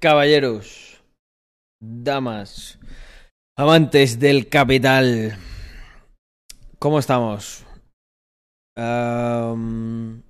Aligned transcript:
caballeros, 0.00 1.00
damas, 1.80 2.80
amantes 3.56 4.18
del 4.18 4.48
capital. 4.48 5.38
¿Cómo 6.80 6.98
estamos? 6.98 7.64
Am, 8.76 10.22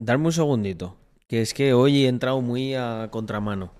darme 0.00 0.26
un 0.26 0.32
segundito, 0.32 0.96
que 1.28 1.42
es 1.42 1.54
que 1.54 1.74
hoy 1.74 2.04
he 2.04 2.08
entrado 2.08 2.40
muy 2.40 2.74
a 2.74 3.08
contramano. 3.12 3.70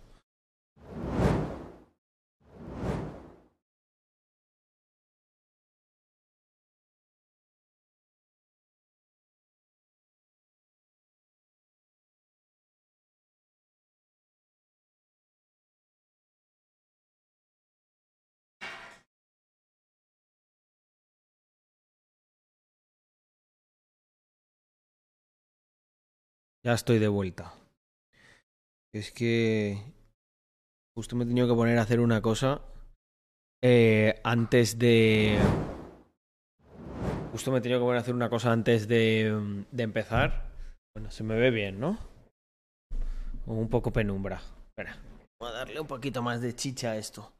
Ya 26.66 26.72
estoy 26.72 26.98
de 26.98 27.06
vuelta. 27.06 27.54
Es 28.92 29.12
que 29.12 29.78
justo 30.96 31.14
me 31.14 31.22
he 31.22 31.26
tenido 31.28 31.46
que 31.46 31.54
poner 31.54 31.78
a 31.78 31.82
hacer 31.82 32.00
una 32.00 32.20
cosa 32.20 32.60
eh, 33.62 34.20
antes 34.24 34.76
de... 34.76 35.38
Justo 37.30 37.52
me 37.52 37.58
he 37.58 37.60
tenido 37.60 37.78
que 37.78 37.84
poner 37.84 37.98
a 37.98 38.00
hacer 38.00 38.16
una 38.16 38.28
cosa 38.28 38.50
antes 38.50 38.88
de, 38.88 39.64
de 39.70 39.82
empezar. 39.84 40.50
Bueno, 40.96 41.12
se 41.12 41.22
me 41.22 41.36
ve 41.36 41.52
bien, 41.52 41.78
¿no? 41.78 42.00
Un 43.46 43.68
poco 43.68 43.92
penumbra. 43.92 44.42
Espera. 44.70 44.98
Voy 45.40 45.50
a 45.50 45.52
darle 45.52 45.78
un 45.78 45.86
poquito 45.86 46.20
más 46.20 46.40
de 46.40 46.56
chicha 46.56 46.90
a 46.90 46.96
esto. 46.96 47.32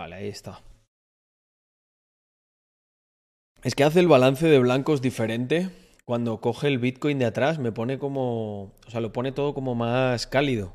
Vale, 0.00 0.16
ahí 0.16 0.28
está. 0.28 0.62
Es 3.62 3.74
que 3.74 3.84
hace 3.84 4.00
el 4.00 4.08
balance 4.08 4.46
de 4.46 4.58
blancos 4.58 5.02
diferente. 5.02 5.68
Cuando 6.06 6.40
coge 6.40 6.68
el 6.68 6.78
Bitcoin 6.78 7.18
de 7.18 7.26
atrás 7.26 7.58
me 7.58 7.70
pone 7.70 7.98
como... 7.98 8.72
O 8.86 8.90
sea, 8.90 9.02
lo 9.02 9.12
pone 9.12 9.30
todo 9.30 9.52
como 9.52 9.74
más 9.74 10.26
cálido. 10.26 10.72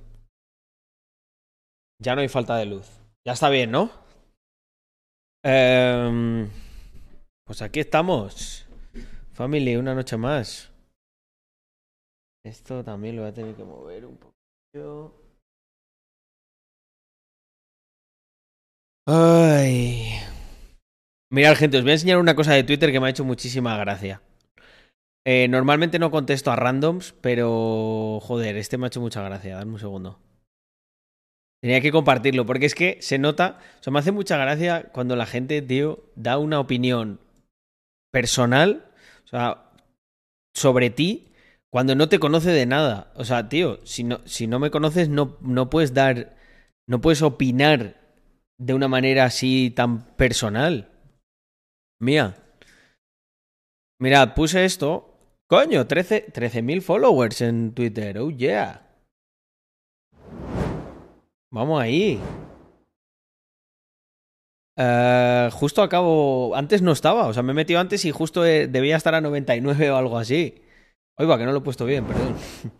Ya 1.99 2.13
no 2.13 2.21
hay 2.21 2.27
falta 2.27 2.55
de 2.57 2.67
luz. 2.67 2.87
Ya 3.25 3.33
está 3.33 3.49
bien, 3.49 3.71
¿no? 3.71 3.89
Em, 5.43 6.47
pues 7.47 7.63
aquí 7.63 7.79
estamos. 7.79 8.67
Family, 9.33 9.75
una 9.75 9.95
noche 9.95 10.17
más. 10.17 10.71
Esto 12.45 12.83
también 12.83 13.15
lo 13.15 13.23
voy 13.23 13.31
a 13.31 13.33
tener 13.33 13.55
que 13.55 13.63
mover 13.63 14.05
un 14.05 14.17
poquito. 14.17 15.24
Ay. 19.07 20.19
Mirad, 21.29 21.55
gente, 21.55 21.77
os 21.77 21.83
voy 21.83 21.91
a 21.91 21.93
enseñar 21.93 22.17
una 22.17 22.35
cosa 22.35 22.53
de 22.53 22.63
Twitter 22.63 22.91
que 22.91 22.99
me 22.99 23.07
ha 23.07 23.09
hecho 23.11 23.23
muchísima 23.23 23.77
gracia. 23.77 24.21
Eh, 25.27 25.47
normalmente 25.47 25.99
no 25.99 26.11
contesto 26.11 26.51
a 26.51 26.55
randoms, 26.55 27.13
pero 27.21 28.19
joder, 28.21 28.57
este 28.57 28.77
me 28.77 28.85
ha 28.85 28.87
hecho 28.87 29.01
mucha 29.01 29.21
gracia. 29.21 29.57
Dame 29.57 29.73
un 29.73 29.79
segundo. 29.79 30.19
Tenía 31.61 31.81
que 31.81 31.91
compartirlo, 31.91 32.45
porque 32.45 32.67
es 32.67 32.75
que 32.75 32.97
se 33.01 33.17
nota, 33.17 33.59
o 33.79 33.83
sea, 33.83 33.91
me 33.91 33.99
hace 33.99 34.11
mucha 34.11 34.37
gracia 34.37 34.89
cuando 34.91 35.15
la 35.15 35.25
gente, 35.25 35.61
tío, 35.61 36.03
da 36.15 36.37
una 36.37 36.59
opinión 36.59 37.19
personal, 38.11 38.85
o 39.25 39.27
sea, 39.27 39.71
sobre 40.53 40.89
ti, 40.91 41.31
cuando 41.71 41.95
no 41.95 42.07
te 42.07 42.19
conoce 42.19 42.51
de 42.51 42.65
nada. 42.65 43.11
O 43.15 43.25
sea, 43.25 43.49
tío, 43.49 43.79
si 43.83 44.03
no, 44.03 44.21
si 44.25 44.47
no 44.47 44.59
me 44.59 44.71
conoces, 44.71 45.09
no, 45.09 45.37
no 45.41 45.69
puedes 45.69 45.93
dar, 45.93 46.35
no 46.87 47.01
puedes 47.01 47.21
opinar 47.21 48.04
de 48.57 48.73
una 48.73 48.87
manera 48.87 49.25
así 49.25 49.71
tan 49.71 50.05
personal. 50.15 50.91
Mía. 51.99 52.35
Mirad, 53.99 54.33
puse 54.33 54.65
esto. 54.65 55.11
Coño, 55.47 55.87
13 55.87 56.33
13.000 56.33 56.81
followers 56.81 57.41
en 57.41 57.73
Twitter. 57.73 58.17
Oh, 58.17 58.31
yeah. 58.31 58.81
Vamos 61.51 61.81
ahí. 61.81 62.19
Eh, 64.77 65.49
justo 65.53 65.81
acabo. 65.81 66.55
Antes 66.55 66.81
no 66.81 66.91
estaba. 66.91 67.27
O 67.27 67.33
sea, 67.33 67.43
me 67.43 67.51
he 67.51 67.55
metido 67.55 67.79
antes 67.79 68.03
y 68.05 68.11
justo 68.11 68.45
eh, 68.45 68.67
debía 68.67 68.97
estar 68.97 69.15
a 69.15 69.21
99 69.21 69.91
o 69.91 69.95
algo 69.95 70.17
así. 70.17 70.61
Oiga, 71.17 71.37
que 71.37 71.45
no 71.45 71.53
lo 71.53 71.59
he 71.59 71.61
puesto 71.61 71.85
bien, 71.85 72.05
perdón. 72.05 72.35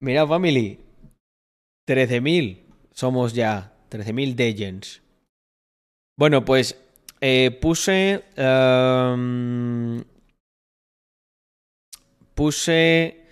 Mirad, 0.00 0.26
family. 0.26 0.80
13.000 1.88 2.65
somos 2.96 3.34
ya. 3.34 3.72
13.000 3.90 4.34
Degents. 4.34 5.02
Bueno, 6.18 6.44
pues 6.44 6.76
eh, 7.20 7.56
puse. 7.60 8.24
em, 8.36 10.02
puse. 12.34 13.22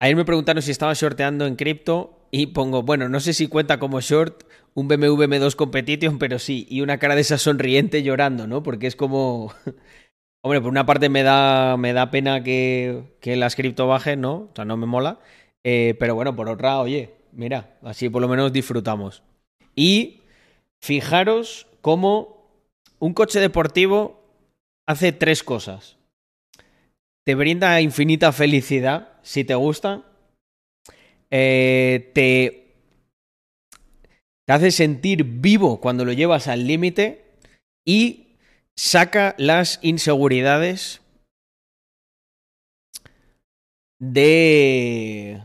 Ayer 0.00 0.16
me 0.16 0.24
preguntaron 0.24 0.62
si 0.62 0.70
estaba 0.70 0.94
shorteando 0.94 1.46
en 1.46 1.56
cripto 1.56 2.26
y 2.30 2.48
pongo, 2.48 2.82
bueno, 2.82 3.08
no 3.08 3.20
sé 3.20 3.32
si 3.34 3.46
cuenta 3.46 3.78
como 3.78 4.00
short 4.00 4.44
un 4.74 4.88
BMW 4.88 5.24
M2 5.24 5.54
Competition, 5.54 6.18
pero 6.18 6.38
sí, 6.38 6.66
y 6.68 6.80
una 6.80 6.98
cara 6.98 7.14
de 7.14 7.20
esa 7.20 7.38
sonriente 7.38 8.02
llorando, 8.02 8.46
¿no? 8.46 8.62
Porque 8.62 8.86
es 8.86 8.96
como. 8.96 9.52
Hombre, 10.44 10.60
por 10.60 10.70
una 10.70 10.86
parte 10.86 11.08
me 11.08 11.22
da, 11.22 11.76
me 11.76 11.92
da 11.92 12.10
pena 12.10 12.42
que, 12.42 13.14
que 13.20 13.36
las 13.36 13.54
cripto 13.54 13.86
bajen, 13.86 14.20
¿no? 14.20 14.34
O 14.34 14.50
sea, 14.56 14.64
no 14.64 14.76
me 14.76 14.86
mola. 14.86 15.20
Eh, 15.64 15.94
pero 16.00 16.16
bueno, 16.16 16.34
por 16.34 16.48
otra, 16.48 16.80
oye, 16.80 17.14
mira, 17.32 17.78
así 17.82 18.08
por 18.08 18.22
lo 18.22 18.28
menos 18.28 18.52
disfrutamos. 18.52 19.22
Y 19.74 20.20
fijaros 20.82 21.66
cómo 21.80 22.42
un 22.98 23.14
coche 23.14 23.40
deportivo 23.40 24.22
hace 24.86 25.12
tres 25.12 25.42
cosas. 25.42 25.96
Te 27.24 27.34
brinda 27.34 27.80
infinita 27.80 28.32
felicidad, 28.32 29.18
si 29.22 29.44
te 29.44 29.54
gusta. 29.54 30.04
Eh, 31.30 32.10
te, 32.14 32.74
te 34.46 34.52
hace 34.52 34.70
sentir 34.70 35.24
vivo 35.24 35.80
cuando 35.80 36.04
lo 36.04 36.12
llevas 36.12 36.48
al 36.48 36.66
límite. 36.66 37.24
Y 37.86 38.36
saca 38.76 39.34
las 39.38 39.78
inseguridades 39.82 41.00
de 44.00 45.42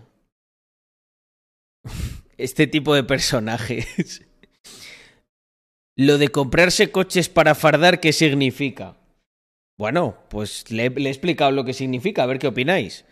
este 2.38 2.68
tipo 2.68 2.94
de 2.96 3.04
personajes. 3.04 4.24
Lo 5.96 6.18
de 6.18 6.28
comprarse 6.28 6.92
coches 6.92 7.28
para 7.28 7.56
fardar, 7.56 8.00
¿qué 8.00 8.14
significa? 8.14 8.98
Bueno, 9.78 10.18
pues 10.30 10.70
le, 10.70 10.90
le 10.90 11.10
he 11.10 11.12
explicado 11.12 11.52
lo 11.52 11.66
que 11.66 11.74
significa, 11.74 12.24
a 12.24 12.28
ver 12.28 12.40
qué 12.40 12.48
opináis. 12.48 13.06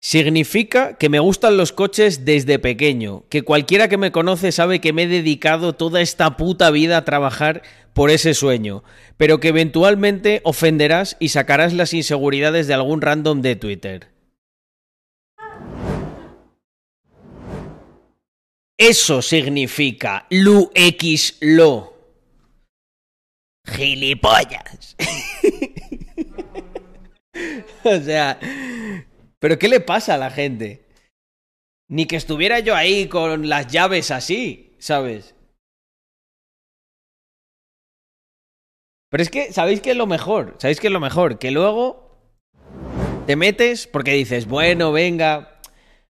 Significa 0.00 0.96
que 0.96 1.08
me 1.08 1.18
gustan 1.18 1.56
los 1.56 1.72
coches 1.72 2.24
desde 2.24 2.60
pequeño, 2.60 3.24
que 3.28 3.42
cualquiera 3.42 3.88
que 3.88 3.96
me 3.96 4.12
conoce 4.12 4.52
sabe 4.52 4.80
que 4.80 4.92
me 4.92 5.04
he 5.04 5.08
dedicado 5.08 5.74
toda 5.74 6.00
esta 6.00 6.36
puta 6.36 6.70
vida 6.70 6.98
a 6.98 7.04
trabajar 7.04 7.62
por 7.94 8.10
ese 8.10 8.34
sueño, 8.34 8.84
pero 9.16 9.40
que 9.40 9.48
eventualmente 9.48 10.40
ofenderás 10.44 11.16
y 11.18 11.30
sacarás 11.30 11.72
las 11.72 11.94
inseguridades 11.94 12.68
de 12.68 12.74
algún 12.74 13.00
random 13.00 13.42
de 13.42 13.56
Twitter. 13.56 14.17
Eso 18.78 19.22
significa 19.22 20.26
Lu 20.30 20.70
X 20.72 21.38
Lo. 21.40 21.94
Gilipollas. 23.66 24.96
o 27.84 28.00
sea, 28.00 28.38
¿pero 29.40 29.58
qué 29.58 29.68
le 29.68 29.80
pasa 29.80 30.14
a 30.14 30.18
la 30.18 30.30
gente? 30.30 30.86
Ni 31.90 32.06
que 32.06 32.14
estuviera 32.14 32.60
yo 32.60 32.76
ahí 32.76 33.08
con 33.08 33.48
las 33.48 33.66
llaves 33.66 34.12
así, 34.12 34.76
¿sabes? 34.78 35.34
Pero 39.10 39.22
es 39.22 39.30
que, 39.30 39.52
¿sabéis 39.52 39.80
qué 39.80 39.90
es 39.90 39.96
lo 39.96 40.06
mejor? 40.06 40.54
¿Sabéis 40.58 40.78
qué 40.78 40.86
es 40.86 40.92
lo 40.92 41.00
mejor? 41.00 41.40
Que 41.40 41.50
luego 41.50 42.16
te 43.26 43.34
metes 43.34 43.88
porque 43.88 44.12
dices, 44.12 44.46
bueno, 44.46 44.92
venga, 44.92 45.57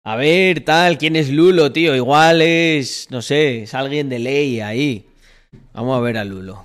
a 0.02 0.16
ver, 0.16 0.64
tal, 0.64 0.96
¿quién 0.96 1.14
es 1.14 1.28
Lulo, 1.30 1.72
tío? 1.72 1.94
Igual 1.94 2.40
es, 2.40 3.08
no 3.10 3.20
sé, 3.20 3.64
es 3.64 3.74
alguien 3.74 4.08
de 4.08 4.18
ley 4.18 4.60
ahí. 4.60 5.06
Vamos 5.74 5.96
a 5.96 6.00
ver 6.00 6.16
a 6.16 6.24
Lulo. 6.24 6.64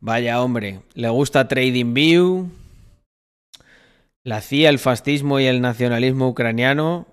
Vaya 0.00 0.42
hombre, 0.42 0.80
le 0.94 1.08
gusta 1.10 1.48
Trading 1.48 1.92
View. 1.92 2.50
La 4.24 4.40
CIA, 4.40 4.70
el 4.70 4.78
fascismo 4.78 5.38
y 5.38 5.44
el 5.44 5.60
nacionalismo 5.60 6.28
ucraniano. 6.28 7.06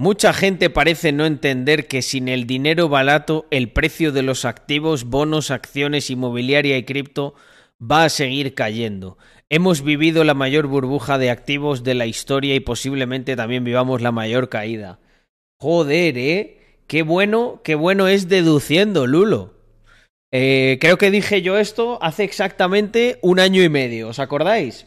Mucha 0.00 0.32
gente 0.32 0.70
parece 0.70 1.10
no 1.10 1.26
entender 1.26 1.88
que 1.88 2.02
sin 2.02 2.28
el 2.28 2.46
dinero 2.46 2.88
barato 2.88 3.48
el 3.50 3.72
precio 3.72 4.12
de 4.12 4.22
los 4.22 4.44
activos, 4.44 5.02
bonos, 5.02 5.50
acciones, 5.50 6.08
inmobiliaria 6.08 6.78
y 6.78 6.84
cripto 6.84 7.34
va 7.82 8.04
a 8.04 8.08
seguir 8.08 8.54
cayendo. 8.54 9.18
Hemos 9.48 9.82
vivido 9.82 10.22
la 10.22 10.34
mayor 10.34 10.68
burbuja 10.68 11.18
de 11.18 11.30
activos 11.30 11.82
de 11.82 11.94
la 11.94 12.06
historia 12.06 12.54
y 12.54 12.60
posiblemente 12.60 13.34
también 13.34 13.64
vivamos 13.64 14.00
la 14.00 14.12
mayor 14.12 14.48
caída. 14.48 15.00
Joder, 15.58 16.16
¿eh? 16.16 16.60
Qué 16.86 17.02
bueno, 17.02 17.60
qué 17.64 17.74
bueno 17.74 18.06
es 18.06 18.28
deduciendo, 18.28 19.08
Lulo. 19.08 19.54
Eh, 20.30 20.78
creo 20.80 20.96
que 20.96 21.10
dije 21.10 21.42
yo 21.42 21.58
esto 21.58 21.98
hace 22.00 22.22
exactamente 22.22 23.18
un 23.20 23.40
año 23.40 23.64
y 23.64 23.68
medio, 23.68 24.10
¿os 24.10 24.20
acordáis? 24.20 24.86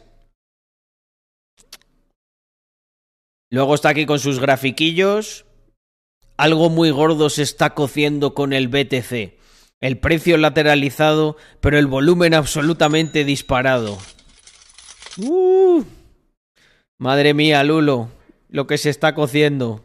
Luego 3.52 3.74
está 3.74 3.90
aquí 3.90 4.06
con 4.06 4.18
sus 4.18 4.40
grafiquillos. 4.40 5.44
Algo 6.38 6.70
muy 6.70 6.90
gordo 6.90 7.28
se 7.28 7.42
está 7.42 7.74
cociendo 7.74 8.32
con 8.32 8.54
el 8.54 8.68
BTC. 8.68 9.34
El 9.82 9.98
precio 9.98 10.38
lateralizado, 10.38 11.36
pero 11.60 11.78
el 11.78 11.86
volumen 11.86 12.32
absolutamente 12.32 13.26
disparado. 13.26 13.98
Uh, 15.18 15.84
madre 16.96 17.34
mía, 17.34 17.62
Lulo, 17.62 18.08
lo 18.48 18.66
que 18.66 18.78
se 18.78 18.88
está 18.88 19.14
cociendo. 19.14 19.84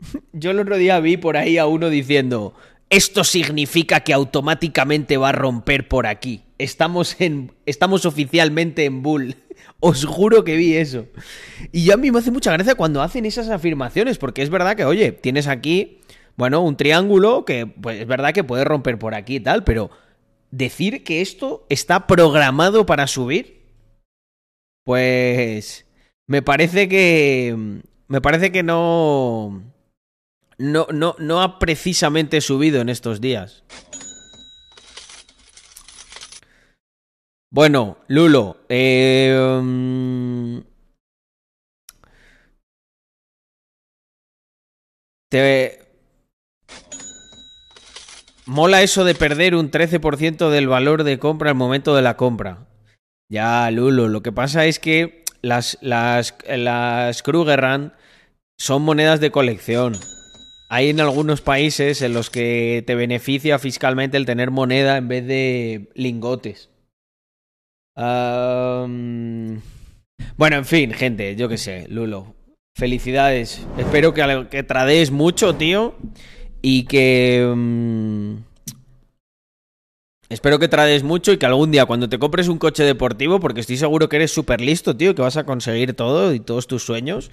Yo 0.32 0.52
el 0.52 0.60
otro 0.60 0.76
día 0.76 1.00
vi 1.00 1.16
por 1.16 1.36
ahí 1.36 1.58
a 1.58 1.66
uno 1.66 1.90
diciendo, 1.90 2.54
esto 2.90 3.24
significa 3.24 4.04
que 4.04 4.12
automáticamente 4.12 5.16
va 5.16 5.30
a 5.30 5.32
romper 5.32 5.88
por 5.88 6.06
aquí. 6.06 6.44
Estamos 6.58 7.20
en 7.20 7.50
estamos 7.66 8.06
oficialmente 8.06 8.84
en 8.84 9.02
bull. 9.02 9.34
Os 9.80 10.04
juro 10.04 10.44
que 10.44 10.56
vi 10.56 10.76
eso. 10.76 11.06
Y 11.72 11.90
a 11.90 11.96
mí 11.96 12.10
me 12.10 12.18
hace 12.18 12.30
mucha 12.30 12.52
gracia 12.52 12.74
cuando 12.74 13.02
hacen 13.02 13.26
esas 13.26 13.48
afirmaciones, 13.48 14.18
porque 14.18 14.42
es 14.42 14.50
verdad 14.50 14.76
que, 14.76 14.84
oye, 14.84 15.12
tienes 15.12 15.46
aquí, 15.46 16.00
bueno, 16.36 16.62
un 16.62 16.76
triángulo 16.76 17.44
que 17.44 17.66
pues, 17.66 18.00
es 18.00 18.06
verdad 18.06 18.32
que 18.32 18.44
puede 18.44 18.64
romper 18.64 18.98
por 18.98 19.14
aquí 19.14 19.36
y 19.36 19.40
tal, 19.40 19.64
pero 19.64 19.90
decir 20.50 21.04
que 21.04 21.20
esto 21.20 21.66
está 21.68 22.06
programado 22.06 22.86
para 22.86 23.06
subir, 23.06 23.62
pues 24.84 25.86
me 26.26 26.42
parece 26.42 26.88
que 26.88 27.82
me 28.08 28.20
parece 28.20 28.52
que 28.52 28.62
no 28.62 29.62
no 30.58 30.86
no 30.92 31.16
no 31.18 31.42
ha 31.42 31.58
precisamente 31.58 32.40
subido 32.40 32.80
en 32.80 32.88
estos 32.88 33.20
días. 33.20 33.64
Bueno, 37.50 37.98
Lulo, 38.08 38.56
mm, 38.68 40.58
te... 45.30 45.78
Mola 48.46 48.82
eso 48.82 49.04
de 49.04 49.14
perder 49.14 49.54
un 49.54 49.70
13% 49.70 50.50
del 50.50 50.68
valor 50.68 51.02
de 51.02 51.18
compra 51.18 51.50
al 51.50 51.56
momento 51.56 51.96
de 51.96 52.02
la 52.02 52.16
compra. 52.16 52.68
Ya, 53.28 53.68
Lulo, 53.70 54.08
lo 54.08 54.22
que 54.22 54.32
pasa 54.32 54.66
es 54.66 54.78
que 54.78 55.24
las, 55.42 55.78
las, 55.80 56.36
las 56.48 57.22
Krugerrand 57.22 57.92
son 58.58 58.82
monedas 58.82 59.20
de 59.20 59.30
colección. 59.30 59.94
Hay 60.68 60.90
en 60.90 61.00
algunos 61.00 61.42
países 61.42 62.02
en 62.02 62.12
los 62.12 62.30
que 62.30 62.82
te 62.86 62.94
beneficia 62.94 63.58
fiscalmente 63.58 64.16
el 64.16 64.26
tener 64.26 64.50
moneda 64.50 64.96
en 64.96 65.08
vez 65.08 65.26
de 65.26 65.90
lingotes. 65.94 66.70
Bueno, 67.96 69.60
en 70.56 70.64
fin, 70.64 70.92
gente, 70.92 71.34
yo 71.36 71.48
qué 71.48 71.56
sé, 71.56 71.86
Lulo. 71.88 72.34
Felicidades. 72.76 73.66
Espero 73.78 74.12
que, 74.12 74.46
que 74.50 74.62
tradees 74.62 75.10
mucho, 75.10 75.54
tío. 75.54 75.94
Y 76.60 76.84
que... 76.84 77.50
Mm, 77.54 78.36
espero 80.28 80.58
que 80.58 80.68
trades 80.68 81.02
mucho 81.02 81.32
y 81.32 81.38
que 81.38 81.46
algún 81.46 81.70
día 81.70 81.86
cuando 81.86 82.08
te 82.08 82.18
compres 82.18 82.48
un 82.48 82.58
coche 82.58 82.82
deportivo, 82.84 83.40
porque 83.40 83.60
estoy 83.60 83.76
seguro 83.78 84.08
que 84.08 84.16
eres 84.16 84.32
súper 84.32 84.60
listo, 84.60 84.96
tío, 84.96 85.14
que 85.14 85.22
vas 85.22 85.36
a 85.36 85.44
conseguir 85.44 85.94
todo 85.94 86.34
y 86.34 86.40
todos 86.40 86.66
tus 86.66 86.82
sueños, 86.82 87.30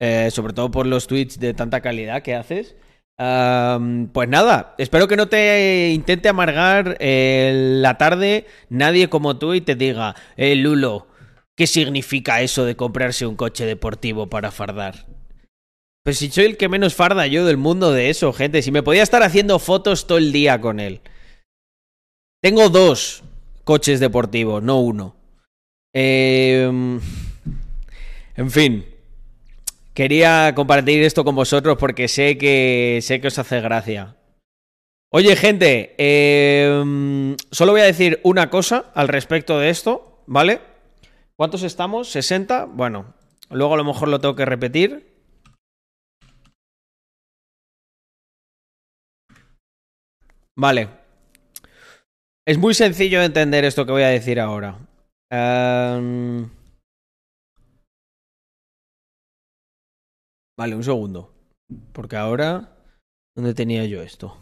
eh, 0.00 0.30
sobre 0.30 0.54
todo 0.54 0.70
por 0.70 0.86
los 0.86 1.06
tweets 1.06 1.38
de 1.40 1.52
tanta 1.52 1.80
calidad 1.80 2.22
que 2.22 2.34
haces, 2.34 2.76
pues 3.20 4.28
nada, 4.30 4.74
espero 4.78 5.06
que 5.06 5.16
no 5.16 5.28
te 5.28 5.90
intente 5.92 6.30
amargar 6.30 6.96
eh, 7.00 7.78
la 7.82 7.98
tarde 7.98 8.46
nadie 8.70 9.10
como 9.10 9.36
tú 9.36 9.52
y 9.52 9.60
te 9.60 9.74
diga, 9.74 10.16
eh, 10.38 10.54
Lulo, 10.56 11.06
¿qué 11.54 11.66
significa 11.66 12.40
eso 12.40 12.64
de 12.64 12.76
comprarse 12.76 13.26
un 13.26 13.36
coche 13.36 13.66
deportivo 13.66 14.30
para 14.30 14.50
fardar? 14.50 15.06
Pues 16.02 16.16
si 16.16 16.30
soy 16.30 16.46
el 16.46 16.56
que 16.56 16.70
menos 16.70 16.94
farda 16.94 17.26
yo 17.26 17.44
del 17.44 17.58
mundo 17.58 17.92
de 17.92 18.08
eso, 18.08 18.32
gente, 18.32 18.62
si 18.62 18.72
me 18.72 18.82
podía 18.82 19.02
estar 19.02 19.22
haciendo 19.22 19.58
fotos 19.58 20.06
todo 20.06 20.16
el 20.16 20.32
día 20.32 20.58
con 20.58 20.80
él. 20.80 21.02
Tengo 22.42 22.70
dos 22.70 23.22
coches 23.64 24.00
deportivos, 24.00 24.62
no 24.62 24.80
uno. 24.80 25.14
Eh, 25.92 26.62
en 28.34 28.50
fin, 28.50 28.86
Quería 30.00 30.54
compartir 30.54 31.02
esto 31.02 31.24
con 31.24 31.34
vosotros 31.34 31.76
porque 31.78 32.08
sé 32.08 32.38
que 32.38 33.00
sé 33.02 33.20
que 33.20 33.28
os 33.28 33.38
hace 33.38 33.60
gracia. 33.60 34.16
Oye, 35.12 35.36
gente, 35.36 35.94
em, 35.98 37.36
solo 37.50 37.72
voy 37.72 37.82
a 37.82 37.92
decir 37.92 38.18
una 38.22 38.48
cosa 38.48 38.90
al 38.94 39.08
respecto 39.08 39.58
de 39.58 39.68
esto, 39.68 40.24
¿vale? 40.26 40.62
¿Cuántos 41.36 41.62
estamos? 41.64 42.16
¿60? 42.16 42.70
Bueno, 42.72 43.12
luego 43.50 43.74
a 43.74 43.76
lo 43.76 43.84
mejor 43.84 44.08
lo 44.08 44.18
tengo 44.22 44.34
que 44.34 44.46
repetir. 44.46 45.22
Vale. 50.56 50.88
Es 52.46 52.56
muy 52.56 52.72
sencillo 52.72 53.18
de 53.18 53.26
entender 53.26 53.66
esto 53.66 53.84
que 53.84 53.92
voy 53.92 54.04
a 54.04 54.08
decir 54.08 54.40
ahora. 54.40 54.78
Eh... 55.30 56.46
Vale, 60.60 60.76
un 60.76 60.84
segundo. 60.84 61.32
Porque 61.94 62.16
ahora... 62.16 62.76
¿Dónde 63.34 63.54
tenía 63.54 63.86
yo 63.86 64.02
esto? 64.02 64.36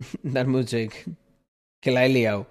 Darme 0.22 0.60
un 0.60 0.64
check. 0.64 0.94
Que 1.82 1.90
la 1.90 2.06
he 2.06 2.08
liado. 2.08 2.46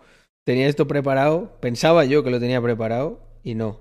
Tenía 0.45 0.67
esto 0.67 0.85
preparado. 0.85 1.59
Pensaba 1.61 2.05
yo 2.05 2.23
que 2.23 2.29
lo 2.29 2.39
tenía 2.39 2.61
preparado 2.61 3.19
y 3.41 3.55
no. 3.55 3.79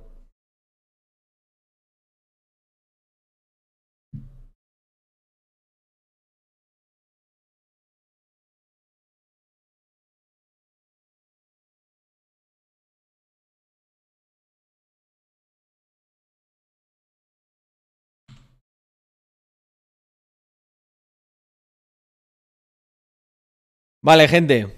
Vale, 24.03 24.27
gente. 24.29 24.75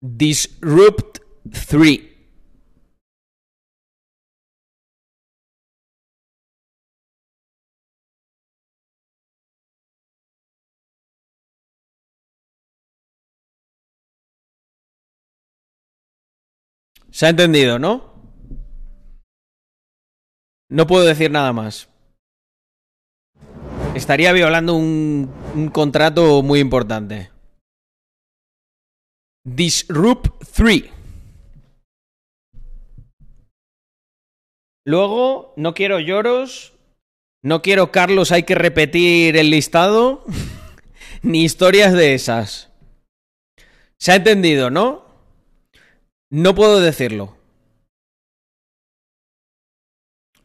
Disrupt 0.00 1.18
3. 1.68 2.16
Se 17.10 17.24
ha 17.26 17.30
entendido, 17.30 17.78
¿no? 17.78 18.15
No 20.68 20.86
puedo 20.86 21.04
decir 21.04 21.30
nada 21.30 21.52
más. 21.52 21.88
Estaría 23.94 24.32
violando 24.32 24.74
un, 24.74 25.32
un 25.54 25.68
contrato 25.68 26.42
muy 26.42 26.60
importante. 26.60 27.30
Disrupt 29.44 30.44
3. 30.54 30.84
Luego, 34.84 35.54
no 35.56 35.74
quiero 35.74 36.00
lloros. 36.00 36.72
No 37.42 37.62
quiero, 37.62 37.92
Carlos, 37.92 38.32
hay 38.32 38.42
que 38.42 38.54
repetir 38.54 39.36
el 39.36 39.50
listado. 39.50 40.24
Ni 41.22 41.44
historias 41.44 41.92
de 41.92 42.14
esas. 42.14 42.72
Se 43.98 44.12
ha 44.12 44.16
entendido, 44.16 44.70
¿no? 44.70 45.06
No 46.30 46.54
puedo 46.54 46.80
decirlo. 46.80 47.35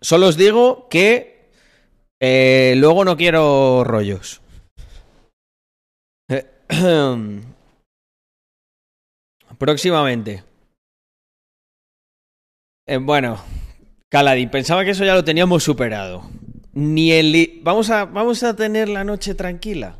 Solo 0.01 0.27
os 0.27 0.37
digo 0.37 0.87
que 0.89 1.49
eh, 2.19 2.73
luego 2.77 3.05
no 3.05 3.15
quiero 3.17 3.83
rollos. 3.83 4.41
Próximamente. 9.57 10.43
Eh, 12.87 12.97
bueno, 12.97 13.43
Caladín, 14.09 14.49
pensaba 14.49 14.83
que 14.83 14.91
eso 14.91 15.05
ya 15.05 15.15
lo 15.15 15.23
teníamos 15.23 15.63
superado. 15.63 16.29
Ni 16.73 17.11
el 17.11 17.59
vamos 17.63 17.89
a 17.89 18.05
vamos 18.05 18.43
a 18.43 18.55
tener 18.55 18.89
la 18.89 19.03
noche 19.03 19.35
tranquila. 19.35 19.99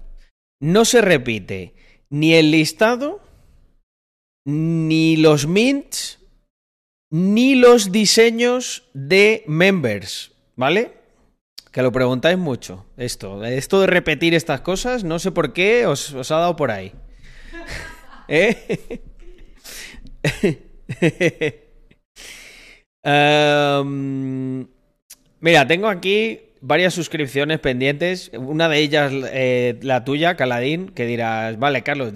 No 0.60 0.86
se 0.86 1.02
repite 1.02 1.76
ni 2.10 2.34
el 2.34 2.52
listado, 2.52 3.22
ni 4.46 5.18
los 5.18 5.48
mints, 5.48 6.20
ni 7.12 7.56
los 7.56 7.92
diseños 7.92 8.90
de 8.94 9.44
members, 9.46 10.32
¿vale? 10.56 10.94
Que 11.72 11.82
lo 11.82 11.92
preguntáis 11.92 12.38
mucho. 12.38 12.86
Esto, 12.98 13.44
esto 13.46 13.82
de 13.82 13.88
repetir 13.88 14.34
estas 14.34 14.62
cosas, 14.62 15.04
no 15.04 15.20
sé 15.20 15.32
por 15.32 15.54
qué 15.54 15.86
os, 15.86 16.14
ha 16.14 16.36
dado 16.36 16.56
por 16.56 16.72
ahí. 16.72 16.94
¿Eh? 18.28 19.02
Em, 23.04 24.68
mira, 25.40 25.66
tengo 25.68 25.88
aquí 25.88 26.40
varias 26.62 26.94
suscripciones 26.94 27.60
pendientes. 27.60 28.30
Una 28.36 28.70
de 28.70 28.78
ellas, 28.78 29.12
eh, 29.32 29.80
la 29.82 30.06
tuya, 30.06 30.36
Caladín, 30.36 30.90
que 30.90 31.08
dirás, 31.08 31.58
vale, 31.58 31.82
Carlos, 31.82 32.14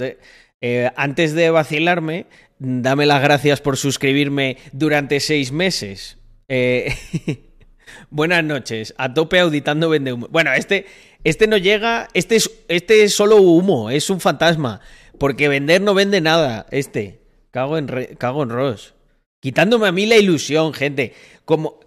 eh, 0.61 0.91
antes 0.95 1.33
de 1.33 1.49
vacilarme, 1.49 2.27
dame 2.59 3.05
las 3.05 3.21
gracias 3.21 3.61
por 3.61 3.77
suscribirme 3.77 4.57
durante 4.71 5.19
seis 5.19 5.51
meses. 5.51 6.17
Eh, 6.47 6.93
buenas 8.09 8.43
noches, 8.43 8.93
a 8.97 9.13
tope 9.13 9.39
auditando 9.39 9.89
vende 9.89 10.13
humo. 10.13 10.27
Bueno, 10.29 10.53
este, 10.53 10.85
este 11.23 11.47
no 11.47 11.57
llega, 11.57 12.07
este 12.13 12.35
es, 12.35 12.51
este 12.67 13.03
es 13.03 13.13
solo 13.13 13.37
humo, 13.37 13.89
es 13.89 14.09
un 14.09 14.19
fantasma. 14.19 14.81
Porque 15.17 15.47
vender 15.47 15.81
no 15.81 15.93
vende 15.93 16.21
nada, 16.21 16.65
este. 16.71 17.21
Cago 17.51 17.77
en, 17.77 17.87
cago 18.17 18.43
en 18.43 18.49
Ross. 18.49 18.93
Quitándome 19.39 19.87
a 19.87 19.91
mí 19.91 20.05
la 20.05 20.17
ilusión, 20.17 20.73
gente. 20.73 21.13
Como. 21.45 21.79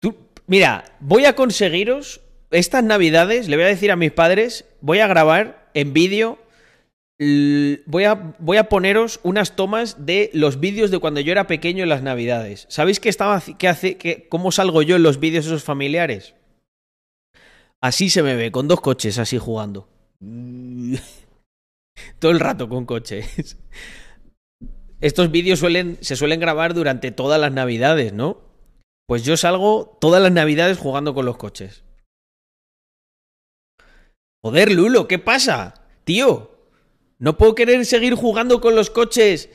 Tú, 0.00 0.16
mira, 0.46 0.84
voy 1.00 1.26
a 1.26 1.34
conseguiros. 1.34 2.22
Estas 2.50 2.84
navidades, 2.84 3.48
le 3.48 3.56
voy 3.56 3.64
a 3.64 3.68
decir 3.68 3.90
a 3.90 3.96
mis 3.96 4.12
padres, 4.12 4.64
voy 4.80 5.00
a 5.00 5.06
grabar 5.06 5.68
en 5.74 5.92
vídeo. 5.92 6.38
Voy 7.18 8.04
a, 8.04 8.34
voy 8.38 8.56
a 8.58 8.68
poneros 8.68 9.20
unas 9.22 9.56
tomas 9.56 10.04
de 10.04 10.30
los 10.34 10.60
vídeos 10.60 10.90
de 10.90 10.98
cuando 10.98 11.20
yo 11.20 11.32
era 11.32 11.46
pequeño 11.46 11.82
en 11.82 11.88
las 11.88 12.02
navidades. 12.02 12.66
¿Sabéis 12.68 13.00
qué 13.00 13.08
estaba, 13.08 13.42
qué 13.58 13.68
hace, 13.68 14.26
cómo 14.28 14.52
salgo 14.52 14.82
yo 14.82 14.96
en 14.96 15.02
los 15.02 15.18
vídeos 15.18 15.46
esos 15.46 15.64
familiares? 15.64 16.34
Así 17.80 18.10
se 18.10 18.22
me 18.22 18.36
ve, 18.36 18.52
con 18.52 18.68
dos 18.68 18.80
coches 18.80 19.18
así 19.18 19.38
jugando. 19.38 19.88
Todo 22.18 22.32
el 22.32 22.40
rato 22.40 22.68
con 22.68 22.84
coches. 22.84 23.56
Estos 25.00 25.30
vídeos 25.30 25.58
suelen, 25.58 25.98
se 26.00 26.16
suelen 26.16 26.40
grabar 26.40 26.74
durante 26.74 27.10
todas 27.10 27.40
las 27.40 27.52
navidades, 27.52 28.12
¿no? 28.12 28.40
Pues 29.06 29.24
yo 29.24 29.36
salgo 29.36 29.96
todas 30.00 30.22
las 30.22 30.32
navidades 30.32 30.78
jugando 30.78 31.14
con 31.14 31.26
los 31.26 31.36
coches. 31.36 31.84
Joder, 34.42 34.72
Lulo, 34.72 35.06
¿qué 35.06 35.18
pasa? 35.18 35.86
Tío, 36.04 36.55
¿no 37.18 37.36
puedo 37.36 37.54
querer 37.54 37.84
seguir 37.86 38.14
jugando 38.14 38.60
con 38.60 38.74
los 38.74 38.90
coches 38.90 39.48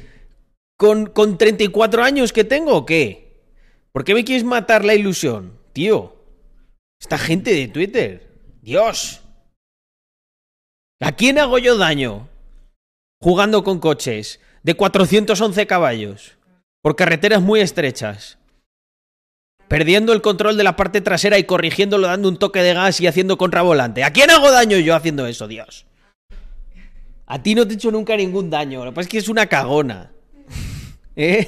con, 0.77 1.07
con 1.07 1.37
34 1.37 2.03
años 2.03 2.33
que 2.33 2.43
tengo 2.43 2.75
o 2.75 2.85
qué? 2.85 3.43
¿Por 3.91 4.03
qué 4.03 4.13
me 4.13 4.23
quieres 4.23 4.43
matar 4.43 4.85
la 4.85 4.95
ilusión? 4.95 5.59
Tío, 5.73 6.15
esta 6.99 7.17
gente 7.17 7.53
de 7.53 7.67
Twitter. 7.67 8.31
Dios. 8.61 9.21
¿A 11.01 11.11
quién 11.13 11.39
hago 11.39 11.57
yo 11.57 11.77
daño? 11.77 12.29
Jugando 13.19 13.63
con 13.63 13.79
coches 13.79 14.39
de 14.63 14.75
411 14.75 15.65
caballos, 15.67 16.37
por 16.81 16.95
carreteras 16.95 17.41
muy 17.41 17.59
estrechas, 17.59 18.37
perdiendo 19.67 20.13
el 20.13 20.21
control 20.21 20.57
de 20.57 20.63
la 20.63 20.75
parte 20.75 21.01
trasera 21.01 21.39
y 21.39 21.45
corrigiéndolo 21.45 22.07
dando 22.07 22.29
un 22.29 22.37
toque 22.37 22.61
de 22.61 22.73
gas 22.73 23.01
y 23.01 23.07
haciendo 23.07 23.37
contravolante. 23.37 24.03
¿A 24.03 24.13
quién 24.13 24.29
hago 24.29 24.51
daño 24.51 24.77
yo 24.77 24.95
haciendo 24.95 25.25
eso, 25.25 25.47
Dios? 25.47 25.87
A 27.31 27.41
ti 27.41 27.55
no 27.55 27.65
te 27.65 27.73
he 27.73 27.75
hecho 27.75 27.91
nunca 27.91 28.17
ningún 28.17 28.50
daño, 28.50 28.83
lo 28.83 28.91
que 28.91 28.95
pasa 28.95 29.05
es 29.05 29.11
que 29.11 29.17
es 29.17 29.29
una 29.29 29.45
cagona. 29.45 30.11
¿Eh? 31.15 31.47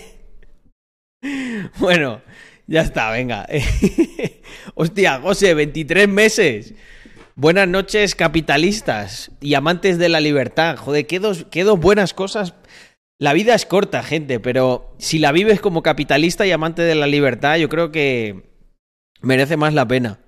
Bueno, 1.78 2.22
ya 2.68 2.82
está, 2.82 3.12
venga. 3.12 3.46
Hostia, 4.76 5.20
José, 5.20 5.54
23 5.54 6.08
meses. 6.08 6.74
Buenas 7.36 7.68
noches, 7.68 8.16
capitalistas 8.16 9.32
y 9.42 9.56
amantes 9.56 9.98
de 9.98 10.08
la 10.08 10.22
libertad. 10.22 10.78
Joder, 10.78 11.06
qué 11.06 11.20
dos, 11.20 11.48
qué 11.52 11.64
dos 11.64 11.80
buenas 11.80 12.14
cosas 12.14 12.54
la 13.24 13.32
vida 13.32 13.56
es 13.56 13.66
corta, 13.66 14.04
gente, 14.04 14.42
pero 14.42 14.96
si 14.98 15.18
la 15.18 15.32
vives 15.32 15.62
como 15.62 15.82
capitalista 15.82 16.46
y 16.46 16.52
amante 16.52 16.82
de 16.82 16.94
la 16.94 17.08
libertad, 17.08 17.56
yo 17.58 17.70
creo 17.70 17.90
que 17.90 18.44
merece 19.22 19.56
más 19.56 19.74
la 19.74 19.88
pena. 19.88 20.20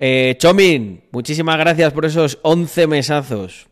Eh, 0.00 0.34
Chomin, 0.38 1.04
muchísimas 1.12 1.58
gracias 1.58 1.92
por 1.92 2.04
esos 2.04 2.40
11 2.42 2.88
mesazos. 2.88 3.68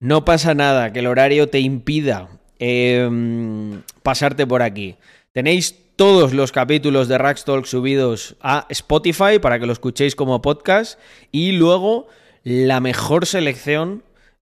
No 0.00 0.24
pasa 0.24 0.54
nada 0.54 0.92
que 0.92 1.00
el 1.00 1.06
horario 1.06 1.48
te 1.48 1.60
impida 1.60 2.28
em, 2.58 3.82
pasarte 4.02 4.46
por 4.46 4.62
aquí. 4.62 4.96
Tenéis 5.32 5.76
todos 5.96 6.32
los 6.32 6.52
capítulos 6.52 7.08
de 7.08 7.18
Rackstalk 7.18 7.66
subidos 7.66 8.36
a 8.40 8.66
Spotify 8.70 9.38
para 9.40 9.60
que 9.60 9.66
lo 9.66 9.72
escuchéis 9.72 10.16
como 10.16 10.40
podcast 10.40 10.98
y 11.30 11.52
luego 11.52 12.08
la 12.42 12.80
mejor 12.80 13.26
selección 13.26 14.02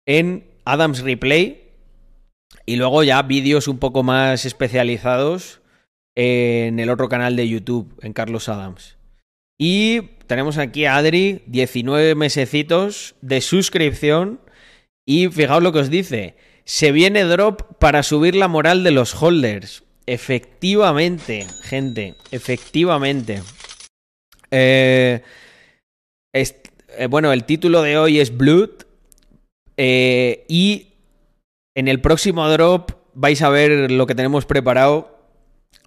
en 0.06 0.44
Adams 0.64 1.00
Replay, 1.00 1.64
y 2.66 2.76
luego 2.76 3.02
ya 3.02 3.20
vídeos 3.22 3.68
un 3.68 3.78
poco 3.78 4.02
más 4.02 4.44
especializados 4.44 5.60
en 6.14 6.78
el 6.78 6.90
otro 6.90 7.08
canal 7.08 7.36
de 7.36 7.48
YouTube, 7.48 7.92
en 8.02 8.12
Carlos 8.12 8.48
Adams. 8.48 8.96
Y 9.58 10.00
tenemos 10.26 10.58
aquí 10.58 10.86
a 10.86 10.96
Adri, 10.96 11.42
19 11.46 12.14
mesecitos 12.14 13.16
de 13.20 13.40
suscripción. 13.40 14.40
Y 15.06 15.28
fijaos 15.28 15.62
lo 15.62 15.72
que 15.72 15.80
os 15.80 15.90
dice. 15.90 16.36
Se 16.64 16.92
viene 16.92 17.24
drop 17.24 17.78
para 17.78 18.02
subir 18.02 18.34
la 18.34 18.48
moral 18.48 18.84
de 18.84 18.90
los 18.90 19.20
holders. 19.20 19.84
Efectivamente, 20.06 21.46
gente. 21.62 22.14
Efectivamente. 22.30 23.42
Eh, 24.50 25.22
eh, 26.32 27.06
bueno, 27.08 27.32
el 27.32 27.44
título 27.44 27.82
de 27.82 27.98
hoy 27.98 28.20
es 28.20 28.36
Blood. 28.36 28.70
Eh, 29.76 30.44
y 30.48 30.94
en 31.74 31.88
el 31.88 32.00
próximo 32.00 32.48
drop 32.48 32.92
vais 33.14 33.42
a 33.42 33.48
ver 33.48 33.90
lo 33.90 34.06
que 34.06 34.14
tenemos 34.14 34.46
preparado 34.46 35.14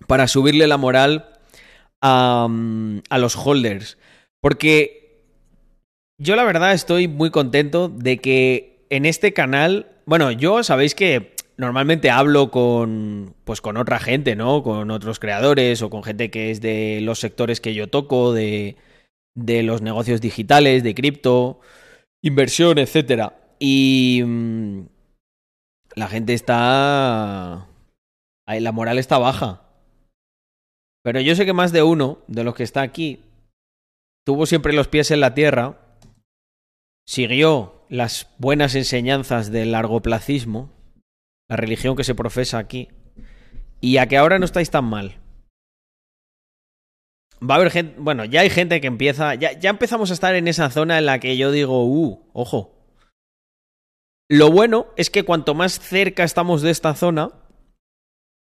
para 0.07 0.27
subirle 0.27 0.67
la 0.67 0.77
moral 0.77 1.29
a, 2.01 2.47
los 3.17 3.35
holders. 3.35 3.97
Porque 4.41 5.23
yo 6.19 6.35
la 6.35 6.43
verdad 6.43 6.73
estoy 6.73 7.07
muy 7.07 7.31
contento 7.31 7.89
de 7.89 8.17
que 8.17 8.76
en 8.89 9.05
este 9.05 9.33
canal, 9.33 9.91
bueno, 10.05 10.31
yo 10.31 10.63
sabéis 10.63 10.95
que 10.95 11.35
normalmente 11.57 12.09
hablo 12.09 12.51
con 12.51 13.35
pues 13.43 13.61
con 13.61 13.77
otra 13.77 13.99
gente, 13.99 14.35
¿no? 14.35 14.63
Con 14.63 14.91
otros 14.91 15.19
creadores 15.19 15.81
o 15.81 15.89
con 15.89 16.03
gente 16.03 16.29
que 16.29 16.51
es 16.51 16.61
de 16.61 16.99
los 17.01 17.19
sectores 17.19 17.61
que 17.61 17.73
yo 17.73 17.87
toco, 17.89 18.33
de, 18.33 18.77
de 19.35 19.63
los 19.63 19.81
negocios 19.81 20.21
digitales, 20.21 20.83
de 20.83 20.95
cripto, 20.95 21.59
inversión, 22.23 22.77
etcétera. 22.77 23.39
Y 23.59 24.21
mm, 24.25 24.81
la 25.95 26.07
gente 26.07 26.33
está... 26.33 27.67
La 28.47 28.71
moral 28.71 28.97
está 28.97 29.17
baja. 29.17 29.63
Pero 31.03 31.19
yo 31.19 31.35
sé 31.35 31.45
que 31.45 31.53
más 31.53 31.71
de 31.73 31.83
uno 31.83 32.19
de 32.27 32.43
los 32.43 32.55
que 32.55 32.63
está 32.63 32.81
aquí 32.81 33.23
tuvo 34.25 34.45
siempre 34.45 34.73
los 34.73 34.87
pies 34.87 35.11
en 35.11 35.21
la 35.21 35.33
tierra, 35.33 35.79
siguió 37.07 37.76
las 37.89 38.27
buenas 38.37 38.75
enseñanzas 38.75 39.51
del 39.51 39.71
largoplacismo, 39.71 40.71
la 41.49 41.55
religión 41.55 41.95
que 41.95 42.03
se 42.03 42.15
profesa 42.15 42.57
aquí, 42.57 42.89
y 43.81 43.97
a 43.97 44.07
que 44.07 44.17
ahora 44.17 44.39
no 44.39 44.45
estáis 44.45 44.69
tan 44.69 44.85
mal. 44.85 45.17
Va 47.41 47.55
a 47.55 47.57
haber 47.57 47.71
gente, 47.71 47.95
bueno, 47.99 48.25
ya 48.25 48.41
hay 48.41 48.49
gente 48.49 48.81
que 48.81 48.87
empieza, 48.87 49.35
ya, 49.35 49.51
ya 49.51 49.69
empezamos 49.69 50.09
a 50.09 50.13
estar 50.13 50.35
en 50.35 50.47
esa 50.47 50.69
zona 50.69 50.97
en 50.97 51.05
la 51.05 51.19
que 51.19 51.37
yo 51.37 51.51
digo, 51.51 51.85
uh, 51.85 52.29
ojo, 52.33 52.77
lo 54.29 54.51
bueno 54.51 54.87
es 54.97 55.09
que 55.09 55.23
cuanto 55.23 55.53
más 55.53 55.79
cerca 55.79 56.23
estamos 56.23 56.61
de 56.61 56.71
esta 56.71 56.95
zona, 56.95 57.31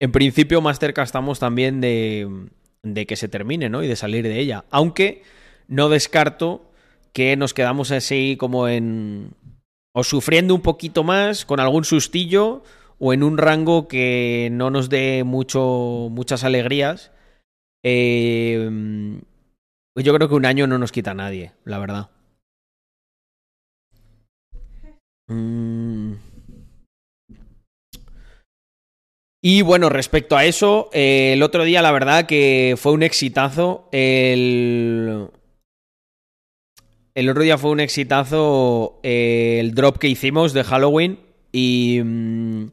en 0.00 0.12
principio 0.12 0.60
más 0.60 0.78
cerca 0.78 1.02
estamos 1.02 1.38
también 1.38 1.80
de, 1.80 2.48
de 2.82 3.06
que 3.06 3.16
se 3.16 3.28
termine, 3.28 3.68
¿no? 3.68 3.82
Y 3.82 3.86
de 3.86 3.96
salir 3.96 4.24
de 4.24 4.38
ella. 4.38 4.64
Aunque 4.70 5.22
no 5.68 5.88
descarto 5.88 6.72
que 7.16 7.34
nos 7.34 7.54
quedamos 7.54 7.92
así 7.92 8.36
como 8.38 8.68
en... 8.68 9.30
o 9.94 10.04
sufriendo 10.04 10.54
un 10.54 10.60
poquito 10.60 11.02
más, 11.02 11.46
con 11.46 11.60
algún 11.60 11.86
sustillo, 11.86 12.62
o 12.98 13.14
en 13.14 13.22
un 13.22 13.38
rango 13.38 13.88
que 13.88 14.50
no 14.52 14.68
nos 14.68 14.90
dé 14.90 15.24
mucho, 15.24 16.08
muchas 16.10 16.44
alegrías. 16.44 17.12
Eh, 17.82 18.68
Pues 19.94 20.04
yo 20.04 20.12
creo 20.12 20.28
que 20.28 20.34
un 20.34 20.44
año 20.44 20.66
no 20.66 20.76
nos 20.76 20.92
quita 20.92 21.12
a 21.12 21.14
nadie, 21.14 21.52
la 21.64 21.78
verdad. 21.78 22.10
Mm. 25.28 26.16
Y 29.42 29.62
bueno, 29.62 29.88
respecto 29.88 30.36
a 30.36 30.44
eso, 30.44 30.90
eh, 30.92 31.32
el 31.32 31.42
otro 31.42 31.64
día 31.64 31.80
la 31.80 31.92
verdad 31.92 32.26
que 32.26 32.74
fue 32.76 32.92
un 32.92 33.02
exitazo. 33.02 33.88
El, 33.90 35.30
el 37.16 37.30
otro 37.30 37.42
día 37.42 37.56
fue 37.56 37.70
un 37.70 37.80
exitazo 37.80 39.00
eh, 39.02 39.56
el 39.58 39.74
drop 39.74 39.96
que 39.96 40.06
hicimos 40.06 40.52
de 40.52 40.64
Halloween 40.64 41.18
y 41.50 42.02
mm, 42.04 42.64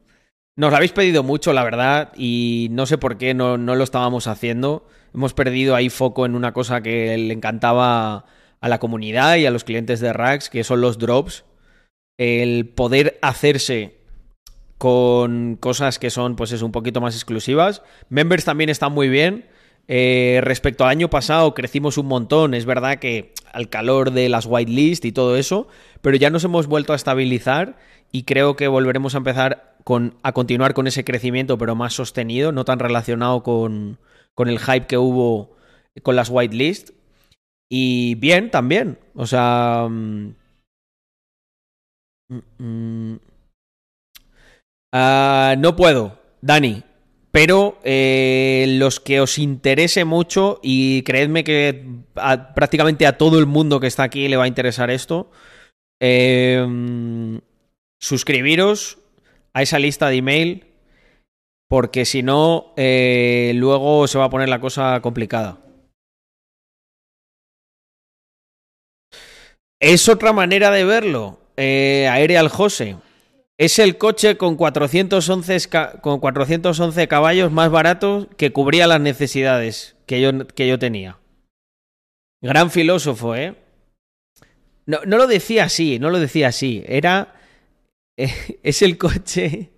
nos 0.58 0.70
lo 0.70 0.76
habéis 0.76 0.92
pedido 0.92 1.24
mucho, 1.24 1.54
la 1.54 1.64
verdad, 1.64 2.12
y 2.18 2.68
no 2.72 2.86
sé 2.86 2.98
por 2.98 3.18
qué 3.18 3.34
no, 3.34 3.58
no 3.58 3.76
lo 3.76 3.86
estábamos 3.86 4.28
haciendo. 4.28 4.86
Hemos 5.14 5.34
perdido 5.34 5.76
ahí 5.76 5.90
foco 5.90 6.26
en 6.26 6.36
una 6.36 6.52
cosa 6.52 6.82
que 6.82 7.18
le 7.18 7.34
encantaba 7.34 8.26
a 8.60 8.68
la 8.68 8.80
comunidad 8.80 9.38
y 9.38 9.46
a 9.46 9.52
los 9.52 9.64
clientes 9.64 10.02
de 10.02 10.12
Rax, 10.12 10.50
que 10.50 10.66
son 10.66 10.82
los 10.82 11.00
drops. 11.00 11.46
El 12.18 12.68
poder 12.68 13.20
hacerse 13.22 13.96
con 14.78 15.56
cosas 15.56 16.00
que 16.00 16.10
son, 16.10 16.36
pues 16.36 16.52
es 16.52 16.62
un 16.62 16.74
poquito 16.74 17.00
más 17.00 17.16
exclusivas. 17.16 17.82
Members 18.10 18.44
también 18.44 18.70
están 18.70 18.92
muy 18.92 19.08
bien. 19.08 19.46
Eh, 19.88 20.42
respecto 20.44 20.84
al 20.84 20.90
año 20.90 21.10
pasado 21.10 21.54
crecimos 21.54 21.98
un 21.98 22.08
montón, 22.08 22.54
es 22.54 22.66
verdad 22.66 23.00
que 23.00 23.34
al 23.54 23.70
calor 23.70 24.12
de 24.12 24.28
las 24.30 24.46
whitelist 24.46 25.06
y 25.06 25.12
todo 25.12 25.38
eso, 25.38 25.68
pero 26.02 26.18
ya 26.18 26.30
nos 26.30 26.44
hemos 26.44 26.68
vuelto 26.68 26.92
a 26.94 26.96
estabilizar 26.96 27.78
y 28.12 28.24
creo 28.24 28.56
que 28.56 28.68
volveremos 28.68 29.16
a 29.16 29.20
empezar 29.20 29.78
con, 29.84 30.18
a 30.24 30.34
continuar 30.34 30.74
con 30.74 30.88
ese 30.88 31.04
crecimiento, 31.04 31.58
pero 31.58 31.76
más 31.76 31.94
sostenido, 31.94 32.52
no 32.52 32.66
tan 32.66 32.80
relacionado 32.80 33.44
con, 33.44 34.00
con 34.34 34.50
el 34.50 34.60
hype 34.60 34.88
que 34.88 34.98
hubo 34.98 35.56
con 36.02 36.16
las 36.16 36.30
whitelist. 36.30 36.92
Y 37.70 38.16
bien, 38.16 38.52
también. 38.52 39.00
O 39.16 39.26
sea... 39.26 39.88
Mm, 39.90 40.36
mm, 42.58 43.20
ah, 44.94 45.56
no 45.58 45.76
puedo, 45.76 46.20
Dani. 46.42 46.84
Pero 47.34 47.80
eh, 47.84 48.66
los 48.78 49.00
que 49.00 49.20
os 49.20 49.40
interese 49.40 50.06
mucho, 50.06 50.60
y 50.62 51.02
creedme 51.02 51.44
que 51.44 51.84
prácticamente 52.54 53.08
a 53.08 53.18
todo 53.18 53.40
el 53.40 53.48
mundo 53.48 53.80
que 53.80 53.88
está 53.88 54.04
aquí 54.04 54.28
le 54.28 54.38
va 54.38 54.44
a 54.44 54.48
interesar 54.48 54.92
esto, 54.92 55.32
eh, 56.00 56.64
suscribiros 58.00 59.00
a 59.54 59.64
esa 59.64 59.80
lista 59.80 60.10
de 60.10 60.18
email, 60.18 60.68
porque 61.68 62.06
si 62.06 62.22
no, 62.22 62.72
eh, 62.78 63.54
luego 63.56 64.08
se 64.08 64.20
va 64.20 64.26
a 64.26 64.30
poner 64.30 64.48
la 64.48 64.60
cosa 64.60 65.00
complicada. 65.02 65.60
Es 69.82 70.08
otra 70.08 70.34
manera 70.34 70.70
de 70.70 70.86
verlo, 70.86 71.40
eh, 71.58 72.08
Aerial 72.12 72.50
Jose. 72.50 72.96
Es 73.58 73.78
el 73.78 73.98
coche 73.98 74.36
con 74.38 74.56
411, 74.56 75.70
con 76.02 76.20
411 76.20 77.08
caballos 77.08 77.52
más 77.52 77.70
barato 77.70 78.28
que 78.36 78.52
cubría 78.52 78.88
las 78.88 79.00
necesidades 79.00 79.96
que 80.08 80.22
yo, 80.22 80.80
tenía. 80.80 81.20
Gran 82.42 82.72
filósofo, 82.72 83.36
¿eh? 83.36 83.56
No, 84.86 85.00
no, 85.06 85.18
lo 85.18 85.28
decía 85.28 85.66
así, 85.66 86.00
no 86.00 86.10
lo 86.10 86.20
decía 86.20 86.48
así. 86.48 86.84
Era. 86.88 87.36
es 88.18 88.82
el 88.82 88.98
coche. 88.98 89.72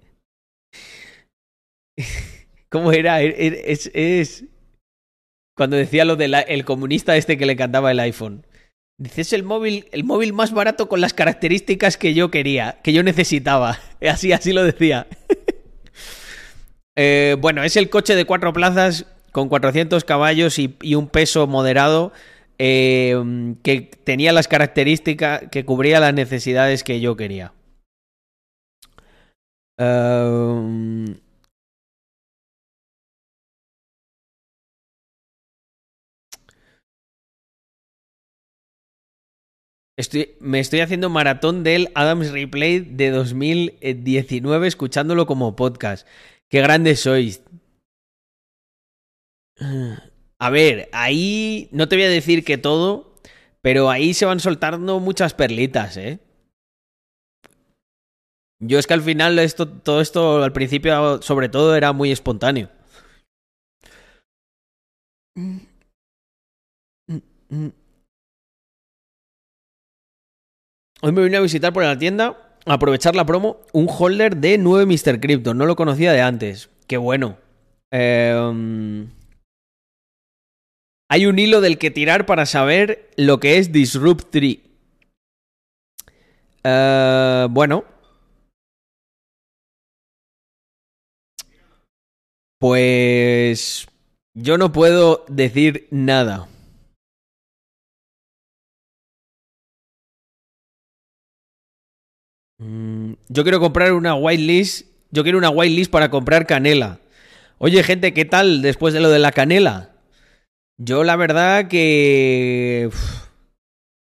¿Cómo 2.70 2.92
era? 2.92 3.22
Er, 3.22 3.36
er, 3.38 3.54
es. 3.66 3.92
es... 3.94 4.46
Cuando 5.56 5.78
decía 5.78 6.04
lo 6.06 6.16
del 6.16 6.34
el 6.34 6.66
comunista 6.66 7.16
este 7.16 7.38
que 7.38 7.46
le 7.46 7.54
encantaba 7.54 7.92
el 7.92 8.00
iPhone. 8.00 8.46
Dice, 8.98 9.22
es 9.22 9.34
el 9.34 9.44
móvil, 9.44 9.88
el 9.92 10.06
móvil 10.06 10.32
más 10.32 10.54
barato 10.54 10.88
con 10.88 11.02
las 11.02 11.14
características 11.14 11.98
que 11.98 12.14
yo 12.14 12.32
quería, 12.32 12.80
que 12.82 12.94
yo 12.94 13.04
necesitaba. 13.04 13.80
Así, 14.02 14.32
así 14.32 14.54
lo 14.54 14.64
decía. 14.64 15.08
eh, 16.96 17.36
bueno, 17.40 17.64
es 17.64 17.76
el 17.76 17.90
coche 17.90 18.16
de 18.16 18.26
cuatro 18.26 18.54
plazas 18.54 19.06
con 19.32 19.50
400 19.50 20.06
caballos 20.06 20.60
y, 20.60 20.96
un 20.96 21.08
peso 21.10 21.46
moderado 21.48 22.14
eh, 22.58 23.16
que 23.64 23.82
tenía 23.82 24.32
las 24.32 24.48
características, 24.48 25.44
que 25.52 25.66
cubría 25.66 26.00
las 26.00 26.14
necesidades 26.14 26.84
que 26.84 27.02
yo 27.02 27.18
quería. 27.18 27.52
Um, 29.78 31.16
Estoy, 39.98 40.36
me 40.42 40.60
estoy 40.60 40.82
haciendo 40.82 41.10
maratón 41.10 41.64
del 41.64 41.90
Adams 41.96 42.32
Replay 42.32 42.80
de 42.80 43.12
2019 43.12 44.68
escuchándolo 44.68 45.26
como 45.26 45.56
podcast. 45.56 46.06
Qué 46.50 46.62
grandes 46.62 47.00
sois. 47.00 47.42
A 50.38 50.50
ver, 50.50 50.90
ahí 50.92 51.70
no 51.72 51.88
te 51.88 51.96
voy 51.96 52.04
a 52.04 52.10
decir 52.10 52.44
que 52.44 52.58
todo, 52.58 53.16
pero 53.62 53.90
ahí 53.90 54.14
se 54.14 54.26
van 54.26 54.42
soltando 54.42 55.00
muchas 55.00 55.34
perlitas, 55.34 55.96
¿eh? 55.96 56.20
Yo 58.60 58.80
es 58.80 58.88
que 58.88 58.94
al 58.94 59.02
final 59.02 59.40
esto, 59.40 59.68
todo 59.68 60.02
esto 60.02 60.44
al 60.44 60.52
principio 60.52 61.22
sobre 61.22 61.48
todo 61.48 61.76
era 61.76 61.94
muy 61.94 62.12
espontáneo. 62.12 62.70
Mm. 65.38 65.58
Mm, 67.08 67.22
mm. 67.50 67.85
Hoy 71.06 71.12
me 71.12 71.24
vine 71.24 71.38
a 71.38 71.42
visitar 71.42 71.72
por 71.72 71.84
la 71.84 72.00
tienda, 72.00 72.36
a 72.66 72.74
aprovechar 72.74 73.16
la 73.16 73.28
promo, 73.28 73.62
un 73.74 73.88
holder 73.88 74.38
de 74.38 74.58
9 74.58 74.88
Mr. 74.88 75.20
Crypto. 75.20 75.54
No 75.54 75.68
lo 75.68 75.76
conocía 75.76 76.12
de 76.12 76.22
antes. 76.22 76.72
Qué 76.88 76.98
bueno. 76.98 77.38
Eh, 77.92 79.06
hay 81.08 81.26
un 81.28 81.38
hilo 81.38 81.62
del 81.62 81.78
que 81.78 81.92
tirar 81.92 82.26
para 82.26 82.48
saber 82.48 83.12
lo 83.18 83.40
que 83.40 83.60
es 83.60 83.72
Disrupt 83.72 84.32
3. 84.32 84.58
Uh, 86.64 87.50
bueno. 87.52 87.84
Pues 92.58 93.88
yo 94.34 94.58
no 94.58 94.72
puedo 94.72 95.24
decir 95.30 95.88
nada. 95.92 96.48
Mm, 102.66 103.14
yo 103.30 103.44
quiero 103.44 103.60
comprar 103.60 103.94
una 103.94 104.16
whitelist. 104.16 104.88
Yo 105.12 105.24
quiero 105.24 105.38
una 105.38 105.50
whitelist 105.50 105.92
para 105.92 106.10
comprar 106.10 106.48
canela. 106.48 107.00
Oye, 107.58 107.84
gente, 107.84 108.14
¿qué 108.14 108.26
tal 108.26 108.62
después 108.62 108.94
de 108.94 109.00
lo 109.00 109.10
de 109.10 109.20
la 109.20 109.32
canela? 109.32 109.92
Yo 110.78 111.04
la 111.04 111.16
verdad 111.16 111.68
que... 111.68 112.90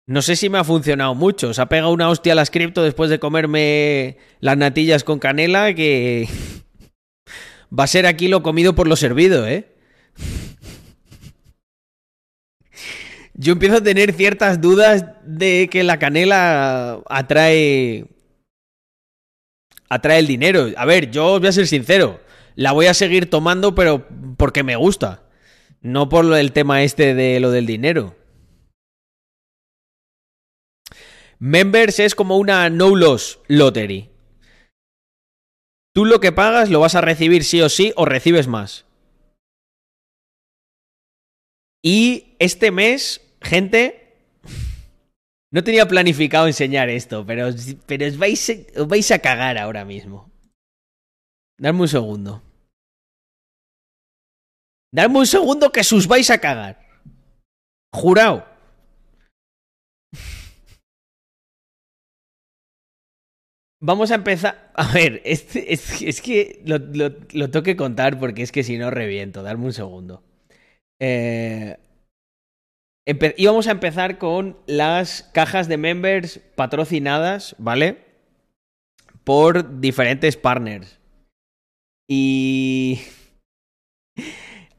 no 0.07 0.23
sé 0.23 0.37
si 0.37 0.49
me 0.49 0.59
ha 0.59 0.65
funcionado 0.65 1.15
mucho. 1.15 1.53
Se 1.53 1.61
ha 1.61 1.67
pegado 1.67 1.93
una 1.93 2.09
hostia 2.09 2.33
a 2.33 2.37
las 2.37 2.51
cripto 2.51 2.83
después 2.83 3.11
de 3.11 3.19
comerme 3.19 4.17
las 4.41 4.57
natillas 4.57 5.05
con 5.05 5.19
canela 5.19 5.75
que... 5.75 6.29
Va 7.79 7.85
a 7.85 7.89
ser 7.89 8.07
aquí 8.07 8.29
lo 8.29 8.43
comido 8.43 8.75
por 8.75 8.87
lo 8.87 8.97
servido, 8.97 9.47
¿eh? 9.47 9.69
Yo 13.35 13.55
empiezo 13.55 13.77
a 13.77 13.83
tener 13.83 14.13
ciertas 14.13 14.61
dudas 14.61 15.07
de 15.25 15.69
que 15.71 15.83
la 15.83 15.99
canela 15.99 17.01
atrae... 17.09 18.12
Atrae 19.93 20.21
el 20.21 20.27
dinero. 20.27 20.69
A 20.79 20.87
ver, 20.87 21.11
yo 21.11 21.35
os 21.35 21.41
voy 21.41 21.51
a 21.51 21.53
ser 21.53 21.67
sincero. 21.67 22.19
La 22.55 22.73
voy 22.73 22.87
a 22.87 22.95
seguir 22.95 23.29
tomando, 23.29 23.75
pero 23.75 24.09
porque 24.39 24.63
me 24.63 24.75
gusta. 24.75 25.29
No 25.83 26.09
por 26.09 26.25
el 26.35 26.53
tema 26.53 26.83
este 26.83 27.13
de 27.13 27.41
lo 27.41 27.51
del 27.51 27.67
dinero. 27.67 28.17
Members 31.39 31.99
es 31.99 32.15
como 32.15 32.39
una 32.39 32.71
no 32.71 32.97
loss 32.97 33.41
lottery. 33.49 34.09
Tú 35.95 36.07
lo 36.07 36.21
que 36.21 36.33
pagas 36.33 36.71
lo 36.71 36.81
vas 36.81 36.95
a 36.95 37.03
recibir 37.03 37.45
sí 37.45 37.61
o 37.61 37.69
sí 37.69 37.93
o 37.95 38.07
recibes 38.07 38.49
más. 38.49 38.87
Y 41.83 42.35
este 42.39 42.71
mes, 42.71 43.21
gente, 43.43 44.02
no 45.53 45.63
tenía 45.63 45.87
planificado 45.87 46.47
enseñar 46.47 46.89
esto, 46.89 47.27
pero, 47.27 47.51
pero 47.87 48.07
os, 48.07 48.17
vais, 48.17 48.67
os 48.75 48.89
vais 48.89 49.11
a 49.11 49.19
cagar 49.19 49.59
ahora 49.59 49.85
mismo. 49.85 50.33
Dame 51.59 51.83
un 51.83 51.89
segundo. 51.89 52.43
Dame 54.91 55.19
un 55.19 55.27
segundo 55.27 55.71
que 55.71 55.85
sus 55.85 56.09
vais 56.09 56.31
a 56.31 56.39
cagar. 56.39 56.81
Jurado. 57.93 58.47
Vamos 63.81 64.11
a 64.11 64.15
empezar. 64.15 64.73
A 64.75 64.91
ver, 64.93 65.21
es, 65.25 66.23
que 66.23 66.63
lo, 66.65 66.79
lo, 66.79 67.11
lo, 67.33 67.51
tengo 67.51 67.63
que 67.63 67.77
contar 67.77 68.19
porque 68.19 68.43
es 68.43 68.53
que 68.53 68.63
si 68.63 68.79
no 68.79 68.91
reviento. 68.91 69.43
Darme 69.43 69.67
un 69.67 69.73
segundo. 69.73 70.25
Eh, 70.99 71.77
íbamos 73.37 73.67
a 73.67 73.73
empezar 73.73 74.19
con 74.19 74.59
las 74.67 75.25
cajas 75.33 75.69
de 75.69 75.77
members 75.77 76.41
patrocinadas, 76.55 77.57
¿vale? 77.59 78.05
Por 79.25 79.81
diferentes 79.81 80.37
partners. 80.37 80.99
Y... 82.09 83.01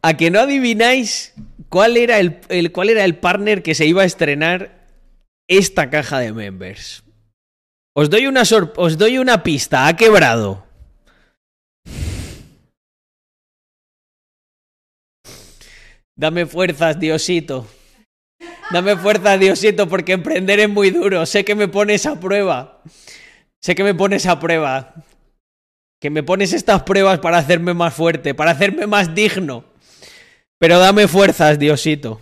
A 0.05 0.17
que 0.17 0.29
no 0.29 0.41
adivináis 0.41 1.33
cuál 1.69 1.95
era 1.95 2.19
el, 2.19 2.71
cuál 2.73 2.89
era 2.89 3.05
el 3.05 3.15
partner 3.15 3.63
que 3.63 3.73
se 3.73 3.85
iba 3.85 4.01
a 4.01 4.05
estrenar 4.05 4.85
esta 5.47 5.89
caja 5.89 6.19
de 6.19 6.33
members. 6.33 7.05
Os 7.95 8.09
doy 8.09 8.27
una, 8.27 8.43
os 8.75 8.97
doy 8.97 9.17
una 9.17 9.43
pista, 9.43 9.87
ha 9.87 9.95
quebrado. 9.95 10.67
Dame 16.17 16.45
fuerzas, 16.45 16.99
Diosito. 16.99 17.65
Dame 18.71 18.95
fuerzas, 18.95 19.39
Diosito, 19.39 19.87
porque 19.87 20.13
emprender 20.13 20.59
es 20.59 20.69
muy 20.69 20.89
duro. 20.89 21.25
Sé 21.25 21.43
que 21.43 21.55
me 21.55 21.67
pones 21.67 22.05
a 22.05 22.19
prueba. 22.19 22.81
Sé 23.61 23.75
que 23.75 23.83
me 23.83 23.93
pones 23.93 24.25
a 24.25 24.39
prueba. 24.39 24.93
Que 26.01 26.09
me 26.09 26.23
pones 26.23 26.53
estas 26.53 26.83
pruebas 26.83 27.19
para 27.19 27.37
hacerme 27.37 27.73
más 27.73 27.93
fuerte, 27.93 28.33
para 28.33 28.51
hacerme 28.51 28.87
más 28.87 29.13
digno. 29.13 29.65
Pero 30.59 30.79
dame 30.79 31.07
fuerzas, 31.07 31.59
Diosito. 31.59 32.21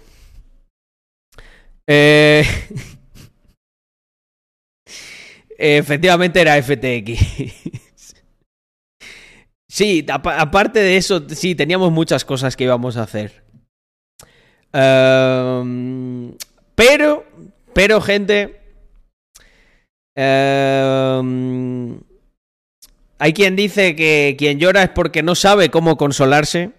Eh... 1.88 2.46
Efectivamente 5.64 6.42
era 6.42 6.62
FTX. 6.62 7.22
sí, 9.70 10.04
aparte 10.10 10.80
de 10.80 10.98
eso, 10.98 11.24
sí, 11.30 11.54
teníamos 11.54 11.92
muchas 11.92 12.26
cosas 12.26 12.56
que 12.56 12.64
íbamos 12.64 12.98
a 12.98 13.04
hacer. 13.04 13.44
Em, 14.74 16.36
pero, 16.76 17.26
pero, 17.74 18.02
gente. 18.02 18.60
Em, 20.16 22.00
hay 23.20 23.34
quien 23.34 23.56
dice 23.56 23.96
que 23.96 24.36
quien 24.38 24.60
llora 24.60 24.84
es 24.84 24.90
porque 24.90 25.24
no 25.24 25.36
sabe 25.36 25.70
cómo 25.70 25.98
consolarse. 25.98 26.72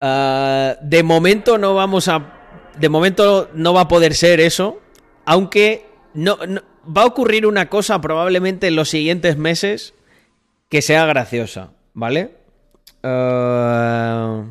Ah, 0.00 0.76
de 0.82 1.02
momento 1.02 1.58
no 1.58 1.74
vamos 1.74 2.08
a. 2.08 2.32
De 2.78 2.88
momento 2.88 3.50
no 3.54 3.72
va 3.72 3.82
a 3.82 3.88
poder 3.88 4.14
ser 4.14 4.40
eso. 4.40 4.80
Aunque 5.24 5.86
no, 6.14 6.38
va 6.86 7.02
a 7.02 7.06
ocurrir 7.06 7.46
una 7.46 7.68
cosa 7.68 8.00
probablemente 8.00 8.68
en 8.68 8.76
los 8.76 8.88
siguientes 8.88 9.36
meses 9.36 9.94
que 10.68 10.82
sea 10.82 11.06
graciosa, 11.06 11.72
¿vale? 11.94 12.32
Uh... 13.02 14.44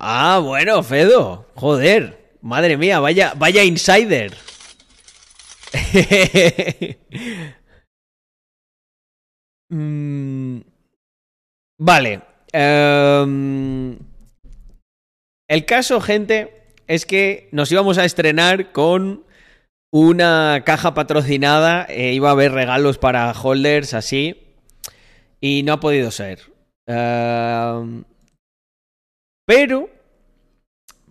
Ah, 0.00 0.40
bueno, 0.42 0.82
Fedo. 0.82 1.46
Joder. 1.54 2.36
Madre 2.40 2.78
mía, 2.78 3.00
vaya, 3.00 3.34
vaya 3.36 3.62
insider. 3.64 4.34
Mm, 9.72 10.62
vale. 11.78 12.22
Um, 12.52 13.96
el 15.46 15.64
caso, 15.64 16.00
gente, 16.00 16.64
es 16.88 17.06
que 17.06 17.48
nos 17.52 17.70
íbamos 17.70 17.96
a 17.98 18.04
estrenar 18.04 18.72
con 18.72 19.24
una 19.92 20.64
caja 20.66 20.92
patrocinada. 20.92 21.84
E 21.88 22.14
iba 22.14 22.30
a 22.30 22.32
haber 22.32 22.50
regalos 22.50 22.98
para 22.98 23.30
holders 23.30 23.94
así. 23.94 24.42
Y 25.40 25.62
no 25.62 25.74
ha 25.74 25.78
podido 25.78 26.10
ser. 26.10 26.40
Uh, 26.88 28.02
pero, 29.50 29.90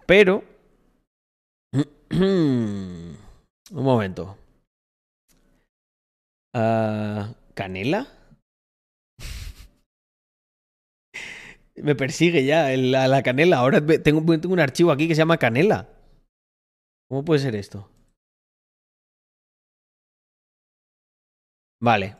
pero, 0.07 0.43
un 2.09 3.17
momento. 3.71 4.37
Uh, 6.55 7.35
¿Canela? 7.53 8.07
Me 11.75 11.95
persigue 11.95 12.45
ya 12.45 12.69
la, 12.77 13.21
canela. 13.23 13.57
Ahora 13.57 13.85
tengo, 13.85 14.21
tengo 14.39 14.53
un 14.53 14.61
archivo 14.61 14.93
aquí 14.93 15.09
que 15.09 15.15
se 15.15 15.19
llama 15.19 15.37
canela. 15.37 15.89
¿Cómo 17.09 17.25
puede 17.25 17.41
ser 17.41 17.57
esto? 17.57 17.91
Vale. 21.81 22.15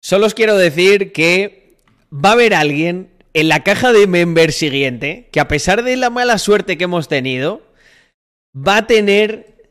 Solo 0.00 0.26
os 0.26 0.34
quiero 0.34 0.56
decir 0.56 1.12
que 1.12 1.82
va 2.12 2.28
a 2.28 2.34
haber 2.34 2.54
alguien 2.54 3.15
en 3.36 3.50
la 3.50 3.62
caja 3.62 3.92
de 3.92 4.06
member 4.06 4.50
siguiente, 4.50 5.28
que 5.30 5.40
a 5.40 5.46
pesar 5.46 5.82
de 5.82 5.94
la 5.96 6.08
mala 6.08 6.38
suerte 6.38 6.78
que 6.78 6.84
hemos 6.84 7.06
tenido, 7.06 7.60
va 8.56 8.78
a 8.78 8.86
tener 8.86 9.68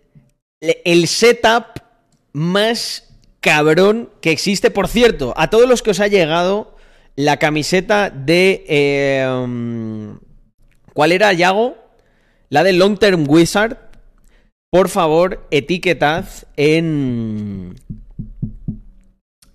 el 0.62 1.08
setup 1.08 1.82
más 2.32 3.12
cabrón 3.40 4.12
que 4.22 4.30
existe. 4.30 4.70
Por 4.70 4.88
cierto, 4.88 5.34
a 5.36 5.50
todos 5.50 5.68
los 5.68 5.82
que 5.82 5.90
os 5.90 6.00
ha 6.00 6.08
llegado 6.08 6.78
la 7.16 7.38
camiseta 7.38 8.12
de... 8.12 8.66
Eh, 8.68 10.14
¿Cuál 10.94 11.12
era, 11.12 11.34
Yago? 11.34 11.76
La 12.50 12.64
de 12.64 12.74
Long 12.74 13.00
Term 13.00 13.26
Wizard. 13.28 13.80
Por 14.70 14.90
favor, 14.90 15.48
etiquetad 15.50 16.26
en... 16.56 17.74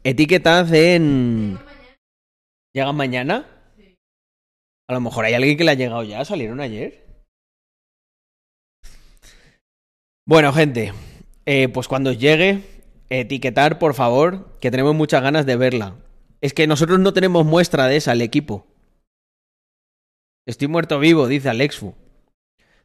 Etiquetad 0.02 0.74
en... 0.74 1.60
¿Llegan 2.74 2.96
mañana? 2.96 3.46
A 4.90 4.92
lo 4.92 5.00
mejor 5.00 5.24
hay 5.24 5.34
alguien 5.34 5.56
que 5.56 5.62
le 5.62 5.70
ha 5.70 5.74
llegado 5.74 6.02
ya, 6.02 6.24
salieron 6.24 6.58
ayer. 6.58 7.06
Bueno, 10.26 10.52
gente, 10.52 10.92
eh, 11.46 11.68
pues 11.68 11.86
cuando 11.86 12.12
llegue, 12.12 12.64
etiquetar, 13.08 13.78
por 13.78 13.94
favor, 13.94 14.58
que 14.58 14.72
tenemos 14.72 14.96
muchas 14.96 15.22
ganas 15.22 15.46
de 15.46 15.54
verla. 15.54 15.94
Es 16.40 16.54
que 16.54 16.66
nosotros 16.66 16.98
no 16.98 17.12
tenemos 17.12 17.46
muestra 17.46 17.86
de 17.86 17.98
esa, 17.98 18.14
el 18.14 18.20
equipo. 18.20 18.66
Estoy 20.44 20.66
muerto 20.66 20.98
vivo, 20.98 21.28
dice 21.28 21.50
Alexfu. 21.50 21.94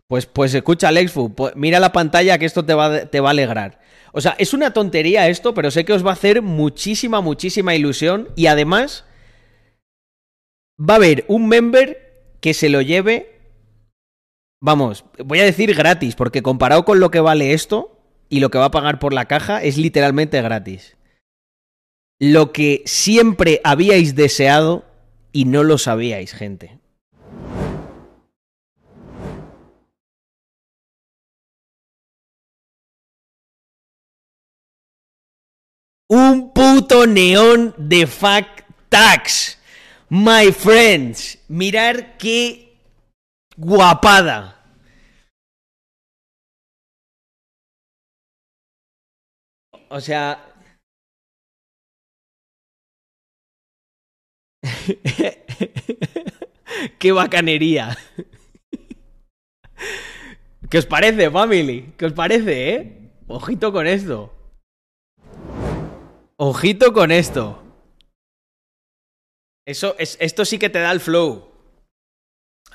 Pues, 0.05 0.27
pues 0.27 0.53
escucha, 0.53 0.89
Alexfu, 0.89 1.33
pues 1.33 1.55
mira 1.55 1.79
la 1.79 1.91
pantalla 1.91 2.37
que 2.37 2.45
esto 2.45 2.63
te 2.63 2.75
va, 2.75 3.07
te 3.07 3.19
va 3.19 3.29
a 3.29 3.31
alegrar. 3.31 3.79
O 4.11 4.21
sea, 4.21 4.35
es 4.37 4.53
una 4.53 4.73
tontería 4.73 5.27
esto, 5.27 5.55
pero 5.55 5.71
sé 5.71 5.85
que 5.85 5.93
os 5.93 6.05
va 6.05 6.11
a 6.11 6.13
hacer 6.13 6.43
muchísima, 6.43 7.21
muchísima 7.21 7.73
ilusión. 7.73 8.29
Y 8.35 8.45
además, 8.45 9.05
va 10.79 10.95
a 10.95 10.97
haber 10.97 11.25
un 11.27 11.47
member 11.47 12.37
que 12.41 12.53
se 12.53 12.69
lo 12.69 12.81
lleve, 12.81 13.39
vamos, 14.61 15.05
voy 15.23 15.39
a 15.39 15.45
decir 15.45 15.73
gratis, 15.73 16.15
porque 16.15 16.43
comparado 16.43 16.85
con 16.85 16.99
lo 16.99 17.11
que 17.11 17.19
vale 17.19 17.53
esto 17.53 17.99
y 18.29 18.39
lo 18.39 18.49
que 18.49 18.57
va 18.57 18.65
a 18.65 18.71
pagar 18.71 18.99
por 18.99 19.13
la 19.13 19.25
caja, 19.25 19.63
es 19.63 19.77
literalmente 19.77 20.41
gratis. 20.41 20.97
Lo 22.19 22.51
que 22.51 22.81
siempre 22.85 23.61
habíais 23.63 24.15
deseado 24.15 24.85
y 25.31 25.45
no 25.45 25.63
lo 25.63 25.77
sabíais, 25.77 26.33
gente. 26.33 26.79
Un 36.07 36.53
puto 36.53 37.07
neón 37.07 37.73
de 37.77 38.05
fact 38.05 38.61
tax. 38.89 39.57
My 40.17 40.53
friends, 40.53 41.37
mirar 41.49 42.15
qué 42.17 42.77
guapada. 43.57 44.63
O 49.89 49.99
sea... 49.99 50.53
qué 56.97 57.11
bacanería. 57.11 57.97
¿Qué 60.69 60.77
os 60.77 60.85
parece, 60.85 61.29
family? 61.29 61.91
¿Qué 61.97 62.05
os 62.05 62.13
parece, 62.13 62.73
eh? 62.73 63.11
Ojito 63.27 63.73
con 63.73 63.85
esto. 63.85 64.33
Ojito 66.37 66.93
con 66.93 67.11
esto. 67.11 67.64
Eso, 69.65 69.95
es, 69.97 70.17
esto 70.19 70.45
sí 70.45 70.59
que 70.59 70.69
te 70.69 70.79
da 70.79 70.91
el 70.91 70.99
flow. 70.99 71.51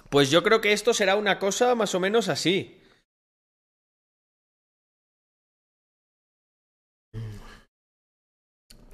Pues 0.09 0.31
yo 0.31 0.43
creo 0.43 0.61
que 0.61 0.73
esto 0.73 0.93
será 0.93 1.15
una 1.17 1.39
cosa 1.39 1.75
más 1.75 1.95
o 1.95 2.01
menos 2.01 2.29
así. 2.29 2.81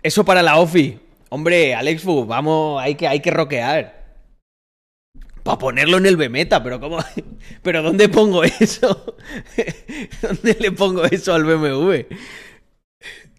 Eso 0.02 0.24
para 0.24 0.42
la 0.42 0.58
OFI. 0.58 1.00
Hombre, 1.30 1.74
Alexfu, 1.74 2.26
vamos, 2.26 2.80
hay 2.80 2.94
que, 2.94 3.08
hay 3.08 3.20
que 3.20 3.30
roquear. 3.30 3.96
Para 5.42 5.58
ponerlo 5.58 5.96
en 5.96 6.06
el 6.06 6.16
B-Meta, 6.16 6.62
pero 6.62 6.78
¿cómo? 6.78 6.98
¿Pero 7.62 7.82
dónde 7.82 8.08
pongo 8.08 8.44
eso? 8.44 9.16
¿Dónde 10.22 10.56
le 10.60 10.70
pongo 10.72 11.04
eso 11.04 11.34
al 11.34 11.44
BMW? 11.44 12.06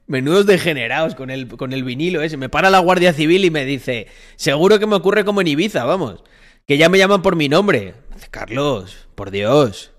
Menudos 0.07 0.45
degenerados 0.45 1.15
con 1.15 1.29
el, 1.29 1.47
con 1.47 1.73
el 1.73 1.83
vinilo 1.83 2.21
ese. 2.21 2.37
Me 2.37 2.47
para 2.47 2.69
la 2.69 2.79
Guardia 2.79 3.11
Civil 3.11 3.43
y 3.43 3.51
me 3.51 3.65
dice, 3.65 4.07
seguro 4.37 4.79
que 4.79 4.87
me 4.87 4.95
ocurre 4.95 5.25
como 5.25 5.41
en 5.41 5.47
Ibiza, 5.47 5.83
vamos. 5.83 6.23
Que 6.65 6.77
ya 6.77 6.87
me 6.87 6.97
llaman 6.97 7.21
por 7.21 7.35
mi 7.35 7.49
nombre. 7.49 7.93
Carlos, 8.31 9.07
por 9.15 9.31
Dios. 9.31 9.91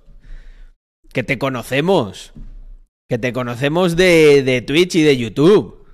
Que 1.12 1.22
te 1.22 1.38
conocemos. 1.38 2.32
Que 3.08 3.18
te 3.18 3.32
conocemos 3.32 3.96
de, 3.96 4.42
de 4.42 4.62
Twitch 4.62 4.94
y 4.96 5.02
de 5.02 5.16
YouTube. 5.16 5.86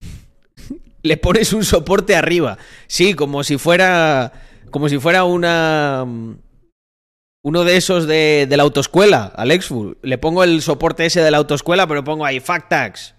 Le 1.02 1.16
pones 1.16 1.54
un 1.54 1.64
soporte 1.64 2.16
arriba. 2.16 2.58
Sí, 2.86 3.14
como 3.14 3.44
si 3.44 3.56
fuera. 3.56 4.32
Como 4.70 4.90
si 4.90 4.98
fuera 4.98 5.24
una. 5.24 6.06
Uno 7.44 7.64
de 7.64 7.76
esos 7.76 8.06
de, 8.06 8.46
de 8.48 8.56
la 8.56 8.62
autoescuela, 8.62 9.32
Alexful. 9.36 9.98
Le 10.02 10.18
pongo 10.18 10.44
el 10.44 10.62
soporte 10.62 11.06
ese 11.06 11.22
de 11.22 11.30
la 11.30 11.38
autoescuela, 11.38 11.86
pero 11.86 12.04
pongo 12.04 12.24
ahí 12.24 12.40
Factax. 12.40 13.14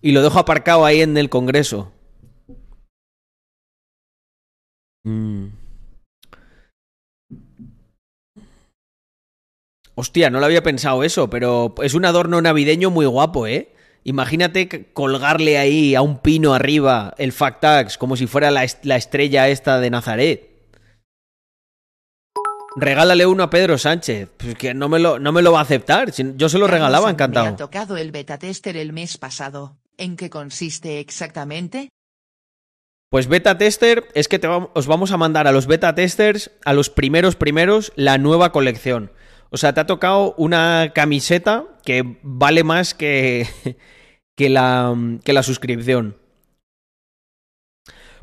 Y 0.00 0.12
lo 0.12 0.22
dejo 0.22 0.38
aparcado 0.38 0.84
ahí 0.84 1.00
en 1.00 1.16
el 1.16 1.28
Congreso. 1.28 1.92
Mm. 5.04 5.46
Hostia, 9.94 10.28
no 10.28 10.40
lo 10.40 10.46
había 10.46 10.62
pensado 10.62 11.04
eso, 11.04 11.30
pero 11.30 11.74
es 11.82 11.94
un 11.94 12.04
adorno 12.04 12.42
navideño 12.42 12.90
muy 12.90 13.06
guapo, 13.06 13.46
¿eh? 13.46 13.72
Imagínate 14.04 14.92
colgarle 14.92 15.58
ahí 15.58 15.94
a 15.94 16.02
un 16.02 16.18
pino 16.18 16.54
arriba 16.54 17.14
el 17.18 17.32
Factax 17.32 17.96
como 17.96 18.16
si 18.16 18.26
fuera 18.26 18.50
la, 18.50 18.64
estrella 18.64 19.48
esta 19.48 19.80
de 19.80 19.90
Nazaret. 19.90 20.55
Regálale 22.76 23.24
uno 23.24 23.42
a 23.42 23.50
Pedro 23.50 23.78
Sánchez. 23.78 24.28
Pues 24.36 24.54
que 24.54 24.74
no 24.74 24.88
me 24.88 24.98
lo, 24.98 25.18
no 25.18 25.32
me 25.32 25.40
lo 25.40 25.52
va 25.52 25.60
a 25.60 25.62
aceptar. 25.62 26.12
Yo 26.12 26.48
se 26.48 26.58
lo 26.58 26.66
regalaba 26.66 27.10
encantado. 27.10 27.46
Me 27.46 27.52
ha 27.52 27.56
tocado 27.56 27.96
el 27.96 28.12
beta 28.12 28.38
tester 28.38 28.76
el 28.76 28.92
mes 28.92 29.16
pasado. 29.16 29.78
¿En 29.96 30.16
qué 30.16 30.28
consiste 30.28 31.00
exactamente? 31.00 31.88
Pues 33.08 33.28
beta 33.28 33.56
tester 33.56 34.08
es 34.14 34.28
que 34.28 34.38
os 34.74 34.86
vamos 34.86 35.10
a 35.10 35.16
mandar 35.16 35.46
a 35.46 35.52
los 35.52 35.66
beta 35.66 35.94
testers, 35.94 36.50
a 36.66 36.74
los 36.74 36.90
primeros 36.90 37.34
primeros, 37.34 37.92
la 37.96 38.18
nueva 38.18 38.52
colección. 38.52 39.10
O 39.50 39.56
sea, 39.56 39.72
te 39.72 39.80
ha 39.80 39.86
tocado 39.86 40.34
una 40.36 40.92
camiseta 40.94 41.64
que 41.82 42.18
vale 42.22 42.62
más 42.62 42.92
que, 42.92 43.46
que, 44.36 44.50
la, 44.50 44.94
que 45.24 45.32
la 45.32 45.42
suscripción. 45.42 46.18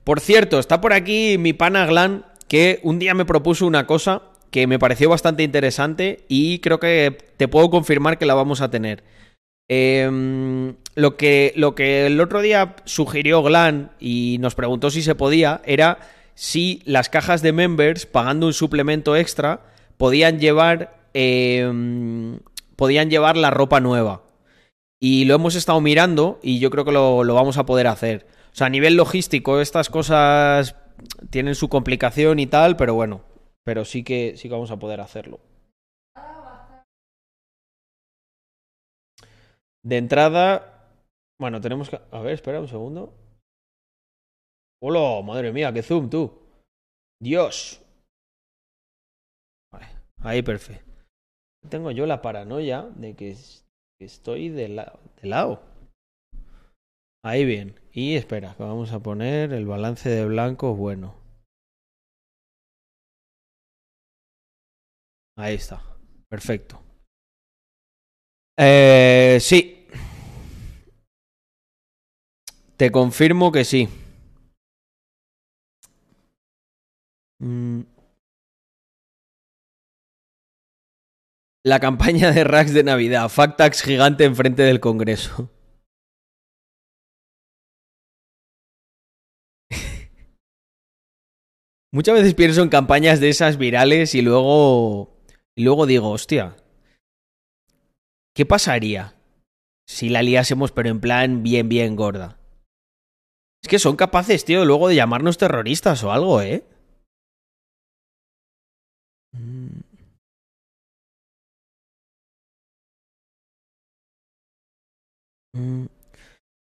Por 0.04 0.20
cierto, 0.20 0.60
está 0.60 0.80
por 0.80 0.94
aquí 0.94 1.38
mi 1.40 1.54
pana 1.54 1.86
Glan, 1.88 2.26
que 2.48 2.82
un 2.84 3.00
día 3.00 3.14
me 3.14 3.26
propuso 3.26 3.66
una 3.66 3.88
cosa 3.88 4.33
que 4.54 4.68
me 4.68 4.78
pareció 4.78 5.10
bastante 5.10 5.42
interesante 5.42 6.26
y 6.30 6.60
creo 6.60 6.80
que 6.80 7.18
te 7.38 7.48
puedo 7.48 7.72
confirmar 7.72 8.20
que 8.20 8.28
la 8.28 8.36
vamos 8.36 8.62
a 8.62 8.70
tener. 8.70 9.04
Em, 9.68 10.76
lo, 10.94 11.18
que, 11.18 11.54
lo 11.56 11.74
que 11.74 12.06
el 12.06 12.22
otro 12.22 12.40
día 12.40 12.76
sugirió 12.86 13.42
Glan 13.42 13.94
y 14.00 14.38
nos 14.42 14.54
preguntó 14.54 14.92
si 14.92 15.02
se 15.02 15.16
podía 15.16 15.60
era 15.66 15.98
si 16.36 16.84
las 16.86 17.10
cajas 17.10 17.42
de 17.42 17.52
members, 17.52 18.06
pagando 18.06 18.46
un 18.46 18.54
suplemento 18.54 19.16
extra, 19.16 19.62
podían 19.98 20.40
llevar, 20.40 21.02
em, 21.16 22.38
podían 22.76 23.10
llevar 23.10 23.38
la 23.38 23.50
ropa 23.50 23.80
nueva. 23.80 24.22
Y 25.00 25.26
lo 25.26 25.34
hemos 25.34 25.56
estado 25.56 25.82
mirando 25.82 26.40
y 26.44 26.60
yo 26.60 26.70
creo 26.70 26.86
que 26.86 26.92
lo, 26.92 27.24
lo 27.24 27.34
vamos 27.34 27.58
a 27.58 27.66
poder 27.66 27.88
hacer. 27.88 28.28
O 28.54 28.56
sea, 28.56 28.68
a 28.68 28.70
nivel 28.70 28.98
logístico, 28.98 29.62
estas 29.62 29.90
cosas 29.90 30.76
tienen 31.32 31.56
su 31.56 31.70
complicación 31.70 32.38
y 32.40 32.46
tal, 32.46 32.76
pero 32.78 32.94
bueno, 32.94 33.33
pero 33.66 33.86
sí 33.86 34.04
que, 34.04 34.36
sí 34.38 34.48
que 34.48 34.54
vamos 34.54 34.72
a 34.72 34.80
poder 34.80 35.02
hacerlo. 35.02 35.40
De 39.84 39.98
entrada, 39.98 40.90
bueno, 41.40 41.60
tenemos 41.60 41.90
que... 41.90 42.00
A 42.12 42.22
ver, 42.22 42.34
espera 42.34 42.62
un 42.62 42.68
segundo. 42.68 43.14
¡Hola! 44.82 45.22
Madre 45.24 45.52
mía, 45.52 45.74
qué 45.74 45.84
zoom 45.84 46.10
tú. 46.10 46.40
Dios. 47.22 47.82
Vale, 49.72 49.88
ahí 50.20 50.42
perfecto. 50.42 50.92
Tengo 51.70 51.92
yo 51.92 52.06
la 52.06 52.22
paranoia 52.22 52.84
de 52.96 53.16
que, 53.16 53.36
estoy 54.00 54.50
de, 54.50 54.68
de 54.68 55.28
lado. 55.28 55.62
Ahí 57.26 57.46
bien. 57.46 57.80
Y 57.94 58.16
espera, 58.16 58.56
que 58.56 58.64
vamos 58.64 58.92
a 58.92 59.00
poner 59.00 59.54
el 59.54 59.66
balance 59.66 60.10
de 60.10 60.26
blanco 60.26 60.76
bueno. 60.76 61.23
Ahí 65.36 65.56
está. 65.56 65.82
Perfecto. 66.30 66.82
Eh, 68.58 69.38
sí. 69.42 69.88
Te 72.78 72.92
confirmo 72.92 73.52
que 73.52 73.66
sí. 73.66 73.88
Mm. 77.40 77.82
La 81.66 81.80
campaña 81.80 82.32
de 82.32 82.44
racks 82.44 82.74
de 82.74 82.84
Navidad. 82.84 83.30
Factax 83.30 83.82
gigante 83.82 84.26
enfrente 84.26 84.64
del 84.64 84.80
Congreso. 84.80 85.50
Muchas 91.92 92.16
veces 92.16 92.34
pienso 92.34 92.62
en 92.62 92.70
campañas 92.70 93.20
de 93.20 93.30
esas 93.30 93.58
virales 93.58 94.14
y 94.14 94.22
luego. 94.22 95.13
Y 95.56 95.64
luego 95.64 95.86
digo, 95.86 96.10
hostia. 96.10 96.56
¿Qué 98.36 98.46
pasaría 98.46 99.16
si 99.88 100.10
la 100.10 100.24
liásemos 100.24 100.72
pero 100.72 100.90
en 100.90 101.00
plan 101.00 101.44
bien, 101.44 101.70
bien 101.70 101.96
gorda? 101.96 102.40
Es 103.64 103.70
que 103.70 103.80
son 103.80 103.96
capaces, 103.96 104.44
tío, 104.46 104.66
luego 104.66 104.88
de 104.88 104.96
llamarnos 104.96 105.38
terroristas 105.38 106.04
o 106.04 106.12
algo, 106.12 106.42
¿eh? 106.42 106.66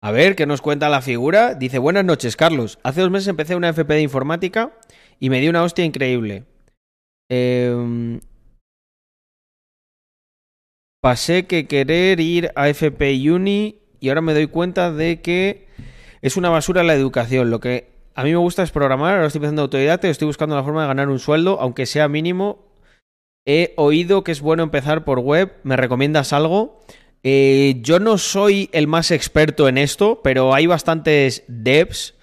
A 0.02 0.12
ver, 0.12 0.36
¿qué 0.36 0.45
nos 0.45 0.62
cuenta 0.62 0.89
la 0.89 1.02
figura? 1.02 1.54
Dice, 1.54 1.78
buenas 1.78 2.06
noches, 2.06 2.36
Carlos. 2.36 2.80
Hace 2.84 3.02
dos 3.02 3.12
meses 3.12 3.28
empecé 3.28 3.56
una 3.56 3.69
FP 3.69 3.93
de 3.93 4.02
informática 4.02 4.73
y 5.19 5.30
me 5.30 5.39
dio 5.41 5.49
una 5.49 5.63
hostia 5.63 5.86
increíble. 5.86 6.45
Eh, 7.30 8.19
pasé 11.01 11.47
que 11.47 11.67
querer 11.67 12.19
ir 12.19 12.51
a 12.55 12.69
FP 12.69 13.31
Uni 13.31 13.79
y 13.99 14.09
ahora 14.09 14.21
me 14.21 14.33
doy 14.33 14.47
cuenta 14.47 14.91
de 14.91 15.21
que 15.21 15.67
es 16.21 16.38
una 16.38 16.49
basura 16.49 16.83
la 16.83 16.93
educación. 16.93 17.49
Lo 17.49 17.59
que 17.59 17.89
a 18.15 18.23
mí 18.23 18.31
me 18.31 18.38
gusta 18.38 18.63
es 18.63 18.71
programar, 18.71 19.15
ahora 19.15 19.27
estoy 19.27 19.39
empezando 19.39 19.62
autoridad, 19.62 20.03
estoy 20.03 20.25
buscando 20.25 20.55
la 20.55 20.63
forma 20.63 20.81
de 20.81 20.88
ganar 20.88 21.09
un 21.09 21.19
sueldo, 21.19 21.59
aunque 21.62 21.85
sea 21.85 22.07
mínimo. 22.07 22.67
He 23.45 23.73
oído 23.77 24.23
que 24.23 24.31
es 24.31 24.41
bueno 24.41 24.63
empezar 24.63 25.05
por 25.05 25.19
web, 25.19 25.53
¿me 25.63 25.77
recomiendas 25.77 26.33
algo? 26.33 26.81
Eh, 27.23 27.77
yo 27.81 27.99
no 27.99 28.17
soy 28.17 28.69
el 28.73 28.88
más 28.88 29.12
experto 29.12 29.67
en 29.67 29.77
esto, 29.77 30.21
pero 30.23 30.53
hay 30.53 30.67
bastantes 30.67 31.43
devs 31.47 32.15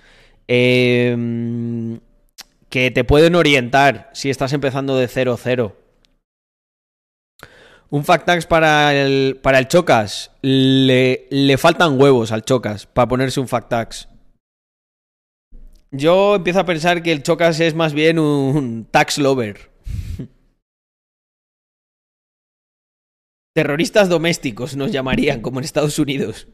eh, 0.49 1.99
que 2.69 2.91
te 2.91 3.05
pueden 3.05 3.35
orientar 3.35 4.11
si 4.12 4.31
estás 4.31 4.53
empezando 4.53 4.97
de 4.97 5.09
0-0. 5.09 5.73
Un 7.88 8.05
Factax 8.05 8.46
para 8.46 8.94
el, 8.94 9.38
para 9.42 9.59
el 9.59 9.68
Chocas. 9.68 10.33
Le, 10.42 11.27
le 11.31 11.59
faltan 11.59 12.01
huevos 12.01 12.33
al 12.33 12.44
Chocas 12.44 12.87
para 12.87 13.09
ponerse 13.09 13.40
un 13.40 13.49
Factax. 13.49 14.09
Yo 15.92 16.35
empiezo 16.35 16.61
a 16.61 16.66
pensar 16.66 17.03
que 17.03 17.12
el 17.12 17.22
Chocas 17.22 17.61
es 17.61 17.75
más 17.75 17.92
bien 17.94 18.18
un 18.18 18.87
tax 18.90 19.18
lover. 19.18 19.70
Terroristas 23.55 24.09
domésticos 24.09 24.77
nos 24.77 24.90
llamarían, 24.92 25.40
como 25.40 25.61
en 25.61 25.64
Estados 25.64 25.99
Unidos. 25.99 26.49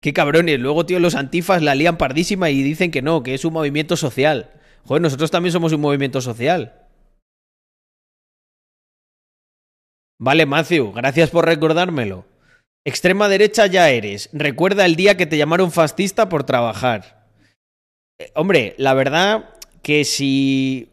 Qué 0.00 0.12
cabrones. 0.12 0.60
Luego, 0.60 0.86
tío, 0.86 1.00
los 1.00 1.16
antifas 1.16 1.62
la 1.62 1.74
lían 1.74 1.98
pardísima 1.98 2.48
y 2.50 2.62
dicen 2.62 2.90
que 2.90 3.02
no, 3.02 3.22
que 3.22 3.34
es 3.34 3.44
un 3.44 3.52
movimiento 3.52 3.96
social. 3.96 4.52
Joder, 4.84 5.02
nosotros 5.02 5.30
también 5.30 5.52
somos 5.52 5.72
un 5.72 5.80
movimiento 5.80 6.20
social. 6.20 6.85
Vale, 10.18 10.46
Matthew, 10.46 10.92
gracias 10.92 11.30
por 11.30 11.44
recordármelo. 11.44 12.24
Extrema 12.84 13.28
derecha 13.28 13.66
ya 13.66 13.90
eres. 13.90 14.30
Recuerda 14.32 14.86
el 14.86 14.96
día 14.96 15.16
que 15.16 15.26
te 15.26 15.36
llamaron 15.36 15.72
fascista 15.72 16.28
por 16.28 16.44
trabajar. 16.44 17.26
Eh, 18.18 18.30
hombre, 18.34 18.74
la 18.78 18.94
verdad 18.94 19.50
que 19.82 20.04
si. 20.04 20.88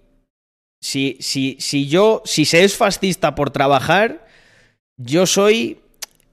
Si, 0.81 1.17
si, 1.21 1.55
si 1.59 1.87
yo. 1.87 2.21
Si 2.25 2.45
se 2.45 2.63
es 2.63 2.75
fascista 2.75 3.35
por 3.35 3.51
trabajar, 3.51 4.27
yo 4.97 5.25
soy. 5.25 5.79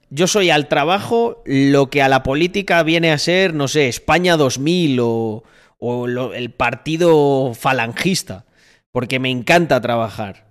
Yo 0.09 0.27
soy 0.27 0.49
al 0.49 0.67
trabajo 0.67 1.41
lo 1.45 1.89
que 1.89 2.01
a 2.01 2.09
la 2.09 2.21
política 2.21 2.83
viene 2.83 3.13
a 3.13 3.17
ser, 3.17 3.53
no 3.53 3.69
sé, 3.69 3.87
España 3.87 4.35
2000 4.35 4.99
o, 4.99 5.43
o 5.77 6.05
el 6.07 6.51
partido 6.51 7.53
falangista. 7.53 8.43
Porque 8.91 9.19
me 9.19 9.29
encanta 9.29 9.79
trabajar. 9.79 10.50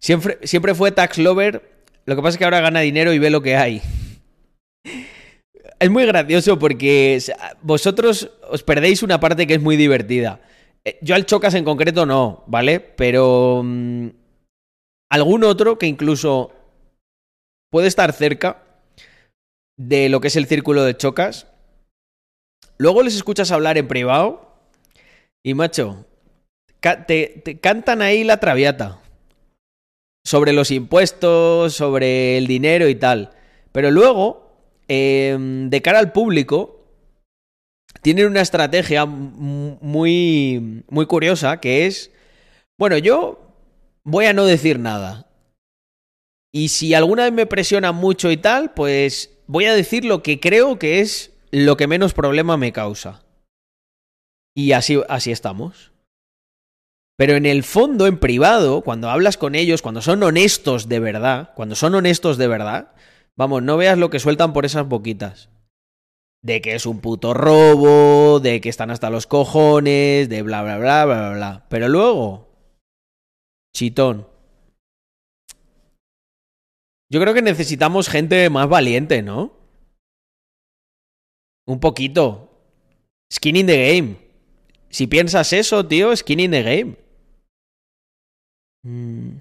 Siempre, 0.00 0.38
siempre 0.42 0.74
fue 0.74 0.92
tax 0.92 1.18
lover. 1.18 1.62
Lo 2.04 2.16
que 2.16 2.22
pasa 2.22 2.34
es 2.34 2.38
que 2.38 2.44
ahora 2.44 2.60
gana 2.60 2.80
dinero 2.80 3.12
y 3.12 3.18
ve 3.18 3.30
lo 3.30 3.42
que 3.42 3.56
hay. 3.56 3.82
es 5.80 5.90
muy 5.90 6.06
gracioso 6.06 6.58
porque 6.58 7.20
vosotros 7.62 8.30
os 8.48 8.62
perdéis 8.62 9.02
una 9.02 9.20
parte 9.20 9.46
que 9.46 9.54
es 9.54 9.60
muy 9.60 9.76
divertida. 9.76 10.40
Eh, 10.84 10.98
yo 11.02 11.14
al 11.14 11.26
Chocas 11.26 11.54
en 11.54 11.64
concreto 11.64 12.06
no, 12.06 12.44
¿vale? 12.46 12.80
Pero 12.80 13.62
mm, 13.64 14.08
algún 15.10 15.44
otro 15.44 15.78
que 15.78 15.86
incluso 15.86 16.52
puede 17.70 17.88
estar 17.88 18.12
cerca 18.12 18.64
de 19.78 20.08
lo 20.08 20.20
que 20.20 20.28
es 20.28 20.36
el 20.36 20.46
círculo 20.46 20.84
de 20.84 20.96
Chocas. 20.96 21.46
Luego 22.78 23.02
les 23.02 23.16
escuchas 23.16 23.50
hablar 23.50 23.76
en 23.76 23.88
privado 23.88 24.54
y, 25.44 25.54
macho, 25.54 26.06
te, 26.80 27.58
cantan 27.60 28.02
ahí 28.02 28.24
la 28.24 28.38
traviata 28.38 29.00
sobre 30.28 30.52
los 30.52 30.70
impuestos, 30.70 31.72
sobre 31.72 32.36
el 32.36 32.46
dinero 32.46 32.86
y 32.90 32.94
tal. 32.94 33.30
Pero 33.72 33.90
luego, 33.90 34.52
em, 34.86 35.70
de 35.70 35.80
cara 35.80 36.00
al 36.00 36.12
público, 36.12 36.84
tienen 38.02 38.26
una 38.26 38.42
estrategia 38.42 39.06
muy, 39.06 40.84
muy 40.90 41.06
curiosa 41.06 41.60
que 41.60 41.86
es, 41.86 42.10
bueno, 42.78 42.98
yo 42.98 43.40
voy 44.04 44.26
a 44.26 44.34
no 44.34 44.44
decir 44.44 44.78
nada. 44.78 45.30
Y 46.52 46.68
si 46.68 46.92
alguna 46.92 47.24
vez 47.24 47.32
me 47.32 47.46
presiona 47.46 47.92
mucho 47.92 48.30
y 48.30 48.36
tal, 48.36 48.74
pues 48.74 49.30
voy 49.46 49.64
a 49.64 49.74
decir 49.74 50.04
lo 50.04 50.22
que 50.22 50.40
creo 50.40 50.78
que 50.78 51.00
es 51.00 51.32
lo 51.50 51.78
que 51.78 51.86
menos 51.86 52.12
problema 52.12 52.58
me 52.58 52.74
causa. 52.74 53.24
Y 54.54 54.72
así, 54.72 55.00
así 55.08 55.30
estamos. 55.32 55.90
Pero 57.18 57.34
en 57.34 57.46
el 57.46 57.64
fondo, 57.64 58.06
en 58.06 58.20
privado, 58.20 58.82
cuando 58.82 59.10
hablas 59.10 59.36
con 59.36 59.56
ellos, 59.56 59.82
cuando 59.82 60.00
son 60.00 60.22
honestos 60.22 60.88
de 60.88 61.00
verdad, 61.00 61.52
cuando 61.56 61.74
son 61.74 61.96
honestos 61.96 62.38
de 62.38 62.46
verdad, 62.46 62.92
vamos, 63.34 63.60
no 63.64 63.76
veas 63.76 63.98
lo 63.98 64.08
que 64.08 64.20
sueltan 64.20 64.52
por 64.52 64.64
esas 64.64 64.86
boquitas. 64.86 65.50
De 66.44 66.60
que 66.62 66.76
es 66.76 66.86
un 66.86 67.00
puto 67.00 67.34
robo, 67.34 68.38
de 68.38 68.60
que 68.60 68.68
están 68.68 68.92
hasta 68.92 69.10
los 69.10 69.26
cojones, 69.26 70.28
de 70.28 70.42
bla, 70.42 70.62
bla, 70.62 70.78
bla, 70.78 71.04
bla, 71.06 71.18
bla, 71.18 71.32
bla. 71.32 71.66
Pero 71.68 71.88
luego, 71.88 72.54
chitón. 73.74 74.28
Yo 77.10 77.20
creo 77.20 77.34
que 77.34 77.42
necesitamos 77.42 78.08
gente 78.08 78.48
más 78.48 78.68
valiente, 78.68 79.22
¿no? 79.22 79.58
Un 81.66 81.80
poquito. 81.80 82.62
Skin 83.32 83.56
in 83.56 83.66
the 83.66 83.96
game. 83.96 84.16
Si 84.88 85.08
piensas 85.08 85.52
eso, 85.52 85.84
tío, 85.84 86.14
skin 86.14 86.38
in 86.38 86.52
the 86.52 86.62
game. 86.62 87.07
Mm. 88.82 89.38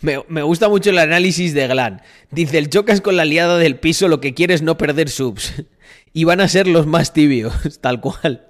Me, 0.00 0.42
gusta 0.42 0.68
mucho 0.68 0.90
el 0.90 0.98
análisis 0.98 1.54
de 1.54 1.66
Glan. 1.66 2.02
Dice, 2.30 2.58
el 2.58 2.70
chocas 2.70 3.00
con 3.00 3.16
la 3.16 3.24
liada 3.24 3.58
del 3.58 3.78
piso, 3.78 4.08
lo 4.08 4.20
que 4.20 4.34
quiere 4.34 4.54
es 4.54 4.62
no 4.62 4.78
perder 4.78 5.08
subs. 5.08 5.64
y 6.12 6.24
van 6.24 6.40
a 6.40 6.48
ser 6.48 6.66
los 6.66 6.86
más 6.86 7.12
tibios, 7.12 7.78
tal 7.80 8.00
cual. 8.00 8.46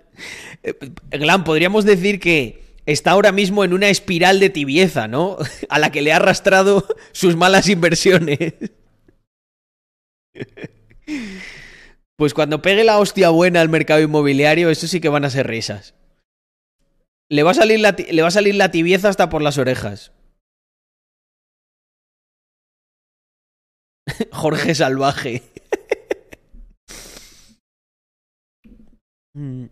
Eh, 0.63 0.75
Glan, 1.11 1.45
podríamos 1.45 1.85
decir 1.85 2.21
que 2.21 2.63
está 2.87 3.13
ahora 3.13 3.33
mismo 3.33 3.65
en 3.65 3.73
una 3.73 3.89
espiral 3.89 4.41
de 4.41 4.51
tibieza, 4.51 5.09
¿no? 5.09 5.37
A 5.69 5.79
la 5.79 5.91
que 5.91 6.03
le 6.03 6.13
ha 6.13 6.17
arrastrado 6.17 6.87
sus 7.13 7.37
malas 7.37 7.69
inversiones. 7.69 8.55
Pues 12.17 12.35
cuando 12.35 12.61
pegue 12.61 12.85
la 12.85 12.99
hostia 12.99 13.31
buena 13.31 13.61
al 13.61 13.69
mercado 13.69 14.01
inmobiliario, 14.01 14.71
eso 14.71 14.87
sí 14.87 15.01
que 15.01 15.09
van 15.09 15.25
a 15.25 15.31
ser 15.31 15.47
risas. 15.47 15.95
Le 17.31 17.43
va 17.43 17.51
a 17.51 17.55
salir 17.55 17.81
la, 17.81 17.93
le 17.93 18.23
va 18.23 18.29
a 18.29 18.31
salir 18.31 18.55
la 18.55 18.71
tibieza 18.71 19.09
hasta 19.09 19.29
por 19.29 19.43
las 19.43 19.59
orejas. 19.59 20.13
Jorge 24.33 24.75
Salvaje. 24.75 25.43
Mm. 29.35 29.69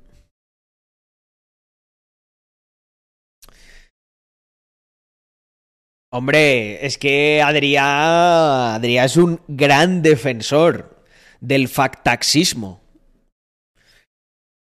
Hombre, 6.13 6.87
es 6.87 6.99
que 6.99 7.43
Adrián, 7.43 8.77
Adrián 8.77 9.07
es 9.07 9.17
un 9.17 9.41
gran 9.49 10.03
defensor 10.03 11.05
del 11.41 11.67
factaxismo. 11.69 12.86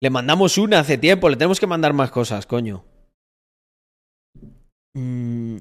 Le 0.01 0.09
mandamos 0.09 0.57
una 0.57 0.79
hace 0.79 0.97
tiempo, 0.97 1.29
le 1.29 1.35
tenemos 1.35 1.59
que 1.59 1.67
mandar 1.67 1.93
más 1.93 2.09
cosas, 2.09 2.47
coño. 2.47 2.83
Mm. 4.95 5.57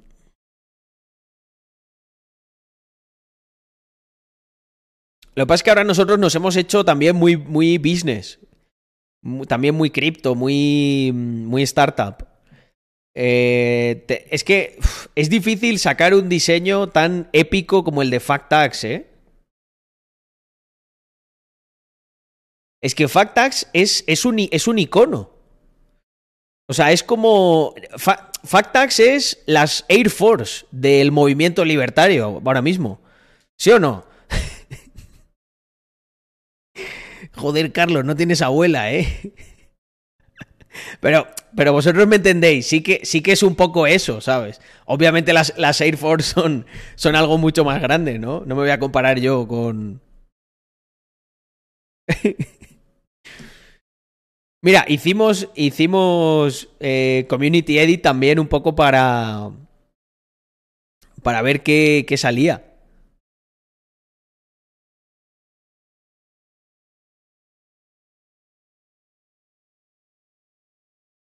Lo 5.35 5.45
que 5.45 5.47
pasa 5.47 5.55
es 5.57 5.63
que 5.63 5.71
ahora 5.71 5.85
nosotros 5.85 6.19
nos 6.19 6.35
hemos 6.35 6.57
hecho 6.57 6.85
también 6.85 7.17
muy, 7.17 7.37
muy 7.37 7.77
business. 7.77 8.41
También 9.47 9.75
muy 9.75 9.91
cripto, 9.91 10.35
muy, 10.35 11.13
muy 11.15 11.63
startup. 11.63 12.27
Eh, 13.15 14.07
es 14.31 14.43
que 14.43 14.79
es 15.15 15.29
difícil 15.29 15.79
sacar 15.79 16.15
un 16.15 16.31
diseño 16.31 16.89
tan 16.89 17.29
épico 17.35 17.85
como 17.85 18.01
el 18.01 18.09
de 18.09 18.21
Factax, 18.21 18.85
¿eh? 18.85 19.10
Es 22.83 22.95
que 22.95 23.09
Factax 23.09 23.69
es, 23.73 24.05
es, 24.07 24.25
un, 24.25 24.39
es 24.39 24.67
un 24.67 24.79
icono. 24.79 25.31
O 26.69 26.73
sea, 26.73 26.93
es 26.93 27.03
como. 27.03 27.75
Factax 28.45 29.01
es 29.01 29.43
las 29.47 29.85
Air 29.89 30.09
Force 30.09 30.65
del 30.71 31.13
movimiento 31.13 31.65
libertario 31.65 32.41
ahora 32.45 32.63
mismo. 32.63 33.01
¿Sí 33.59 33.71
o 33.71 33.79
no? 33.79 34.07
Joder, 37.35 37.73
Carlos, 37.73 38.05
no 38.05 38.17
tienes 38.17 38.41
abuela, 38.41 38.93
¿eh? 38.93 39.33
Pero, 41.01 41.27
pero 41.57 41.73
vosotros 41.73 42.07
me 42.07 42.17
entendéis, 42.17 42.67
sí 42.67 42.83
que, 42.83 43.01
sí 43.03 43.23
que 43.23 43.33
es 43.33 43.43
un 43.43 43.57
poco 43.57 43.87
eso, 43.87 44.21
¿sabes? 44.21 44.61
Obviamente 44.87 45.33
las, 45.33 45.53
las 45.57 45.81
Air 45.81 45.97
Force 45.97 46.33
son, 46.33 46.67
son 46.95 47.17
algo 47.17 47.39
mucho 47.39 47.65
más 47.65 47.81
grande, 47.83 48.19
¿no? 48.19 48.41
No 48.47 48.55
me 48.55 48.63
voy 48.63 48.71
a 48.71 48.79
comparar 48.79 49.19
yo 49.19 49.47
con. 49.49 50.01
Mira, 54.63 54.85
hicimos, 54.89 55.49
hicimos 55.55 56.69
eh, 56.81 57.25
Community 57.31 57.79
Edit 57.79 58.03
también 58.03 58.39
un 58.39 58.47
poco 58.47 58.75
para, 58.75 59.51
para 61.23 61.41
ver 61.41 61.63
qué, 61.63 62.05
qué 62.07 62.17
salía. 62.19 62.63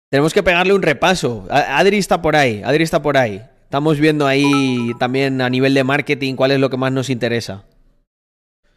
Tenemos 0.10 0.34
que 0.34 0.42
pegarle 0.42 0.74
un 0.74 0.82
repaso. 0.82 1.46
Adri 1.50 1.98
está 1.98 2.22
por 2.22 2.38
ahí, 2.38 2.62
Adri 2.64 2.84
está 2.84 3.02
por 3.02 3.18
ahí. 3.18 3.42
Estamos 3.64 4.00
viendo 4.00 4.26
ahí 4.26 4.94
también 5.00 5.42
a 5.42 5.50
nivel 5.50 5.74
de 5.74 5.84
marketing 5.84 6.36
cuál 6.36 6.52
es 6.52 6.60
lo 6.62 6.70
que 6.70 6.78
más 6.78 6.94
nos 6.94 7.10
interesa. 7.10 7.66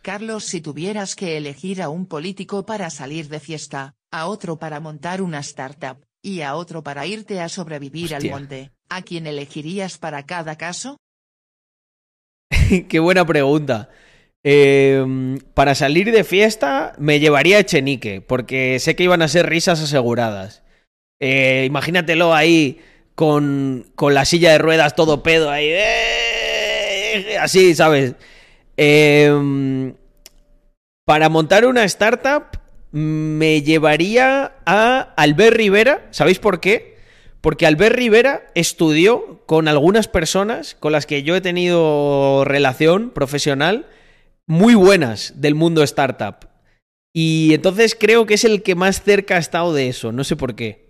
Carlos, 0.02 0.44
si 0.44 0.60
tuvieras 0.60 1.14
que 1.14 1.36
elegir 1.36 1.82
a 1.82 1.90
un 1.90 2.06
político 2.06 2.64
para 2.64 2.88
salir 2.90 3.28
de 3.28 3.38
fiesta, 3.38 3.94
a 4.10 4.26
otro 4.26 4.58
para 4.58 4.80
montar 4.80 5.20
una 5.20 5.40
startup, 5.40 5.98
y 6.22 6.42
a 6.42 6.54
otro 6.54 6.82
para 6.82 7.06
irte 7.06 7.40
a 7.40 7.48
sobrevivir 7.48 8.14
al 8.14 8.28
monte, 8.30 8.70
¿a 8.88 9.02
quién 9.02 9.26
elegirías 9.26 9.98
para 9.98 10.26
cada 10.26 10.56
caso? 10.56 10.96
Qué 12.88 12.98
buena 12.98 13.26
pregunta. 13.26 13.90
Em, 14.42 15.38
para 15.54 15.74
salir 15.74 16.10
de 16.10 16.24
fiesta 16.24 16.94
me 16.98 17.20
llevaría 17.20 17.58
a 17.58 17.60
Echenique, 17.60 18.22
porque 18.22 18.78
sé 18.78 18.96
que 18.96 19.04
iban 19.04 19.22
a 19.22 19.28
ser 19.28 19.46
risas 19.48 19.80
aseguradas. 19.80 20.62
Eh, 21.20 21.64
imagínatelo 21.66 22.34
ahí 22.34 22.80
con, 23.14 23.86
con, 23.94 24.14
la 24.14 24.24
silla 24.24 24.52
de 24.52 24.58
ruedas 24.58 24.94
todo 24.94 25.22
pedo 25.22 25.50
ahí. 25.50 25.68
Eh, 25.68 27.36
así, 27.38 27.74
¿sabes? 27.74 28.14
Em, 28.82 29.92
para 31.04 31.28
montar 31.28 31.66
una 31.66 31.84
startup 31.84 32.58
me 32.92 33.60
llevaría 33.60 34.54
a 34.64 35.12
Albert 35.18 35.54
Rivera. 35.54 36.08
¿Sabéis 36.12 36.38
por 36.38 36.60
qué? 36.60 36.96
Porque 37.42 37.66
Albert 37.66 37.94
Rivera 37.94 38.46
estudió 38.54 39.42
con 39.44 39.68
algunas 39.68 40.08
personas 40.08 40.76
con 40.80 40.92
las 40.92 41.04
que 41.04 41.22
yo 41.22 41.36
he 41.36 41.42
tenido 41.42 42.44
relación 42.46 43.10
profesional 43.10 43.86
muy 44.46 44.74
buenas 44.74 45.34
del 45.42 45.54
mundo 45.54 45.82
startup. 45.82 46.48
Y 47.14 47.52
entonces 47.52 47.94
creo 47.94 48.24
que 48.24 48.34
es 48.34 48.44
el 48.44 48.62
que 48.62 48.76
más 48.76 49.02
cerca 49.02 49.36
ha 49.36 49.40
estado 49.40 49.74
de 49.74 49.88
eso, 49.88 50.10
no 50.10 50.24
sé 50.24 50.36
por 50.36 50.54
qué. 50.54 50.88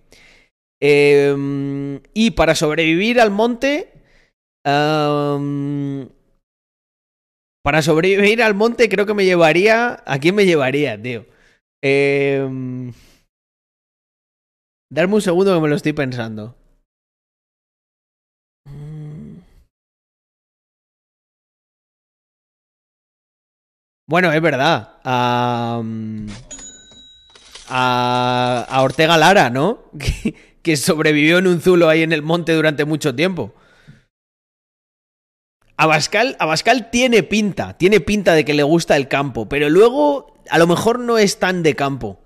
Em, 0.80 2.01
y 2.14 2.30
para 2.30 2.55
sobrevivir 2.55 3.20
al 3.20 3.32
monte... 3.32 3.93
para 7.63 7.83
sobrevivir 7.83 8.43
al 8.43 8.55
monte 8.55 8.89
creo 8.89 9.07
que 9.07 9.15
me 9.15 9.25
llevaría... 9.25 10.03
¿A 10.07 10.19
quién 10.19 10.35
me 10.35 10.47
llevaría, 10.47 11.01
tío? 11.01 11.27
Eh, 11.83 12.47
darme 14.91 15.15
un 15.15 15.23
segundo 15.23 15.55
que 15.55 15.61
me 15.61 15.69
lo 15.69 15.77
estoy 15.77 15.93
pensando. 15.93 16.57
Bueno, 24.11 24.33
es 24.33 24.43
verdad. 24.43 24.99
A, 25.05 25.81
a, 27.69 28.83
Ortega 28.83 29.17
Lara, 29.17 29.51
¿no? 29.51 29.85
Que, 30.63 30.77
sobrevivió 30.77 31.39
en 31.39 31.47
un 31.47 31.61
zulo 31.63 31.89
ahí 31.89 32.03
en 32.03 32.13
el 32.13 32.21
monte 32.21 32.53
durante 32.53 32.85
mucho 32.85 33.15
tiempo. 33.15 33.55
Abascal, 35.81 36.37
Abascal 36.39 36.91
tiene 36.91 37.22
pinta, 37.22 37.78
tiene 37.78 38.01
pinta 38.01 38.35
de 38.35 38.45
que 38.45 38.53
le 38.53 38.62
gusta 38.62 38.97
el 38.97 39.09
campo, 39.09 39.49
pero 39.49 39.70
luego 39.70 40.35
a 40.51 40.59
lo 40.59 40.66
mejor 40.66 40.99
no 40.99 41.16
es 41.16 41.39
tan 41.39 41.62
de 41.62 41.74
campo. 41.74 42.20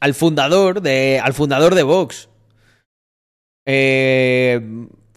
Al 0.00 0.14
fundador 0.14 0.80
de, 0.80 1.20
al 1.22 1.34
fundador 1.34 1.74
de 1.74 1.82
Vox. 1.82 2.30
Eh, 3.66 4.58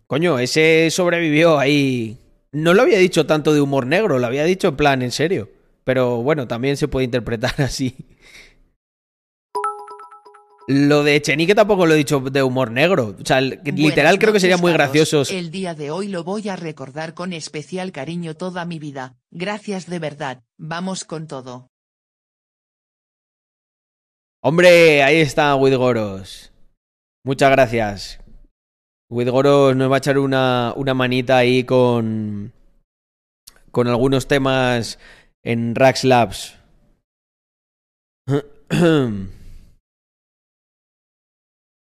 coño, 0.08 0.40
ese 0.40 0.90
sobrevivió 0.92 1.58
ahí 1.58 2.18
no 2.52 2.74
lo 2.74 2.82
había 2.82 2.98
dicho 2.98 3.26
tanto 3.26 3.54
de 3.54 3.62
humor 3.62 3.88
negro, 3.88 4.20
lo 4.20 4.28
había 4.28 4.44
dicho 4.44 4.68
en 4.68 4.76
plan 4.76 5.02
en 5.04 5.12
serio. 5.12 5.50
Pero 5.86 6.22
bueno, 6.22 6.50
también 6.50 6.76
se 6.76 6.90
puede 6.90 7.06
interpretar 7.06 7.54
así. 7.62 7.96
Lo 10.68 11.04
de 11.04 11.22
Chenique 11.22 11.56
tampoco 11.56 11.86
lo 11.86 11.94
he 11.94 11.98
dicho 11.98 12.20
de 12.20 12.44
humor 12.44 12.72
negro. 12.72 13.16
O 13.20 13.26
sea, 13.26 13.42
literal 13.42 14.20
creo 14.20 14.32
que 14.32 14.40
sería 14.40 14.58
muy 14.58 14.72
gracioso. 14.72 15.24
El 15.30 15.52
día 15.52 15.74
de 15.74 15.92
hoy 15.92 16.08
lo 16.08 16.24
voy 16.24 16.48
a 16.50 16.56
recordar 16.56 17.14
con 17.14 17.34
especial 17.34 17.92
cariño 17.92 18.36
toda 18.36 18.66
mi 18.66 18.80
vida. 18.80 19.16
Gracias 19.32 19.88
de 19.88 20.00
verdad. 20.00 20.44
Vamos 20.58 21.04
con 21.04 21.28
todo. 21.28 21.70
Hombre, 24.44 25.04
ahí 25.04 25.18
está 25.18 25.56
Widgoros. 25.56 26.52
Muchas 27.24 27.52
gracias. 27.52 28.20
Widgoro 29.10 29.76
nos 29.76 29.92
va 29.92 29.96
a 29.96 29.98
echar 29.98 30.18
una, 30.18 30.74
una 30.76 30.94
manita 30.94 31.38
ahí 31.38 31.64
con, 31.64 32.54
con 33.72 33.88
algunos 33.88 34.28
temas 34.28 35.00
en 35.44 35.76
Rax 35.76 36.06
Labs. 36.06 36.56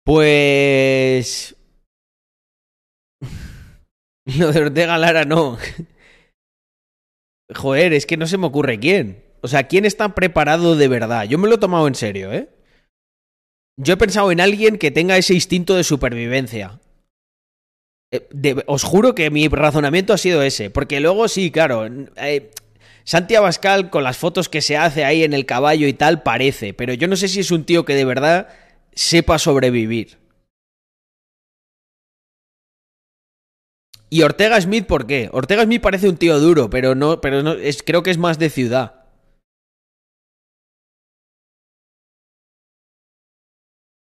Pues... 0.05 1.55
Lo 4.37 4.51
de 4.51 4.59
Ortega 4.61 4.97
Lara 4.97 5.25
no. 5.25 5.57
Joder, 7.53 7.93
es 7.93 8.05
que 8.05 8.17
no 8.17 8.27
se 8.27 8.37
me 8.37 8.47
ocurre 8.47 8.79
quién. 8.79 9.23
O 9.41 9.47
sea, 9.47 9.67
¿quién 9.67 9.85
está 9.85 10.15
preparado 10.15 10.75
de 10.75 10.87
verdad? 10.87 11.25
Yo 11.25 11.37
me 11.37 11.47
lo 11.47 11.55
he 11.55 11.59
tomado 11.59 11.87
en 11.87 11.95
serio, 11.95 12.31
¿eh? 12.33 12.49
Yo 13.77 13.93
he 13.93 13.97
pensado 13.97 14.31
en 14.31 14.41
alguien 14.41 14.77
que 14.77 14.91
tenga 14.91 15.17
ese 15.17 15.33
instinto 15.33 15.75
de 15.75 15.83
supervivencia. 15.83 16.79
Eh, 18.11 18.63
os 18.67 18.83
juro 18.83 19.13
que 19.13 19.29
mi 19.29 19.47
razonamiento 19.47 20.13
ha 20.13 20.17
sido 20.17 20.41
ese, 20.41 20.69
porque 20.69 20.99
luego 20.99 21.27
sí, 21.27 21.51
claro, 21.51 21.85
eh, 22.15 22.51
Santi 23.03 23.35
Abascal 23.35 23.89
con 23.89 24.03
las 24.03 24.17
fotos 24.17 24.49
que 24.49 24.61
se 24.61 24.77
hace 24.77 25.03
ahí 25.03 25.23
en 25.23 25.33
el 25.33 25.45
caballo 25.45 25.87
y 25.87 25.93
tal 25.93 26.23
parece, 26.23 26.73
pero 26.73 26.93
yo 26.93 27.07
no 27.07 27.15
sé 27.15 27.27
si 27.27 27.41
es 27.41 27.51
un 27.51 27.65
tío 27.65 27.85
que 27.85 27.95
de 27.95 28.05
verdad 28.05 28.47
sepa 28.95 29.37
sobrevivir. 29.37 30.17
Y 34.09 34.21
Ortega 34.21 34.59
Smith, 34.61 34.85
¿por 34.87 35.07
qué? 35.07 35.29
Ortega 35.33 35.63
Smith 35.63 35.81
parece 35.81 36.07
un 36.07 36.17
tío 36.17 36.39
duro, 36.39 36.69
pero 36.69 36.95
no, 36.95 37.19
pero 37.19 37.43
no, 37.43 37.53
es, 37.53 37.83
creo 37.83 38.01
que 38.01 38.11
es 38.11 38.17
más 38.17 38.39
de 38.39 38.49
ciudad. 38.49 39.05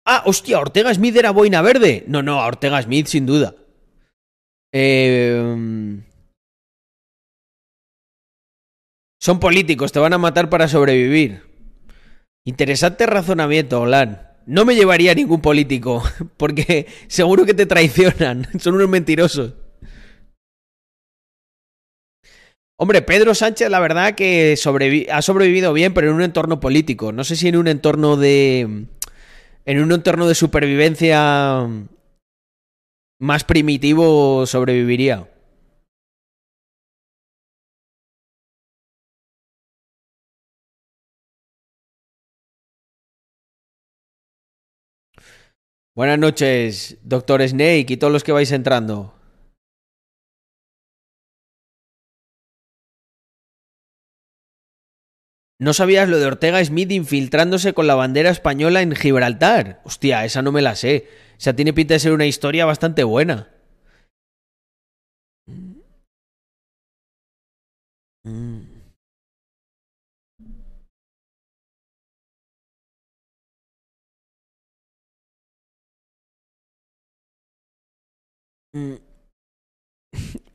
Ah, 0.04 0.24
hostia, 0.26 0.58
Ortega 0.58 0.92
Smith 0.92 1.16
era 1.16 1.30
boina 1.30 1.62
verde. 1.62 2.04
No, 2.08 2.22
no, 2.22 2.44
Ortega 2.44 2.82
Smith 2.82 3.06
sin 3.06 3.26
duda. 3.26 3.54
Em, 4.72 6.02
son 9.20 9.38
políticos, 9.38 9.92
te 9.92 10.00
van 10.00 10.14
a 10.14 10.18
matar 10.18 10.50
para 10.50 10.66
sobrevivir. 10.66 11.42
Interesante 12.44 13.06
razonamiento, 13.06 13.82
Olan. 13.82 14.31
No 14.46 14.64
me 14.64 14.74
llevaría 14.74 15.14
ningún 15.14 15.40
político, 15.40 16.02
porque 16.36 16.86
seguro 17.06 17.44
que 17.44 17.54
te 17.54 17.66
traicionan. 17.66 18.46
Son 18.58 18.74
unos 18.74 18.88
mentirosos. 18.88 19.54
Hombre, 22.76 23.02
Pedro 23.02 23.34
Sánchez, 23.34 23.70
la 23.70 23.78
verdad 23.78 24.14
que 24.16 24.56
ha 25.12 25.22
sobrevivido 25.22 25.72
bien, 25.72 25.94
pero 25.94 26.08
en 26.08 26.14
un 26.14 26.22
entorno 26.22 26.58
político. 26.58 27.12
No 27.12 27.22
sé 27.22 27.36
si 27.36 27.46
en 27.48 27.56
un 27.56 27.68
entorno 27.68 28.16
de. 28.16 28.86
En 29.64 29.80
un 29.80 29.92
entorno 29.92 30.26
de 30.26 30.34
supervivencia 30.34 31.68
más 33.20 33.44
primitivo 33.44 34.46
sobreviviría. 34.46 35.31
Buenas 45.94 46.18
noches, 46.18 46.96
doctor 47.02 47.46
Snake 47.46 47.86
y 47.90 47.96
todos 47.98 48.10
los 48.12 48.24
que 48.24 48.32
vais 48.32 48.50
entrando. 48.50 49.14
¿No 55.60 55.74
sabías 55.74 56.08
lo 56.08 56.18
de 56.18 56.26
Ortega 56.26 56.64
Smith 56.64 56.90
infiltrándose 56.90 57.74
con 57.74 57.86
la 57.86 57.94
bandera 57.94 58.30
española 58.30 58.80
en 58.80 58.96
Gibraltar? 58.96 59.82
Hostia, 59.84 60.24
esa 60.24 60.40
no 60.40 60.50
me 60.50 60.62
la 60.62 60.76
sé. 60.76 61.08
O 61.36 61.40
sea, 61.40 61.54
tiene 61.54 61.74
pinta 61.74 61.92
de 61.92 62.00
ser 62.00 62.12
una 62.12 62.26
historia 62.26 62.64
bastante 62.64 63.04
buena. 63.04 63.50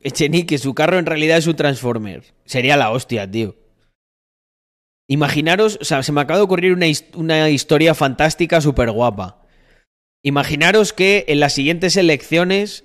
Echenique, 0.00 0.58
su 0.58 0.74
carro 0.74 0.98
en 0.98 1.06
realidad 1.06 1.38
es 1.38 1.46
un 1.46 1.56
Transformer. 1.56 2.24
Sería 2.44 2.76
la 2.76 2.90
hostia, 2.90 3.30
tío. 3.30 3.56
Imaginaros, 5.08 5.78
o 5.80 5.84
sea, 5.84 6.02
se 6.02 6.12
me 6.12 6.20
acaba 6.20 6.38
de 6.38 6.44
ocurrir 6.44 6.74
una, 6.74 7.48
historia 7.48 7.94
fantástica 7.94 8.60
súper 8.60 8.90
guapa. 8.90 9.42
Imaginaros 10.22 10.92
que 10.92 11.24
en 11.28 11.40
las 11.40 11.54
siguientes 11.54 11.96
elecciones 11.96 12.84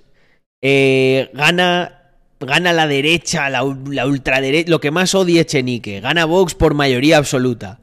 eh, 0.63 1.29
gana, 1.33 2.13
gana 2.39 2.71
la 2.71 2.87
derecha, 2.87 3.49
la, 3.49 3.63
ultraderecha, 3.65 4.69
lo 4.69 4.79
que 4.79 4.91
más 4.91 5.13
odia 5.15 5.41
Echenique. 5.41 5.99
Gana 5.99 6.25
Vox 6.25 6.55
por 6.55 6.73
mayoría 6.73 7.17
absoluta. 7.17 7.81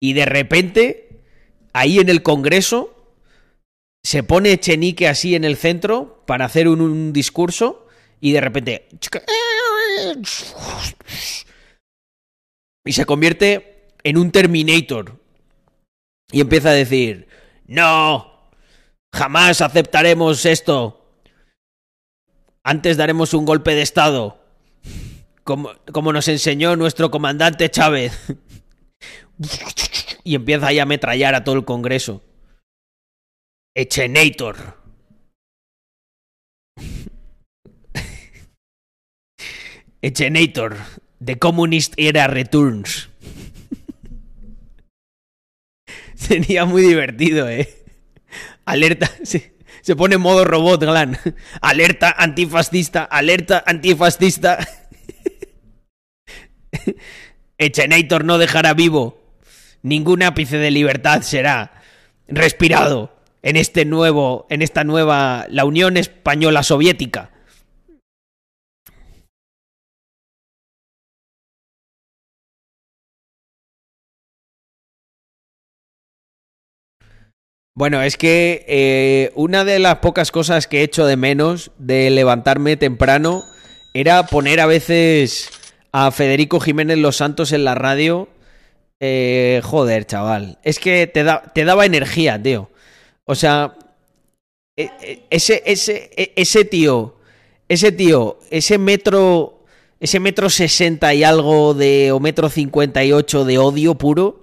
Y 0.00 0.12
de 0.12 0.26
repente, 0.26 1.22
ahí 1.72 1.98
en 1.98 2.08
el 2.08 2.22
Congreso, 2.22 2.93
se 4.04 4.22
pone 4.22 4.52
Echenique 4.52 5.08
así 5.08 5.34
en 5.34 5.44
el 5.44 5.56
centro 5.56 6.22
para 6.26 6.44
hacer 6.44 6.68
un, 6.68 7.12
discurso 7.12 7.88
y 8.20 8.32
de 8.32 8.40
repente... 8.40 8.88
Y 12.86 12.92
se 12.92 13.06
convierte 13.06 13.94
en 14.02 14.18
un 14.18 14.30
Terminator. 14.30 15.18
Y 16.30 16.42
empieza 16.42 16.68
a 16.70 16.74
decir, 16.74 17.26
no, 17.66 18.34
Jamás 19.14 19.60
aceptaremos 19.60 20.44
esto. 20.44 21.06
Antes 22.64 22.96
daremos 22.96 23.32
un 23.32 23.44
golpe 23.44 23.76
de 23.76 23.82
Estado. 23.82 24.40
Como, 25.44 25.70
como 25.92 26.12
nos 26.12 26.26
enseñó 26.26 26.74
nuestro 26.74 27.10
comandante 27.10 27.70
Chávez. 27.70 28.12
Y 30.26 30.36
empieza 30.36 30.68
ahí 30.68 30.78
a 30.78 30.84
ametrallar 30.84 31.34
a 31.34 31.44
todo 31.44 31.56
el 31.56 31.66
Congreso. 31.66 32.22
Echenator. 33.76 34.56
Echenator. 40.00 40.76
The 41.24 41.38
Communist 41.40 41.94
Era 41.96 42.28
Returns. 42.28 43.08
Sería 46.14 46.66
muy 46.66 46.82
divertido, 46.82 47.48
eh. 47.48 47.68
Alerta, 48.64 49.10
se, 49.24 49.56
pone 49.96 50.14
en 50.14 50.20
modo 50.20 50.44
robot, 50.44 50.84
Glan. 50.84 51.18
Alerta 51.60 52.14
antifascista, 52.16 53.02
alerta 53.02 53.64
antifascista. 53.66 54.58
Echenator 57.58 58.24
no 58.24 58.38
dejará 58.38 58.72
vivo. 58.74 59.20
Ningún 59.82 60.22
ápice 60.22 60.58
de 60.58 60.70
libertad 60.70 61.22
será 61.22 61.82
respirado 62.28 63.13
en 63.44 63.56
este 63.56 63.84
nuevo, 63.84 64.46
en 64.48 64.62
esta 64.62 64.84
nueva, 64.84 65.46
la 65.50 65.66
Unión 65.66 65.98
Española 65.98 66.62
Soviética. 66.62 67.30
Bueno, 77.76 78.02
es 78.02 78.16
que 78.16 78.64
eh, 78.66 79.32
una 79.34 79.64
de 79.64 79.78
las 79.78 79.96
pocas 79.96 80.30
cosas 80.30 80.66
que 80.66 80.80
he 80.80 80.82
hecho 80.82 81.04
de 81.06 81.16
menos 81.16 81.72
de 81.76 82.08
levantarme 82.08 82.76
temprano 82.76 83.42
era 83.92 84.22
poner 84.22 84.60
a 84.60 84.66
veces 84.66 85.50
a 85.92 86.10
Federico 86.12 86.60
Jiménez 86.60 86.96
Los 86.98 87.16
Santos 87.16 87.52
en 87.52 87.64
la 87.64 87.74
radio. 87.74 88.28
Eh, 89.00 89.60
joder, 89.64 90.06
chaval. 90.06 90.58
Es 90.62 90.78
que 90.78 91.06
te, 91.08 91.24
da, 91.24 91.42
te 91.52 91.64
daba 91.64 91.84
energía, 91.84 92.40
tío. 92.42 92.70
O 93.26 93.34
sea, 93.34 93.76
e, 94.76 94.84
e, 95.00 95.26
ese, 95.30 95.62
ese, 95.66 96.10
e, 96.16 96.32
ese 96.36 96.64
tío, 96.64 97.16
ese 97.68 97.92
tío, 97.92 98.38
ese 98.50 98.78
metro, 98.78 99.64
ese 100.00 100.20
metro 100.20 100.50
sesenta 100.50 101.14
y 101.14 101.24
algo 101.24 101.74
de, 101.74 102.12
o 102.12 102.20
metro 102.20 102.50
cincuenta 102.50 103.04
y 103.04 103.12
ocho 103.12 103.44
de 103.44 103.58
odio 103.58 103.94
puro, 103.96 104.42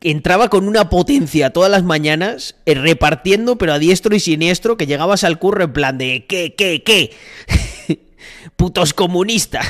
entraba 0.00 0.48
con 0.50 0.68
una 0.68 0.88
potencia 0.90 1.50
todas 1.52 1.70
las 1.70 1.82
mañanas, 1.82 2.56
eh, 2.66 2.74
repartiendo, 2.74 3.58
pero 3.58 3.72
a 3.74 3.78
diestro 3.78 4.14
y 4.14 4.20
siniestro, 4.20 4.76
que 4.76 4.86
llegabas 4.86 5.24
al 5.24 5.38
curro 5.38 5.64
en 5.64 5.72
plan 5.72 5.98
de, 5.98 6.26
¿qué, 6.26 6.54
qué, 6.54 6.82
qué? 6.84 7.12
Putos 8.56 8.94
comunistas. 8.94 9.66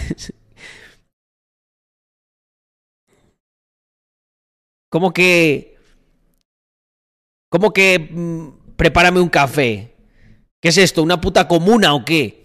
¿Cómo 4.89 5.12
que... 5.12 5.74
¿Cómo 7.55 7.72
que... 7.72 8.00
Mm, 8.11 8.74
prepárame 8.74 9.20
un 9.20 9.28
café? 9.28 9.94
¿Qué 10.61 10.70
es 10.70 10.76
esto? 10.76 11.05
¿Una 11.05 11.20
puta 11.20 11.46
comuna 11.46 11.94
o 11.94 12.05
qué? 12.05 12.44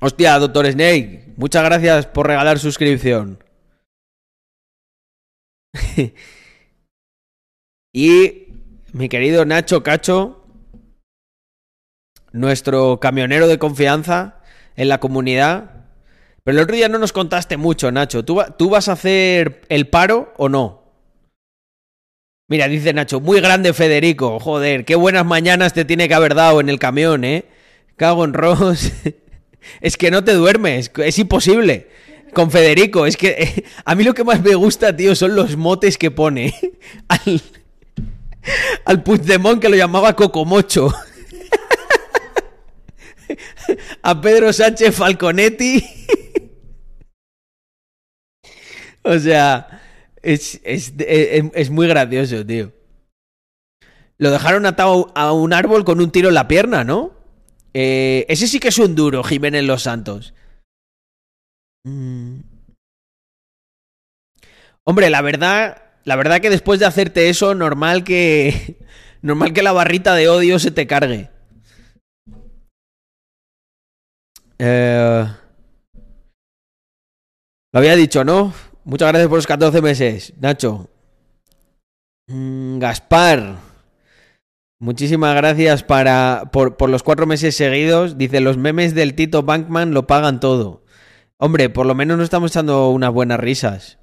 Hostia, 0.00 0.36
doctor 0.40 0.66
Snake, 0.66 1.34
muchas 1.36 1.62
gracias 1.62 2.08
por 2.08 2.26
regalar 2.26 2.58
suscripción. 2.58 3.38
y 7.92 8.48
mi 8.92 9.08
querido 9.08 9.44
Nacho 9.44 9.84
Cacho, 9.84 10.44
nuestro 12.32 12.98
camionero 12.98 13.46
de 13.46 13.60
confianza 13.60 14.42
en 14.74 14.88
la 14.88 14.98
comunidad. 14.98 15.83
Pero 16.44 16.58
el 16.58 16.64
otro 16.64 16.76
día 16.76 16.90
no 16.90 16.98
nos 16.98 17.12
contaste 17.12 17.56
mucho, 17.56 17.90
Nacho. 17.90 18.22
¿Tú, 18.22 18.42
¿Tú, 18.58 18.68
vas 18.68 18.88
a 18.88 18.92
hacer 18.92 19.62
el 19.70 19.88
paro 19.88 20.34
o 20.36 20.50
no? 20.50 20.82
Mira, 22.48 22.68
dice 22.68 22.92
Nacho, 22.92 23.18
muy 23.20 23.40
grande 23.40 23.72
Federico. 23.72 24.38
Joder, 24.38 24.84
qué 24.84 24.94
buenas 24.94 25.24
mañanas 25.24 25.72
te 25.72 25.86
tiene 25.86 26.06
que 26.06 26.12
haber 26.12 26.34
dado 26.34 26.60
en 26.60 26.68
el 26.68 26.78
camión, 26.78 27.24
¿eh? 27.24 27.46
Cago 27.96 28.24
en 28.24 28.34
Ross. 28.34 28.92
Es 29.80 29.96
que 29.96 30.10
no 30.10 30.22
te 30.22 30.34
duermes, 30.34 30.92
es 30.94 31.18
imposible. 31.18 31.88
Con 32.34 32.50
Federico, 32.50 33.06
es 33.06 33.16
que 33.16 33.64
a 33.86 33.94
mí 33.94 34.04
lo 34.04 34.12
que 34.12 34.22
más 34.22 34.42
me 34.42 34.54
gusta, 34.54 34.94
tío, 34.94 35.14
son 35.14 35.34
los 35.34 35.56
motes 35.56 35.96
que 35.96 36.10
pone 36.10 36.54
al, 37.08 37.40
al 38.84 39.02
Puigdemont 39.02 39.62
que 39.62 39.70
lo 39.70 39.76
llamaba 39.76 40.14
Cocomocho. 40.14 40.92
A 44.02 44.20
Pedro 44.20 44.52
Sánchez 44.52 44.94
Falconetti. 44.94 45.82
O 49.06 49.18
sea, 49.18 49.82
es, 50.22 50.60
es, 50.64 50.94
es, 50.96 51.70
muy 51.70 51.86
gracioso, 51.86 52.44
tío. 52.44 52.72
Lo 54.16 54.30
dejaron 54.30 54.64
atado 54.64 55.12
a 55.14 55.32
un 55.32 55.52
árbol 55.52 55.84
con 55.84 56.00
un 56.00 56.10
tiro 56.10 56.28
en 56.28 56.34
la 56.34 56.48
pierna, 56.48 56.84
¿no? 56.84 57.12
Eh, 57.74 58.24
ese 58.28 58.46
sí 58.46 58.60
que 58.60 58.68
es 58.68 58.78
un 58.78 58.94
duro, 58.94 59.22
Jiménez 59.22 59.64
Los 59.64 59.82
Santos. 59.82 60.32
Mm. 61.84 62.40
Hombre, 64.84 65.10
la 65.10 65.20
verdad, 65.20 65.82
la 66.04 66.16
verdad 66.16 66.40
que 66.40 66.50
después 66.50 66.80
de 66.80 66.86
hacerte 66.86 67.28
eso, 67.28 67.54
normal 67.54 68.04
que, 68.04 68.78
normal 69.22 69.52
que 69.52 69.62
la 69.62 69.72
barrita 69.72 70.14
de 70.14 70.28
odio 70.28 70.58
se 70.58 70.70
te 70.70 70.86
cargue. 70.86 71.30
Eh, 74.58 75.26
lo 77.72 77.78
había 77.78 77.96
dicho, 77.96 78.24
¿no? 78.24 78.54
Muchas 78.84 79.08
gracias 79.08 79.28
por 79.28 79.38
los 79.38 79.46
14 79.46 79.82
meses, 79.82 80.34
Nacho. 80.40 80.88
Mm, 82.28 82.78
Gaspar. 82.78 83.56
Muchísimas 84.78 85.34
gracias 85.34 85.82
para, 85.82 86.50
por, 86.52 86.76
por, 86.76 86.90
los 86.90 87.02
cuatro 87.02 87.26
meses 87.26 87.56
seguidos. 87.56 88.18
Dice, 88.18 88.40
los 88.40 88.58
memes 88.58 88.94
del 88.94 89.14
Tito 89.14 89.42
Bankman 89.42 89.94
lo 89.94 90.06
pagan 90.06 90.40
todo. 90.40 90.84
Hombre, 91.38 91.70
por 91.70 91.86
lo 91.86 91.94
menos 91.94 92.18
nos 92.18 92.24
estamos 92.24 92.50
echando 92.50 92.90
unas 92.90 93.12
buenas 93.12 93.40
risas. 93.40 93.98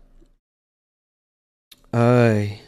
Ay. 1.91 2.61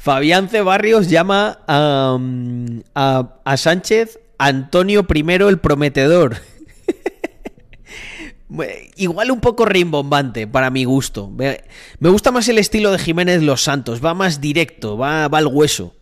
Fabián 0.00 0.48
Cebarrios 0.48 1.10
llama 1.10 1.58
a, 1.66 2.18
a, 2.94 3.34
a 3.44 3.56
Sánchez 3.58 4.18
Antonio 4.38 5.06
I 5.14 5.24
el 5.46 5.58
Prometedor. 5.58 6.38
Igual 8.96 9.30
un 9.30 9.40
poco 9.42 9.66
rimbombante 9.66 10.46
para 10.46 10.70
mi 10.70 10.84
gusto. 10.84 11.30
Me 11.98 12.08
gusta 12.08 12.30
más 12.32 12.48
el 12.48 12.56
estilo 12.56 12.92
de 12.92 12.98
Jiménez 12.98 13.42
Los 13.42 13.62
Santos, 13.62 14.02
va 14.02 14.14
más 14.14 14.40
directo, 14.40 14.96
va, 14.96 15.28
va 15.28 15.36
al 15.36 15.48
hueso. 15.48 15.94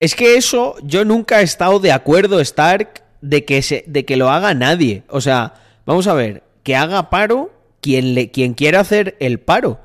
Es 0.00 0.14
que 0.14 0.36
eso 0.36 0.76
yo 0.82 1.04
nunca 1.04 1.40
he 1.40 1.44
estado 1.44 1.80
de 1.80 1.92
acuerdo, 1.92 2.40
Stark, 2.40 3.02
de 3.22 3.44
que, 3.44 3.62
se, 3.62 3.84
de 3.86 4.04
que 4.04 4.16
lo 4.16 4.30
haga 4.30 4.54
nadie. 4.54 5.04
O 5.08 5.20
sea, 5.20 5.54
vamos 5.86 6.06
a 6.06 6.14
ver, 6.14 6.42
que 6.62 6.76
haga 6.76 7.08
paro 7.10 7.50
quien, 7.80 8.14
le, 8.14 8.30
quien 8.30 8.54
quiera 8.54 8.80
hacer 8.80 9.16
el 9.20 9.40
paro 9.40 9.80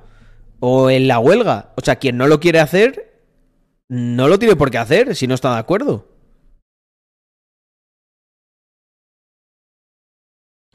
o 0.59 0.89
en 0.89 1.07
la 1.07 1.19
huelga. 1.19 1.73
O 1.77 1.81
sea, 1.81 1.95
quien 1.97 2.17
no 2.17 2.27
lo 2.27 2.39
quiere 2.39 2.59
hacer, 2.59 3.11
no 3.89 4.27
lo 4.27 4.37
tiene 4.39 4.55
por 4.55 4.71
qué 4.71 4.77
hacer 4.79 5.15
si 5.15 5.27
no 5.27 5.35
está 5.35 5.53
de 5.53 5.59
acuerdo. 5.59 6.07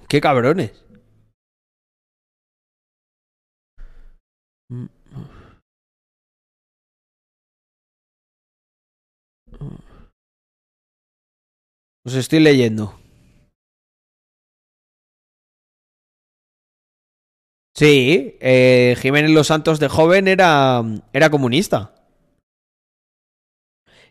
Qué 0.08 0.20
cabrones. 0.20 0.72
Mm. 4.70 4.95
Os 12.06 12.14
estoy 12.14 12.38
leyendo. 12.38 12.94
Sí, 17.74 18.36
eh, 18.40 18.94
Jiménez 19.02 19.32
Los 19.32 19.48
Santos 19.48 19.80
de 19.80 19.88
joven 19.88 20.28
era, 20.28 20.82
era 21.12 21.30
comunista. 21.30 21.94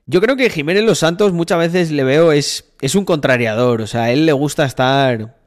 Yo 0.06 0.20
creo 0.20 0.36
que 0.36 0.50
Jiménez 0.50 0.84
Los 0.84 1.00
Santos 1.00 1.32
muchas 1.32 1.58
veces 1.58 1.90
le 1.92 2.04
veo 2.04 2.34
es, 2.34 2.76
es 2.82 2.96
un 2.96 3.06
contrariador, 3.06 3.82
o 3.82 3.88
sea, 3.88 4.12
él 4.12 4.26
le 4.26 4.34
gusta 4.34 4.66
estar 4.66 5.40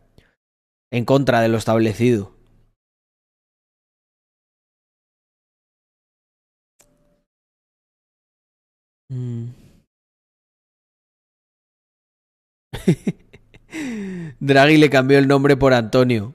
en 0.90 1.04
contra 1.04 1.42
de 1.42 1.48
lo 1.48 1.58
establecido. 1.58 2.32
Mm. 9.10 9.67
Draghi 14.40 14.76
le 14.76 14.90
cambió 14.90 15.18
el 15.18 15.28
nombre 15.28 15.56
por 15.56 15.74
Antonio. 15.74 16.34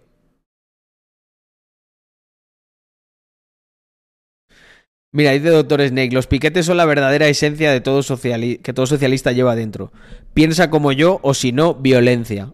Mira, 5.12 5.32
dice 5.32 5.50
Doctor 5.50 5.88
Snake, 5.88 6.12
los 6.12 6.26
piquetes 6.26 6.66
son 6.66 6.78
la 6.78 6.86
verdadera 6.86 7.28
esencia 7.28 7.72
de 7.72 7.82
todo 7.82 8.02
que 8.02 8.74
todo 8.74 8.88
socialista 8.88 9.32
lleva 9.32 9.56
dentro. 9.56 9.92
Piensa 10.34 10.72
como 10.72 10.92
yo 10.92 11.20
o 11.22 11.36
si 11.36 11.52
no, 11.52 11.76
violencia. 11.76 12.54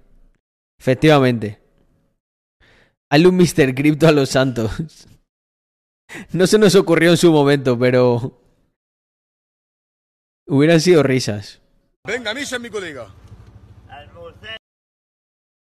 Efectivamente. 0.78 1.62
Hazle 3.10 3.30
un 3.30 3.38
Mr. 3.38 3.74
Crypto 3.74 4.08
a 4.08 4.12
los 4.12 4.30
santos. 4.30 4.72
No 6.34 6.47
se 6.47 6.58
nos 6.58 6.74
ocurrió 6.74 7.12
en 7.12 7.18
su 7.18 7.32
momento, 7.32 7.78
pero... 7.78 8.41
Hubieran 10.47 10.82
sido 10.82 11.04
risas. 11.04 11.62
Venga, 12.04 12.34
misa 12.34 12.58
mi 12.58 12.72
colega. 12.72 13.14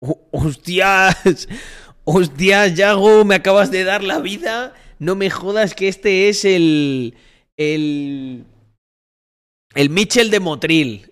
Hostias, 0.01 1.47
hostias, 2.03 2.73
Yago, 2.73 3.23
me 3.23 3.35
acabas 3.35 3.69
de 3.69 3.83
dar 3.83 4.03
la 4.03 4.19
vida. 4.19 4.73
No 4.97 5.15
me 5.15 5.29
jodas 5.29 5.75
que 5.75 5.87
este 5.87 6.29
es 6.29 6.43
el. 6.43 7.15
El. 7.55 8.45
El 9.75 9.89
Mitchell 9.89 10.31
de 10.31 10.39
Motril. 10.39 11.11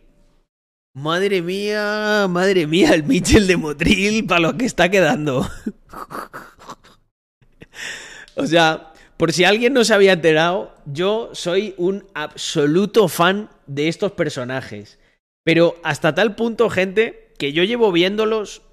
Madre 0.95 1.41
mía, 1.41 2.25
madre 2.29 2.65
mía, 2.65 2.93
el 2.93 3.03
Mitchell 3.03 3.45
de 3.45 3.57
Motril 3.57 4.25
para 4.25 4.41
lo 4.41 4.57
que 4.57 4.65
está 4.65 4.89
quedando. 4.89 5.47
o 8.35 8.45
sea, 8.47 8.91
por 9.15 9.31
si 9.31 9.43
alguien 9.43 9.73
no 9.73 9.83
se 9.83 9.93
había 9.93 10.13
enterado, 10.13 10.75
yo 10.85 11.29
soy 11.33 11.75
un 11.77 12.05
absoluto 12.15 13.07
fan 13.07 13.49
de 13.67 13.87
estos 13.87 14.13
personajes. 14.13 14.97
Pero 15.45 15.75
hasta 15.83 16.15
tal 16.15 16.35
punto, 16.35 16.69
gente, 16.69 17.33
que 17.37 17.53
yo 17.53 17.63
llevo 17.63 17.91
viéndolos 17.91 18.63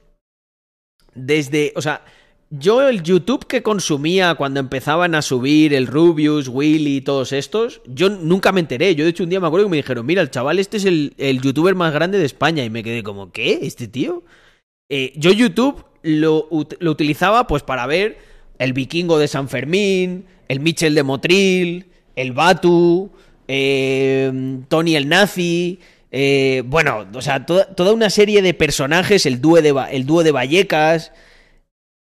desde, 1.16 1.72
o 1.74 1.82
sea, 1.82 2.04
yo 2.50 2.88
el 2.88 3.02
YouTube 3.02 3.46
que 3.46 3.62
consumía 3.62 4.36
cuando 4.36 4.60
empezaban 4.60 5.14
a 5.14 5.22
subir 5.22 5.74
el 5.74 5.88
Rubius, 5.88 6.48
Willy 6.48 6.96
y 6.96 7.00
todos 7.00 7.32
estos, 7.32 7.80
yo 7.86 8.08
nunca 8.08 8.52
me 8.52 8.60
enteré. 8.60 8.94
Yo 8.94 9.04
de 9.04 9.10
hecho 9.10 9.24
un 9.24 9.30
día 9.30 9.40
me 9.40 9.48
acuerdo 9.48 9.66
que 9.66 9.70
me 9.70 9.76
dijeron, 9.78 10.06
mira, 10.06 10.22
el 10.22 10.30
chaval 10.30 10.58
este 10.58 10.76
es 10.76 10.84
el, 10.84 11.14
el 11.18 11.40
youtuber 11.40 11.74
más 11.74 11.92
grande 11.92 12.18
de 12.18 12.24
España. 12.24 12.64
Y 12.64 12.70
me 12.70 12.84
quedé 12.84 13.02
como, 13.02 13.32
¿qué? 13.32 13.60
¿Este 13.62 13.88
tío? 13.88 14.22
Eh, 14.88 15.12
yo 15.16 15.32
YouTube 15.32 15.84
lo, 16.02 16.48
lo, 16.78 16.90
utilizaba 16.90 17.48
pues 17.48 17.64
para 17.64 17.86
ver 17.86 18.18
el 18.58 18.72
vikingo 18.72 19.18
de 19.18 19.26
San 19.26 19.48
Fermín, 19.48 20.26
el 20.48 20.60
Mitchell 20.60 20.94
de 20.94 21.02
Motril, 21.02 21.86
el 22.14 22.32
Batu, 22.32 23.10
eh, 23.48 24.60
Tony 24.68 24.96
el 24.96 25.08
Nazi... 25.08 25.80
Eh, 26.18 26.62
bueno, 26.64 27.06
o 27.12 27.20
sea, 27.20 27.44
toda, 27.44 27.74
toda, 27.74 27.92
una 27.92 28.08
serie 28.08 28.40
de 28.40 28.54
personajes, 28.54 29.26
el 29.26 29.42
dúo 29.42 29.60
de, 29.60 29.74
el 29.90 30.06
dúo 30.06 30.22
de 30.22 30.32
Vallecas, 30.32 31.12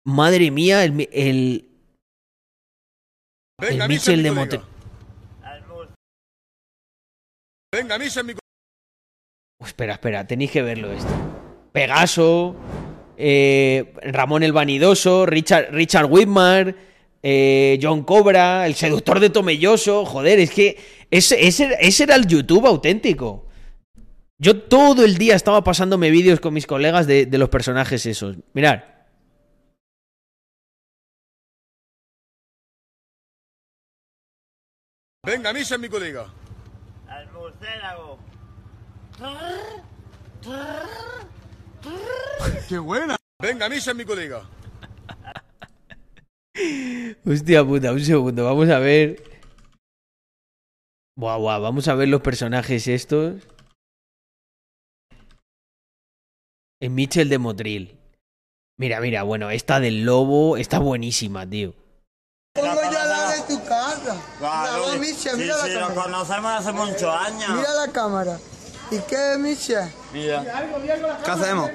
Madre 0.03 0.51
mía, 0.51 0.83
el. 0.83 1.07
El, 1.13 1.69
Venga, 3.61 3.85
el 3.85 3.89
Mitchell 3.91 4.23
de. 4.23 4.31
Venga, 7.71 7.99
mi 7.99 8.07
oh, 9.61 9.67
Espera, 9.67 9.93
espera, 9.93 10.27
tenéis 10.27 10.53
que 10.53 10.63
verlo 10.63 10.91
esto. 10.91 11.13
Pegaso, 11.73 12.57
eh, 13.19 13.93
Ramón 14.05 14.43
el 14.43 14.53
Vanidoso, 14.53 15.27
Richard, 15.27 15.71
Richard 15.71 16.07
Whitmar, 16.07 16.75
eh, 17.23 17.79
John 17.83 18.05
Cobra, 18.05 18.67
el 18.67 18.75
seductor 18.75 19.21
de 19.21 19.29
Tomelloso. 19.29 20.07
Joder, 20.07 20.39
es 20.39 20.51
que 20.51 20.79
ese, 21.11 21.47
ese, 21.47 21.77
ese 21.79 22.05
era 22.05 22.15
el 22.15 22.27
YouTube 22.27 22.67
auténtico. 22.67 23.48
Yo 24.41 24.63
todo 24.63 25.05
el 25.05 25.19
día 25.19 25.35
estaba 25.35 25.65
pasándome 25.65 26.11
vídeos 26.11 26.39
con 26.39 26.55
mis 26.55 26.67
colegas 26.67 27.09
de, 27.09 27.27
de 27.27 27.39
los 27.39 27.49
personajes 27.49 28.07
esos. 28.07 28.37
Mirad. 28.53 28.85
Venga, 35.27 35.53
misa 35.53 35.75
en 35.75 35.81
mi 35.81 35.89
colega. 35.89 36.33
Al 37.09 37.31
murciélago. 37.33 38.19
¡Qué 42.69 42.79
buena! 42.79 43.17
Venga, 43.43 43.69
misa 43.69 43.91
en 43.91 43.97
mi 43.97 44.05
colega. 44.05 44.49
Hostia 47.27 47.65
puta, 47.65 47.93
un 47.93 48.01
segundo, 48.01 48.45
vamos 48.45 48.69
a 48.69 48.79
ver. 48.79 49.23
Buah, 51.17 51.37
buah, 51.37 51.59
vamos 51.59 51.89
a 51.89 51.95
ver 51.97 52.09
los 52.09 52.21
personajes 52.21 52.87
estos. 52.87 53.58
En 56.81 56.95
Mitchell 56.95 57.29
de 57.29 57.39
Motril. 57.39 57.99
Mira, 58.79 59.01
mira, 59.01 59.23
bueno, 59.25 59.51
esta 59.51 59.81
del 59.81 60.05
lobo 60.05 60.57
está 60.57 60.79
buenísima, 60.79 61.49
tío. 61.49 61.75
Pongo 62.55 62.75
yo 62.75 62.81
al 62.99 63.09
lado 63.09 63.31
de 63.33 63.55
tu 63.57 63.65
casa. 63.65 64.17
Claro, 64.39 64.85
sí, 64.93 64.99
mira 65.37 65.55
sí, 65.57 65.71
la 65.71 65.81
lo 65.81 65.89
cámara. 65.89 66.03
conocemos 66.03 66.53
hace 66.53 66.73
muchos 66.73 67.03
años. 67.03 67.51
Mira 67.57 67.75
la 67.87 67.93
cámara. 67.93 68.39
¿Y 68.91 68.99
qué, 69.01 69.37
Misha? 69.39 69.91
Mira. 70.13 70.45
¿Qué 71.25 71.31
hacemos? 71.31 71.71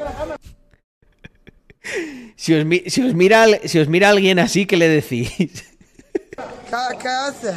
Si 2.38 2.54
os, 2.54 2.66
mi- 2.66 2.84
si 2.90 3.02
os 3.06 3.14
mira, 3.14 3.46
si 3.66 3.80
os 3.80 3.88
mira 3.90 4.10
alguien 4.10 4.40
así, 4.40 4.66
¿qué 4.66 4.78
le 4.78 4.88
decís? 4.88 5.30
¿Qué, 5.38 6.98
qué 7.02 7.08
haces? 7.10 7.56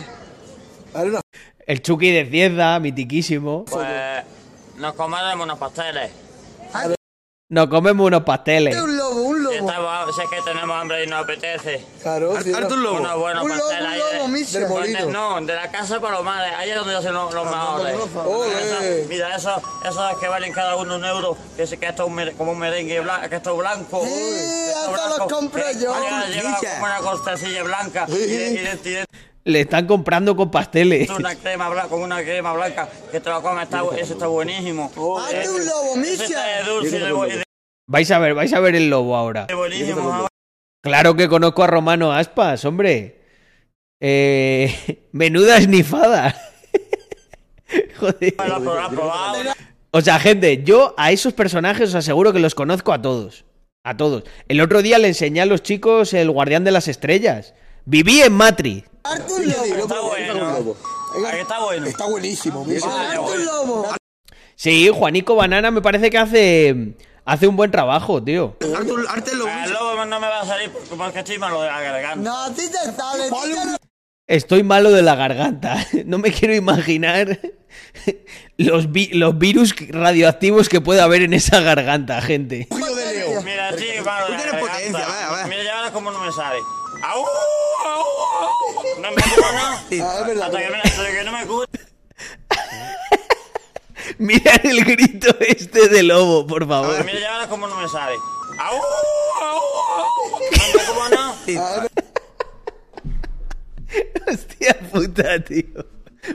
El 1.67 1.83
Chucky 1.83 2.11
de 2.11 2.27
Cieza, 2.29 2.79
mitiquísimo. 2.81 3.65
Pues 3.67 4.25
nos 4.79 4.95
comeremos 4.95 5.45
unos 5.45 5.59
pasteles. 5.59 6.11
Nos 7.49 7.69
comemos 7.69 8.09
unos 8.09 8.25
pasteles. 8.25 8.75
Es 8.75 8.83
un 8.83 8.97
lobo, 8.97 9.23
un 9.23 9.45
lobo. 9.45 9.55
estamos, 9.55 10.17
si 10.17 10.21
es 10.23 10.29
que 10.29 10.43
tenemos 10.43 10.77
hambre 10.81 11.05
y 11.05 11.07
nos 11.07 11.23
apetece. 11.23 11.85
Claro, 12.03 12.43
sí. 12.43 12.51
Unos 12.51 13.17
buenos 13.21 13.45
Un 13.45 13.51
lobo, 13.51 13.61
pasteles 13.69 13.87
ahí. 13.89 14.01
un 14.01 14.17
lobo, 14.19 14.27
de- 14.27 14.29
Misha. 14.33 14.67
Pues, 14.69 15.07
no, 15.07 15.41
de 15.41 15.55
la 15.55 15.71
casa 15.71 16.01
Palomares, 16.01 16.53
ahí 16.57 16.71
es 16.71 16.77
donde 16.77 16.97
hacen 16.97 17.15
los, 17.15 17.33
los 17.33 17.45
mejores. 17.45 17.95
Eso- 17.95 19.07
Mira, 19.09 19.37
esos 19.37 19.63
esos 19.85 20.19
que 20.19 20.27
valen 20.27 20.53
cada 20.53 20.75
uno 20.75 20.97
un 20.97 21.05
euro, 21.05 21.37
que, 21.57 21.69
se- 21.69 21.79
que 21.79 21.87
esto 21.87 22.03
es 22.07 22.09
un 22.11 22.37
como 22.37 22.51
un 22.51 22.59
merengue 22.59 22.99
blanco, 22.99 23.29
que 23.29 23.37
esto 23.37 23.53
es 23.53 23.59
blanco. 23.59 24.03
Sí, 24.05 24.11
Esto 24.13 24.79
hasta 24.81 24.91
blanco, 24.91 25.19
los 25.19 25.33
compro 25.33 25.63
que 25.65 25.75
yo. 25.75 25.95
Lleva, 26.01 26.27
lleva 26.27 26.57
como 26.59 26.85
una 26.85 26.99
costacilla 26.99 27.63
blanca 27.63 28.07
y, 28.09 28.13
de- 28.13 28.27
y 28.27 28.57
de- 28.57 28.81
y 28.85 28.91
de- 28.93 29.07
Le 29.47 29.61
están 29.61 29.87
comprando 29.87 30.35
con 30.35 30.51
pasteles. 30.51 31.09
una 31.09 31.37
crema 31.37 31.69
blanca, 31.69 31.89
con 31.89 32.03
una 32.03 32.21
crema 32.21 32.53
blanca 32.53 32.89
que 33.13 33.21
te 33.21 33.31
lo 33.31 33.41
comes, 33.41 33.63
está, 33.63 33.85
eso 33.97 34.15
está 34.15 34.27
buenísimo. 34.27 34.91
Hazte 35.21 35.49
un 35.49 35.65
lobo, 35.65 35.97
Misha. 35.97 36.65
dulce 36.67 36.99
de, 36.99 37.43
Vais 37.87 38.11
a 38.11 38.19
ver, 38.19 38.35
vais 38.35 38.53
a 38.53 38.59
ver 38.59 38.75
el 38.75 38.91
lobo 38.91 39.15
ahora. 39.15 39.47
buenísimo. 39.55 40.27
Claro 40.83 41.15
que 41.15 41.29
conozco 41.29 41.63
a 41.63 41.69
Romano 41.69 42.13
Aspas, 42.13 42.65
hombre. 42.65 43.21
Eh, 44.01 45.09
menuda 45.13 45.59
esnifada. 45.59 46.35
Joder. 48.01 48.35
O 49.93 50.01
sea, 50.01 50.19
gente, 50.19 50.65
yo 50.65 50.93
a 50.99 51.13
esos 51.13 51.35
personajes 51.35 51.91
os 51.91 51.95
aseguro 51.95 52.33
que 52.33 52.41
los 52.41 52.57
conozco 52.57 52.93
a 52.93 53.01
todos. 53.01 53.45
A 53.85 53.97
todos. 53.97 54.25
El 54.49 54.61
otro 54.61 54.83
día 54.83 54.99
le 54.99 55.07
enseñé 55.07 55.41
a 55.41 55.47
los 55.47 55.63
chicos 55.63 56.15
el 56.15 56.33
Guardián 56.33 56.65
de 56.65 56.73
las 56.73 56.89
Estrellas. 56.89 57.55
Viví 57.87 58.21
en 58.23 58.33
Matri. 58.33 58.85
Hazte 59.05 59.33
un 59.33 59.47
lobo. 59.49 59.65
Está 59.65 60.01
bueno. 60.01 60.77
Está 61.41 61.61
bueno. 61.61 61.87
Está 61.87 62.07
buenísimo. 62.07 62.67
Hazte 62.69 63.19
un 63.19 63.45
lobo. 63.45 63.87
Sí, 64.57 64.91
Juanico 64.93 65.37
Banana 65.37 65.71
me 65.71 65.83
parece 65.83 66.11
que 66.11 66.19
hace, 66.19 66.97
hace 67.25 67.47
un 67.47 67.57
buen 67.57 67.71
trabajo, 67.71 68.23
tío. 68.23 68.57
Arte 69.09 69.35
lo 69.37 69.47
El 69.47 69.73
lobo 69.73 70.05
no 70.05 70.19
me 70.19 70.27
va 70.27 70.41
a 70.41 70.47
salir 70.47 70.71
porque 70.97 71.19
estoy 71.21 71.39
malo 71.39 71.61
de 71.63 71.69
la 71.69 71.81
garganta. 71.81 72.17
No, 72.31 72.37
a 72.37 72.51
ti 72.53 72.63
te 72.69 72.93
sale. 72.93 73.29
tío. 73.29 73.77
Estoy 74.27 74.65
malo 74.65 74.91
de 74.91 75.03
la 75.03 75.15
garganta. 75.15 75.87
No 76.07 76.19
me 76.19 76.33
quiero 76.33 76.55
imaginar 76.57 77.39
los, 78.57 78.91
vi- 78.91 79.13
los 79.13 79.39
virus 79.39 79.75
radioactivos 79.91 80.69
que 80.69 80.81
puede 80.81 81.01
haber 81.01 81.23
en 81.23 81.35
esa 81.35 81.61
garganta, 81.61 82.21
gente. 82.23 82.67
Tío 82.69 82.95
de 82.97 83.13
Leo. 83.15 83.43
Mira, 83.43 83.71
sí, 83.77 83.85
malo 84.05 84.27
de 84.27 84.33
la 84.33 84.43
garganta. 84.45 84.61
potencia, 84.61 85.07
a 85.07 85.13
ver, 85.13 85.25
a 85.25 85.37
ver. 85.37 85.47
Mira, 85.49 85.63
ya 85.65 85.77
verás 85.77 85.91
cómo 85.93 86.11
no 86.11 86.19
me 86.25 86.33
sale. 86.33 86.59
¿No? 89.91 90.09
Ah, 90.11 90.17
es 90.21 90.27
verdad. 90.27 90.47
Hasta 90.47 90.59
que, 90.59 90.71
me- 90.71 90.81
hasta 90.83 91.11
que 91.11 91.25
no 91.25 91.33
me 91.33 91.47
cure. 91.47 91.67
Mira 94.19 94.53
el 94.63 94.85
grito 94.85 95.35
este 95.41 95.89
de 95.89 96.03
lobo, 96.03 96.47
por 96.47 96.63
Ah, 96.65 96.67
favor. 96.67 97.05
Mira, 97.05 97.19
ya 97.21 97.33
verás 97.33 97.47
cómo 97.49 97.67
no 97.67 97.77
me 97.81 97.89
sale. 97.89 98.15
¡Au! 98.59 98.77
¡Au! 99.43 99.63
¡Au! 99.99 100.07
No 100.95 101.09
¿no? 101.11 101.35
Hostia 104.33 104.77
puta, 104.93 105.43
tío. 105.45 105.87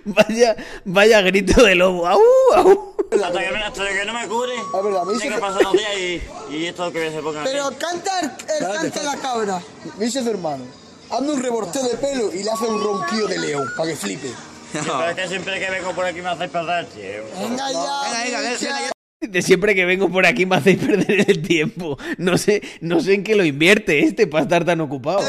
Vaya, 0.05 0.55
vaya 0.85 1.21
grito 1.21 1.61
de 1.63 1.75
lobo. 1.75 2.07
¡Au, 2.07 2.19
au! 2.55 2.95
Hasta 3.11 3.41
que, 3.43 3.51
me- 3.51 3.63
hasta 3.63 3.87
que 3.89 4.05
no 4.05 4.13
me 4.13 4.25
cure. 4.27 4.53
Es 4.55 4.83
verdad, 4.83 5.03
me 5.03 5.13
dice 5.13 5.21
Tiene 5.23 5.35
que 5.35 5.41
pasar 5.41 5.63
los 5.63 5.73
días 5.73 5.97
y, 5.97 6.21
y 6.55 6.65
esto 6.67 6.91
que 6.93 7.11
se 7.11 7.21
ponga 7.21 7.43
Pero 7.43 7.65
así. 7.67 7.75
canta 7.75 8.19
el, 8.21 8.31
el 8.59 8.67
cante 8.73 8.99
de 8.99 9.05
la 9.05 9.17
cabra. 9.17 9.61
Tu 9.97 10.29
hermano. 10.29 10.63
Hazme 11.11 11.31
un 11.33 11.43
reborteo 11.43 11.83
de 11.83 11.97
pelo 11.97 12.33
y 12.33 12.43
le 12.43 12.51
hace 12.51 12.65
un 12.65 12.83
ronquido 12.83 13.27
de 13.27 13.39
león, 13.39 13.67
para 13.77 13.89
que 13.89 13.95
flipe. 13.95 14.27
Sí, 14.71 14.79
pero 14.85 15.09
es 15.09 15.15
que 15.17 15.27
siempre 15.27 15.59
que 15.59 15.69
vengo 15.69 15.93
por 15.93 16.05
aquí 16.05 16.21
me 16.21 16.29
hacéis 16.29 16.49
perder 16.49 16.85
tiempo. 16.85 17.27
Venga 17.41 17.71
ya. 17.73 18.23
Venga, 18.23 18.39
venga, 18.39 18.57
venga. 18.79 18.91
De 19.19 19.41
siempre 19.41 19.75
que 19.75 19.83
vengo 19.85 20.09
por 20.09 20.25
aquí 20.25 20.45
me 20.45 20.55
hacéis 20.55 20.79
perder 20.79 21.29
el 21.29 21.41
tiempo. 21.41 21.97
No 22.17 22.37
sé, 22.37 22.61
no 22.79 23.01
sé 23.01 23.15
en 23.15 23.23
qué 23.25 23.35
lo 23.35 23.43
invierte 23.43 23.99
este 24.05 24.27
para 24.27 24.43
estar 24.43 24.63
tan 24.63 24.79
ocupado. 24.79 25.19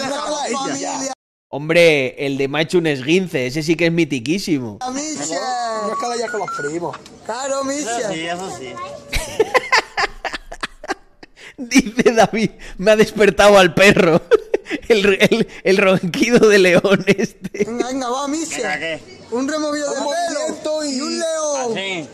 Hombre, 1.49 2.25
el 2.25 2.39
de 2.39 2.49
Macho 2.49 2.79
un 2.79 2.87
esguince, 2.87 3.47
ese 3.47 3.63
sí 3.63 3.75
que 3.75 3.87
es 3.87 3.93
mitiquísimo. 3.93 4.79
Misha. 4.95 5.41
No 5.83 5.93
es 5.93 5.99
cada 6.01 6.15
día 6.15 6.29
con 6.31 6.41
los 6.41 6.51
primos. 6.53 6.97
Claro, 7.27 7.57
Eso 7.63 7.65
Misha. 7.65 8.13
sí, 8.13 8.21
eso 8.27 8.59
sí. 8.59 8.73
Dice 11.71 12.13
David, 12.13 12.51
me 12.79 12.91
ha 12.93 12.97
despertado 12.97 13.59
al 13.59 13.75
perro. 13.75 14.21
El, 14.89 15.05
el, 15.21 15.49
el 15.65 15.77
ronquido 15.77 16.49
de 16.49 16.59
león 16.59 17.05
este. 17.07 17.65
Venga, 17.65 17.89
venga, 17.89 18.09
va. 18.09 18.27
¿qué? 18.29 19.01
Un 19.31 19.47
removido 19.47 19.93
de 19.93 20.01
pelo 20.01 20.85
y- 20.85 20.97
y 20.97 21.01
un 21.01 21.19
león. 21.19 21.73
Así. 21.73 22.09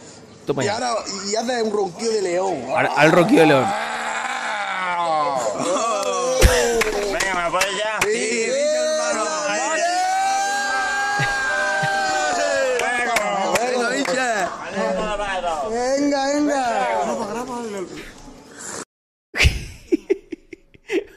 Toma 0.46 0.62
Y 0.64 0.66
ya. 0.66 0.74
ahora 0.74 0.94
y 1.30 1.36
hace 1.36 1.62
un 1.62 1.72
ronquido 1.72 2.10
de 2.12 2.22
león. 2.22 2.64
Ahora- 2.68 2.92
Al 2.96 3.12
ronquido 3.12 3.40
de 3.42 3.46
león. 3.48 3.64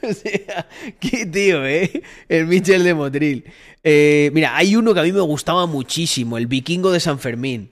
o 0.10 0.14
sea, 0.14 0.68
qué 1.00 1.26
tío, 1.26 1.66
¿eh? 1.66 2.04
El 2.28 2.48
Michel 2.48 2.84
de 2.84 2.94
Motril. 2.94 3.46
Eh, 3.84 4.32
mira, 4.34 4.56
hay 4.56 4.76
uno 4.76 4.94
que 4.94 5.00
a 5.00 5.04
mí 5.04 5.12
me 5.12 5.22
gustaba 5.22 5.66
muchísimo, 5.66 6.38
el 6.38 6.48
vikingo 6.48 6.92
de 6.92 7.00
San 7.00 7.20
Fermín. 7.20 7.72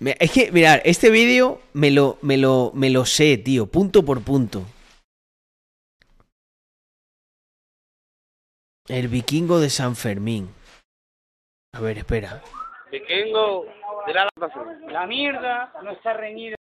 Es 0.00 0.32
que, 0.32 0.50
mirad, 0.50 0.80
este 0.84 1.10
vídeo 1.10 1.60
me 1.74 1.92
lo, 1.92 2.18
me, 2.22 2.36
lo, 2.36 2.72
me 2.74 2.90
lo 2.90 3.04
sé, 3.04 3.38
tío, 3.38 3.66
punto 3.66 4.04
por 4.04 4.22
punto. 4.22 4.64
El 8.88 9.06
vikingo 9.06 9.60
de 9.60 9.70
San 9.70 9.94
Fermín. 9.94 10.48
A 11.72 11.80
ver, 11.80 11.98
espera. 11.98 12.42
Vikingo, 12.90 13.66
dirá 14.06 14.28
la. 14.36 14.48
La 14.90 15.06
mierda 15.06 15.72
no 15.84 15.92
está 15.92 16.14
reñida. 16.14 16.56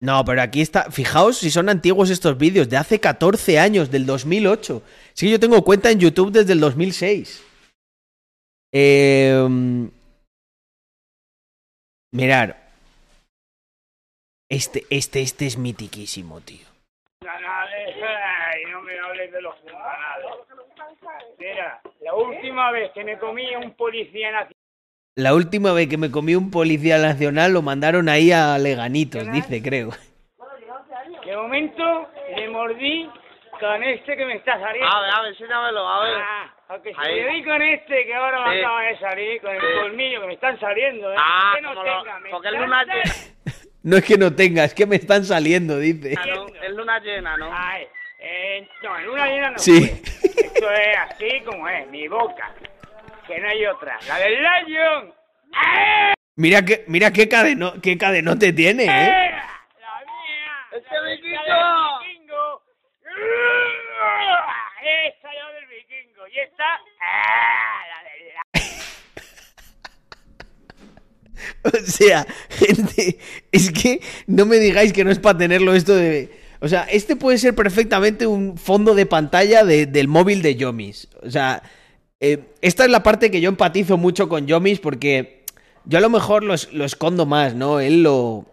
No, 0.00 0.24
pero 0.24 0.40
aquí 0.40 0.62
está. 0.62 0.90
Fijaos 0.90 1.38
si 1.38 1.50
son 1.50 1.68
antiguos 1.68 2.08
estos 2.08 2.38
vídeos, 2.38 2.68
de 2.68 2.78
hace 2.78 3.00
14 3.00 3.58
años, 3.58 3.90
del 3.90 4.06
2008. 4.06 4.82
Sí 5.12 5.30
yo 5.30 5.38
tengo 5.38 5.62
cuenta 5.62 5.90
en 5.90 6.00
YouTube 6.00 6.32
desde 6.32 6.54
el 6.54 6.60
2006. 6.60 7.46
Eh, 8.72 9.46
mirar. 12.12 12.70
Este, 14.48 14.84
este, 14.90 15.20
este 15.20 15.46
es 15.46 15.58
mitiquísimo, 15.58 16.40
tío. 16.40 16.66
Ay, 17.22 18.64
no 18.72 18.82
me 18.82 18.98
hables 18.98 19.30
de 19.30 19.42
los 19.42 19.54
canales. 19.56 20.26
Mira, 21.38 21.80
la 22.00 22.14
última 22.14 22.72
vez 22.72 22.90
que 22.92 23.04
me 23.04 23.18
comí 23.18 23.54
un 23.54 23.74
policía 23.74 24.32
nacional. 24.32 24.59
La 25.16 25.34
última 25.34 25.72
vez 25.72 25.88
que 25.88 25.96
me 25.98 26.10
comí 26.10 26.34
un 26.34 26.50
policía 26.50 26.98
nacional 26.98 27.52
lo 27.52 27.62
mandaron 27.62 28.08
ahí 28.08 28.30
a 28.32 28.56
Leganitos, 28.58 29.30
dice, 29.32 29.62
creo. 29.62 29.90
De 31.26 31.36
momento 31.36 32.08
le 32.36 32.48
mordí 32.48 33.08
con 33.58 33.82
este 33.82 34.16
que 34.16 34.24
me 34.24 34.36
está 34.36 34.58
saliendo. 34.58 34.88
A 34.88 35.00
ver, 35.02 35.10
a 35.10 35.20
ver, 35.22 35.32
enséñamelo, 35.32 35.86
a 35.86 36.04
ver. 36.04 36.14
Ah, 36.16 36.54
aunque 36.68 36.94
si 36.94 37.08
le 37.12 37.24
doy 37.24 37.44
con 37.44 37.60
este 37.62 38.06
que 38.06 38.14
ahora 38.14 38.46
me 38.48 38.54
Sí. 38.54 38.60
acaba 38.60 38.82
de 38.82 38.98
salir, 38.98 39.40
con 39.40 39.50
el 39.54 39.60
Sí. 39.60 39.66
colmillo 39.82 40.20
que 40.22 40.26
me 40.28 40.34
están 40.34 40.60
saliendo, 40.60 41.12
¿eh? 41.12 41.16
Ah, 41.18 41.52
que 41.56 41.62
no 41.62 41.74
lo- 41.74 41.82
tenga, 41.82 42.18
me 42.20 42.30
porque 42.30 42.48
es 42.48 42.54
están 42.54 42.64
luna 42.68 42.84
saliendo. 42.86 43.10
No 43.82 43.96
es 43.96 44.04
que 44.04 44.18
no 44.18 44.34
tenga, 44.34 44.64
es 44.64 44.74
que 44.74 44.84
me 44.86 44.96
están 44.96 45.24
saliendo, 45.24 45.78
dice. 45.78 46.10
llena, 46.10 46.26
¿no? 46.34 46.46
Es 46.48 46.70
luna 46.70 46.98
llena, 47.00 47.36
¿no? 47.38 47.48
Ay, 47.50 47.86
eh, 48.20 48.68
no, 48.82 48.98
en 48.98 49.08
una 49.08 49.26
llena 49.26 49.50
no 49.52 49.58
Sí. 49.58 49.86
fue. 49.88 50.42
Esto 50.44 50.70
es 50.70 50.96
así 50.98 51.40
como 51.46 51.66
es, 51.68 51.88
mi 51.88 52.06
boca. 52.06 52.52
Que 53.30 53.38
no 53.40 53.48
hay 53.48 53.64
otra. 53.66 53.96
La 54.08 54.18
del 54.18 54.34
Lion. 54.42 55.14
¡Eh! 55.52 56.14
Mira 56.36 56.64
que, 56.64 56.84
mira 56.88 57.12
qué 57.12 57.28
cadeno, 57.28 57.80
qué 57.80 57.96
cadenote 57.96 58.52
tiene, 58.52 58.84
¿eh? 58.84 58.88
¡Eh! 58.88 59.30
La 59.80 60.00
mía. 60.04 60.66
¡Este 60.76 60.94
La 60.94 61.02
vikingo! 61.02 62.00
del 62.00 62.08
vikingo. 62.08 62.62
Esta 65.06 65.28
la 65.32 65.52
del 65.52 65.66
vikingo. 65.68 66.26
Y 66.26 66.38
esta, 66.40 66.64
¡ah! 67.02 67.82
la 67.92 68.02
del 68.02 68.20
O 71.84 71.86
sea, 71.86 72.26
gente, 72.48 73.18
es 73.52 73.70
que 73.70 74.00
no 74.26 74.44
me 74.46 74.56
digáis 74.56 74.92
que 74.92 75.04
no 75.04 75.10
es 75.12 75.18
para 75.20 75.38
tenerlo 75.38 75.74
esto 75.74 75.94
de... 75.94 76.30
O 76.60 76.68
sea, 76.68 76.82
este 76.90 77.14
puede 77.16 77.38
ser 77.38 77.54
perfectamente 77.54 78.26
un 78.26 78.56
fondo 78.58 78.94
de 78.94 79.06
pantalla 79.06 79.64
de- 79.64 79.86
del 79.86 80.08
móvil 80.08 80.42
de 80.42 80.56
Yomis. 80.56 81.08
O 81.22 81.30
sea, 81.30 81.62
eh, 82.20 82.38
esta 82.60 82.84
es 82.84 82.90
la 82.90 83.02
parte 83.02 83.30
que 83.30 83.40
yo 83.40 83.48
empatizo 83.48 83.96
mucho 83.96 84.28
con 84.28 84.46
Yomis 84.46 84.80
porque 84.80 85.44
yo 85.84 85.98
a 85.98 86.00
lo 86.00 86.10
mejor 86.10 86.44
lo, 86.44 86.54
es- 86.54 86.72
lo 86.72 86.84
escondo 86.84 87.26
más, 87.26 87.54
¿no? 87.54 87.80
Él 87.80 88.02
lo, 88.02 88.46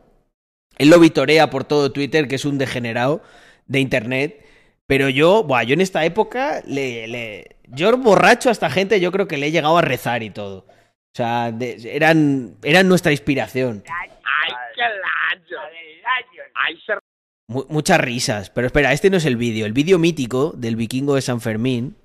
él 0.78 0.90
lo 0.90 1.00
vitorea 1.00 1.50
por 1.50 1.64
todo 1.66 1.92
Twitter, 1.92 2.28
que 2.28 2.36
es 2.36 2.46
un 2.46 2.58
degenerado 2.58 3.22
de 3.66 3.80
Internet. 3.80 4.46
Pero 4.88 5.10
yo, 5.10 5.44
buah, 5.44 5.64
yo 5.64 5.74
en 5.74 5.82
esta 5.82 6.06
época, 6.06 6.62
le, 6.66 7.08
le- 7.08 7.56
yo 7.68 7.96
borracho 7.98 8.48
a 8.50 8.54
esta 8.54 8.70
gente, 8.70 9.00
yo 9.02 9.12
creo 9.12 9.28
que 9.28 9.38
le 9.38 9.48
he 9.48 9.52
llegado 9.52 9.78
a 9.78 9.82
rezar 9.82 10.24
y 10.24 10.30
todo. 10.30 10.60
O 10.60 11.16
sea, 11.18 11.52
de- 11.52 11.78
eran, 11.94 12.56
eran 12.64 12.88
nuestra 12.88 13.12
inspiración. 13.12 13.84
¡Ay, 13.86 14.10
qué 14.76 14.82
layo! 14.82 15.58
La 15.58 15.68
del 15.68 16.32
Lion. 16.32 16.46
¡Ay, 16.56 16.80
se... 16.86 16.94
Mu- 17.50 17.66
muchas 17.68 18.00
risas. 18.00 18.50
Pero 18.50 18.68
espera, 18.68 18.94
este 18.94 19.10
no 19.10 19.18
es 19.18 19.26
el 19.26 19.36
vídeo. 19.36 19.66
El 19.66 19.74
vídeo 19.74 20.00
mítico 20.00 20.54
del 20.56 20.78
vikingo 20.78 21.16
de 21.16 21.22
San 21.22 21.42
Fermín. 21.42 21.98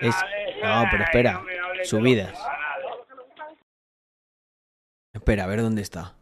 Es- 0.00 0.14
no, 0.62 0.84
pero 0.90 1.04
espera, 1.04 1.42
subidas. 1.84 2.38
Espera, 5.14 5.44
a 5.44 5.46
ver 5.46 5.60
dónde 5.60 5.82
está. 5.82 6.14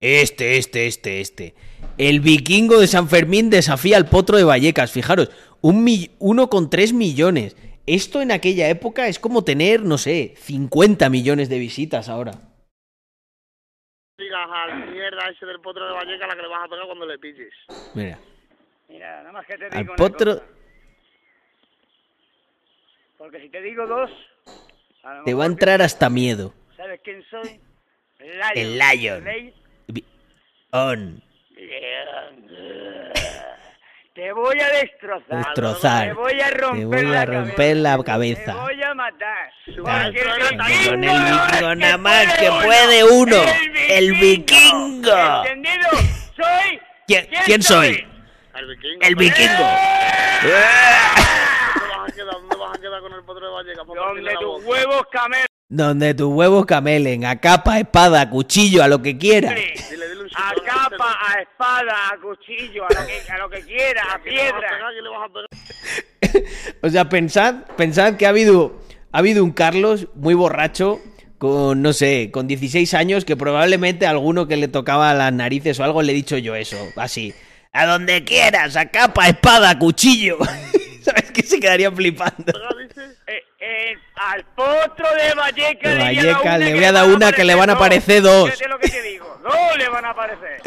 Este, 0.00 0.58
este, 0.58 0.86
este, 0.86 1.20
este. 1.20 1.54
El 1.96 2.20
vikingo 2.20 2.78
de 2.80 2.86
San 2.86 3.08
Fermín 3.08 3.48
desafía 3.50 3.96
al 3.96 4.08
potro 4.08 4.36
de 4.36 4.44
Vallecas. 4.44 4.92
Fijaros, 4.92 5.30
un 5.62 5.84
mi- 5.84 6.10
1,3 6.18 6.92
millones. 6.92 7.56
Esto 7.86 8.20
en 8.20 8.32
aquella 8.32 8.68
época 8.68 9.06
es 9.08 9.18
como 9.18 9.44
tener, 9.44 9.82
no 9.82 9.96
sé, 9.96 10.34
50 10.36 11.08
millones 11.08 11.48
de 11.48 11.58
visitas 11.58 12.08
ahora. 12.08 12.32
digas 14.18 14.48
a 14.50 14.66
la 14.66 14.86
mierda 14.86 15.28
ese 15.30 15.46
del 15.46 15.60
potro 15.60 15.86
de 15.86 15.92
Valleca 15.92 16.26
la 16.26 16.34
que 16.34 16.42
le 16.42 16.48
vas 16.48 16.64
a 16.64 16.68
pegar 16.68 16.86
cuando 16.86 17.06
le 17.06 17.18
pilles. 17.18 17.52
Mira, 17.94 18.18
Mira, 18.88 19.18
nada 19.18 19.32
más 19.32 19.46
que 19.46 19.56
te 19.58 19.64
digo 19.66 19.76
al 19.78 19.86
potro 19.96 20.34
cosa. 20.40 20.46
Porque 23.18 23.40
si 23.40 23.48
te 23.48 23.60
digo 23.62 23.86
dos, 23.86 24.10
a 25.02 25.14
lo 25.14 25.24
te 25.24 25.34
va 25.34 25.44
a 25.44 25.46
entrar 25.46 25.80
hasta 25.82 26.10
miedo. 26.10 26.52
¿Sabes 26.76 27.00
quién 27.02 27.24
soy? 27.30 27.60
El 28.54 28.78
Lion. 28.78 29.24
Ley- 29.24 29.54
Vi- 29.88 30.04
On. 30.72 31.22
Te 34.14 34.32
voy 34.32 34.58
a 34.60 34.68
destrozar. 34.70 35.44
Destrozar. 35.44 36.08
Te 36.08 36.12
voy 36.14 36.40
a 36.40 36.50
romper, 36.50 36.78
Te 36.80 36.84
voy 36.86 36.98
a 36.98 37.10
la, 37.10 37.24
romper 37.26 37.54
cabeza. 37.56 37.74
la 37.82 37.96
Te 37.98 38.04
cabeza. 38.04 38.54
voy 38.54 38.82
a 38.82 38.94
matar. 38.94 39.50
El 39.66 39.76
con 39.82 39.90
el 39.92 40.00
vikingo 40.56 40.96
vikingo 41.50 41.74
nada 41.74 41.98
más 41.98 42.38
que 42.38 42.48
uno. 42.48 42.60
puede 42.64 43.04
uno. 43.04 43.36
El 43.90 44.04
El 44.04 44.12
vikingo. 44.14 45.44
¿Entendido? 45.44 45.90
Soy. 46.34 46.80
¿Quién, 47.06 47.28
quién 47.44 47.62
soy? 47.62 48.06
El 48.54 48.66
vikingo. 48.66 49.00
El 49.02 49.14
vikingo. 49.16 49.64
¿Dónde 50.42 51.86
vas 51.90 52.08
a 52.08 52.14
quedar? 52.14 52.34
¿Dónde 52.34 52.56
vas 52.56 52.76
a 52.78 52.80
Donde 53.46 54.34
tus 54.40 54.64
huevos 54.64 55.02
camelos. 55.10 55.46
Donde 55.68 56.14
tus 56.14 56.32
huevos 56.32 56.64
camelen, 56.64 57.24
a 57.24 57.40
capa, 57.40 57.80
espada, 57.80 58.30
cuchillo, 58.30 58.84
a 58.84 58.88
lo 58.88 59.02
que 59.02 59.18
quieras. 59.18 59.54
Dile, 59.54 60.08
dile 60.08 60.22
un 60.22 60.28
A 60.36 60.54
capa, 60.64 61.18
a 61.20 61.40
espada, 61.40 61.92
a 62.12 62.20
cuchillo, 62.20 62.84
a 62.84 62.94
lo 62.94 63.06
que, 63.06 63.32
a 63.32 63.38
lo 63.38 63.50
que 63.50 63.60
quiera, 63.62 64.02
a 64.14 64.18
¿Quién 64.22 64.36
le 64.36 64.52
vas 64.52 65.24
a 65.24 65.32
piedra. 65.32 66.48
O 66.82 66.88
sea, 66.88 67.08
pensad, 67.08 67.64
pensad 67.76 68.16
que 68.16 68.26
ha 68.26 68.28
habido, 68.28 68.80
ha 69.10 69.18
habido 69.18 69.42
un 69.42 69.50
Carlos 69.50 70.06
muy 70.14 70.34
borracho 70.34 71.00
con, 71.38 71.82
no 71.82 71.92
sé, 71.92 72.30
con 72.32 72.46
16 72.46 72.94
años 72.94 73.24
que 73.24 73.36
probablemente 73.36 74.06
a 74.06 74.10
alguno 74.10 74.46
que 74.46 74.56
le 74.56 74.68
tocaba 74.68 75.12
las 75.14 75.32
narices 75.32 75.80
o 75.80 75.84
algo 75.84 76.02
le 76.02 76.12
he 76.12 76.14
dicho 76.14 76.38
yo 76.38 76.54
eso, 76.54 76.76
así. 76.96 77.34
A 77.72 77.86
donde 77.86 78.24
quieras, 78.24 78.76
a 78.76 78.86
capa, 78.86 79.28
espada, 79.28 79.76
cuchillo. 79.78 80.38
¿Sabes 81.02 81.30
que 81.32 81.42
se 81.42 81.60
quedarían 81.60 81.94
flipando? 81.94 82.52
Eh, 83.26 83.44
eh, 83.60 83.94
al 84.16 84.44
potro 84.54 85.06
de 85.14 85.34
Valleca, 85.34 85.90
De 85.90 85.94
le, 85.96 86.04
voy 86.04 86.18
a 86.18 86.22
Valleca 86.32 86.50
dar 86.50 86.58
le 86.60 86.66
una 86.66 86.72
voy 86.72 86.80
que 86.80 86.86
a 86.86 86.92
dar 86.92 87.08
una 87.08 87.32
que 87.32 87.44
le 87.44 87.54
van 87.54 87.70
a 87.70 87.72
aparecer 87.74 88.22
dos. 88.22 88.50
Lo 88.68 88.78
que 88.78 88.88
te 88.88 89.02
digo, 89.02 89.38
dos 89.42 89.76
le 89.78 89.88
van 89.88 90.04
a 90.04 90.10
aparecer. 90.10 90.60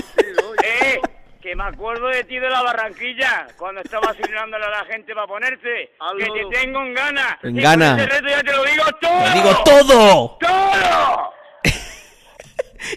eh, 0.64 1.00
que 1.42 1.56
me 1.56 1.64
acuerdo 1.64 2.08
de 2.10 2.24
ti 2.26 2.38
de 2.38 2.50
la 2.50 2.62
Barranquilla, 2.62 3.48
cuando 3.58 3.82
estabas 3.82 4.16
simulando 4.22 4.58
a 4.58 4.60
la 4.60 4.86
gente 4.86 5.14
para 5.16 5.26
ponerte. 5.28 5.92
Que 6.18 6.26
te 6.26 6.60
tengo 6.60 6.82
en 6.82 6.94
gana. 6.94 7.40
En 7.42 7.58
Y 7.58 7.62
gana. 7.62 7.92
con 7.96 8.00
ese 8.02 8.10
reto 8.10 8.28
ya 8.30 8.44
te 8.44 8.52
lo 8.54 8.64
digo 8.66 8.84
todo. 9.02 9.24
Te 9.24 9.32
digo 9.34 9.64
todo. 9.64 10.38
¡Todo! 10.40 11.34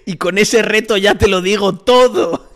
Y 0.06 0.16
con 0.16 0.38
ese 0.38 0.62
reto 0.62 0.96
ya 0.96 1.14
te 1.16 1.26
lo 1.28 1.40
digo 1.40 1.76
todo. 1.76 2.50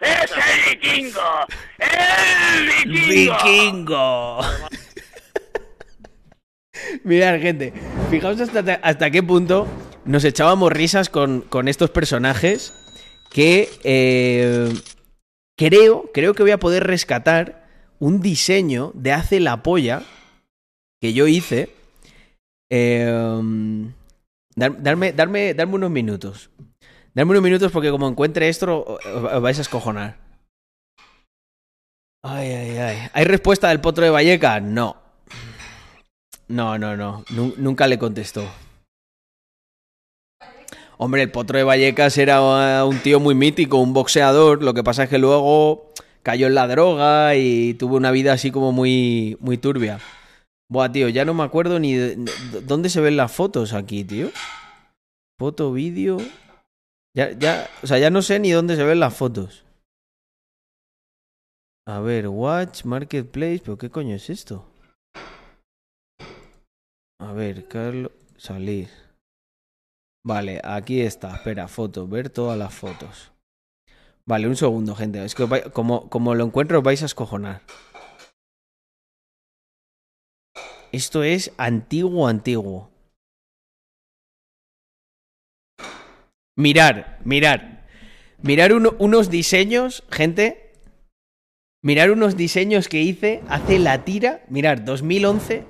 ¡Es 0.00 0.30
el 0.30 0.78
vikingo! 0.80 1.20
¡El 1.78 2.94
vikingo! 2.94 3.36
Vikingo. 3.38 4.40
Mirad, 7.04 7.40
gente, 7.40 7.72
fijaos 8.10 8.40
hasta, 8.40 8.74
hasta 8.82 9.10
qué 9.10 9.22
punto 9.22 9.66
nos 10.04 10.24
echábamos 10.24 10.72
risas 10.72 11.08
con, 11.10 11.40
con 11.42 11.68
estos 11.68 11.90
personajes 11.90 12.72
que 13.30 13.68
eh, 13.84 14.72
creo, 15.56 16.10
creo 16.14 16.34
que 16.34 16.42
voy 16.44 16.52
a 16.52 16.58
poder 16.58 16.84
rescatar 16.84 17.66
un 17.98 18.20
diseño 18.20 18.92
de 18.94 19.12
Hace 19.12 19.40
la 19.40 19.62
Polla 19.62 20.02
que 21.00 21.12
yo 21.12 21.26
hice. 21.26 21.70
Eh, 22.70 23.10
dar- 24.54 24.82
darme, 24.82 25.12
darme, 25.12 25.54
darme 25.54 25.74
unos 25.74 25.90
minutos. 25.90 26.50
Darme 27.14 27.32
unos 27.32 27.42
minutos 27.42 27.72
porque 27.72 27.90
como 27.90 28.08
encuentre 28.08 28.48
esto 28.48 28.98
os 29.04 29.42
vais 29.42 29.58
a 29.58 29.62
escojonar. 29.62 30.16
Ay, 32.22 32.48
ay, 32.48 32.76
ay. 32.78 32.98
¿Hay 33.12 33.24
respuesta 33.24 33.68
del 33.68 33.80
potro 33.80 34.04
de 34.04 34.10
Valleca? 34.10 34.60
No. 34.60 34.96
No, 36.48 36.78
no, 36.78 36.96
no. 36.96 37.24
Nu- 37.30 37.54
nunca 37.56 37.86
le 37.86 37.98
contestó. 37.98 38.44
Hombre, 41.00 41.22
el 41.22 41.30
Potro 41.30 41.56
de 41.58 41.62
Vallecas 41.64 42.18
era 42.18 42.84
un 42.84 42.98
tío 42.98 43.20
muy 43.20 43.34
mítico, 43.36 43.76
un 43.76 43.92
boxeador. 43.92 44.64
Lo 44.64 44.74
que 44.74 44.82
pasa 44.82 45.04
es 45.04 45.08
que 45.08 45.18
luego 45.18 45.92
cayó 46.24 46.48
en 46.48 46.56
la 46.56 46.66
droga 46.66 47.36
y 47.36 47.74
tuvo 47.74 47.96
una 47.96 48.10
vida 48.10 48.32
así 48.32 48.50
como 48.50 48.72
muy, 48.72 49.36
muy 49.40 49.58
turbia. 49.58 50.00
Buah, 50.68 50.90
tío, 50.90 51.08
ya 51.08 51.24
no 51.24 51.34
me 51.34 51.44
acuerdo 51.44 51.78
ni 51.78 51.94
de- 51.94 52.16
de- 52.16 52.60
dónde 52.62 52.88
se 52.90 53.00
ven 53.00 53.16
las 53.16 53.30
fotos 53.30 53.74
aquí, 53.74 54.02
tío. 54.02 54.30
Foto, 55.38 55.72
vídeo. 55.72 56.18
Ya, 57.18 57.32
ya, 57.32 57.68
o 57.82 57.86
sea, 57.88 57.98
ya 57.98 58.10
no 58.10 58.22
sé 58.22 58.38
ni 58.38 58.52
dónde 58.52 58.76
se 58.76 58.84
ven 58.84 59.00
las 59.00 59.12
fotos. 59.12 59.64
A 61.84 61.98
ver, 61.98 62.28
Watch, 62.28 62.84
Marketplace, 62.84 63.60
pero 63.64 63.76
¿qué 63.76 63.90
coño 63.90 64.14
es 64.14 64.30
esto? 64.30 64.64
A 67.20 67.32
ver, 67.32 67.66
Carlos, 67.66 68.12
salir. 68.36 68.88
Vale, 70.24 70.60
aquí 70.62 71.00
está, 71.00 71.34
espera, 71.34 71.66
foto, 71.66 72.06
ver 72.06 72.30
todas 72.30 72.56
las 72.56 72.72
fotos. 72.72 73.32
Vale, 74.24 74.46
un 74.46 74.54
segundo, 74.54 74.94
gente. 74.94 75.24
Es 75.24 75.34
que 75.34 75.48
como, 75.72 76.08
como 76.08 76.36
lo 76.36 76.44
encuentro 76.44 76.78
os 76.78 76.84
vais 76.84 77.02
a 77.02 77.06
escojonar. 77.06 77.62
Esto 80.92 81.24
es 81.24 81.52
antiguo, 81.58 82.28
antiguo. 82.28 82.87
Mirar, 86.58 87.20
mirar. 87.24 87.86
Mirar 88.42 88.72
uno- 88.72 88.96
unos 88.98 89.30
diseños, 89.30 90.02
gente. 90.10 90.72
Mirar 91.84 92.10
unos 92.10 92.36
diseños 92.36 92.88
que 92.88 93.00
hice 93.00 93.42
hace 93.48 93.78
la 93.78 94.04
tira. 94.04 94.42
Mirar, 94.48 94.84
2011. 94.84 95.62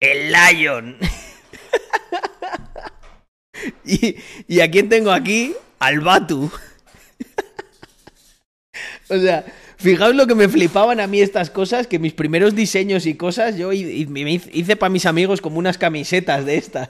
El 0.00 0.32
Lion. 0.32 0.96
y, 3.84 4.16
y 4.48 4.60
a 4.60 4.70
quién 4.70 4.88
tengo 4.88 5.12
aquí? 5.12 5.54
Al 5.78 6.00
Batu. 6.00 6.50
o 9.10 9.18
sea, 9.18 9.44
fijaos 9.76 10.14
lo 10.14 10.26
que 10.26 10.34
me 10.34 10.48
flipaban 10.48 11.00
a 11.00 11.06
mí 11.06 11.20
estas 11.20 11.50
cosas, 11.50 11.86
que 11.86 11.98
mis 11.98 12.14
primeros 12.14 12.54
diseños 12.54 13.04
y 13.04 13.14
cosas, 13.14 13.58
yo 13.58 13.74
hice 13.74 14.76
para 14.76 14.88
mis 14.88 15.04
amigos 15.04 15.42
como 15.42 15.58
unas 15.58 15.76
camisetas 15.76 16.46
de 16.46 16.56
estas. 16.56 16.88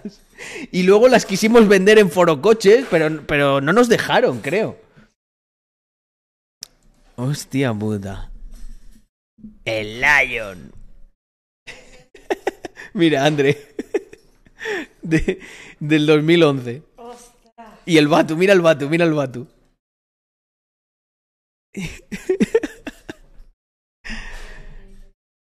Y 0.72 0.82
luego 0.82 1.08
las 1.08 1.26
quisimos 1.26 1.68
vender 1.68 1.98
en 1.98 2.10
forocoches, 2.10 2.86
pero, 2.90 3.24
pero 3.26 3.60
no 3.60 3.72
nos 3.72 3.88
dejaron, 3.88 4.40
creo. 4.40 4.78
Hostia 7.16 7.72
puta. 7.72 8.30
El 9.64 10.00
Lion. 10.00 10.72
Mira, 12.94 13.24
André. 13.24 13.74
De- 15.02 15.40
del 15.78 16.06
2011. 16.06 16.82
Y 17.86 17.98
el 17.98 18.08
Batu, 18.08 18.34
mira 18.36 18.54
el 18.54 18.62
Batu, 18.62 18.88
mira 18.88 19.04
el 19.04 19.12
Batu. 19.12 19.46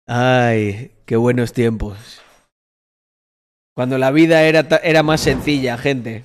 Ay, 0.07 0.91
qué 1.05 1.15
buenos 1.15 1.53
tiempos. 1.53 2.21
Cuando 3.75 3.97
la 3.97 4.11
vida 4.11 4.43
era, 4.43 4.65
era 4.83 5.03
más 5.03 5.19
sencilla, 5.19 5.77
gente. 5.77 6.23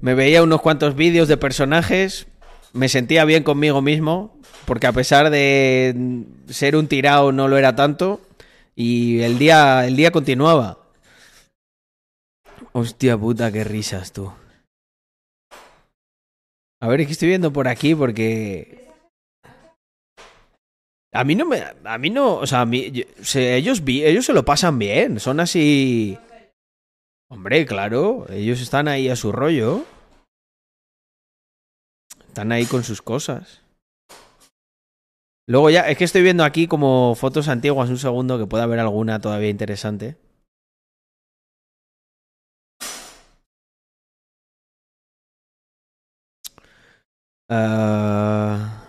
Me 0.00 0.14
veía 0.14 0.42
unos 0.42 0.60
cuantos 0.60 0.96
vídeos 0.96 1.28
de 1.28 1.36
personajes, 1.36 2.26
me 2.72 2.88
sentía 2.88 3.24
bien 3.24 3.44
conmigo 3.44 3.82
mismo, 3.82 4.36
porque 4.64 4.88
a 4.88 4.92
pesar 4.92 5.30
de 5.30 6.24
ser 6.48 6.74
un 6.74 6.88
tirado 6.88 7.30
no 7.30 7.46
lo 7.46 7.56
era 7.56 7.76
tanto, 7.76 8.20
y 8.74 9.20
el 9.20 9.38
día, 9.38 9.86
el 9.86 9.94
día 9.94 10.10
continuaba. 10.10 10.78
Hostia 12.72 13.16
puta, 13.16 13.52
qué 13.52 13.62
risas 13.62 14.12
tú. 14.12 14.32
A 16.80 16.88
ver, 16.88 17.02
es 17.02 17.06
que 17.06 17.12
estoy 17.12 17.28
viendo 17.28 17.52
por 17.52 17.68
aquí 17.68 17.94
porque... 17.94 18.81
A 21.14 21.24
mí 21.24 21.34
no 21.34 21.44
me... 21.46 21.62
A 21.84 21.98
mí 21.98 22.10
no... 22.10 22.36
O 22.36 22.46
sea, 22.46 22.62
a 22.62 22.66
mí, 22.66 22.90
yo- 22.90 23.04
se- 23.22 23.56
ellos, 23.56 23.84
vi- 23.84 24.04
ellos 24.04 24.24
se 24.24 24.32
lo 24.32 24.44
pasan 24.44 24.78
bien. 24.78 25.20
Son 25.20 25.40
así... 25.40 26.18
Hombre, 27.30 27.66
claro. 27.66 28.26
Ellos 28.30 28.60
están 28.60 28.88
ahí 28.88 29.08
a 29.08 29.16
su 29.16 29.32
rollo. 29.32 29.84
Están 32.28 32.52
ahí 32.52 32.64
con 32.66 32.82
sus 32.82 33.02
cosas. 33.02 33.62
Luego 35.46 35.68
ya... 35.70 35.88
Es 35.88 35.98
que 35.98 36.04
estoy 36.04 36.22
viendo 36.22 36.44
aquí 36.44 36.66
como 36.66 37.14
fotos 37.14 37.48
antiguas. 37.48 37.90
Un 37.90 37.98
segundo 37.98 38.38
que 38.38 38.46
pueda 38.46 38.64
haber 38.64 38.78
alguna 38.80 39.20
todavía 39.20 39.50
interesante. 39.50 40.16
Ah. 47.48 48.81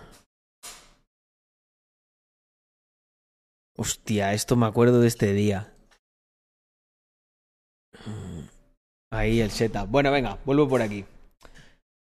Hostia, 3.76 4.34
esto 4.34 4.56
me 4.56 4.66
acuerdo 4.66 5.02
de 5.02 5.08
este 5.08 5.34
día. 5.34 5.74
Ahí 9.12 9.42
el 9.42 9.52
setup. 9.52 9.88
Bueno, 9.90 10.12
venga, 10.12 10.38
vuelvo 10.46 10.68
por 10.68 10.82
aquí. 10.82 11.06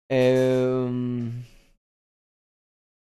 Em, 0.10 1.44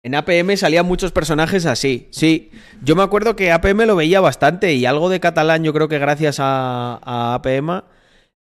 En 0.05 0.15
APM 0.15 0.57
salían 0.57 0.85
muchos 0.85 1.11
personajes 1.13 1.65
así, 1.65 2.07
sí. 2.11 2.51
Yo 2.83 2.95
me 2.95 3.03
acuerdo 3.03 3.35
que 3.35 3.51
APM 3.51 3.85
lo 3.85 3.95
veía 3.95 4.19
bastante 4.19 4.73
y 4.73 4.85
algo 4.85 5.09
de 5.09 5.19
catalán 5.21 5.63
yo 5.63 5.73
creo 5.73 5.87
que 5.87 5.97
gracias 5.97 6.37
a, 6.39 6.99
APM 7.35 7.83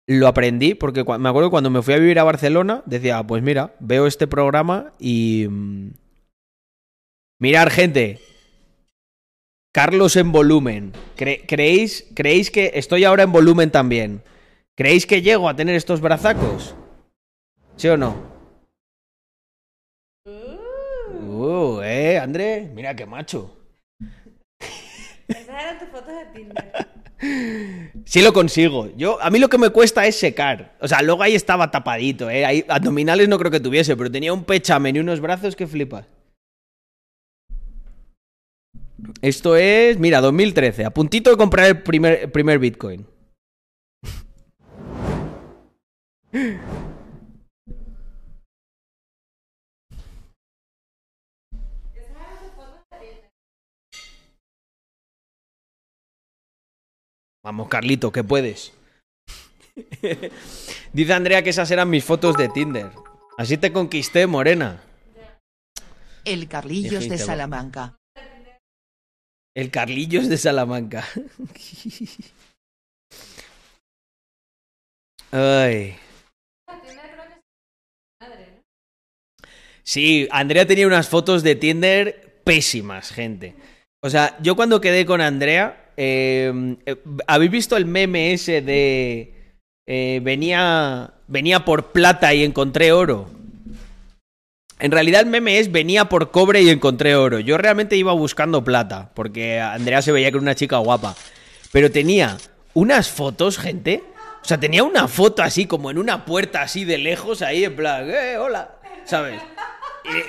lo 0.08 0.26
aprendí 0.26 0.74
porque 0.74 1.04
me 1.04 1.28
acuerdo 1.28 1.48
que 1.48 1.52
cuando 1.52 1.70
me 1.70 1.80
fui 1.82 1.94
a 1.94 1.98
vivir 1.98 2.18
a 2.18 2.24
Barcelona 2.24 2.82
decía, 2.86 3.22
pues 3.22 3.42
mira, 3.42 3.74
veo 3.80 4.06
este 4.06 4.26
programa 4.26 4.92
y... 4.98 5.46
mm, 5.48 5.90
Mirar, 7.38 7.70
gente. 7.70 8.20
Carlos 9.72 10.16
en 10.16 10.32
volumen. 10.32 10.92
Cre- 11.16 11.44
¿Creéis, 11.46 12.06
¿Creéis 12.14 12.50
que 12.50 12.72
estoy 12.74 13.04
ahora 13.04 13.22
en 13.22 13.32
volumen 13.32 13.70
también? 13.70 14.22
¿Creéis 14.76 15.06
que 15.06 15.22
llego 15.22 15.48
a 15.48 15.56
tener 15.56 15.74
estos 15.74 16.00
brazacos? 16.00 16.74
¿Sí 17.76 17.88
o 17.88 17.96
no? 17.96 18.14
Uh, 20.26 21.80
eh, 21.82 22.18
André, 22.18 22.70
mira 22.74 22.94
qué 22.94 23.06
macho. 23.06 23.56
Esas 25.28 25.48
eran 25.48 25.78
tus 25.78 25.88
fotos 25.88 26.14
de 26.14 26.24
Tinder. 26.34 26.72
Sí 28.04 28.20
lo 28.20 28.32
consigo. 28.32 28.90
Yo, 28.96 29.22
a 29.22 29.30
mí 29.30 29.38
lo 29.38 29.48
que 29.48 29.56
me 29.56 29.70
cuesta 29.70 30.04
es 30.08 30.16
secar. 30.18 30.76
O 30.80 30.88
sea, 30.88 31.02
luego 31.02 31.22
ahí 31.22 31.36
estaba 31.36 31.70
tapadito, 31.70 32.28
¿eh? 32.28 32.44
Ahí, 32.44 32.64
abdominales 32.68 33.28
no 33.28 33.38
creo 33.38 33.52
que 33.52 33.60
tuviese, 33.60 33.96
pero 33.96 34.10
tenía 34.10 34.32
un 34.32 34.42
pechamen 34.42 34.96
y 34.96 34.98
unos 34.98 35.20
brazos 35.20 35.54
que 35.54 35.68
flipas. 35.68 36.04
Esto 39.20 39.56
es, 39.56 39.98
mira, 39.98 40.20
2013. 40.20 40.84
A 40.84 40.90
puntito 40.90 41.30
de 41.30 41.36
comprar 41.36 41.66
el 41.66 41.82
primer, 41.82 42.30
primer 42.30 42.58
Bitcoin. 42.58 43.06
Vamos, 57.44 57.68
Carlito, 57.68 58.12
que 58.12 58.22
puedes. 58.22 58.72
Dice 60.92 61.12
Andrea 61.12 61.42
que 61.42 61.50
esas 61.50 61.70
eran 61.70 61.90
mis 61.90 62.04
fotos 62.04 62.36
de 62.36 62.48
Tinder. 62.48 62.90
Así 63.36 63.56
te 63.56 63.72
conquisté, 63.72 64.26
morena. 64.26 64.82
El 66.24 66.46
Carlillos 66.46 67.08
de. 67.08 67.18
Salamanca. 67.18 67.96
El 69.54 69.70
Carlillos 69.70 70.28
de 70.28 70.38
Salamanca. 70.38 71.06
Ay. 75.30 75.96
Sí, 79.82 80.28
Andrea 80.30 80.66
tenía 80.66 80.86
unas 80.86 81.08
fotos 81.08 81.42
de 81.42 81.56
Tinder 81.56 82.40
pésimas, 82.44 83.10
gente. 83.10 83.54
O 84.02 84.08
sea, 84.10 84.38
yo 84.40 84.56
cuando 84.56 84.80
quedé 84.80 85.04
con 85.04 85.20
Andrea, 85.20 85.92
eh, 85.96 86.76
eh, 86.86 86.96
¿habéis 87.26 87.50
visto 87.50 87.76
el 87.76 87.84
meme 87.86 88.32
ese 88.32 88.62
de 88.62 89.34
eh, 89.86 90.20
venía 90.22 91.14
venía 91.28 91.64
por 91.64 91.92
plata 91.92 92.32
y 92.34 92.44
encontré 92.44 92.92
oro? 92.92 93.28
En 94.82 94.90
realidad 94.90 95.20
el 95.20 95.28
meme 95.28 95.60
es 95.60 95.70
venía 95.70 96.06
por 96.06 96.32
cobre 96.32 96.60
y 96.60 96.68
encontré 96.68 97.14
oro. 97.14 97.38
Yo 97.38 97.56
realmente 97.56 97.96
iba 97.96 98.12
buscando 98.14 98.64
plata, 98.64 99.12
porque 99.14 99.60
Andrea 99.60 100.02
se 100.02 100.10
veía 100.10 100.28
que 100.32 100.38
era 100.38 100.42
una 100.42 100.56
chica 100.56 100.78
guapa. 100.78 101.14
Pero 101.70 101.92
tenía 101.92 102.36
unas 102.74 103.08
fotos, 103.08 103.58
gente. 103.58 104.02
O 104.42 104.44
sea, 104.44 104.58
tenía 104.58 104.82
una 104.82 105.06
foto 105.06 105.44
así, 105.44 105.66
como 105.66 105.92
en 105.92 105.98
una 105.98 106.24
puerta 106.24 106.62
así 106.62 106.84
de 106.84 106.98
lejos, 106.98 107.42
ahí 107.42 107.62
en 107.62 107.76
plan, 107.76 108.10
eh, 108.10 108.36
hola, 108.38 108.74
¿sabes? 109.04 109.40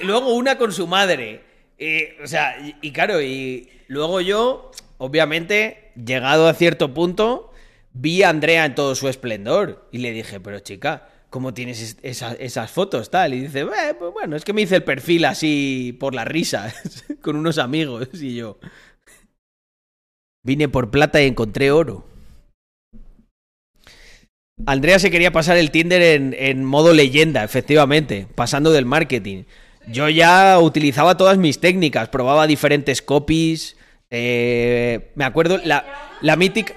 Y 0.01 0.05
luego 0.05 0.35
una 0.35 0.55
con 0.59 0.71
su 0.71 0.85
madre. 0.85 1.41
Eh, 1.79 2.15
o 2.23 2.27
sea, 2.27 2.55
y, 2.59 2.75
y 2.79 2.91
claro, 2.91 3.23
y 3.23 3.71
luego 3.87 4.21
yo, 4.21 4.69
obviamente, 4.99 5.91
llegado 5.95 6.47
a 6.47 6.53
cierto 6.53 6.93
punto, 6.93 7.51
vi 7.93 8.21
a 8.21 8.29
Andrea 8.29 8.65
en 8.65 8.75
todo 8.75 8.93
su 8.93 9.09
esplendor 9.09 9.89
y 9.91 9.97
le 9.97 10.11
dije, 10.11 10.39
pero 10.39 10.59
chica, 10.59 11.07
¿cómo 11.33 11.51
tienes 11.51 11.81
es- 11.81 11.97
esa- 12.03 12.33
esas 12.35 12.69
fotos 12.69 13.09
tal? 13.09 13.33
Y 13.33 13.41
dice, 13.41 13.61
"Eh, 13.61 13.95
pues 13.97 14.13
bueno, 14.13 14.35
es 14.35 14.45
que 14.45 14.53
me 14.53 14.61
hice 14.61 14.75
el 14.75 14.83
perfil 14.83 15.25
así 15.25 15.97
por 15.99 16.13
la 16.13 16.25
risa, 16.25 16.71
con 17.23 17.35
unos 17.35 17.57
amigos 17.57 18.07
y 18.13 18.35
yo. 18.35 18.59
Vine 20.45 20.69
por 20.69 20.91
plata 20.91 21.19
y 21.23 21.25
encontré 21.25 21.71
oro. 21.71 22.05
Andrea 24.67 24.99
se 24.99 25.09
quería 25.09 25.31
pasar 25.31 25.57
el 25.57 25.71
Tinder 25.71 26.01
en, 26.03 26.35
en 26.37 26.63
modo 26.63 26.93
leyenda, 26.93 27.43
efectivamente, 27.43 28.27
pasando 28.35 28.71
del 28.71 28.85
marketing. 28.85 29.45
Yo 29.87 30.09
ya 30.09 30.59
utilizaba 30.59 31.17
todas 31.17 31.39
mis 31.39 31.59
técnicas, 31.59 32.09
probaba 32.09 32.45
diferentes 32.45 33.01
copies. 33.01 33.75
eh, 34.11 35.11
me 35.15 35.25
acuerdo, 35.25 35.57
la, 35.65 35.83
la 36.21 36.35
mítica. 36.35 36.75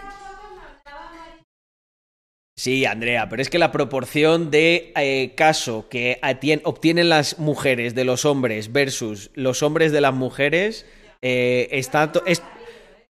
Sí, 2.58 2.86
Andrea, 2.86 3.28
pero 3.28 3.42
es 3.42 3.50
que 3.50 3.58
la 3.58 3.70
proporción 3.70 4.50
de 4.50 4.92
eh, 4.96 5.34
caso 5.36 5.88
que 5.90 6.18
atien- 6.22 6.62
obtienen 6.64 7.10
las 7.10 7.38
mujeres 7.38 7.94
de 7.94 8.04
los 8.04 8.24
hombres 8.24 8.72
versus 8.72 9.30
los 9.34 9.62
hombres 9.62 9.92
de 9.92 10.00
las 10.00 10.14
mujeres 10.14 10.86
eh, 11.20 11.68
está 11.72 12.10
es, 12.24 12.42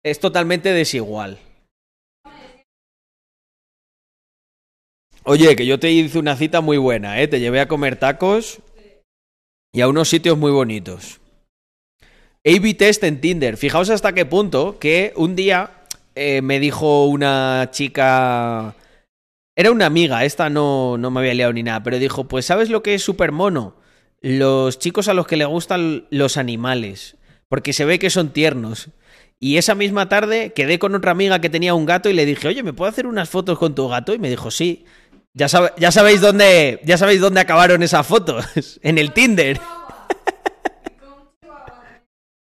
es 0.04 0.20
totalmente 0.20 0.74
desigual. 0.74 1.38
Oye, 5.24 5.56
que 5.56 5.68
yo 5.68 5.80
te 5.80 5.92
hice 5.92 6.18
una 6.18 6.36
cita 6.36 6.62
muy 6.62 6.78
buena, 6.78 7.22
¿eh? 7.22 7.28
Te 7.28 7.40
llevé 7.40 7.60
a 7.60 7.68
comer 7.68 7.98
tacos 7.98 8.60
y 9.72 9.82
a 9.82 9.88
unos 9.88 10.10
sitios 10.10 10.38
muy 10.40 10.52
bonitos. 10.52 11.20
A-B 12.44 12.74
test 12.74 13.04
en 13.04 13.22
Tinder. 13.22 13.58
Fijaos 13.58 13.92
hasta 13.92 14.14
qué 14.14 14.26
punto 14.26 14.80
que 14.80 15.14
un 15.16 15.36
día 15.36 15.70
eh, 16.16 16.42
me 16.42 16.60
dijo 16.60 17.06
una 17.06 17.70
chica... 17.72 18.76
Era 19.56 19.72
una 19.72 19.86
amiga, 19.86 20.26
esta 20.26 20.50
no, 20.50 20.98
no 20.98 21.12
me 21.12 21.22
había 21.22 21.34
liado 21.34 21.54
ni 21.54 21.64
nada, 21.64 21.82
pero 21.84 21.98
dijo, 21.98 22.28
pues 22.28 22.46
¿sabes 22.46 22.70
lo 22.70 22.84
que 22.84 22.94
es 22.94 23.04
súper 23.04 23.32
mono? 23.32 23.78
Los 24.22 24.80
chicos 24.80 25.08
a 25.08 25.14
los 25.14 25.28
que 25.28 25.38
le 25.38 25.46
gustan 25.46 26.08
los 26.10 26.36
animales, 26.38 27.16
porque 27.48 27.72
se 27.72 27.86
ve 27.86 28.00
que 28.00 28.10
son 28.10 28.30
tiernos. 28.34 28.90
Y 29.40 29.58
esa 29.58 29.76
misma 29.76 30.10
tarde 30.10 30.52
quedé 30.54 30.80
con 30.80 30.96
otra 30.96 31.12
amiga 31.12 31.40
que 31.40 31.50
tenía 31.50 31.74
un 31.74 31.86
gato 31.86 32.10
y 32.10 32.14
le 32.14 32.26
dije, 32.26 32.48
oye, 32.48 32.64
¿me 32.64 32.74
puedo 32.74 32.90
hacer 32.90 33.08
unas 33.08 33.30
fotos 33.30 33.58
con 33.60 33.76
tu 33.76 33.88
gato? 33.88 34.14
Y 34.14 34.20
me 34.20 34.30
dijo, 34.30 34.52
sí. 34.52 34.86
Ya, 35.34 35.48
sabe- 35.50 35.74
ya 35.78 35.92
sabéis 35.92 36.22
dónde, 36.22 36.80
ya 36.86 36.98
sabéis 36.98 37.20
dónde 37.20 37.42
acabaron 37.42 37.84
esas 37.84 38.08
fotos, 38.08 38.46
en 38.84 38.98
el 38.98 39.12
Tinder. 39.14 39.60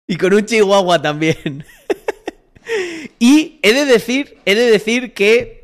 Y 0.09 0.17
con 0.17 0.35
un 0.35 0.45
chihuahua 0.45 1.01
también. 1.01 1.65
y 3.19 3.59
he 3.63 3.73
de 3.73 3.87
decir, 3.87 4.37
he 4.45 4.55
de 4.55 4.71
decir 4.71 5.15
que 5.15 5.62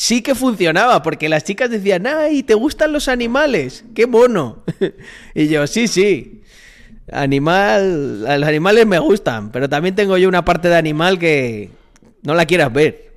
sí 0.00 0.22
que 0.22 0.34
funcionaba, 0.34 1.02
porque 1.02 1.28
las 1.28 1.44
chicas 1.44 1.68
decían, 1.68 2.06
ay, 2.06 2.42
¿te 2.42 2.54
gustan 2.54 2.90
los 2.90 3.06
animales? 3.06 3.84
¡Qué 3.94 4.06
mono! 4.06 4.64
y 5.34 5.48
yo, 5.48 5.66
sí, 5.66 5.88
sí. 5.88 6.40
Animal, 7.12 8.22
los 8.22 8.48
animales 8.48 8.86
me 8.86 8.98
gustan, 8.98 9.52
pero 9.52 9.68
también 9.68 9.94
tengo 9.94 10.16
yo 10.16 10.26
una 10.26 10.42
parte 10.42 10.70
de 10.70 10.76
animal 10.76 11.18
que 11.18 11.68
no 12.22 12.34
la 12.34 12.46
quieras 12.46 12.72
ver. 12.72 13.12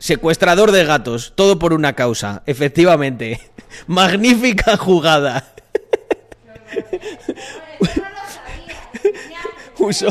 Secuestrador 0.00 0.72
de 0.72 0.84
gatos, 0.84 1.32
todo 1.36 1.60
por 1.60 1.72
una 1.72 1.92
causa, 1.92 2.42
efectivamente. 2.46 3.40
Magnífica 3.86 4.76
jugada. 4.76 5.54
usó, 9.78 10.08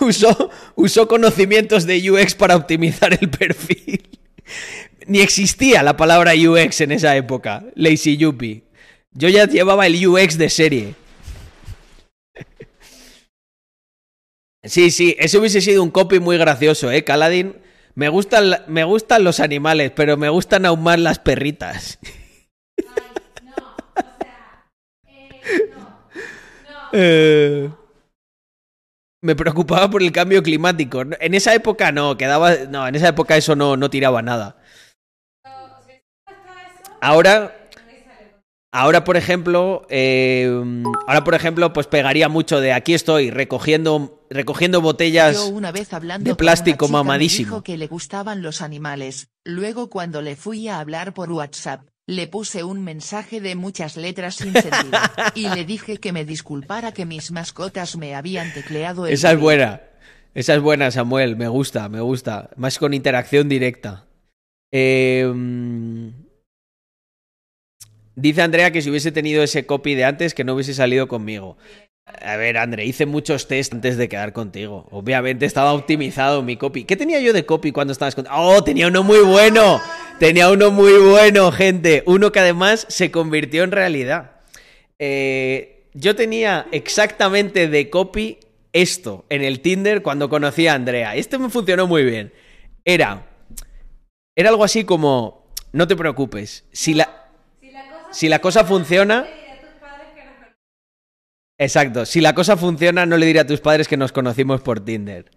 usó, 0.00 0.50
usó 0.76 1.08
conocimientos 1.08 1.86
de 1.86 2.08
UX 2.08 2.36
para 2.36 2.54
optimizar 2.54 3.18
el 3.20 3.28
perfil. 3.28 4.14
Ni 5.06 5.20
existía 5.20 5.82
la 5.82 5.96
palabra 5.96 6.32
UX 6.34 6.80
en 6.80 6.92
esa 6.92 7.16
época, 7.16 7.64
Lazy 7.74 8.16
Yuppie. 8.16 8.64
Yo 9.12 9.28
ya 9.28 9.46
llevaba 9.46 9.86
el 9.86 10.06
UX 10.06 10.38
de 10.38 10.50
serie. 10.50 10.94
Sí, 14.66 14.90
sí, 14.90 15.14
ese 15.18 15.36
hubiese 15.36 15.60
sido 15.60 15.82
un 15.82 15.90
copy 15.90 16.20
muy 16.20 16.38
gracioso, 16.38 16.90
¿eh, 16.90 17.04
Caladín? 17.04 17.58
Me 17.94 18.08
gustan, 18.08 18.62
me 18.66 18.82
gustan 18.84 19.22
los 19.22 19.38
animales, 19.38 19.92
pero 19.94 20.16
me 20.16 20.30
gustan 20.30 20.64
aún 20.64 20.82
más 20.82 20.98
las 20.98 21.18
perritas. 21.18 21.98
Eh, 26.96 27.68
me 29.20 29.34
preocupaba 29.34 29.90
por 29.90 30.00
el 30.00 30.12
cambio 30.12 30.44
climático. 30.44 31.02
En 31.18 31.34
esa 31.34 31.52
época 31.52 31.90
no, 31.90 32.16
quedaba. 32.16 32.54
No, 32.70 32.86
en 32.86 32.94
esa 32.94 33.08
época 33.08 33.36
eso 33.36 33.56
no, 33.56 33.76
no 33.76 33.90
tiraba 33.90 34.22
nada. 34.22 34.58
Ahora. 37.04 37.54
Ahora, 38.72 39.04
por 39.04 39.16
ejemplo, 39.16 39.86
eh, 39.88 40.50
ahora, 41.06 41.22
por 41.22 41.34
ejemplo, 41.34 41.72
pues 41.72 41.86
pegaría 41.86 42.28
mucho 42.28 42.60
de 42.60 42.72
aquí 42.72 42.92
estoy 42.92 43.30
recogiendo, 43.30 44.26
recogiendo 44.30 44.80
botellas 44.80 45.36
Yo 45.36 45.46
una 45.46 45.70
vez 45.70 45.92
hablando 45.92 46.24
de 46.24 46.30
con 46.30 46.38
plástico 46.38 46.86
una 46.86 46.88
chica 46.88 46.98
me 46.98 47.04
mamadísimo. 47.04 47.46
dijo 47.50 47.62
que 47.62 47.76
le 47.76 47.86
gustaban 47.86 48.42
los 48.42 48.62
animales. 48.62 49.28
Luego 49.44 49.90
cuando 49.90 50.22
le 50.22 50.34
fui 50.34 50.66
a 50.66 50.80
hablar 50.80 51.14
por 51.14 51.30
WhatsApp, 51.30 51.82
le 52.08 52.26
puse 52.26 52.64
un 52.64 52.82
mensaje 52.82 53.40
de 53.40 53.54
muchas 53.54 53.96
letras 53.96 54.34
sin 54.36 54.52
sentido. 54.54 54.98
y 55.36 55.48
le 55.50 55.64
dije 55.64 55.98
que 55.98 56.12
me 56.12 56.24
disculpara 56.24 56.90
que 56.90 57.06
mis 57.06 57.30
mascotas 57.30 57.96
me 57.96 58.16
habían 58.16 58.52
tecleado 58.54 59.06
el 59.06 59.12
Esa 59.12 59.28
es 59.28 59.34
móvil. 59.34 59.42
buena. 59.44 59.82
Esa 60.34 60.54
es 60.54 60.60
buena, 60.60 60.90
Samuel. 60.90 61.36
Me 61.36 61.46
gusta, 61.46 61.88
me 61.88 62.00
gusta. 62.00 62.50
Más 62.56 62.76
con 62.80 62.92
interacción 62.92 63.48
directa. 63.48 64.06
Eh, 64.72 65.32
dice 68.16 68.42
Andrea 68.42 68.70
que 68.70 68.82
si 68.82 68.90
hubiese 68.90 69.12
tenido 69.12 69.42
ese 69.42 69.66
copy 69.66 69.94
de 69.94 70.04
antes, 70.04 70.34
que 70.34 70.44
no 70.44 70.54
hubiese 70.54 70.74
salido 70.74 71.08
conmigo. 71.08 71.56
A 72.06 72.36
ver, 72.36 72.58
André, 72.58 72.84
hice 72.84 73.06
muchos 73.06 73.48
test 73.48 73.72
antes 73.72 73.96
de 73.96 74.08
quedar 74.08 74.34
contigo. 74.34 74.86
Obviamente 74.90 75.46
estaba 75.46 75.72
optimizado 75.72 76.42
mi 76.42 76.56
copy. 76.56 76.84
¿Qué 76.84 76.96
tenía 76.96 77.18
yo 77.20 77.32
de 77.32 77.46
copy 77.46 77.72
cuando 77.72 77.92
estabas 77.92 78.14
con... 78.14 78.26
Oh, 78.30 78.62
tenía 78.62 78.88
uno 78.88 79.02
muy 79.02 79.20
bueno. 79.20 79.80
Tenía 80.18 80.50
uno 80.50 80.70
muy 80.70 80.92
bueno, 80.92 81.50
gente. 81.50 82.02
Uno 82.06 82.30
que 82.30 82.40
además 82.40 82.86
se 82.90 83.10
convirtió 83.10 83.64
en 83.64 83.72
realidad. 83.72 84.32
Eh, 84.98 85.86
yo 85.94 86.14
tenía 86.14 86.66
exactamente 86.72 87.68
de 87.68 87.88
copy 87.88 88.38
esto 88.74 89.24
en 89.30 89.42
el 89.42 89.60
Tinder 89.60 90.02
cuando 90.02 90.28
conocí 90.28 90.66
a 90.66 90.74
Andrea. 90.74 91.16
Este 91.16 91.38
me 91.38 91.48
funcionó 91.48 91.86
muy 91.86 92.04
bien. 92.04 92.32
Era... 92.84 93.26
Era 94.36 94.50
algo 94.50 94.64
así 94.64 94.84
como... 94.84 95.46
No 95.72 95.88
te 95.88 95.96
preocupes. 95.96 96.64
Si 96.70 96.92
la, 96.92 97.23
si 98.14 98.28
la 98.28 98.38
cosa 98.38 98.64
funciona... 98.64 99.26
Exacto. 101.56 102.04
Si 102.04 102.20
la 102.20 102.34
cosa 102.34 102.56
funciona, 102.56 103.06
no 103.06 103.16
le 103.16 103.26
diré 103.26 103.40
a 103.40 103.46
tus 103.46 103.60
padres 103.60 103.86
que 103.86 103.96
nos 103.96 104.12
conocimos 104.12 104.60
por 104.60 104.80
Tinder. 104.80 105.30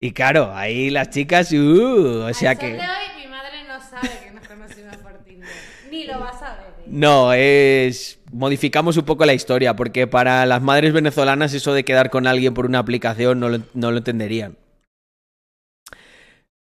Y 0.00 0.12
claro, 0.12 0.54
ahí 0.54 0.90
las 0.90 1.10
chicas, 1.10 1.50
uh, 1.52 2.26
o 2.28 2.34
sea 2.34 2.50
Al 2.50 2.56
sol 2.56 2.66
que... 2.66 2.72
de 2.74 2.80
hoy 2.80 3.24
mi 3.24 3.26
madre 3.26 3.64
no 3.66 3.80
sabe 3.80 4.10
que 4.22 4.30
nos 4.30 4.46
conocimos 4.46 4.96
por 4.98 5.24
Tinder. 5.24 5.48
Ni 5.90 6.04
lo 6.04 6.20
va 6.20 6.28
a 6.28 6.38
saber. 6.38 6.66
¿eh? 6.78 6.84
No, 6.86 7.32
es... 7.32 8.20
Modificamos 8.32 8.96
un 8.96 9.04
poco 9.04 9.26
la 9.26 9.34
historia, 9.34 9.74
porque 9.74 10.06
para 10.06 10.46
las 10.46 10.62
madres 10.62 10.92
venezolanas 10.92 11.52
eso 11.52 11.74
de 11.74 11.84
quedar 11.84 12.10
con 12.10 12.26
alguien 12.26 12.54
por 12.54 12.66
una 12.66 12.78
aplicación 12.78 13.40
no 13.40 13.48
lo, 13.48 13.58
no 13.74 13.90
lo 13.90 13.98
entenderían. 13.98 14.56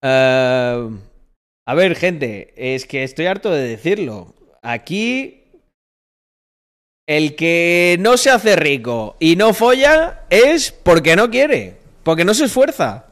Eh, 0.03 0.91
a 1.67 1.75
ver, 1.75 1.95
gente, 1.95 2.55
es 2.57 2.87
que 2.87 3.03
estoy 3.03 3.27
harto 3.27 3.51
de 3.51 3.69
decirlo. 3.69 4.35
Aquí... 4.63 5.44
El 7.07 7.37
que 7.37 7.97
no 8.01 8.17
se 8.17 8.31
hace 8.31 8.57
rico 8.57 9.17
y 9.21 9.37
no 9.37 9.53
folla 9.53 10.23
es 10.31 10.73
porque 10.73 11.17
no 11.17 11.31
quiere, 11.31 11.79
porque 12.03 12.25
no 12.25 12.33
se 12.33 12.47
esfuerza. 12.47 13.07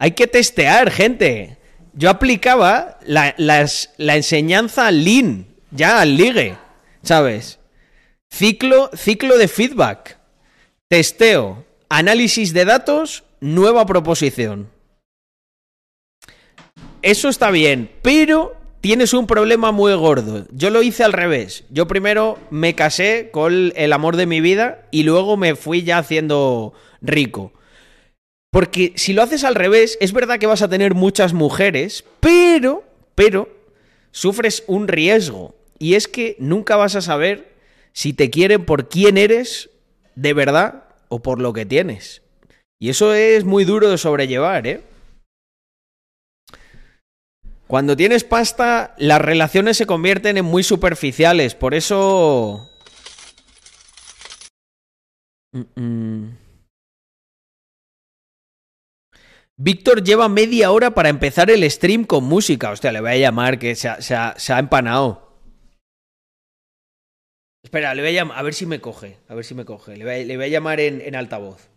Hay 0.00 0.12
que 0.12 0.26
testear, 0.26 0.90
gente. 0.90 1.58
Yo 1.92 2.10
aplicaba 2.10 2.98
la, 3.06 3.66
enseñanza 3.98 4.90
Lean, 4.90 5.46
ya 5.70 6.00
al 6.00 6.16
ligue, 6.16 6.56
¿sabes? 7.02 7.60
Ciclo, 8.30 8.90
ciclo 8.96 9.38
de 9.38 9.46
feedback, 9.46 10.18
testeo, 10.88 11.64
análisis 11.88 12.52
de 12.52 12.64
datos, 12.64 13.22
nueva 13.40 13.86
proposición. 13.86 14.70
Eso 17.00 17.28
está 17.28 17.52
bien, 17.52 17.92
pero 18.02 18.56
tienes 18.84 19.14
un 19.14 19.26
problema 19.26 19.72
muy 19.72 19.94
gordo. 19.94 20.44
Yo 20.50 20.68
lo 20.68 20.82
hice 20.82 21.04
al 21.04 21.14
revés. 21.14 21.64
Yo 21.70 21.88
primero 21.88 22.38
me 22.50 22.74
casé 22.74 23.30
con 23.32 23.72
el 23.76 23.94
amor 23.94 24.16
de 24.16 24.26
mi 24.26 24.42
vida 24.42 24.82
y 24.90 25.04
luego 25.04 25.38
me 25.38 25.54
fui 25.56 25.84
ya 25.84 25.96
haciendo 25.96 26.74
rico. 27.00 27.54
Porque 28.50 28.92
si 28.96 29.14
lo 29.14 29.22
haces 29.22 29.42
al 29.42 29.54
revés, 29.54 29.96
es 30.02 30.12
verdad 30.12 30.38
que 30.38 30.46
vas 30.46 30.60
a 30.60 30.68
tener 30.68 30.92
muchas 30.92 31.32
mujeres, 31.32 32.04
pero, 32.20 32.84
pero, 33.14 33.48
sufres 34.10 34.64
un 34.66 34.86
riesgo. 34.86 35.54
Y 35.78 35.94
es 35.94 36.06
que 36.06 36.36
nunca 36.38 36.76
vas 36.76 36.94
a 36.94 37.00
saber 37.00 37.54
si 37.94 38.12
te 38.12 38.28
quieren 38.28 38.66
por 38.66 38.90
quién 38.90 39.16
eres 39.16 39.70
de 40.14 40.34
verdad 40.34 40.84
o 41.08 41.22
por 41.22 41.40
lo 41.40 41.54
que 41.54 41.64
tienes. 41.64 42.20
Y 42.78 42.90
eso 42.90 43.14
es 43.14 43.46
muy 43.46 43.64
duro 43.64 43.88
de 43.88 43.96
sobrellevar, 43.96 44.66
¿eh? 44.66 44.82
Cuando 47.74 47.96
tienes 47.96 48.22
pasta, 48.22 48.94
las 48.98 49.20
relaciones 49.20 49.76
se 49.76 49.84
convierten 49.84 50.36
en 50.36 50.44
muy 50.44 50.62
superficiales. 50.62 51.56
Por 51.56 51.74
eso. 51.74 52.70
Víctor 59.56 60.04
lleva 60.04 60.28
media 60.28 60.70
hora 60.70 60.92
para 60.92 61.08
empezar 61.08 61.50
el 61.50 61.68
stream 61.68 62.04
con 62.04 62.22
música. 62.22 62.70
Hostia, 62.70 62.92
le 62.92 63.00
voy 63.00 63.10
a 63.10 63.16
llamar 63.16 63.58
que 63.58 63.74
se 63.74 63.88
ha, 63.88 64.58
empanado. 64.60 65.36
Espera, 67.64 67.92
le 67.96 68.02
voy 68.02 68.10
a 68.12 68.14
llamar. 68.14 68.38
A 68.38 68.42
ver 68.42 68.54
si 68.54 68.66
me 68.66 68.80
coge. 68.80 69.18
A 69.26 69.34
ver 69.34 69.44
si 69.44 69.56
me 69.56 69.64
coge. 69.64 69.96
Le 69.96 70.36
voy 70.36 70.44
a, 70.44 70.48
llamar 70.48 70.78
en 70.78 71.16
altavoz. 71.16 71.73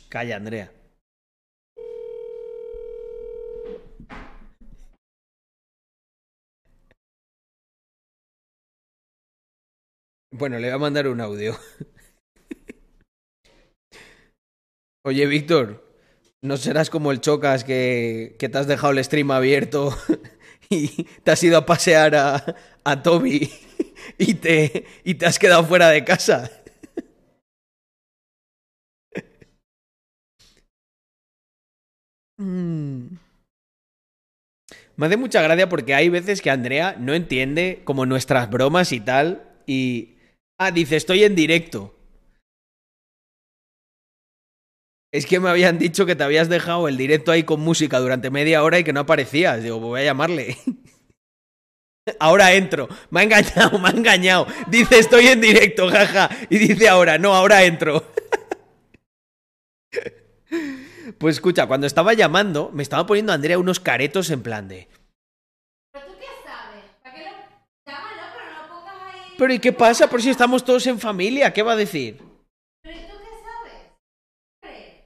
Calla, 0.00 0.36
Andrea. 0.36 0.72
Bueno, 10.32 10.58
le 10.58 10.68
voy 10.68 10.74
a 10.74 10.78
mandar 10.78 11.08
un 11.08 11.20
audio. 11.20 11.56
Oye, 15.04 15.26
Víctor, 15.26 15.84
¿no 16.42 16.56
serás 16.56 16.88
como 16.88 17.12
el 17.12 17.20
Chocas 17.20 17.64
que, 17.64 18.36
que 18.38 18.48
te 18.48 18.58
has 18.58 18.66
dejado 18.66 18.92
el 18.92 19.04
stream 19.04 19.30
abierto 19.30 19.96
y 20.70 21.04
te 21.22 21.32
has 21.32 21.42
ido 21.42 21.58
a 21.58 21.66
pasear 21.66 22.14
a, 22.14 22.56
a 22.84 23.02
Toby 23.02 23.50
y 24.18 24.34
te, 24.34 24.86
y 25.04 25.14
te 25.14 25.26
has 25.26 25.38
quedado 25.38 25.64
fuera 25.64 25.88
de 25.90 26.04
casa? 26.04 26.50
Mm. 32.42 33.18
Me 34.96 35.06
hace 35.06 35.16
mucha 35.16 35.42
gracia 35.42 35.68
porque 35.68 35.94
hay 35.94 36.08
veces 36.08 36.42
que 36.42 36.50
Andrea 36.50 36.96
no 36.98 37.14
entiende 37.14 37.82
como 37.84 38.04
nuestras 38.06 38.50
bromas 38.50 38.92
y 38.92 39.00
tal 39.00 39.42
y... 39.66 40.16
Ah, 40.58 40.70
dice, 40.70 40.96
estoy 40.96 41.24
en 41.24 41.34
directo. 41.34 41.94
Es 45.12 45.26
que 45.26 45.40
me 45.40 45.48
habían 45.48 45.78
dicho 45.78 46.06
que 46.06 46.14
te 46.14 46.24
habías 46.24 46.48
dejado 46.48 46.88
el 46.88 46.96
directo 46.96 47.32
ahí 47.32 47.42
con 47.42 47.60
música 47.60 47.98
durante 47.98 48.30
media 48.30 48.62
hora 48.62 48.78
y 48.78 48.84
que 48.84 48.92
no 48.92 49.00
aparecías. 49.00 49.62
Digo, 49.62 49.80
voy 49.80 50.02
a 50.02 50.04
llamarle. 50.04 50.56
Ahora 52.20 52.52
entro. 52.52 52.88
Me 53.10 53.20
ha 53.20 53.22
engañado, 53.24 53.78
me 53.78 53.88
ha 53.88 53.92
engañado. 53.92 54.46
Dice, 54.68 54.98
estoy 54.98 55.26
en 55.28 55.40
directo, 55.40 55.88
jaja. 55.88 56.30
Y 56.48 56.58
dice 56.58 56.88
ahora, 56.88 57.18
no, 57.18 57.34
ahora 57.34 57.64
entro. 57.64 58.04
Pues 61.18 61.36
escucha, 61.36 61.66
cuando 61.66 61.86
estaba 61.86 62.14
llamando, 62.14 62.70
me 62.72 62.82
estaba 62.82 63.06
poniendo 63.06 63.32
Andrea 63.32 63.58
unos 63.58 63.80
caretos 63.80 64.30
en 64.30 64.42
plan 64.42 64.68
de. 64.68 64.88
¿Pero 65.92 66.06
tú 66.06 66.12
qué 66.18 66.26
sabes? 66.44 66.84
¿Para 67.02 67.14
qué 67.14 67.22
lo...? 67.22 67.30
Llámalo, 67.86 68.22
pero 68.34 68.46
no 68.46 68.62
lo 68.62 68.68
pongas 68.68 68.96
ahí... 69.14 69.34
Pero 69.38 69.52
¿y 69.52 69.58
qué 69.58 69.72
pasa? 69.72 70.08
Por 70.08 70.22
si 70.22 70.30
estamos 70.30 70.64
todos 70.64 70.86
en 70.86 70.98
familia, 70.98 71.52
¿qué 71.52 71.62
va 71.62 71.72
a 71.72 71.76
decir? 71.76 72.22
¿Pero 72.82 72.96
¿y 72.96 73.00
tú 73.02 73.16
qué 73.18 73.28
sabes? 73.44 75.02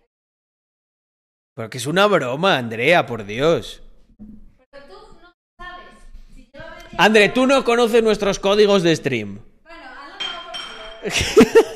Pero 1.54 1.70
que 1.70 1.78
es 1.78 1.86
una 1.86 2.06
broma, 2.06 2.56
Andrea, 2.58 3.06
por 3.06 3.24
Dios. 3.24 3.82
Pero 4.70 4.84
tú 4.86 4.94
no 5.20 5.34
sabes. 5.56 5.84
Si 6.34 6.50
André, 6.98 7.28
tú 7.30 7.46
no 7.46 7.64
conoces 7.64 8.02
nuestros 8.02 8.38
códigos 8.38 8.82
de 8.82 8.94
stream. 8.94 9.40
Bueno, 9.62 9.84
hazlo 9.84 10.18
por. 11.02 11.75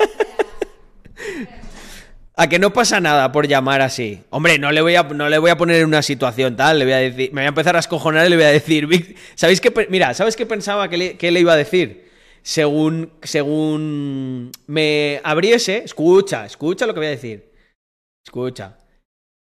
A 2.41 2.49
que 2.49 2.57
no 2.57 2.73
pasa 2.73 2.99
nada 2.99 3.31
por 3.31 3.47
llamar 3.47 3.81
así. 3.81 4.23
Hombre, 4.31 4.57
no 4.57 4.71
le 4.71 4.81
voy 4.81 4.95
a, 4.95 5.03
no 5.03 5.29
le 5.29 5.37
voy 5.37 5.51
a 5.51 5.57
poner 5.57 5.79
en 5.79 5.85
una 5.85 6.01
situación 6.01 6.55
tal. 6.55 6.79
Le 6.79 6.85
voy 6.85 6.93
a 6.95 6.97
decir, 6.97 7.31
me 7.33 7.41
voy 7.41 7.45
a 7.45 7.49
empezar 7.49 7.75
a 7.75 7.79
escojonar 7.79 8.25
y 8.25 8.31
le 8.31 8.35
voy 8.35 8.45
a 8.45 8.49
decir, 8.49 8.87
"Vic, 8.87 9.15
¿sabéis 9.35 9.61
qué? 9.61 9.71
Mira, 9.91 10.15
¿sabes 10.15 10.35
qué 10.35 10.47
pensaba 10.47 10.89
que 10.89 10.97
le, 10.97 11.17
le 11.21 11.39
iba 11.39 11.53
a 11.53 11.55
decir? 11.55 12.09
Según, 12.41 13.11
según 13.21 14.51
me 14.65 15.21
abriese, 15.23 15.83
escucha, 15.85 16.47
escucha 16.47 16.87
lo 16.87 16.95
que 16.95 17.01
voy 17.01 17.07
a 17.09 17.11
decir. 17.11 17.51
Escucha. 18.25 18.79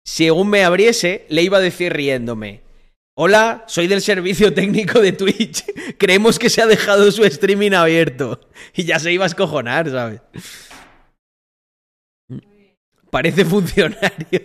Según 0.04 0.50
me 0.50 0.64
abriese, 0.64 1.28
le 1.30 1.44
iba 1.44 1.60
a 1.60 1.62
decir 1.62 1.94
riéndome. 1.94 2.62
Hola, 3.16 3.64
soy 3.68 3.86
del 3.86 4.02
servicio 4.02 4.56
técnico 4.56 5.00
de 5.02 5.12
Twitch. 5.12 5.66
Creemos 6.00 6.40
que 6.40 6.50
se 6.50 6.64
ha 6.64 6.66
dejado 6.66 7.12
su 7.12 7.24
streaming 7.26 7.74
abierto. 7.74 8.40
Y 8.74 8.86
ya 8.86 8.98
se 8.98 9.14
iba 9.14 9.26
a 9.26 9.28
escojonar, 9.28 9.88
¿sabes? 9.92 10.22
Parece 13.12 13.46
funcionario. 13.46 14.42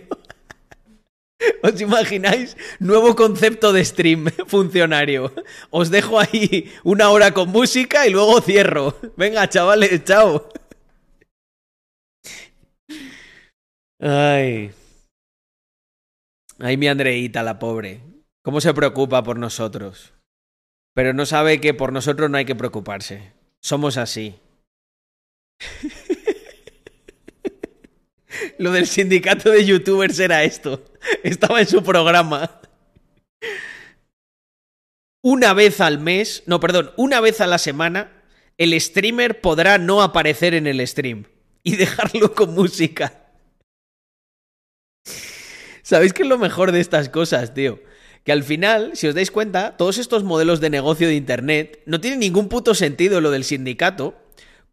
¿Os 1.63 1.79
imagináis? 1.81 2.57
Nuevo 2.79 3.15
concepto 3.15 3.71
de 3.73 3.83
stream 3.83 4.25
funcionario. 4.47 5.33
Os 5.69 5.89
dejo 5.89 6.19
ahí 6.19 6.71
una 6.83 7.09
hora 7.09 7.33
con 7.33 7.49
música 7.49 8.05
y 8.05 8.11
luego 8.11 8.41
cierro. 8.41 8.99
Venga, 9.15 9.47
chavales, 9.49 10.03
chao. 10.03 10.49
Ay. 13.99 14.71
Ay, 16.59 16.77
mi 16.77 16.87
Andreita, 16.87 17.43
la 17.43 17.57
pobre. 17.57 18.01
¿Cómo 18.43 18.61
se 18.61 18.73
preocupa 18.73 19.23
por 19.23 19.39
nosotros? 19.39 20.13
Pero 20.93 21.13
no 21.13 21.25
sabe 21.25 21.61
que 21.61 21.73
por 21.73 21.93
nosotros 21.93 22.29
no 22.29 22.37
hay 22.37 22.45
que 22.45 22.55
preocuparse. 22.55 23.33
Somos 23.61 23.97
así. 23.97 24.39
Lo 28.57 28.71
del 28.71 28.87
sindicato 28.87 29.49
de 29.49 29.65
youtubers 29.65 30.19
era 30.19 30.43
esto. 30.43 30.83
Estaba 31.23 31.59
en 31.61 31.67
su 31.67 31.83
programa. 31.83 32.59
Una 35.23 35.53
vez 35.53 35.81
al 35.81 35.99
mes, 35.99 36.43
no, 36.45 36.59
perdón, 36.59 36.91
una 36.95 37.19
vez 37.19 37.41
a 37.41 37.47
la 37.47 37.57
semana, 37.57 38.23
el 38.57 38.79
streamer 38.79 39.41
podrá 39.41 39.77
no 39.77 40.01
aparecer 40.01 40.53
en 40.53 40.67
el 40.67 40.85
stream 40.87 41.25
y 41.63 41.75
dejarlo 41.75 42.33
con 42.33 42.53
música. 42.53 43.25
¿Sabéis 45.81 46.13
qué 46.13 46.23
es 46.23 46.29
lo 46.29 46.37
mejor 46.37 46.71
de 46.71 46.79
estas 46.79 47.09
cosas, 47.09 47.53
tío? 47.53 47.79
Que 48.23 48.31
al 48.31 48.43
final, 48.43 48.91
si 48.95 49.07
os 49.07 49.15
dais 49.15 49.31
cuenta, 49.31 49.77
todos 49.77 49.97
estos 49.97 50.23
modelos 50.23 50.59
de 50.59 50.69
negocio 50.69 51.07
de 51.07 51.15
Internet 51.15 51.81
no 51.85 52.01
tienen 52.01 52.19
ningún 52.19 52.49
puto 52.49 52.75
sentido 52.75 53.21
lo 53.21 53.31
del 53.31 53.45
sindicato, 53.45 54.15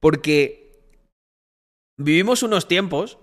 porque 0.01 0.83
vivimos 1.97 2.43
unos 2.43 2.67
tiempos 2.67 3.19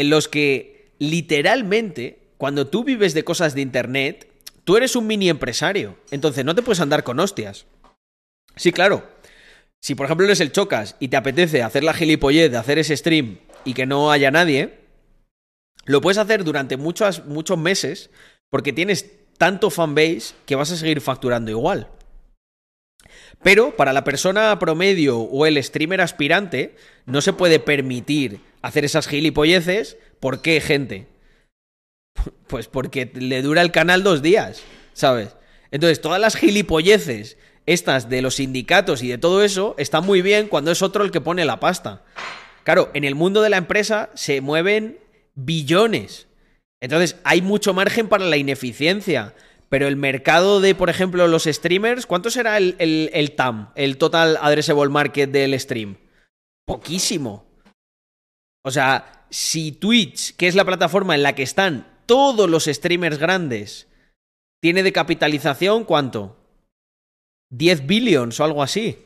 en 0.00 0.08
los 0.08 0.28
que 0.28 0.94
literalmente, 0.98 2.20
cuando 2.38 2.66
tú 2.66 2.84
vives 2.84 3.12
de 3.12 3.22
cosas 3.22 3.54
de 3.54 3.60
Internet, 3.60 4.32
tú 4.64 4.78
eres 4.78 4.96
un 4.96 5.06
mini 5.06 5.28
empresario. 5.28 5.98
Entonces 6.10 6.42
no 6.42 6.54
te 6.54 6.62
puedes 6.62 6.80
andar 6.80 7.04
con 7.04 7.20
hostias. 7.20 7.66
Sí, 8.56 8.72
claro. 8.72 9.06
Si 9.78 9.94
por 9.94 10.06
ejemplo 10.06 10.24
eres 10.24 10.40
el 10.40 10.52
chocas 10.52 10.96
y 11.00 11.08
te 11.08 11.18
apetece 11.18 11.62
hacer 11.62 11.84
la 11.84 11.92
gilipollez 11.92 12.50
de 12.50 12.56
hacer 12.56 12.78
ese 12.78 12.96
stream 12.96 13.40
y 13.66 13.74
que 13.74 13.84
no 13.84 14.10
haya 14.10 14.30
nadie, 14.30 14.78
lo 15.84 16.00
puedes 16.00 16.16
hacer 16.16 16.44
durante 16.44 16.78
muchos, 16.78 17.26
muchos 17.26 17.58
meses 17.58 18.08
porque 18.48 18.72
tienes 18.72 19.10
tanto 19.36 19.68
fanbase 19.68 20.32
que 20.46 20.54
vas 20.54 20.70
a 20.72 20.76
seguir 20.78 21.02
facturando 21.02 21.50
igual. 21.50 21.88
Pero 23.42 23.76
para 23.76 23.92
la 23.92 24.04
persona 24.04 24.58
promedio 24.58 25.18
o 25.18 25.46
el 25.46 25.62
streamer 25.62 26.00
aspirante 26.00 26.76
no 27.06 27.20
se 27.20 27.32
puede 27.32 27.58
permitir 27.58 28.40
hacer 28.62 28.84
esas 28.84 29.06
gilipolleces. 29.08 29.96
¿Por 30.20 30.42
qué, 30.42 30.60
gente? 30.60 31.06
Pues 32.46 32.66
porque 32.66 33.10
le 33.14 33.42
dura 33.42 33.62
el 33.62 33.70
canal 33.70 34.02
dos 34.02 34.22
días, 34.22 34.62
¿sabes? 34.92 35.36
Entonces, 35.70 36.00
todas 36.00 36.20
las 36.20 36.36
gilipolleces, 36.36 37.38
estas 37.64 38.08
de 38.10 38.22
los 38.22 38.36
sindicatos 38.36 39.02
y 39.02 39.08
de 39.08 39.18
todo 39.18 39.44
eso, 39.44 39.76
están 39.78 40.04
muy 40.04 40.20
bien 40.20 40.48
cuando 40.48 40.72
es 40.72 40.82
otro 40.82 41.04
el 41.04 41.12
que 41.12 41.20
pone 41.20 41.44
la 41.44 41.60
pasta. 41.60 42.04
Claro, 42.64 42.90
en 42.92 43.04
el 43.04 43.14
mundo 43.14 43.40
de 43.42 43.50
la 43.50 43.56
empresa 43.56 44.10
se 44.14 44.40
mueven 44.40 44.98
billones. 45.34 46.26
Entonces, 46.80 47.16
hay 47.24 47.40
mucho 47.40 47.72
margen 47.72 48.08
para 48.08 48.24
la 48.24 48.36
ineficiencia. 48.36 49.34
Pero 49.70 49.86
el 49.86 49.96
mercado 49.96 50.60
de, 50.60 50.74
por 50.74 50.90
ejemplo, 50.90 51.28
los 51.28 51.44
streamers, 51.44 52.04
¿cuánto 52.04 52.28
será 52.28 52.58
el, 52.58 52.74
el, 52.78 53.08
el 53.14 53.36
TAM, 53.36 53.70
el 53.76 53.98
Total 53.98 54.36
Addressable 54.42 54.90
Market 54.90 55.30
del 55.30 55.58
stream? 55.58 55.96
Poquísimo. 56.66 57.46
O 58.64 58.70
sea, 58.72 59.26
si 59.30 59.72
Twitch, 59.72 60.36
que 60.36 60.48
es 60.48 60.56
la 60.56 60.64
plataforma 60.64 61.14
en 61.14 61.22
la 61.22 61.34
que 61.34 61.44
están 61.44 61.86
todos 62.06 62.50
los 62.50 62.64
streamers 62.64 63.18
grandes, 63.18 63.86
tiene 64.60 64.82
de 64.82 64.92
capitalización, 64.92 65.84
¿cuánto? 65.84 66.36
10 67.50 67.86
billions 67.86 68.38
o 68.40 68.44
algo 68.44 68.64
así. 68.64 68.98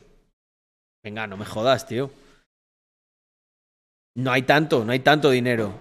Venga, 1.03 1.27
no 1.27 1.37
me 1.37 1.45
jodas, 1.45 1.87
tío. 1.87 2.11
No 4.15 4.31
hay 4.31 4.41
tanto, 4.41 4.83
no 4.83 4.91
hay 4.91 4.99
tanto 4.99 5.29
dinero. 5.29 5.79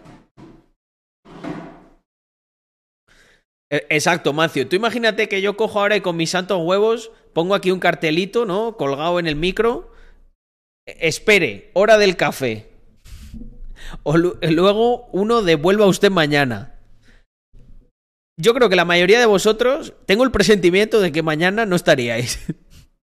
Exacto, 3.89 4.33
Mancio. 4.33 4.69
Tú 4.69 4.77
imagínate 4.77 5.29
que 5.29 5.41
yo 5.41 5.57
cojo 5.57 5.81
ahora 5.81 5.97
y 5.97 6.01
con 6.01 6.17
mis 6.17 6.31
santos 6.31 6.61
huevos 6.63 7.11
pongo 7.33 7.55
aquí 7.55 7.71
un 7.71 7.81
cartelito, 7.81 8.45
¿no? 8.45 8.77
Colgado 8.77 9.19
en 9.19 9.27
el 9.27 9.37
micro. 9.37 9.93
Eh, 10.87 10.97
Espere, 11.01 11.71
hora 11.75 11.99
del 11.99 12.17
café. 12.17 12.69
O 14.03 14.17
lu- 14.17 14.39
luego 14.43 15.07
uno 15.13 15.43
devuelva 15.43 15.85
a 15.85 15.89
usted 15.89 16.11
mañana. 16.11 16.79
Yo 18.41 18.53
creo 18.55 18.69
que 18.69 18.77
la 18.77 18.85
mayoría 18.85 19.21
de 19.21 19.27
vosotros 19.27 19.95
tengo 20.07 20.25
el 20.25 20.31
presentimiento 20.33 21.01
de 21.01 21.13
que 21.13 21.23
mañana 21.23 21.67
no 21.67 21.77
estaríais. 21.77 22.39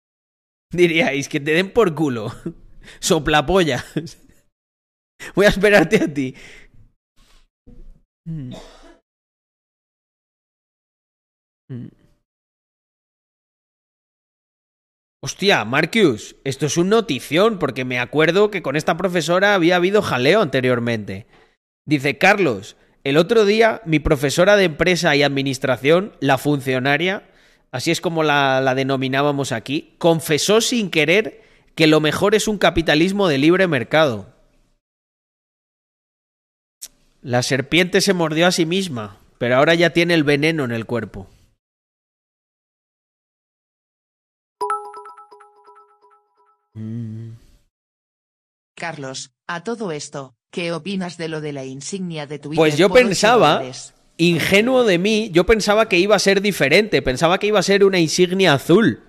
Diríais 0.74 1.28
que 1.30 1.40
te 1.40 1.52
den 1.54 1.72
por 1.72 1.94
culo. 1.96 2.34
Soplapollas. 3.00 3.86
Voy 5.36 5.46
a 5.46 5.50
esperarte 5.50 5.98
a 6.04 6.14
ti. 6.14 6.36
Mm. 11.72 11.88
Hostia, 15.24 15.64
Marcus, 15.64 16.36
esto 16.44 16.66
es 16.66 16.78
un 16.78 16.90
notición, 16.90 17.60
porque 17.60 17.86
me 17.86 18.00
acuerdo 18.00 18.52
que 18.52 18.62
con 18.62 18.76
esta 18.76 18.98
profesora 18.98 19.54
había 19.54 19.78
habido 19.78 20.02
jaleo 20.02 20.42
anteriormente. 20.42 21.28
Dice, 21.86 22.18
Carlos, 22.18 22.76
el 23.04 23.18
otro 23.18 23.46
día 23.46 23.82
mi 23.86 24.00
profesora 24.00 24.58
de 24.58 24.66
empresa 24.66 25.16
y 25.16 25.24
administración, 25.24 26.14
la 26.20 26.38
funcionaria, 26.38 27.30
así 27.72 27.92
es 27.92 28.02
como 28.02 28.24
la 28.24 28.74
denominábamos 28.76 29.52
aquí, 29.52 29.96
confesó 29.98 30.60
sin 30.60 30.90
querer 30.90 31.42
que 31.76 31.88
lo 31.88 32.02
mejor 32.02 32.36
es 32.36 32.48
un 32.48 32.58
capitalismo 32.58 33.28
de 33.28 33.38
libre 33.38 33.68
mercado. 33.68 34.34
La 37.22 37.44
serpiente 37.44 38.02
se 38.02 38.14
mordió 38.14 38.48
a 38.48 38.52
sí 38.52 38.66
misma, 38.66 39.20
pero 39.38 39.56
ahora 39.56 39.76
ya 39.76 39.92
tiene 39.92 40.16
el 40.16 40.24
veneno 40.24 40.66
en 40.66 40.72
el 40.72 40.86
cuerpo. 40.88 41.30
Mm. 46.74 47.32
Carlos, 48.76 49.32
a 49.48 49.64
todo 49.64 49.92
esto, 49.92 50.36
¿qué 50.52 50.72
opinas 50.72 51.18
de 51.18 51.28
lo 51.28 51.42
de 51.42 51.54
la 51.54 51.66
insignia 51.66 52.26
de 52.26 52.40
Twitter? 52.40 52.58
Pues 52.58 52.78
yo 52.78 52.90
pensaba, 52.90 53.62
ingenuo 54.18 54.84
de 54.84 54.98
mí, 54.98 55.30
yo 55.32 55.46
pensaba 55.46 55.88
que 55.88 56.00
iba 56.00 56.16
a 56.16 56.20
ser 56.20 56.42
diferente, 56.42 57.02
pensaba 57.02 57.38
que 57.38 57.48
iba 57.48 57.60
a 57.60 57.64
ser 57.64 57.84
una 57.84 58.00
insignia 58.00 58.54
azul. 58.54 59.02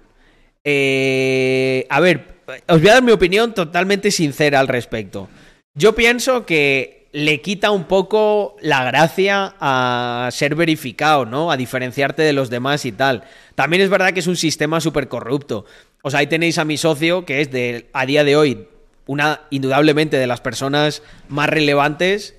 Eh, 0.64 1.86
a 1.89 2.01
ver, 2.01 2.43
os 2.68 2.80
voy 2.80 2.90
a 2.90 2.94
dar 2.94 3.02
mi 3.02 3.12
opinión 3.12 3.55
totalmente 3.55 4.10
sincera 4.10 4.60
al 4.60 4.68
respecto. 4.68 5.28
Yo 5.74 5.94
pienso 5.94 6.44
que 6.44 7.02
le 7.12 7.43
quita 7.43 7.70
un 7.70 7.84
poco 7.84 8.56
la 8.62 8.84
gracia 8.84 9.55
a 9.60 10.28
ser 10.32 10.55
verificado, 10.55 11.26
¿no? 11.26 11.51
A 11.51 11.56
diferenciarte 11.56 12.22
de 12.22 12.32
los 12.32 12.48
demás 12.48 12.84
y 12.86 12.93
tal. 12.93 13.24
También 13.55 13.82
es 13.82 13.90
verdad 13.90 14.12
que 14.12 14.20
es 14.20 14.26
un 14.26 14.36
sistema 14.36 14.80
súper 14.80 15.09
corrupto. 15.09 15.66
O 16.03 16.11
sea, 16.11 16.20
ahí 16.20 16.27
tenéis 16.27 16.59
a 16.59 16.65
mi 16.65 16.77
socio, 16.77 17.24
que 17.24 17.41
es 17.41 17.51
de, 17.51 17.89
a 17.93 18.07
día 18.07 18.24
de 18.24 18.37
hoy, 18.37 18.69
una, 19.07 19.43
indudablemente, 19.51 20.16
de 20.16 20.27
las 20.27 20.41
personas 20.41 21.03
más 21.29 21.49
relevantes 21.49 22.37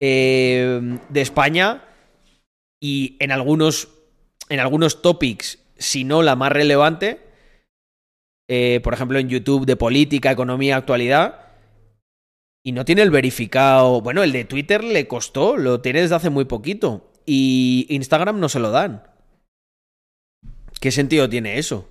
eh, 0.00 0.98
de 1.08 1.20
España 1.20 1.84
y 2.80 3.16
en 3.18 3.32
algunos, 3.32 3.88
en 4.48 4.60
algunos 4.60 5.02
topics, 5.02 5.58
si 5.76 6.04
no 6.04 6.22
la 6.22 6.36
más 6.36 6.52
relevante, 6.52 7.20
eh, 8.48 8.80
por 8.82 8.94
ejemplo 8.94 9.18
en 9.18 9.28
YouTube 9.28 9.66
de 9.66 9.76
política, 9.76 10.30
economía, 10.30 10.76
actualidad, 10.76 11.48
y 12.64 12.72
no 12.72 12.84
tiene 12.84 13.02
el 13.02 13.10
verificado. 13.10 14.00
Bueno, 14.02 14.22
el 14.22 14.32
de 14.32 14.44
Twitter 14.44 14.84
le 14.84 15.08
costó, 15.08 15.56
lo 15.56 15.80
tiene 15.80 16.02
desde 16.02 16.16
hace 16.16 16.28
muy 16.28 16.44
poquito. 16.44 17.10
Y 17.24 17.86
Instagram 17.88 18.40
no 18.40 18.48
se 18.48 18.58
lo 18.58 18.70
dan. 18.70 19.04
¿Qué 20.80 20.90
sentido 20.90 21.28
tiene 21.28 21.58
eso? 21.58 21.88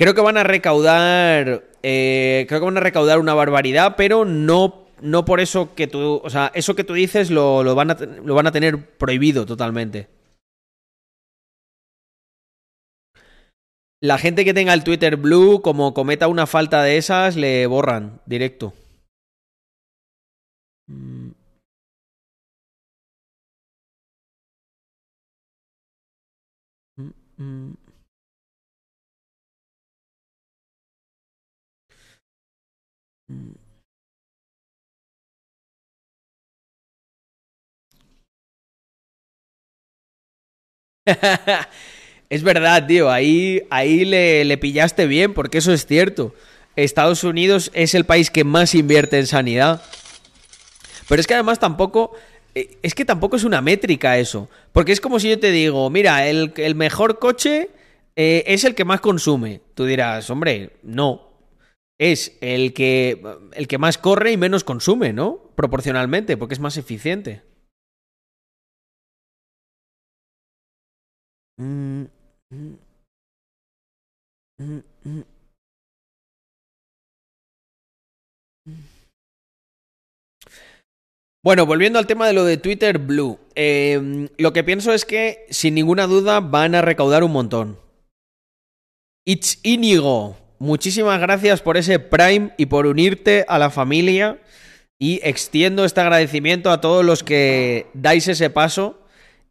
Creo 0.00 0.14
que 0.14 0.22
van 0.22 0.38
a 0.38 0.44
recaudar. 0.44 1.62
eh, 1.82 2.46
creo 2.48 2.60
que 2.60 2.64
van 2.64 2.78
a 2.78 2.80
recaudar 2.80 3.18
una 3.18 3.34
barbaridad, 3.34 3.96
pero 3.98 4.24
no, 4.24 4.86
no 5.02 5.26
por 5.26 5.40
eso 5.40 5.74
que 5.74 5.88
tú. 5.88 6.22
O 6.24 6.30
sea, 6.30 6.50
eso 6.54 6.74
que 6.74 6.84
tú 6.84 6.94
dices 6.94 7.30
lo, 7.30 7.74
van, 7.74 7.90
a, 7.90 7.94
lo 8.24 8.34
van 8.34 8.46
a 8.46 8.52
tener 8.52 8.96
prohibido 8.96 9.44
totalmente. 9.44 10.08
La 14.00 14.16
gente 14.16 14.46
que 14.46 14.54
tenga 14.54 14.72
el 14.72 14.84
Twitter 14.84 15.16
Blue, 15.16 15.60
como 15.60 15.92
cometa 15.92 16.28
una 16.28 16.46
falta 16.46 16.82
de 16.82 16.96
esas, 16.96 17.36
le 17.36 17.66
borran 17.66 18.22
directo. 18.24 18.72
Mm. 20.88 21.32
Es 42.30 42.42
verdad, 42.42 42.86
tío. 42.86 43.10
Ahí, 43.10 43.62
ahí 43.70 44.04
le, 44.04 44.44
le 44.44 44.58
pillaste 44.58 45.06
bien, 45.06 45.34
porque 45.34 45.58
eso 45.58 45.72
es 45.72 45.86
cierto. 45.86 46.34
Estados 46.76 47.24
Unidos 47.24 47.70
es 47.74 47.94
el 47.94 48.04
país 48.04 48.30
que 48.30 48.44
más 48.44 48.74
invierte 48.74 49.18
en 49.18 49.26
sanidad. 49.26 49.82
Pero 51.08 51.20
es 51.20 51.26
que 51.26 51.34
además 51.34 51.58
tampoco. 51.58 52.12
eh, 52.54 52.78
Es 52.82 52.94
que 52.94 53.04
tampoco 53.04 53.36
es 53.36 53.44
una 53.44 53.60
métrica 53.60 54.18
eso. 54.18 54.48
Porque 54.72 54.92
es 54.92 55.00
como 55.00 55.18
si 55.20 55.28
yo 55.30 55.38
te 55.38 55.50
digo, 55.50 55.88
mira, 55.90 56.28
el, 56.28 56.52
el 56.56 56.74
mejor 56.74 57.18
coche 57.18 57.70
eh, 58.16 58.44
es 58.46 58.64
el 58.64 58.74
que 58.74 58.84
más 58.84 59.00
consume. 59.00 59.60
Tú 59.74 59.84
dirás, 59.84 60.28
hombre, 60.30 60.76
no. 60.82 61.29
Es 62.00 62.38
el 62.40 62.72
que, 62.72 63.22
el 63.52 63.68
que 63.68 63.76
más 63.76 63.98
corre 63.98 64.32
y 64.32 64.38
menos 64.38 64.64
consume, 64.64 65.12
¿no? 65.12 65.52
Proporcionalmente, 65.54 66.38
porque 66.38 66.54
es 66.54 66.60
más 66.60 66.78
eficiente. 66.78 67.42
Bueno, 81.44 81.66
volviendo 81.66 81.98
al 81.98 82.06
tema 82.06 82.26
de 82.26 82.32
lo 82.32 82.44
de 82.44 82.56
Twitter 82.56 82.96
Blue, 82.96 83.38
eh, 83.54 84.30
lo 84.38 84.54
que 84.54 84.64
pienso 84.64 84.94
es 84.94 85.04
que 85.04 85.46
sin 85.50 85.74
ninguna 85.74 86.06
duda 86.06 86.40
van 86.40 86.74
a 86.74 86.80
recaudar 86.80 87.24
un 87.24 87.32
montón. 87.32 87.78
It's 89.26 89.60
Inigo, 89.62 90.38
muchísimas 90.60 91.20
gracias 91.20 91.62
por 91.62 91.76
ese 91.76 91.98
Prime 91.98 92.52
y 92.56 92.66
por 92.66 92.86
unirte 92.86 93.44
a 93.48 93.58
la 93.58 93.70
familia 93.70 94.38
y 95.00 95.20
extiendo 95.24 95.84
este 95.84 96.00
agradecimiento 96.00 96.70
a 96.70 96.80
todos 96.80 97.04
los 97.04 97.22
que 97.24 97.86
dais 97.94 98.28
ese 98.28 98.50
paso 98.50 99.02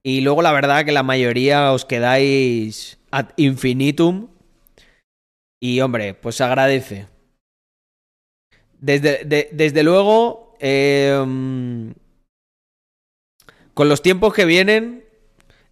y 0.04 0.22
luego 0.22 0.42
la 0.42 0.52
verdad 0.54 0.86
que 0.86 0.92
la 0.92 1.04
mayoría 1.04 1.72
os 1.74 1.84
quedáis 1.86 2.98
ad 3.12 3.30
infinitum 3.38 4.30
y 5.62 5.82
hombre, 5.82 6.14
pues 6.14 6.40
agradece. 6.40 7.08
Desde, 8.80 9.26
de- 9.26 9.50
desde 9.52 9.84
luego, 9.84 10.56
mm, 10.62 11.90
con 13.74 13.90
los 13.90 14.02
tiempos 14.02 14.34
que 14.34 14.46
vienen, 14.46 15.04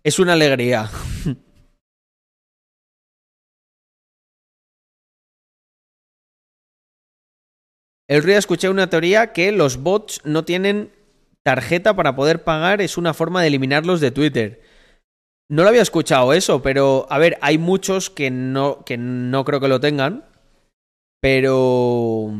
es 0.04 0.20
una 0.20 0.34
alegría. 0.34 0.90
El 8.10 8.24
día 8.24 8.38
escuché 8.38 8.70
una 8.70 8.90
teoría 8.90 9.34
que 9.34 9.52
los 9.52 9.84
bots 9.84 10.22
no 10.24 10.46
tienen 10.46 10.92
tarjeta 11.44 11.96
para 11.96 12.16
poder 12.16 12.44
pagar, 12.44 12.82
es 12.82 12.98
una 12.98 13.14
forma 13.14 13.42
de 13.42 13.48
eliminarlos 13.48 14.00
de 14.00 14.12
Twitter. 14.12 14.62
No 15.50 15.64
lo 15.64 15.70
había 15.70 15.82
escuchado 15.82 16.34
eso, 16.34 16.62
pero 16.62 17.06
a 17.10 17.18
ver, 17.18 17.38
hay 17.42 17.58
muchos 17.58 18.10
que 18.10 18.32
no, 18.32 18.84
que 18.86 18.98
no 18.98 19.46
creo 19.46 19.60
que 19.60 19.68
lo 19.68 19.80
tengan, 19.80 20.26
pero... 21.22 22.34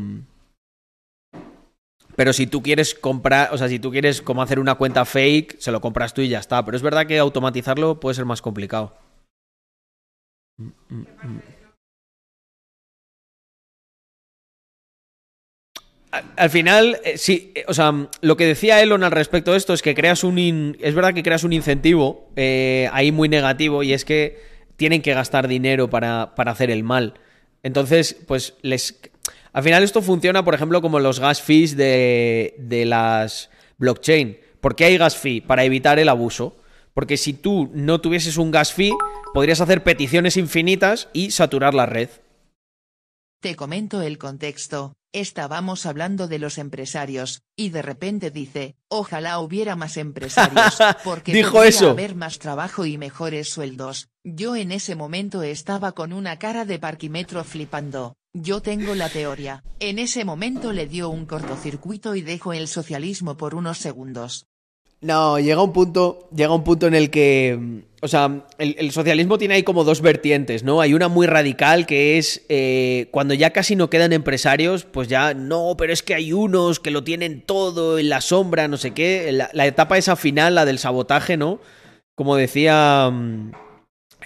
Pero 2.16 2.32
si 2.32 2.48
tú 2.48 2.62
quieres 2.62 2.94
comprar, 2.94 3.54
o 3.54 3.58
sea, 3.58 3.68
si 3.68 3.78
tú 3.78 3.92
quieres 3.92 4.20
como 4.22 4.42
hacer 4.42 4.58
una 4.58 4.74
cuenta 4.74 5.04
fake, 5.04 5.60
se 5.60 5.70
lo 5.70 5.80
compras 5.80 6.14
tú 6.14 6.20
y 6.20 6.28
ya 6.28 6.40
está. 6.40 6.64
Pero 6.64 6.76
es 6.76 6.82
verdad 6.82 7.06
que 7.06 7.16
automatizarlo 7.18 8.00
puede 8.00 8.14
ser 8.14 8.24
más 8.24 8.42
complicado. 8.42 8.96
Mm, 10.58 10.70
mm, 10.88 11.06
mm. 11.22 11.57
Al- 16.18 16.24
Al 16.36 16.50
final, 16.50 16.98
eh, 17.04 17.18
sí, 17.18 17.52
eh, 17.54 17.64
o 17.68 17.74
sea, 17.74 18.08
lo 18.20 18.36
que 18.36 18.46
decía 18.46 18.80
Elon 18.82 19.04
al 19.04 19.10
respecto 19.12 19.52
de 19.52 19.58
esto 19.58 19.72
es 19.74 19.82
que 19.82 19.94
creas 19.94 20.24
un... 20.24 20.76
es 20.80 20.94
verdad 20.94 21.14
que 21.14 21.22
creas 21.22 21.44
un 21.44 21.52
incentivo 21.52 22.28
eh, 22.36 22.88
ahí 22.92 23.12
muy 23.12 23.28
negativo 23.28 23.82
y 23.82 23.92
es 23.92 24.04
que 24.04 24.40
tienen 24.76 25.02
que 25.02 25.14
gastar 25.14 25.48
dinero 25.48 25.90
para, 25.90 26.34
para 26.34 26.52
hacer 26.52 26.70
el 26.70 26.84
mal. 26.84 27.14
Entonces, 27.62 28.16
pues 28.26 28.54
les... 28.62 29.00
Al 29.52 29.62
final 29.62 29.82
esto 29.82 30.02
funciona, 30.02 30.44
por 30.44 30.54
ejemplo, 30.54 30.80
como 30.82 31.00
los 31.00 31.18
gas 31.20 31.42
fees 31.42 31.76
de, 31.76 32.54
de 32.58 32.84
las 32.84 33.50
blockchain. 33.78 34.38
¿Por 34.60 34.76
qué 34.76 34.84
hay 34.84 34.98
gas 34.98 35.16
fee? 35.16 35.40
Para 35.40 35.64
evitar 35.64 35.98
el 35.98 36.08
abuso. 36.08 36.56
Porque 36.94 37.16
si 37.16 37.32
tú 37.32 37.70
no 37.74 38.00
tuvieses 38.00 38.36
un 38.36 38.50
gas 38.50 38.72
fee, 38.72 38.92
podrías 39.34 39.60
hacer 39.60 39.82
peticiones 39.82 40.36
infinitas 40.36 41.08
y 41.12 41.30
saturar 41.30 41.74
la 41.74 41.86
red. 41.86 42.08
Te 43.40 43.54
comento 43.56 44.02
el 44.02 44.18
contexto. 44.18 44.92
Estábamos 45.12 45.86
hablando 45.86 46.28
de 46.28 46.38
los 46.38 46.58
empresarios, 46.58 47.42
y 47.56 47.70
de 47.70 47.80
repente 47.80 48.30
dice, 48.30 48.76
ojalá 48.88 49.38
hubiera 49.38 49.74
más 49.74 49.96
empresarios, 49.96 50.76
porque 51.04 51.32
Dijo 51.32 51.62
eso. 51.62 51.90
haber 51.90 52.14
más 52.14 52.38
trabajo 52.38 52.84
y 52.84 52.98
mejores 52.98 53.48
sueldos. 53.48 54.08
Yo 54.22 54.54
en 54.54 54.70
ese 54.70 54.96
momento 54.96 55.42
estaba 55.42 55.92
con 55.92 56.12
una 56.12 56.38
cara 56.38 56.66
de 56.66 56.78
parquímetro 56.78 57.42
flipando. 57.44 58.16
Yo 58.34 58.60
tengo 58.60 58.94
la 58.94 59.08
teoría. 59.08 59.64
En 59.80 59.98
ese 59.98 60.26
momento 60.26 60.72
le 60.72 60.86
dio 60.86 61.08
un 61.08 61.24
cortocircuito 61.24 62.14
y 62.14 62.20
dejó 62.20 62.52
el 62.52 62.68
socialismo 62.68 63.38
por 63.38 63.54
unos 63.54 63.78
segundos. 63.78 64.46
No, 65.00 65.38
llega 65.38 65.62
un 65.62 65.72
punto, 65.72 66.28
llega 66.34 66.52
un 66.52 66.64
punto 66.64 66.86
en 66.86 66.94
el 66.94 67.08
que, 67.08 67.56
mm, 67.58 67.87
o 68.00 68.06
sea, 68.06 68.46
el, 68.58 68.92
socialismo 68.92 69.38
tiene 69.38 69.54
ahí 69.54 69.62
como 69.64 69.82
dos 69.82 70.02
vertientes, 70.02 70.62
¿no? 70.62 70.80
Hay 70.80 70.94
una 70.94 71.08
muy 71.08 71.26
radical 71.26 71.84
que 71.84 72.16
es 72.16 72.44
eh, 72.48 73.08
cuando 73.10 73.34
ya 73.34 73.50
casi 73.50 73.74
no 73.74 73.90
quedan 73.90 74.12
empresarios, 74.12 74.84
pues 74.84 75.08
ya 75.08 75.34
no, 75.34 75.74
pero 75.76 75.92
es 75.92 76.04
que 76.04 76.14
hay 76.14 76.32
unos 76.32 76.78
que 76.78 76.92
lo 76.92 77.02
tienen 77.02 77.42
todo 77.42 77.98
en 77.98 78.08
la 78.08 78.20
sombra, 78.20 78.68
no 78.68 78.76
sé 78.76 78.92
qué. 78.92 79.32
La, 79.32 79.66
etapa 79.66 79.98
esa 79.98 80.14
final, 80.14 80.54
la 80.54 80.64
del 80.64 80.78
sabotaje, 80.78 81.36
¿no? 81.36 81.60
Como 82.14 82.36
decía 82.36 83.10
mm, 83.10 83.50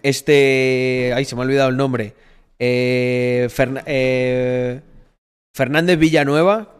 este, 0.03 1.13
ay, 1.15 1.25
se 1.25 1.35
me 1.35 1.43
ha 1.43 1.45
olvidado 1.45 1.71
el 1.71 1.77
nombre, 1.77 2.15
Eh, 2.59 3.49
eh, 3.87 4.81
Fernández 5.55 5.99
Villanueva, 5.99 6.75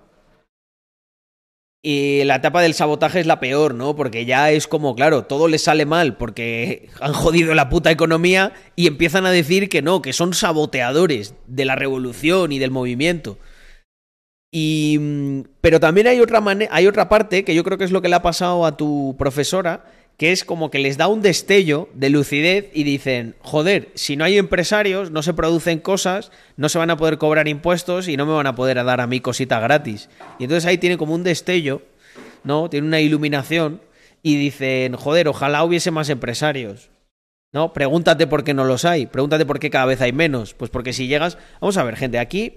y 1.85 2.23
la 2.25 2.37
etapa 2.37 2.63
del 2.63 2.75
sabotaje 2.75 3.19
es 3.19 3.27
la 3.27 3.41
peor, 3.41 3.75
¿no? 3.75 3.97
Porque 3.97 4.25
ya 4.25 4.53
es 4.53 4.69
como, 4.69 4.95
claro, 4.95 5.25
todo 5.25 5.49
les 5.49 5.63
sale 5.63 5.85
mal 5.85 6.17
porque 6.17 6.89
han 7.01 7.13
jodido 7.13 7.55
la 7.55 7.69
puta 7.69 7.91
economía 7.91 8.53
y 8.77 8.87
empiezan 8.87 9.27
a 9.27 9.33
decir 9.33 9.69
que 9.69 9.83
no, 9.83 10.01
que 10.01 10.13
son 10.13 10.33
saboteadores 10.33 11.35
de 11.49 11.65
la 11.65 11.75
revolución 11.75 12.53
y 12.53 12.61
del 12.61 12.71
movimiento. 12.71 13.39
Y, 14.53 14.99
mm, 15.01 15.41
pero 15.61 15.81
también 15.81 16.07
hay 16.07 16.21
otra, 16.21 16.41
hay 16.71 16.87
otra 16.87 17.09
parte 17.09 17.43
que 17.45 17.55
yo 17.55 17.65
creo 17.65 17.79
que 17.79 17.85
es 17.85 17.91
lo 17.91 18.01
que 18.01 18.09
le 18.09 18.17
ha 18.17 18.23
pasado 18.23 18.65
a 18.65 18.77
tu 18.77 19.17
profesora, 19.19 19.85
que 20.17 20.33
es 20.33 20.45
como 20.45 20.71
que 20.71 20.79
les 20.79 20.97
da 20.97 21.09
un 21.09 21.23
destello 21.23 21.89
de 21.95 22.11
lucidez 22.11 22.71
y 22.73 22.85
dicen, 22.85 23.35
joder, 23.41 23.89
si 23.95 24.17
no 24.17 24.25
hay 24.25 24.39
empresarios, 24.39 25.11
no 25.11 25.23
se 25.23 25.35
producen 25.35 25.81
cosas, 25.81 26.31
no 26.57 26.69
se 26.69 26.79
van 26.79 26.91
a 26.91 26.97
poder 26.97 27.19
cobrar 27.19 27.49
impuestos 27.49 28.09
y 28.09 28.17
no 28.17 28.27
me 28.27 28.33
van 28.33 28.47
a 28.47 28.55
poder 28.55 28.83
dar 28.85 29.01
a 29.01 29.07
mí 29.07 29.21
cosita 29.21 29.59
gratis. 29.59 30.09
Y 30.39 30.45
entonces 30.45 30.67
ahí 30.67 30.79
tiene 30.79 30.99
como 30.99 31.15
un 31.15 31.25
destello, 31.25 31.83
¿no? 32.45 32.71
Tiene 32.71 32.87
una 32.87 33.01
iluminación 33.01 33.81
y 34.23 34.37
dicen, 34.37 34.95
joder, 34.95 35.29
ojalá 35.29 35.65
hubiese 35.65 35.91
más 35.91 36.09
empresarios. 36.09 36.91
¿No? 37.53 37.75
Pregúntate 37.75 38.27
por 38.27 38.45
qué 38.45 38.55
no 38.55 38.65
los 38.65 38.87
hay. 38.87 39.05
Pregúntate 39.05 39.45
por 39.45 39.59
qué 39.59 39.69
cada 39.69 39.85
vez 39.85 40.01
hay 40.01 40.13
menos. 40.13 40.55
Pues 40.55 40.71
porque 40.71 40.95
si 40.95 41.07
llegas. 41.07 41.37
Vamos 41.61 41.77
a 41.77 41.85
ver, 41.85 41.97
gente, 41.97 42.19
aquí 42.19 42.55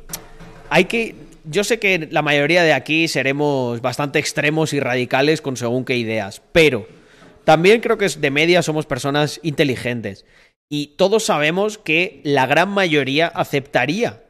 hay 0.69 0.85
que. 0.85 1.15
Yo 1.43 1.65
sé 1.65 1.79
que 1.79 2.07
la 2.11 2.21
mayoría 2.21 2.63
de 2.63 2.71
aquí 2.71 3.09
seremos 3.09 3.81
bastante 3.81 4.19
extremos 4.19 4.71
y 4.71 4.79
radicales 4.79 5.41
con 5.41 5.57
según 5.57 5.83
qué 5.83 5.97
ideas, 5.97 6.41
pero 6.53 6.87
también 7.45 7.79
creo 7.81 7.97
que 7.97 8.07
de 8.09 8.31
media 8.31 8.61
somos 8.61 8.85
personas 8.85 9.39
inteligentes. 9.43 10.25
Y 10.69 10.95
todos 10.97 11.23
sabemos 11.25 11.77
que 11.77 12.21
la 12.23 12.47
gran 12.47 12.69
mayoría 12.69 13.27
aceptaría 13.27 14.23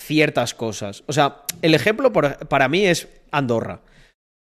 ciertas 0.00 0.54
cosas. 0.54 1.04
O 1.06 1.12
sea, 1.12 1.42
el 1.60 1.74
ejemplo 1.74 2.12
para 2.12 2.68
mí 2.68 2.86
es 2.86 3.08
Andorra. 3.30 3.82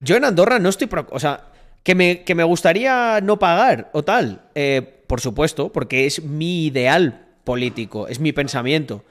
Yo 0.01 0.17
en 0.17 0.25
Andorra 0.25 0.59
no 0.59 0.69
estoy... 0.69 0.87
pro- 0.87 1.09
o 1.11 1.21
sea, 1.21 1.49
que 1.83 1.95
me, 1.95 2.23
que 2.23 2.35
me 2.35 2.45
gustaría 2.45 3.21
no 3.23 3.39
pagar 3.39 3.91
o 3.93 4.03
tal. 4.05 4.49
eh, 4.55 5.01
por 5.07 5.21
supuesto, 5.21 5.71
porque 5.71 6.07
es 6.07 6.23
mi 6.23 6.65
ideal 6.67 7.27
político, 7.45 8.09
es 8.09 8.19
mi 8.19 8.33
pensamiento. 8.33 9.05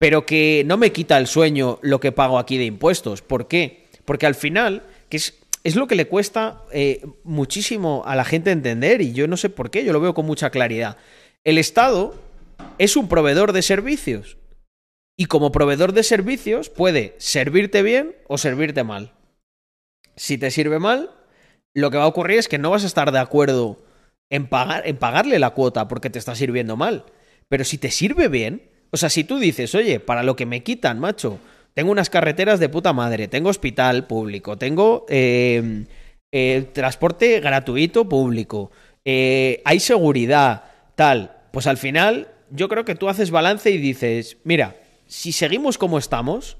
Pero 0.00 0.26
que 0.26 0.64
no 0.66 0.76
me 0.76 0.90
quita 0.90 1.16
el 1.18 1.28
sueño 1.28 1.78
lo 1.82 2.00
que 2.00 2.10
pago 2.10 2.38
aquí 2.40 2.58
de 2.58 2.64
impuestos. 2.64 3.22
¿Por 3.22 3.46
qué? 3.46 3.86
Porque 4.04 4.26
al 4.26 4.34
final, 4.34 4.82
que 5.08 5.18
es, 5.18 5.38
es 5.64 5.76
lo 5.76 5.86
que 5.86 5.94
le 5.94 6.06
cuesta 6.06 6.62
eh, 6.72 7.04
muchísimo 7.24 8.02
a 8.06 8.14
la 8.14 8.24
gente 8.24 8.50
entender, 8.50 9.00
y 9.00 9.14
yo 9.14 9.26
no 9.26 9.38
sé 9.38 9.48
por 9.48 9.70
qué, 9.70 9.84
yo 9.84 9.94
lo 9.94 10.00
veo 10.00 10.14
con 10.14 10.26
mucha 10.26 10.50
claridad. 10.50 10.98
El 11.42 11.56
Estado 11.56 12.14
es 12.78 12.96
un 12.96 13.08
proveedor 13.08 13.52
de 13.52 13.62
servicios. 13.62 14.36
Y 15.16 15.26
como 15.26 15.52
proveedor 15.52 15.92
de 15.92 16.02
servicios 16.02 16.68
puede 16.68 17.14
servirte 17.18 17.82
bien 17.82 18.14
o 18.28 18.36
servirte 18.36 18.84
mal. 18.84 19.12
Si 20.16 20.38
te 20.38 20.50
sirve 20.50 20.78
mal, 20.78 21.10
lo 21.72 21.90
que 21.90 21.98
va 21.98 22.04
a 22.04 22.08
ocurrir 22.08 22.38
es 22.38 22.48
que 22.48 22.58
no 22.58 22.70
vas 22.70 22.84
a 22.84 22.88
estar 22.88 23.10
de 23.10 23.18
acuerdo 23.18 23.84
en, 24.30 24.48
pagar, 24.48 24.86
en 24.86 24.96
pagarle 24.96 25.38
la 25.38 25.50
cuota 25.50 25.88
porque 25.88 26.10
te 26.10 26.18
está 26.18 26.34
sirviendo 26.34 26.76
mal. 26.76 27.04
Pero 27.48 27.64
si 27.64 27.78
te 27.78 27.90
sirve 27.90 28.28
bien, 28.28 28.70
o 28.90 28.96
sea, 28.96 29.08
si 29.08 29.24
tú 29.24 29.38
dices, 29.38 29.74
oye, 29.74 30.00
para 30.00 30.22
lo 30.22 30.36
que 30.36 30.46
me 30.46 30.62
quitan, 30.62 30.98
macho, 30.98 31.38
tengo 31.74 31.90
unas 31.90 32.10
carreteras 32.10 32.60
de 32.60 32.68
puta 32.68 32.92
madre, 32.92 33.28
tengo 33.28 33.50
hospital 33.50 34.06
público, 34.06 34.56
tengo 34.56 35.04
eh, 35.08 35.84
eh, 36.32 36.70
transporte 36.72 37.40
gratuito 37.40 38.08
público, 38.08 38.70
eh, 39.04 39.60
hay 39.64 39.80
seguridad, 39.80 40.64
tal, 40.94 41.36
pues 41.50 41.66
al 41.66 41.76
final 41.76 42.28
yo 42.50 42.68
creo 42.68 42.84
que 42.84 42.94
tú 42.94 43.08
haces 43.08 43.30
balance 43.30 43.70
y 43.70 43.78
dices, 43.78 44.38
mira, 44.44 44.76
si 45.06 45.32
seguimos 45.32 45.76
como 45.76 45.98
estamos, 45.98 46.56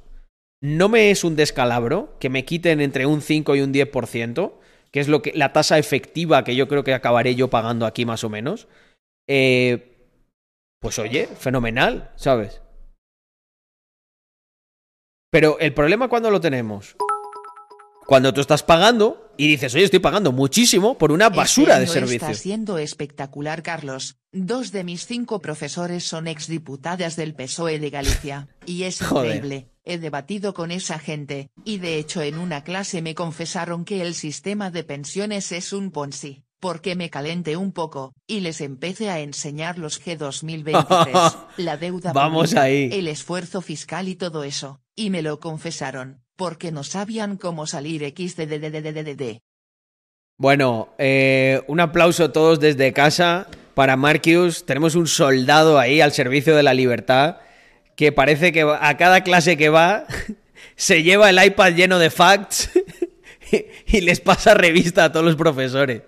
no 0.61 0.89
me 0.89 1.11
es 1.11 1.25
un 1.25 1.37
descalabro 1.37 2.17
que 2.19 2.31
me 2.31 2.45
quiten 2.45 2.81
entre 2.81 3.07
un 3.07 3.21
5 3.23 3.57
y 3.57 3.61
un 3.61 3.73
10%, 3.73 4.53
que 4.91 5.01
es 5.01 5.09
lo 5.09 5.23
que, 5.23 5.33
la 5.35 5.53
tasa 5.53 5.79
efectiva 5.79 6.45
que 6.45 6.57
yo 6.57 6.69
creo 6.69 6.85
que 6.85 6.95
acabaré 6.95 7.35
yo 7.35 7.51
pagando 7.51 7.85
aquí 7.85 8.05
más 8.05 8.25
o 8.25 8.31
menos. 8.31 8.69
Eh, 9.29 9.93
pues 10.81 10.99
oye, 10.99 11.27
fenomenal, 11.27 12.13
¿sabes? 12.17 12.61
Pero 15.35 15.59
el 15.59 15.75
problema 15.75 16.07
cuando 16.07 16.31
lo 16.31 16.41
tenemos. 16.41 16.95
Cuando 18.07 18.33
tú 18.33 18.41
estás 18.41 18.63
pagando 18.63 19.33
y 19.37 19.49
dices, 19.49 19.75
oye, 19.75 19.83
estoy 19.83 19.99
pagando 19.99 20.31
muchísimo 20.31 20.97
por 20.97 21.11
una 21.11 21.29
basura 21.29 21.79
de 21.81 21.87
Este 21.87 21.99
servicio. 21.99 22.29
Está 22.29 22.41
siendo 22.41 22.79
espectacular, 22.79 23.65
Carlos. 23.65 24.15
Dos 24.31 24.71
de 24.71 24.85
mis 24.85 25.07
cinco 25.07 25.41
profesores 25.41 26.05
son 26.05 26.29
exdiputadas 26.29 27.17
del 27.17 27.35
PSOE 27.35 27.81
de 27.81 27.91
Galicia. 27.91 28.47
Y 28.65 28.85
es 28.85 29.01
increíble. 29.11 29.71
He 29.83 29.99
debatido 29.99 30.55
con 30.55 30.71
esa 30.71 31.01
gente, 31.01 31.51
y 31.65 31.79
de 31.79 31.99
hecho 31.99 32.23
en 32.23 32.39
una 32.39 32.63
clase 32.63 33.03
me 33.03 33.17
confesaron 33.17 33.85
que 33.85 34.03
el 34.03 34.15
sistema 34.15 34.71
de 34.71 34.85
pensiones 34.85 35.51
es 35.51 35.73
un 35.73 35.91
Ponzi. 35.91 36.45
Porque 36.61 36.95
me 36.95 37.11
calenté 37.11 37.57
un 37.57 37.73
poco, 37.73 38.15
y 38.29 38.39
les 38.39 38.61
empecé 38.61 39.11
a 39.11 39.19
enseñar 39.19 39.81
los 39.81 40.01
G2023, 40.01 41.37
la 41.57 41.77
deuda 41.77 42.13
Vamos 42.13 42.51
pública, 42.51 42.63
ahí. 42.63 42.89
el 42.93 43.09
esfuerzo 43.09 43.63
fiscal 43.63 44.07
y 44.07 44.15
todo 44.15 44.45
eso. 44.45 44.81
Y 44.97 45.11
me 45.11 45.23
lo 45.23 45.41
confesaron, 45.41 46.23
porque 46.37 46.71
no 46.73 46.85
sabían 46.85 47.37
cómo 47.37 47.67
salir 47.67 48.03
XDDDDDD. 48.17 49.39
Bueno, 50.37 50.95
eh, 50.99 51.63
un 51.69 51.81
aplauso 51.81 52.25
a 52.25 52.33
todos 52.33 52.61
desde 52.61 52.93
casa 52.93 53.47
para 53.75 53.97
Marcus. 53.97 54.65
Tenemos 54.67 54.95
un 54.95 55.07
soldado 55.07 55.79
ahí 55.79 56.01
al 56.01 56.13
servicio 56.13 56.57
de 56.57 56.63
la 56.63 56.75
libertad 56.75 57.39
que 57.97 58.11
parece 58.13 58.53
que 58.53 58.63
a 58.63 58.97
cada 58.97 59.23
clase 59.23 59.57
que 59.57 59.69
va 59.69 60.07
se 60.77 61.03
lleva 61.03 61.31
el 61.31 61.45
iPad 61.45 61.73
lleno 61.75 61.99
de 61.99 62.11
facts 62.11 62.71
y 63.87 64.01
les 64.01 64.21
pasa 64.21 64.55
revista 64.55 65.05
a 65.05 65.13
todos 65.13 65.25
los 65.27 65.37
profesores. 65.37 66.03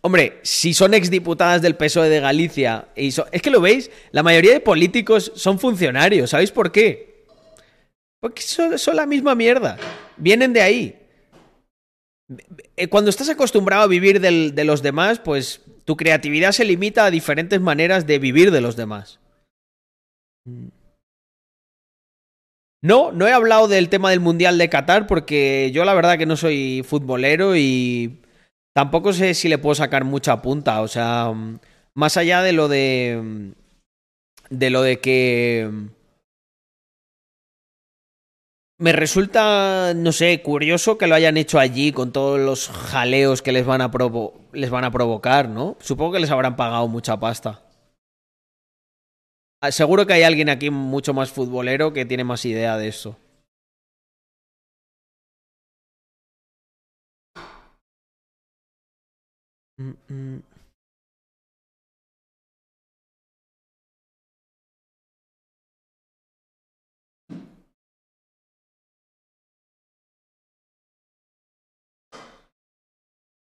Hombre, 0.00 0.38
si 0.42 0.74
son 0.74 0.94
exdiputadas 0.94 1.62
del 1.62 1.76
PSOE 1.76 2.08
de 2.08 2.20
Galicia, 2.20 2.88
y 2.94 3.10
so- 3.10 3.26
es 3.32 3.42
que 3.42 3.50
lo 3.50 3.60
veis, 3.60 3.90
la 4.12 4.22
mayoría 4.22 4.52
de 4.52 4.60
políticos 4.60 5.32
son 5.34 5.58
funcionarios, 5.58 6.30
¿sabéis 6.30 6.52
por 6.52 6.70
qué? 6.70 7.15
Porque 8.26 8.42
son, 8.42 8.76
son 8.76 8.96
la 8.96 9.06
misma 9.06 9.36
mierda, 9.36 9.76
vienen 10.16 10.52
de 10.52 10.60
ahí. 10.60 10.98
Eh, 12.76 12.88
Cuando 12.88 13.08
estás 13.08 13.28
acostumbrado 13.28 13.84
a 13.84 13.86
vivir 13.86 14.20
del- 14.20 14.52
de 14.52 14.64
los 14.64 14.82
demás, 14.82 15.20
pues 15.20 15.60
tu 15.84 15.96
creatividad 15.96 16.50
se 16.50 16.64
limita 16.64 17.04
a 17.04 17.12
diferentes 17.12 17.60
maneras 17.60 18.04
de 18.04 18.18
vivir 18.18 18.50
de 18.50 18.60
los 18.60 18.74
demás. 18.74 19.20
No, 22.82 23.12
no 23.12 23.28
he 23.28 23.32
hablado 23.32 23.68
del 23.68 23.88
tema 23.88 24.10
del 24.10 24.18
Mundial 24.18 24.58
de 24.58 24.68
Qatar 24.68 25.06
porque 25.06 25.70
yo 25.72 25.84
la 25.84 25.94
verdad 25.94 26.18
que 26.18 26.26
no 26.26 26.36
soy 26.36 26.82
futbolero 26.84 27.54
y 27.54 28.20
tampoco 28.74 29.12
sé 29.12 29.34
si 29.34 29.48
le 29.48 29.58
puedo 29.58 29.76
sacar 29.76 30.02
mucha 30.04 30.42
punta. 30.42 30.82
O 30.82 30.88
sea, 30.88 31.30
mm, 31.32 31.60
más 31.94 32.16
allá 32.16 32.42
de 32.42 32.52
lo 32.52 32.66
de... 32.66 33.20
mm, 33.22 33.50
De 34.50 34.70
lo 34.70 34.82
de 34.82 34.98
que... 35.00 35.70
Me 38.78 38.92
resulta, 38.92 39.94
no 39.94 40.12
sé, 40.12 40.42
curioso 40.42 40.98
que 40.98 41.06
lo 41.06 41.14
hayan 41.14 41.38
hecho 41.38 41.58
allí 41.58 41.92
con 41.92 42.12
todos 42.12 42.38
los 42.38 42.68
jaleos 42.68 43.40
que 43.40 43.52
les 43.52 43.64
van 43.64 43.80
a, 43.80 43.90
provo- 43.90 44.34
les 44.52 44.68
van 44.70 44.84
a 44.84 44.90
provocar, 44.90 45.48
¿no? 45.48 45.76
Supongo 45.80 46.12
que 46.12 46.20
les 46.20 46.30
habrán 46.30 46.56
pagado 46.56 46.86
mucha 46.86 47.18
pasta. 47.18 47.62
Ah, 49.62 49.72
Seguro 49.72 50.06
que 50.06 50.12
hay 50.12 50.24
alguien 50.24 50.50
aquí 50.50 50.68
mucho 50.68 51.14
más 51.14 51.30
futbolero 51.30 51.94
que 51.94 52.04
tiene 52.04 52.24
más 52.24 52.44
idea 52.44 52.76
de 52.76 52.88
eso. 52.88 53.16
Mm, 59.80 59.94
mm. 60.10 60.42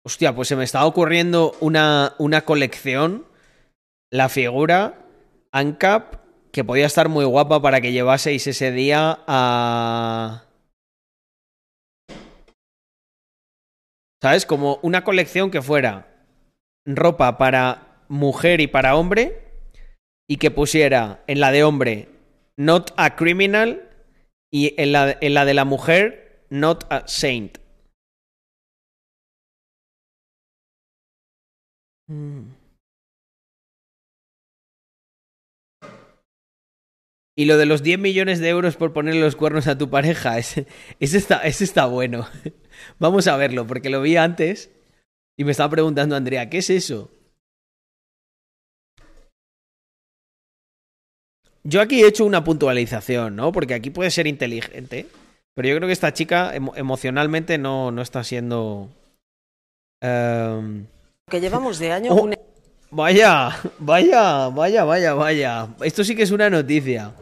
Hostia, 0.07 0.33
pues 0.33 0.47
se 0.47 0.55
me 0.55 0.63
estaba 0.63 0.85
ocurriendo 0.85 1.53
una, 1.59 2.15
una 2.17 2.45
colección, 2.45 3.25
la 4.09 4.29
figura 4.29 5.05
ANCAP, 5.51 6.15
que 6.53 6.63
podía 6.63 6.85
estar 6.85 7.09
muy 7.09 7.25
guapa 7.25 7.61
para 7.61 7.81
que 7.81 7.91
llevaseis 7.91 8.47
ese 8.47 8.71
día 8.71 9.19
a... 9.27 10.45
¿Sabes? 14.21 14.45
Como 14.45 14.79
una 14.81 15.03
colección 15.03 15.51
que 15.51 15.61
fuera 15.61 16.07
ropa 16.85 17.37
para 17.37 18.05
mujer 18.07 18.61
y 18.61 18.67
para 18.67 18.95
hombre 18.95 19.41
y 20.25 20.37
que 20.37 20.51
pusiera 20.51 21.21
en 21.27 21.41
la 21.41 21.51
de 21.51 21.65
hombre 21.65 22.07
not 22.55 22.93
a 22.95 23.17
criminal 23.17 23.89
y 24.53 24.73
en 24.81 24.93
la, 24.93 25.17
en 25.19 25.33
la 25.33 25.43
de 25.43 25.53
la 25.53 25.65
mujer 25.65 26.45
not 26.49 26.85
a 26.89 27.05
saint. 27.09 27.57
Mm. 32.09 32.51
Y 37.39 37.45
lo 37.45 37.57
de 37.57 37.67
los 37.67 37.83
10 37.83 37.99
millones 37.99 38.39
de 38.39 38.49
euros 38.49 38.77
por 38.77 38.93
ponerle 38.93 39.21
los 39.21 39.35
cuernos 39.35 39.67
a 39.67 39.77
tu 39.77 39.89
pareja, 39.89 40.37
ese, 40.39 40.65
está, 40.99 41.85
bueno. 41.85 42.27
Vamos 42.99 43.27
a 43.27 43.37
verlo, 43.37 43.67
porque 43.67 43.89
lo 43.89 44.01
vi 44.01 44.17
antes 44.17 44.71
y 45.37 45.43
me 45.43 45.51
estaba 45.51 45.69
preguntando 45.69 46.15
Andrea, 46.15 46.49
¿qué 46.49 46.59
es 46.59 46.69
eso? 46.69 47.11
Yo 51.63 51.81
aquí 51.81 52.01
he 52.01 52.07
hecho 52.07 52.25
una 52.25 52.43
puntualización, 52.43 53.35
¿no? 53.35 53.51
Porque 53.51 53.73
aquí 53.73 53.89
puede 53.89 54.09
ser 54.09 54.25
inteligente, 54.25 55.07
pero 55.53 55.67
yo 55.67 55.75
creo 55.75 55.87
que 55.87 55.93
esta 55.93 56.13
chica 56.13 56.55
emo- 56.55 56.73
emocionalmente 56.75 57.57
no, 57.57 57.91
no 57.91 58.01
está 58.01 58.23
siendo... 58.23 58.89
em, 60.01 60.87
Que 61.29 61.41
llevamos 61.41 61.77
de 61.77 61.91
año 61.91 62.13
Oh, 62.13 62.23
un 62.23 62.33
Vaya, 62.89 63.51
vaya, 63.79 64.47
vaya, 64.47 64.85
vaya, 64.85 65.13
vaya. 65.13 65.67
Esto 65.81 66.05
sí 66.05 66.15
que 66.15 66.23
es 66.23 66.31
una 66.31 66.49
noticia. 66.49 67.13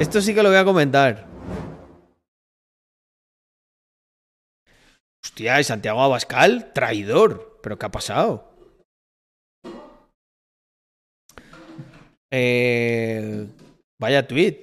Esto 0.00 0.20
sí 0.20 0.34
que 0.34 0.42
lo 0.42 0.48
voy 0.48 0.58
a 0.58 0.64
comentar. 0.64 1.28
Hostia, 5.24 5.60
y 5.60 5.64
Santiago 5.64 6.02
Abascal, 6.02 6.72
traidor. 6.72 7.60
¿Pero 7.62 7.78
qué 7.78 7.86
ha 7.86 7.90
pasado? 7.92 8.52
Eh, 12.32 13.46
vaya 14.00 14.26
tweet. 14.26 14.58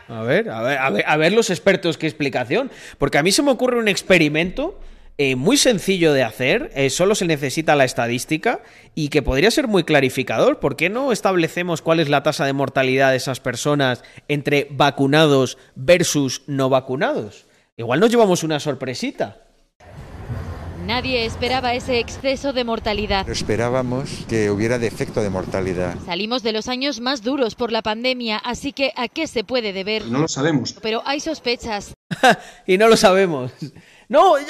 A 0.07 0.21
ver, 0.21 0.49
a 0.49 0.61
ver, 0.61 0.77
a 0.77 0.89
ver, 0.89 1.03
a 1.05 1.17
ver 1.17 1.33
los 1.33 1.49
expertos 1.49 1.97
qué 1.97 2.07
explicación. 2.07 2.71
Porque 2.97 3.17
a 3.17 3.23
mí 3.23 3.33
se 3.33 3.43
me 3.43 3.51
ocurre 3.51 3.77
un 3.77 3.89
experimento 3.89 4.79
eh, 5.17 5.35
muy 5.35 5.57
sencillo 5.57 6.11
de 6.13 6.23
hacer, 6.23 6.71
eh, 6.75 6.89
solo 6.89 7.15
se 7.15 7.25
necesita 7.25 7.75
la 7.75 7.85
estadística 7.85 8.61
y 8.95 9.09
que 9.09 9.21
podría 9.21 9.51
ser 9.51 9.67
muy 9.67 9.83
clarificador. 9.83 10.59
¿Por 10.59 10.75
qué 10.75 10.89
no 10.89 11.11
establecemos 11.11 11.81
cuál 11.81 11.99
es 11.99 12.09
la 12.09 12.23
tasa 12.23 12.45
de 12.45 12.53
mortalidad 12.53 13.11
de 13.11 13.17
esas 13.17 13.39
personas 13.39 14.03
entre 14.27 14.67
vacunados 14.71 15.57
versus 15.75 16.41
no 16.47 16.69
vacunados? 16.69 17.45
Igual 17.77 17.99
nos 17.99 18.09
llevamos 18.11 18.43
una 18.43 18.59
sorpresita. 18.59 19.39
Nadie 20.85 21.25
esperaba 21.25 21.73
ese 21.73 21.99
exceso 21.99 22.51
de 22.51 22.65
mortalidad. 22.65 23.29
Esperábamos 23.29 24.25
que 24.27 24.49
hubiera 24.51 24.77
defecto 24.79 25.21
de 25.23 25.29
mortalidad. 25.29 25.95
Salimos 26.05 26.43
de 26.43 26.51
los 26.51 26.67
años 26.67 26.99
más 26.99 27.21
duros 27.23 27.55
por 27.55 27.71
la 27.71 27.81
pandemia, 27.81 28.37
así 28.37 28.73
que 28.73 28.91
¿a 28.97 29.07
qué 29.07 29.27
se 29.27 29.45
puede 29.45 29.71
deber? 29.71 30.05
No 30.07 30.19
lo 30.19 30.27
sabemos. 30.27 30.75
Pero 30.81 31.01
hay 31.05 31.21
sospechas. 31.21 31.93
y 32.67 32.77
no 32.77 32.89
lo 32.89 32.97
sabemos. 32.97 33.53
No, 34.09 34.37
ya- 34.37 34.45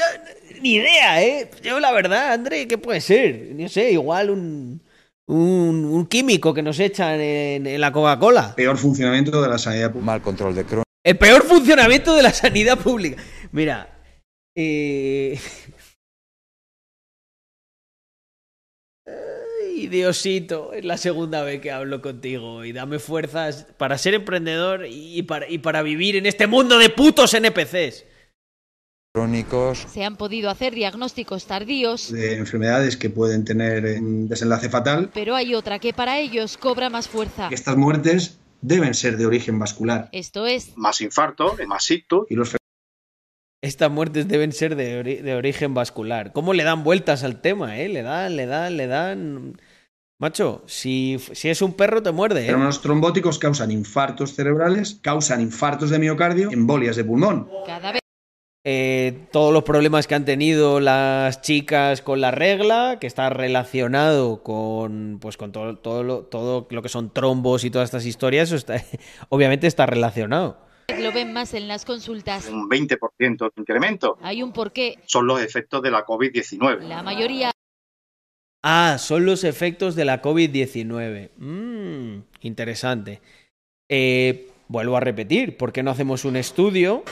ni 0.64 0.76
idea, 0.76 1.22
¿eh? 1.22 1.52
Yo 1.62 1.80
la 1.80 1.92
verdad, 1.92 2.32
André, 2.32 2.68
¿qué 2.68 2.80
puede 2.80 3.02
ser? 3.02 3.50
No 3.54 3.68
sé, 3.70 3.92
igual 3.92 4.30
un, 4.32 4.82
un, 5.28 5.86
un 5.86 6.06
químico 6.08 6.54
que 6.54 6.64
nos 6.64 6.80
echan 6.80 7.20
en, 7.20 7.68
en 7.68 7.82
la 7.82 7.92
Coca-Cola. 7.92 8.56
Peor 8.56 8.78
funcionamiento 8.78 9.42
de 9.42 9.50
la 9.50 9.58
sanidad 9.58 9.92
pública. 9.92 10.06
Mal 10.06 10.22
control 10.22 10.56
de 10.56 10.64
Crohn. 10.64 10.84
El 11.06 11.18
peor 11.18 11.44
funcionamiento 11.44 12.16
de 12.16 12.24
la 12.24 12.32
sanidad 12.32 12.80
pública. 12.80 13.22
Mira, 13.52 14.00
eh... 14.58 15.38
Ay, 19.06 19.88
Diosito, 19.88 20.72
es 20.72 20.86
la 20.86 20.98
segunda 20.98 21.44
vez 21.44 21.60
que 21.60 21.72
hablo 21.72 22.02
contigo 22.02 22.64
y 22.64 22.72
dame 22.72 23.00
fuerzas 23.00 23.68
para 23.78 23.98
ser 23.98 24.14
emprendedor 24.14 24.86
y 24.88 25.24
para, 25.24 25.50
y 25.50 25.58
para 25.58 25.82
vivir 25.82 26.16
en 26.16 26.26
este 26.26 26.48
mundo 26.48 26.78
de 26.78 26.90
putos 26.90 27.34
NPCs. 27.34 28.06
Crónicos. 29.28 29.86
Se 29.94 30.04
han 30.04 30.16
podido 30.16 30.50
hacer 30.50 30.74
diagnósticos 30.74 31.46
tardíos, 31.46 32.12
De 32.12 32.36
enfermedades 32.38 32.98
que 32.98 33.10
pueden 33.12 33.46
tener 33.46 34.00
un 34.02 34.28
desenlace 34.28 34.70
fatal. 34.70 35.12
pero 35.14 35.36
hay 35.36 35.54
otra 35.54 35.78
que 35.80 35.94
para 35.94 36.20
ellos 36.20 36.58
cobra 36.58 36.90
más 36.90 37.08
fuerza. 37.08 37.48
Estas 37.52 37.78
muertes 37.78 38.40
deben 38.62 38.94
ser 38.96 39.18
de 39.18 39.26
origen 39.28 39.60
vascular. 39.60 40.10
Esto 40.12 40.48
es 40.48 40.76
Más 40.78 41.00
infarto, 41.02 41.56
más 41.68 41.90
ictus. 41.92 42.26
Y 42.30 42.36
los 42.36 42.56
Estas 43.62 43.92
muertes 43.92 44.28
deben 44.28 44.52
ser 44.52 44.76
de, 44.76 45.00
ori- 45.04 45.22
de 45.22 45.36
origen 45.36 45.74
vascular. 45.76 46.34
¿Cómo 46.34 46.54
le 46.54 46.64
dan 46.64 46.84
vueltas 46.84 47.24
al 47.24 47.40
tema, 47.40 47.78
eh? 47.80 47.90
Le 47.90 48.02
dan, 48.02 48.36
le 48.36 48.48
dan, 48.48 48.78
le 48.78 48.88
dan. 48.88 49.62
Macho, 50.20 50.64
si, 50.68 51.18
si 51.34 51.50
es 51.50 51.62
un 51.62 51.74
perro 51.74 52.02
te 52.02 52.12
muerde, 52.12 52.44
¿eh? 52.44 52.46
fenómenos 52.48 52.82
trombóticos 52.82 53.38
causan 53.40 53.72
infartos 53.72 54.34
cerebrales, 54.36 54.98
causan 55.02 55.42
infartos 55.42 55.90
de 55.90 56.00
miocardio, 56.00 56.50
embolias 56.52 56.96
de 56.96 57.04
pulmón. 57.04 57.48
cada 57.68 57.92
vez 57.92 58.00
Eh, 58.66 59.26
todos 59.32 59.52
los 59.54 59.64
problemas 59.64 60.08
que 60.08 60.16
han 60.16 60.24
tenido 60.24 60.80
las 60.80 61.42
chicas 61.42 62.02
con 62.02 62.22
la 62.22 62.32
regla, 62.32 62.98
que 63.02 63.08
está 63.08 63.30
relacionado 63.30 64.42
con, 64.42 65.18
pues, 65.22 65.36
con 65.36 65.52
todo, 65.52 65.76
todo, 65.78 66.04
lo, 66.04 66.20
todo 66.24 66.66
lo 66.70 66.82
que 66.82 66.88
son 66.88 67.12
trombos 67.12 67.66
y 67.66 67.70
todas 67.72 67.88
estas 67.88 68.06
historias, 68.06 68.48
eso 68.50 68.56
está, 68.56 68.82
obviamente 69.30 69.68
está 69.68 69.86
relacionado. 69.86 70.58
lo 70.98 71.12
ven 71.12 71.34
más 71.34 71.54
en 71.54 71.68
las 71.68 71.84
consultas. 71.84 72.48
un 72.48 72.70
20% 72.70 73.38
de 73.38 73.52
incremento. 73.62 74.18
Hay 74.22 74.42
un 74.42 74.54
porqué. 74.54 74.98
Son 75.08 75.28
los 75.28 75.42
efectos 75.42 75.82
de 75.82 75.92
la 75.92 76.06
COVID-19. 76.06 76.80
La 76.88 77.04
mayoría 77.04 77.52
Ah, 78.66 78.96
son 78.98 79.26
los 79.26 79.44
efectos 79.44 79.94
de 79.94 80.06
la 80.06 80.22
COVID-19. 80.22 81.32
Mm, 81.36 82.20
interesante. 82.40 83.20
Eh, 83.90 84.48
vuelvo 84.70 84.96
a 84.96 85.02
repetir, 85.02 85.58
¿por 85.58 85.74
qué 85.74 85.84
no 85.84 85.92
hacemos 85.92 86.24
un 86.24 86.38
estudio? 86.38 87.04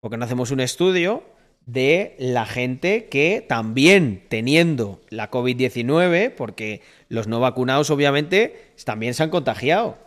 ¿Por 0.00 0.10
qué 0.10 0.16
no 0.16 0.24
hacemos 0.24 0.50
un 0.50 0.60
estudio 0.60 1.22
de 1.66 2.16
la 2.18 2.46
gente 2.46 3.08
que 3.10 3.44
también 3.46 4.24
teniendo 4.30 5.02
la 5.10 5.30
COVID-19, 5.30 6.34
porque 6.34 6.80
los 7.08 7.28
no 7.28 7.38
vacunados 7.38 7.90
obviamente 7.90 8.72
también 8.84 9.12
se 9.12 9.24
han 9.24 9.30
contagiado? 9.30 9.98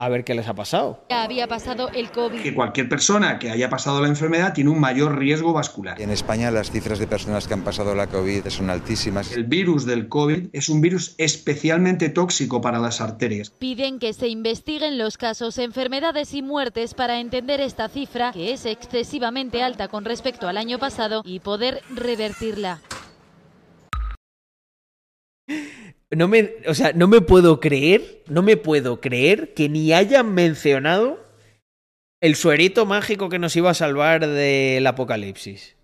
A 0.00 0.08
ver 0.08 0.22
qué 0.22 0.32
les 0.36 0.46
ha 0.46 0.54
pasado. 0.54 1.04
ya 1.10 1.24
había 1.24 1.48
pasado 1.48 1.88
el 1.88 2.12
COVID. 2.12 2.40
Que 2.40 2.54
cualquier 2.54 2.88
persona 2.88 3.40
que 3.40 3.50
haya 3.50 3.68
pasado 3.68 4.00
la 4.00 4.06
enfermedad 4.06 4.52
tiene 4.54 4.70
un 4.70 4.78
mayor 4.78 5.18
riesgo 5.18 5.52
vascular. 5.52 6.00
En 6.00 6.10
España 6.10 6.52
las 6.52 6.70
cifras 6.70 7.00
de 7.00 7.08
personas 7.08 7.48
que 7.48 7.54
han 7.54 7.64
pasado 7.64 7.96
la 7.96 8.06
COVID 8.06 8.46
son 8.46 8.70
altísimas. 8.70 9.32
El 9.32 9.42
virus 9.44 9.86
del 9.86 10.08
COVID 10.08 10.50
es 10.52 10.68
un 10.68 10.80
virus 10.80 11.16
especialmente 11.18 12.10
tóxico 12.10 12.60
para 12.60 12.78
las 12.78 13.00
arterias. 13.00 13.50
Piden 13.50 13.98
que 13.98 14.12
se 14.12 14.28
investiguen 14.28 14.98
los 14.98 15.18
casos, 15.18 15.58
enfermedades 15.58 16.32
y 16.32 16.42
muertes 16.42 16.94
para 16.94 17.18
entender 17.18 17.60
esta 17.60 17.88
cifra, 17.88 18.30
que 18.30 18.52
es 18.52 18.66
excesivamente 18.66 19.64
alta 19.64 19.88
con 19.88 20.04
respecto 20.04 20.46
al 20.46 20.58
año 20.58 20.78
pasado, 20.78 21.22
y 21.24 21.40
poder 21.40 21.82
revertirla. 21.92 22.80
No 26.10 26.26
me, 26.26 26.54
o 26.66 26.74
sea, 26.74 26.92
no 26.94 27.06
me 27.06 27.20
puedo 27.20 27.60
creer, 27.60 28.22
no 28.28 28.42
me 28.42 28.56
puedo 28.56 29.00
creer 29.00 29.52
que 29.54 29.68
ni 29.68 29.92
hayan 29.92 30.32
mencionado 30.34 31.18
El 32.20 32.34
suerito 32.34 32.84
mágico 32.86 33.28
que 33.28 33.38
nos 33.38 33.54
iba 33.54 33.70
a 33.70 33.74
salvar 33.74 34.26
del 34.26 34.86
apocalipsis. 34.86 35.76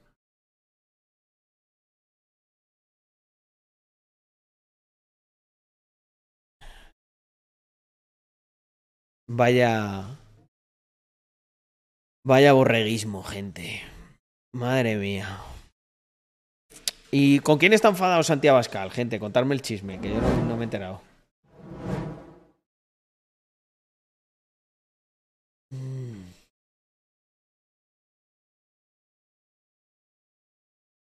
Vaya. 9.29 10.19
Vaya 12.27 12.53
borreguismo, 12.53 13.23
gente. 13.23 13.83
Madre 14.53 14.97
mía. 14.97 15.54
¿Y 17.17 17.39
con 17.39 17.59
quién 17.59 17.73
está 17.73 17.91
enfadado 17.91 18.25
Santiago 18.25 18.57
Abascal, 18.57 18.91
gente? 18.91 19.21
Contarme 19.21 19.55
el 19.55 19.63
chisme, 19.63 20.01
que 20.01 20.09
yo 20.09 20.17
no, 20.49 20.57
me 20.57 20.63
he 20.63 20.65
enterado. 20.65 21.01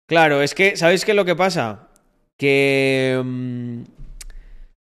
Claro, 0.08 0.42
es 0.42 0.54
que, 0.54 0.76
¿sabéis 0.76 1.04
qué 1.04 1.10
es 1.10 1.16
lo 1.16 1.24
que 1.24 1.34
pasa? 1.34 1.88
Que. 2.38 3.20
mm, 3.24 3.82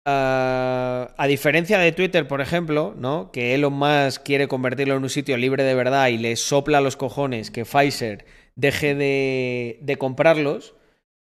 ah, 0.07 1.13
a 1.17 1.27
diferencia 1.27 1.81
de 1.81 1.91
Twitter, 1.91 2.29
por 2.29 2.41
ejemplo, 2.41 2.95
¿no? 2.97 3.33
Que 3.33 3.55
Elon 3.55 3.73
Musk 3.73 4.23
quiere 4.23 4.47
convertirlo 4.47 4.95
en 4.95 5.03
un 5.03 5.11
sitio 5.11 5.37
libre 5.37 5.65
de 5.65 5.75
verdad 5.75 6.07
y 6.07 6.19
le 6.19 6.37
sopla 6.37 6.81
los 6.81 6.97
cojones 6.97 7.51
que 7.51 7.65
Pfizer 7.65 8.25
deje 8.55 8.95
de, 8.95 9.79
de 9.83 9.97
comprarlos. 9.99 10.75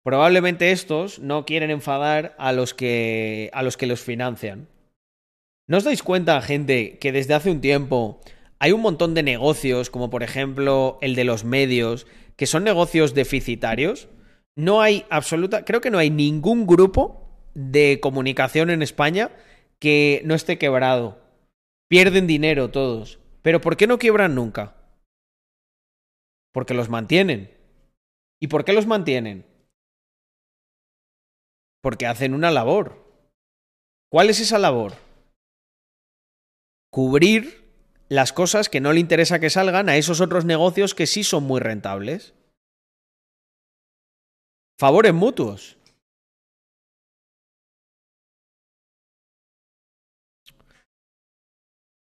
Probablemente 0.05 0.71
estos 0.71 1.19
no 1.19 1.47
quieren 1.47 1.71
enfadar 1.71 2.35
a 2.39 2.53
los 2.53 2.75
que 2.75 3.51
a 3.55 3.63
los 3.63 3.79
que 3.79 3.87
los 3.87 4.03
financian. 4.03 4.69
¿No 5.67 5.79
os 5.79 5.85
dais 5.85 6.03
cuenta, 6.03 6.43
gente, 6.43 6.99
que 6.99 7.11
desde 7.11 7.33
hace 7.33 7.51
un 7.51 7.63
tiempo 7.63 8.21
hay 8.59 8.73
un 8.73 8.83
montón 8.83 9.15
de 9.15 9.23
negocios, 9.23 9.89
como 9.89 10.11
por 10.11 10.23
ejemplo 10.23 10.99
el 11.01 11.15
de 11.15 11.25
los 11.25 11.45
medios, 11.45 12.07
que 12.37 12.47
son 12.47 12.65
negocios 12.65 13.15
deficitarios? 13.15 14.09
No 14.55 14.83
hay 14.83 15.07
absoluta, 15.09 15.65
creo 15.65 15.81
que 15.81 15.91
no 15.91 15.99
hay 15.99 16.11
ningún 16.11 16.67
grupo 16.67 17.25
de 17.55 17.99
comunicación 18.03 18.69
en 18.69 18.83
España 18.83 19.31
que 19.79 20.21
no 20.27 20.35
esté 20.35 20.59
quebrado. 20.59 21.19
Pierden 21.89 22.27
dinero 22.27 22.71
todos. 22.71 23.21
Pero 23.41 23.61
¿por 23.63 23.79
qué 23.79 23.87
no 23.87 23.99
quiebran 23.99 24.35
nunca? 24.35 24.77
Porque 26.53 26.75
los 26.75 26.91
mantienen. 26.91 27.51
¿Y 28.39 28.49
por 28.49 28.65
qué 28.65 28.75
los 28.75 28.87
mantienen? 28.87 29.45
Porque 31.85 32.07
hacen 32.07 32.33
una 32.33 32.51
labor. 32.51 33.05
¿Cuál 34.11 34.31
es 34.31 34.41
esa 34.41 34.59
labor? 34.59 34.95
Cubrir 36.91 37.63
las 38.09 38.33
cosas 38.33 38.71
que 38.71 38.81
no 38.81 38.95
le 38.95 39.01
interesa 39.01 39.39
que 39.39 39.51
salgan 39.51 39.91
a 39.91 39.99
esos 39.99 40.23
otros 40.23 40.47
negocios 40.47 40.95
que 40.95 41.07
sí 41.07 41.25
son 41.25 41.45
muy 41.45 41.61
rentables. 41.61 42.33
Favores 44.79 45.13
mutuos. 45.13 45.77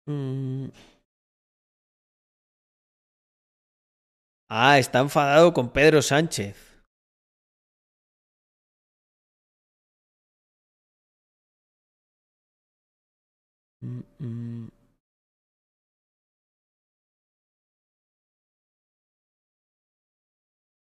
Mm. 0.05 0.67
Ah, 4.49 4.77
está 4.79 4.99
enfadado 4.99 5.53
con 5.53 5.71
Pedro 5.71 6.01
Sánchez. 6.01 6.70
Mm, 13.83 14.03
mm. 14.19 14.69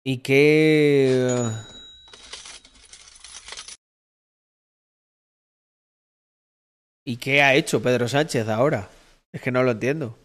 ¿Y 0.04 0.18
qué... 0.20 1.28
¿Y 7.06 7.18
qué 7.18 7.42
ha 7.44 7.54
hecho 7.56 7.82
Pedro 7.82 8.08
Sánchez 8.08 8.48
ahora? 8.48 8.90
Es 9.32 9.42
que 9.42 9.52
no 9.52 9.64
lo 9.64 9.72
entiendo. 9.72 10.18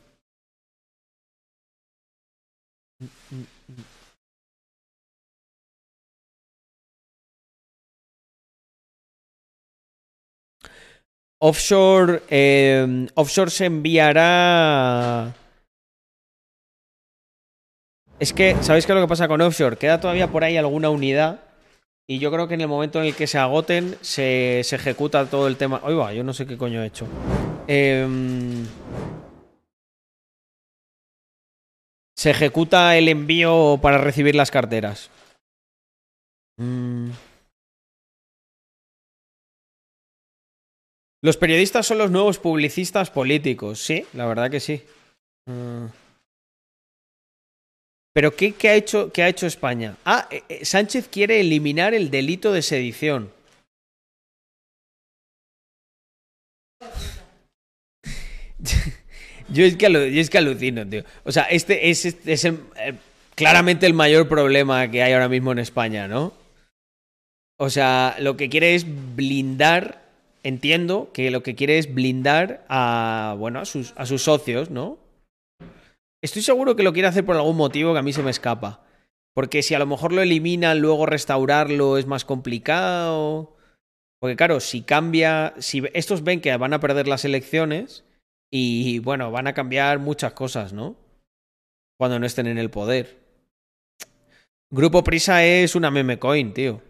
Offshore, 11.39 12.23
eh, 12.31 13.07
offshore 13.15 13.51
se 13.51 13.67
enviará. 13.67 15.35
Es 18.19 18.33
que, 18.33 18.57
¿sabéis 18.63 18.87
qué 18.87 18.93
es 18.93 18.97
lo 18.97 19.03
que 19.03 19.09
pasa 19.09 19.29
con 19.29 19.41
offshore? 19.43 19.77
Queda 19.77 20.01
todavía 20.01 20.29
por 20.29 20.45
ahí 20.45 20.57
alguna 20.57 20.89
unidad. 20.89 21.41
Y 22.09 22.19
yo 22.19 22.31
creo 22.31 22.49
que 22.49 22.55
en 22.55 22.61
el 22.61 22.69
momento 22.69 23.01
en 23.01 23.07
el 23.07 23.15
que 23.15 23.27
se 23.27 23.37
agoten, 23.37 23.97
se, 24.01 24.63
se 24.65 24.77
ejecuta 24.77 25.27
todo 25.27 25.49
el 25.49 25.57
tema. 25.57 25.81
Oiga, 25.83 26.13
yo 26.13 26.25
no 26.25 26.33
sé 26.33 26.47
qué 26.47 26.57
coño 26.57 26.83
he 26.83 26.87
hecho. 26.87 27.07
Em, 27.67 28.65
se 32.17 32.31
ejecuta 32.31 32.97
el 32.97 33.09
envío 33.09 33.79
para 33.83 33.99
recibir 33.99 34.35
las 34.35 34.51
carteras. 34.51 35.11
Mm. 36.57 37.11
Los 41.27 41.37
periodistas 41.37 41.85
son 41.85 41.99
los 41.99 42.13
nuevos 42.13 42.39
publicistas 42.39 43.11
políticos. 43.11 43.81
Sí, 43.81 44.07
la 44.13 44.27
verdad 44.27 44.49
que 44.49 44.61
sí. 44.61 44.81
Mm. 45.47 45.87
¿Pero 48.15 48.37
qué, 48.37 48.55
ha 48.69 48.75
hecho, 48.77 49.11
qué 49.13 49.25
ha 49.25 49.29
hecho 49.29 49.49
España? 49.49 49.97
Ah, 50.05 50.29
eh, 50.31 50.45
eh, 50.49 50.65
Sánchez 50.65 51.09
quiere 51.09 51.41
eliminar 51.41 51.95
el 51.95 52.13
delito 52.13 52.53
de 52.53 52.63
sedición. 52.63 53.33
Yo 59.49 59.65
es 59.65 59.77
que, 59.77 59.91
yo 59.91 60.21
es 60.21 60.31
que 60.31 60.39
alucino, 60.39 60.87
tío. 60.87 61.03
O 61.25 61.33
sea, 61.33 61.43
este 61.45 61.91
es, 61.91 62.05
este 62.05 62.35
es 62.35 62.45
el- 62.45 62.61
eh, 62.79 62.95
claramente 63.35 63.87
el 63.87 63.95
mayor 63.95 64.29
problema 64.29 64.89
que 64.93 65.03
hay 65.03 65.13
ahora 65.13 65.29
mismo 65.29 65.51
en 65.51 65.59
España, 65.59 66.07
¿no? 66.07 66.35
O 67.59 67.69
sea, 67.69 68.15
lo 68.21 68.37
que 68.37 68.49
quiere 68.49 68.77
es 68.77 68.87
blindar, 69.17 70.06
entiendo 70.47 71.11
que 71.13 71.31
lo 71.31 71.43
que 71.43 71.57
quiere 71.57 71.79
es 71.79 71.93
blindar 71.93 72.65
a, 72.69 73.35
bueno, 73.39 73.59
a 73.59 73.65
sus, 73.65 73.93
a 73.97 74.07
sus 74.07 74.23
socios, 74.23 74.71
¿no? 74.71 74.99
Estoy 76.23 76.43
seguro 76.43 76.77
que 76.77 76.85
lo 76.85 76.93
quiere 76.93 77.09
hacer 77.09 77.25
por 77.25 77.37
algún 77.37 77.57
motivo 77.57 77.93
que 77.93 77.99
a 77.99 78.03
mí 78.03 78.13
se 78.13 78.23
me 78.23 78.31
escapa. 78.31 78.85
Porque 79.35 79.63
si 79.63 79.75
a 79.75 79.79
lo 79.79 79.87
mejor 79.87 80.13
lo 80.13 80.23
eliminan, 80.23 80.81
luego 80.81 81.05
restaurarlo 81.05 81.99
es 81.99 82.07
más 82.07 82.25
complicado. 82.25 83.57
Porque 84.21 84.37
claro, 84.37 84.61
si 84.61 84.83
cambia, 84.83 85.53
si 85.59 85.83
estos 85.93 86.23
ven 86.23 86.41
que 86.41 86.57
van 86.57 86.73
a 86.73 86.81
perder 86.81 87.09
las 87.09 87.25
elecciones 87.25 88.05
y 88.51 89.01
bueno, 89.01 89.31
van 89.33 89.49
a 89.49 89.55
cambiar 89.55 89.99
muchas 89.99 90.33
cosas, 90.33 90.73
¿no? 90.73 90.97
Cuando 91.99 92.19
no 92.19 92.27
estén 92.27 92.47
en 92.47 92.59
el 92.59 92.71
poder. 92.71 93.19
Grupo 94.71 95.03
Prisa 95.03 95.45
es 95.45 95.75
una 95.75 95.91
meme 95.91 96.19
coin, 96.19 96.55
tío. 96.55 96.86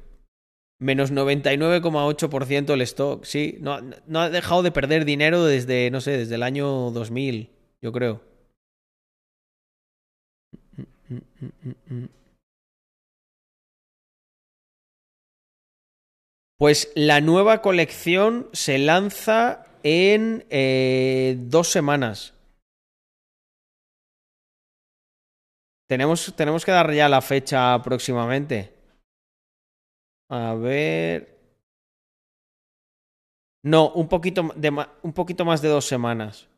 Menos 0.79 1.11
99,8% 1.11 2.75
el 2.75 2.83
stock. 2.83 3.25
Sí, 3.25 3.57
no, 3.61 3.81
no 4.07 4.21
ha 4.21 4.31
dejado 4.31 4.63
de 4.63 4.73
perder 4.73 5.05
dinero 5.05 5.45
desde, 5.45 5.91
no 5.91 6.01
sé, 6.01 6.19
desde 6.19 6.35
el 6.35 6.43
año 6.43 6.91
2000, 6.91 7.51
yo 7.81 7.93
creo. 7.93 8.21
Pues 16.59 16.91
la 16.95 17.21
nueva 17.21 17.61
colección 17.63 18.49
se 18.53 18.79
lanza 18.79 19.67
en 19.83 20.47
eh, 20.51 21.37
dos 21.39 21.69
semanas. 21.69 22.35
Tenemos, 25.89 26.35
tenemos 26.35 26.65
que 26.65 26.73
dar 26.73 26.93
ya 26.93 27.09
la 27.09 27.21
fecha 27.21 27.81
próximamente. 27.83 28.76
A 30.29 30.55
ver. 30.55 31.37
No, 33.63 33.93
un 33.93 34.09
poquito, 34.09 34.51
de, 34.55 34.71
un 35.03 35.13
poquito 35.13 35.45
más 35.45 35.63
de 35.63 35.69
dos 35.69 35.87
semanas. 35.87 36.49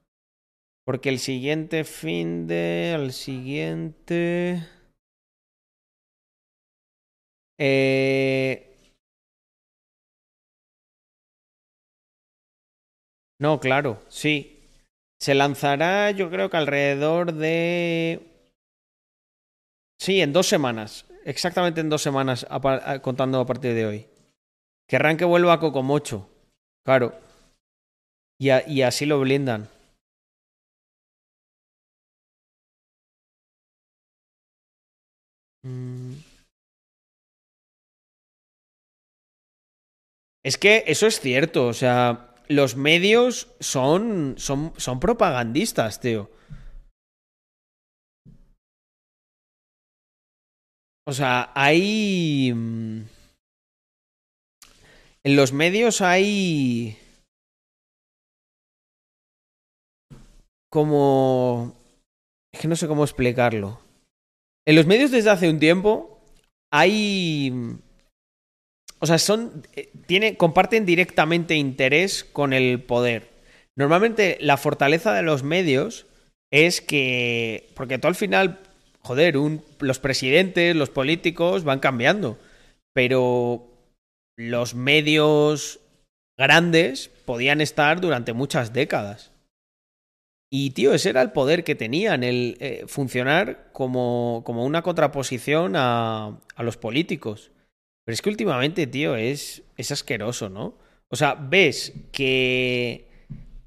Porque 0.84 1.08
el 1.10 1.18
siguiente 1.18 1.84
fin 1.84 2.46
de. 2.46 2.94
El 2.94 3.12
siguiente. 3.12 4.66
Eh. 7.58 8.64
No, 13.40 13.60
claro, 13.60 14.02
sí. 14.08 14.54
Se 15.20 15.34
lanzará, 15.34 16.10
yo 16.12 16.30
creo 16.30 16.50
que 16.50 16.56
alrededor 16.56 17.32
de. 17.34 18.52
Sí, 19.98 20.20
en 20.20 20.32
dos 20.32 20.46
semanas 20.48 21.06
exactamente 21.28 21.80
en 21.80 21.90
dos 21.90 22.02
semanas 22.02 22.46
contando 23.02 23.40
a 23.40 23.46
partir 23.46 23.74
de 23.74 23.86
hoy. 23.86 24.06
Querrán 24.88 25.16
que 25.16 25.24
vuelva 25.24 25.52
a 25.52 25.60
Cocomocho. 25.60 26.28
Claro. 26.84 27.14
Y, 28.40 28.82
así 28.82 29.04
lo 29.04 29.20
blindan. 29.20 29.68
Mm. 35.64 36.14
Es 40.44 40.56
que 40.56 40.84
eso 40.86 41.06
es 41.06 41.20
cierto, 41.20 41.66
o 41.66 41.74
sea, 41.74 42.34
los 42.48 42.76
medios 42.76 43.48
son, 43.60 44.36
son, 44.38 44.72
son 44.76 45.00
propagandistas, 45.00 46.00
tío. 46.00 46.30
O 51.08 51.12
sea, 51.12 51.50
hay... 51.54 52.52
mm, 52.54 53.00
En 55.24 55.36
los 55.36 55.54
medios 55.54 56.02
hay... 56.02 56.98
Como... 60.70 61.74
Es 62.52 62.60
que 62.60 62.68
no 62.68 62.76
sé 62.76 62.86
cómo 62.86 63.04
explicarlo. 63.04 63.80
En 64.66 64.76
los 64.76 64.84
medios 64.84 65.10
desde 65.10 65.30
hace 65.30 65.48
un 65.48 65.58
tiempo 65.58 66.20
hay... 66.70 67.54
O 69.00 69.06
sea, 69.06 69.16
son... 69.18 69.66
eh, 69.76 69.90
Tiene, 70.06 70.36
comparten 70.36 70.84
directamente 70.84 71.54
interés 71.54 72.22
con 72.22 72.52
el 72.52 72.82
poder. 72.82 73.30
Normalmente 73.78 74.36
la 74.42 74.58
fortaleza 74.58 75.14
de 75.14 75.22
los 75.22 75.42
medios 75.42 76.04
es 76.52 76.82
que... 76.82 77.70
Porque 77.74 77.98
tú 77.98 78.08
al 78.08 78.14
final, 78.14 78.60
joder, 79.08 79.36
los 79.80 79.98
presidentes, 80.00 80.76
los 80.76 80.90
políticos 80.90 81.64
van 81.64 81.80
cambiando. 81.80 82.38
Pero 82.92 83.66
los 84.36 84.74
medios 84.74 85.80
grandes 86.36 87.08
podían 87.24 87.62
estar 87.62 88.02
durante 88.02 88.34
muchas 88.34 88.74
décadas. 88.74 89.32
Y, 90.50 90.70
tío, 90.70 90.92
ese 90.92 91.08
era 91.10 91.22
el 91.22 91.32
poder 91.32 91.64
que 91.64 91.74
tenían, 91.74 92.22
el 92.22 92.56
eh, 92.60 92.84
funcionar 92.86 93.70
como, 93.72 94.42
como 94.44 94.64
una 94.64 94.82
contraposición 94.82 95.74
a, 95.76 96.38
a 96.54 96.62
los 96.62 96.76
políticos. 96.76 97.50
Pero 98.04 98.14
es 98.14 98.22
que 98.22 98.30
últimamente, 98.30 98.86
tío, 98.86 99.16
es, 99.16 99.62
es 99.78 99.90
asqueroso, 99.90 100.50
¿no? 100.50 100.76
O 101.08 101.16
sea, 101.16 101.34
ves 101.34 101.94
que 102.12 103.08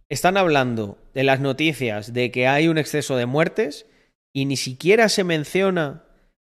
están 0.09 0.38
hablando 0.38 0.99
de 1.15 1.23
las 1.23 1.39
noticias 1.39 2.13
de 2.13 2.30
que 2.30 2.47
hay 2.47 2.68
un 2.68 2.77
exceso 2.77 3.15
de 3.15 3.26
muertes 3.26 3.88
y 4.33 4.45
ni 4.45 4.57
siquiera 4.57 5.09
se 5.09 5.23
menciona, 5.23 6.05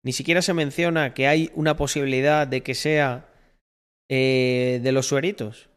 ni 0.03 0.13
siquiera 0.13 0.41
se 0.41 0.53
menciona 0.53 1.13
que 1.13 1.27
hay 1.27 1.51
una 1.55 1.75
posibilidad 1.75 2.47
de 2.47 2.61
que 2.61 2.75
sea 2.75 3.29
eh, 4.09 4.79
de 4.83 4.91
los 4.91 5.07
sueritos. 5.07 5.69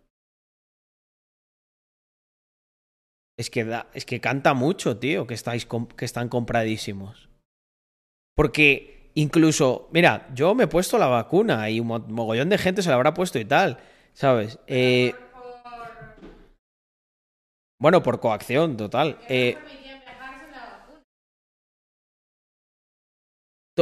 Es 3.38 3.50
que, 3.50 3.64
da, 3.64 3.90
es 3.92 4.06
que 4.06 4.20
canta 4.20 4.54
mucho, 4.54 4.98
tío, 4.98 5.26
que, 5.26 5.34
estáis 5.34 5.66
que 5.66 6.04
están 6.04 6.28
compradísimos. 6.28 7.28
Porque 8.34 9.10
incluso, 9.14 9.88
mira, 9.92 10.28
yo 10.34 10.54
me 10.54 10.64
he 10.64 10.68
puesto 10.68 10.98
la 10.98 11.06
vacuna 11.06 11.68
y 11.70 11.80
un 11.80 11.86
mo- 11.86 11.98
mogollón 11.98 12.48
de 12.48 12.58
gente 12.58 12.82
se 12.82 12.88
la 12.88 12.94
habrá 12.96 13.12
puesto 13.14 13.38
y 13.38 13.44
tal, 13.44 13.78
¿sabes? 14.14 14.58
Eh, 14.66 15.14
bueno, 17.78 18.02
por 18.02 18.20
coacción, 18.20 18.76
total. 18.76 19.18
Eh, 19.28 19.56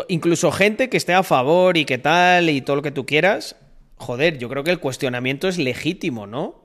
incluso 0.08 0.50
gente 0.52 0.88
que 0.88 0.96
esté 0.96 1.14
a 1.14 1.22
favor 1.22 1.76
y 1.76 1.84
que 1.84 1.98
tal 1.98 2.50
y 2.50 2.60
todo 2.60 2.76
lo 2.76 2.82
que 2.82 2.90
tú 2.90 3.06
quieras, 3.06 3.56
joder, 3.96 4.38
yo 4.38 4.48
creo 4.48 4.64
que 4.64 4.70
el 4.70 4.80
cuestionamiento 4.80 5.48
es 5.48 5.58
legítimo, 5.58 6.26
¿no? 6.26 6.62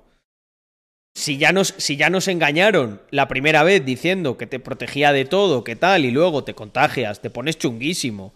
Si 1.16 1.38
ya, 1.38 1.52
nos, 1.52 1.74
si 1.78 1.98
ya 1.98 2.10
nos 2.10 2.28
engañaron 2.28 3.02
la 3.12 3.28
primera 3.28 3.64
vez 3.64 3.84
diciendo 3.84 4.38
que 4.38 4.48
te 4.48 4.60
protegía 4.60 5.12
de 5.12 5.26
todo, 5.26 5.64
que 5.64 5.76
tal, 5.76 6.06
y 6.06 6.12
luego 6.12 6.44
te 6.44 6.54
contagias, 6.54 7.22
te 7.22 7.30
pones 7.30 7.58
chunguísimo. 7.58 8.34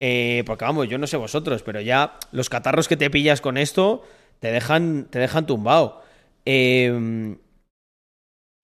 Eh, 0.00 0.42
porque 0.46 0.64
vamos, 0.64 0.88
yo 0.88 0.98
no 0.98 1.06
sé 1.06 1.16
vosotros, 1.16 1.62
pero 1.62 1.80
ya 1.80 2.18
los 2.32 2.48
catarros 2.48 2.88
que 2.88 2.96
te 2.96 3.10
pillas 3.10 3.40
con 3.40 3.56
esto 3.56 4.02
te 4.40 4.50
dejan, 4.50 5.06
te 5.10 5.18
dejan 5.18 5.46
tumbado. 5.46 6.02
Eh, 6.44 7.36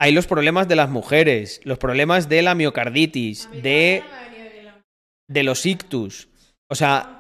hay 0.01 0.12
los 0.12 0.27
problemas 0.27 0.66
de 0.66 0.77
las 0.77 0.89
mujeres, 0.89 1.61
los 1.65 1.77
problemas 1.77 2.31
de 2.31 2.40
la 2.40 2.55
miocarditis, 2.55 3.51
de, 3.62 4.02
de 5.31 5.44
los 5.44 5.65
ictus. 5.65 6.28
O 6.69 6.74
sea, 6.74 7.16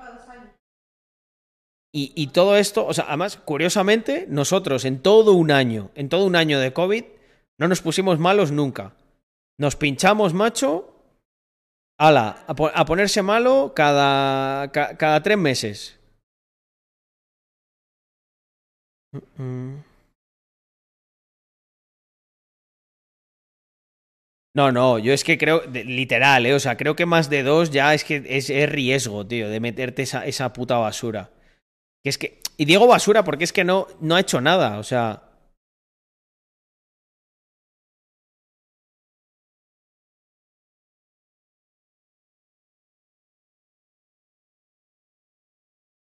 y, 1.92 2.12
y 2.14 2.28
todo 2.28 2.56
esto, 2.56 2.86
o 2.86 2.92
sea, 2.92 3.04
además, 3.08 3.36
curiosamente, 3.36 4.26
nosotros 4.28 4.84
en 4.84 5.00
todo 5.00 5.32
un 5.32 5.50
año, 5.50 5.90
en 5.94 6.08
todo 6.08 6.24
un 6.26 6.36
año 6.36 6.58
de 6.60 6.72
COVID, 6.72 7.04
no 7.58 7.68
nos 7.68 7.80
pusimos 7.82 8.18
malos 8.18 8.52
nunca. 8.52 8.94
Nos 9.58 9.76
pinchamos, 9.76 10.34
macho, 10.34 10.92
ala, 11.98 12.44
a, 12.46 12.52
a 12.52 12.84
ponerse 12.84 13.22
malo 13.22 13.72
cada, 13.74 14.70
ca- 14.72 14.96
cada 14.96 15.22
tres 15.22 15.38
meses. 15.38 15.98
Mm, 19.12 19.42
mm. 19.42 19.89
No, 24.54 24.72
no, 24.72 24.98
yo 24.98 25.12
es 25.12 25.22
que 25.22 25.38
creo, 25.38 25.62
literal, 25.72 26.44
¿eh? 26.44 26.54
O 26.54 26.60
sea, 26.60 26.76
creo 26.76 26.96
que 26.96 27.06
más 27.06 27.30
de 27.30 27.44
dos 27.44 27.70
ya 27.70 27.94
es 27.94 28.02
que 28.02 28.24
es, 28.26 28.50
es 28.50 28.68
riesgo, 28.68 29.24
tío, 29.26 29.48
de 29.48 29.60
meterte 29.60 30.02
esa, 30.02 30.26
esa 30.26 30.52
puta 30.52 30.76
basura. 30.78 31.30
Que 32.02 32.10
es 32.10 32.18
que. 32.18 32.40
Y 32.56 32.66
digo 32.66 32.86
basura 32.86 33.24
porque 33.24 33.44
es 33.44 33.52
que 33.52 33.64
no, 33.64 33.88
no 34.00 34.16
ha 34.16 34.20
hecho 34.20 34.40
nada, 34.40 34.78
o 34.78 34.84
sea. 34.84 35.22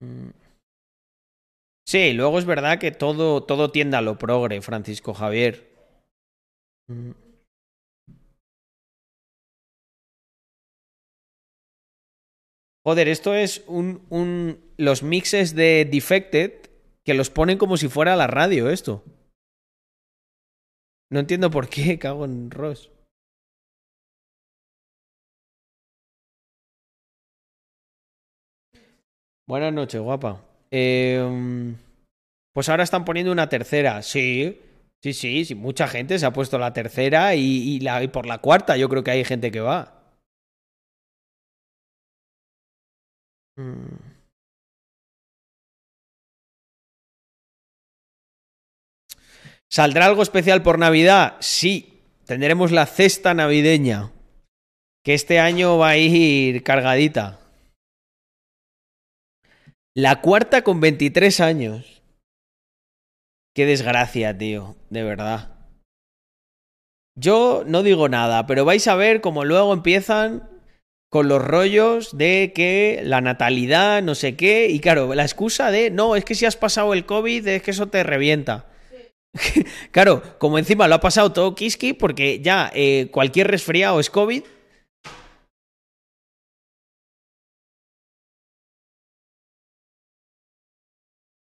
Mm. 0.04 0.32
Sí, 1.86 2.14
luego 2.14 2.40
es 2.40 2.46
verdad 2.46 2.80
que 2.80 2.92
todo, 2.92 3.44
todo 3.44 3.72
tiende 3.72 3.96
a 3.98 4.02
lo 4.02 4.18
progre, 4.18 4.62
Francisco 4.62 5.14
Javier. 5.14 5.70
Mm. 6.90 7.31
Joder, 12.84 13.08
esto 13.08 13.36
es 13.36 13.64
un, 13.68 14.06
un. 14.10 14.60
Los 14.78 15.03
mixes 15.03 15.56
de 15.56 15.86
Defected 15.86 16.53
que 17.03 17.14
los 17.14 17.30
ponen 17.30 17.58
como 17.58 17.78
si 17.78 17.88
fuera 17.88 18.16
la 18.16 18.28
radio, 18.28 18.70
esto. 18.70 19.03
No 21.12 21.20
entiendo 21.20 21.52
por 21.52 21.68
qué, 21.70 21.99
cago 21.99 22.26
en 22.26 22.49
Ross. 22.49 22.90
Buenas 29.48 29.74
noches, 29.74 30.02
guapa. 30.02 30.41
Eh, 30.72 31.76
pues 32.53 32.70
ahora 32.70 32.84
están 32.84 33.06
poniendo 33.06 33.32
una 33.32 33.49
tercera. 33.49 34.02
Sí, 34.02 34.60
sí, 35.03 35.14
sí, 35.14 35.45
sí. 35.45 35.56
Mucha 35.56 35.88
gente 35.88 36.18
se 36.18 36.26
ha 36.26 36.34
puesto 36.34 36.58
la 36.58 36.74
tercera 36.74 37.36
y, 37.36 37.41
y 37.41 37.80
la, 37.82 38.02
y 38.03 38.08
por 38.08 38.26
la 38.26 38.40
cuarta 38.40 38.78
yo 38.78 38.90
creo 38.90 39.03
que 39.03 39.12
hay 39.12 39.26
gente 39.26 39.52
que 39.52 39.60
va. 39.60 40.01
Mm. 43.57 44.11
¿Saldrá 49.69 50.06
algo 50.06 50.22
especial 50.22 50.64
por 50.64 50.78
Navidad? 50.78 51.38
Sí, 51.40 52.02
tendremos 52.26 52.72
la 52.72 52.86
cesta 52.86 53.34
navideña, 53.34 54.11
que 55.02 55.14
este 55.14 55.40
año 55.40 55.78
va 55.78 55.90
a 55.90 55.98
ir 55.98 56.61
cargadita. 56.64 57.40
La 59.95 60.22
cuarta 60.22 60.64
con 60.64 60.82
23 60.82 61.40
años. 61.40 62.03
Qué 63.56 63.65
desgracia, 63.65 64.38
tío, 64.38 64.76
de 64.90 65.03
verdad. 65.03 65.56
Yo 67.15 67.64
no 67.65 67.82
digo 67.82 68.10
nada, 68.10 68.45
pero 68.48 68.65
vais 68.65 68.88
a 68.88 68.95
ver 68.95 69.22
cómo 69.22 69.45
luego 69.45 69.73
empiezan 69.73 70.51
con 71.12 71.28
los 71.28 71.44
rollos 71.44 72.18
de 72.18 72.54
que 72.56 73.02
la 73.04 73.20
natalidad, 73.20 74.02
no 74.02 74.16
sé 74.16 74.38
qué, 74.38 74.70
y 74.70 74.80
claro, 74.80 75.14
la 75.14 75.24
excusa 75.24 75.70
de, 75.70 75.92
no, 75.92 76.16
es 76.16 76.24
que 76.24 76.36
si 76.36 76.46
has 76.46 76.56
pasado 76.56 76.94
el 76.94 77.06
COVID, 77.06 77.46
es 77.50 77.62
que 77.62 77.72
eso 77.72 77.90
te 77.90 78.02
revienta. 78.04 78.68
claro, 79.92 80.24
como 80.40 80.58
encima 80.58 80.88
lo 80.88 80.96
ha 80.96 81.02
pasado 81.02 81.34
todo 81.34 81.54
Kiski, 81.54 81.92
porque 81.92 82.40
ya 82.40 82.72
eh, 82.74 83.10
cualquier 83.12 83.50
resfriado 83.50 84.00
es 84.00 84.10
COVID. 84.10 84.44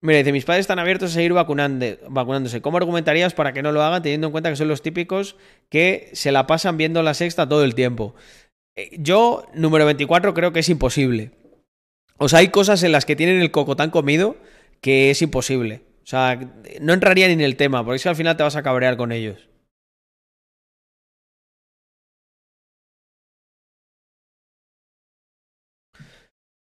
Mira, 0.02 0.18
dice, 0.18 0.34
mis 0.34 0.44
padres 0.44 0.64
están 0.64 0.80
abiertos 0.80 1.11
a 1.11 1.14
seguir 1.14 1.31
vacunándose. 1.31 2.61
¿Cómo 2.61 2.76
argumentarías 2.76 3.34
para 3.34 3.53
que 3.53 3.64
no 3.64 3.72
lo 3.72 3.81
hagan 3.81 4.03
teniendo 4.03 4.27
en 4.27 4.31
cuenta 4.34 4.49
que 4.49 4.57
son 4.57 4.68
los 4.68 4.81
típicos 4.81 5.38
que 5.69 6.10
se 6.11 6.34
la 6.34 6.45
pasan 6.45 6.76
viendo 6.76 7.02
la 7.03 7.14
sexta 7.14 7.48
todo 7.48 7.64
el 7.64 7.73
tiempo? 7.73 8.14
Eh, 8.75 8.89
Yo, 8.99 9.45
número 9.53 9.85
24, 9.85 10.33
creo 10.33 10.53
que 10.53 10.59
es 10.59 10.69
imposible. 10.69 11.31
O 12.17 12.29
sea, 12.29 12.39
hay 12.39 12.49
cosas 12.49 12.83
en 12.83 12.91
las 12.91 13.05
que 13.05 13.15
tienen 13.15 13.41
el 13.41 13.51
coco 13.51 13.75
tan 13.75 13.89
comido 13.91 14.37
que 14.81 15.11
es 15.11 15.21
imposible. 15.21 15.81
O 16.03 16.07
sea, 16.07 16.39
no 16.81 16.93
entraría 16.93 17.27
ni 17.27 17.33
en 17.33 17.41
el 17.41 17.55
tema, 17.55 17.83
porque 17.85 18.01
que 18.01 18.09
al 18.09 18.15
final 18.15 18.37
te 18.37 18.43
vas 18.43 18.55
a 18.55 18.63
cabrear 18.63 18.97
con 18.97 19.11
ellos. 19.11 19.49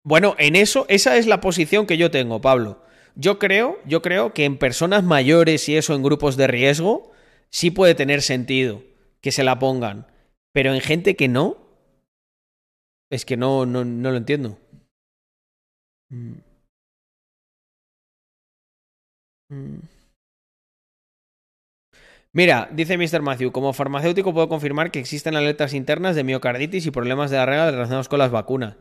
Bueno, 0.03 0.35
en 0.37 0.55
eso, 0.55 0.85
esa 0.87 1.17
es 1.17 1.25
la 1.25 1.41
posición 1.41 1.87
que 1.87 1.97
yo 1.97 2.11
tengo, 2.11 2.39
Pablo. 2.39 2.83
Yo 3.15 3.39
creo, 3.39 3.79
yo 3.85 4.01
creo 4.01 4.33
que 4.33 4.45
en 4.45 4.57
personas 4.57 5.03
mayores 5.03 5.67
y 5.67 5.77
eso 5.77 5.95
en 5.95 6.03
grupos 6.03 6.37
de 6.37 6.47
riesgo, 6.47 7.11
sí 7.49 7.71
puede 7.71 7.95
tener 7.95 8.21
sentido 8.21 8.83
que 9.21 9.31
se 9.31 9.43
la 9.43 9.57
pongan. 9.57 10.07
Pero 10.53 10.73
en 10.73 10.81
gente 10.81 11.15
que 11.15 11.27
no, 11.27 11.64
es 13.11 13.25
que 13.25 13.37
no, 13.37 13.65
no, 13.65 13.85
no 13.85 14.11
lo 14.11 14.17
entiendo. 14.17 14.57
Mm. 16.09 16.35
Mm. 19.49 19.79
Mira, 22.33 22.67
dice 22.71 22.97
Mr. 22.97 23.21
Matthew, 23.21 23.51
como 23.51 23.71
farmacéutico 23.71 24.33
puedo 24.33 24.49
confirmar 24.49 24.91
que 24.91 24.99
existen 24.99 25.37
alertas 25.37 25.73
internas 25.73 26.17
de 26.17 26.25
miocarditis 26.25 26.85
y 26.85 26.91
problemas 26.91 27.31
de 27.31 27.37
la 27.37 27.45
regla 27.45 27.71
relacionados 27.71 28.09
con 28.09 28.19
las 28.19 28.31
vacunas. 28.31 28.75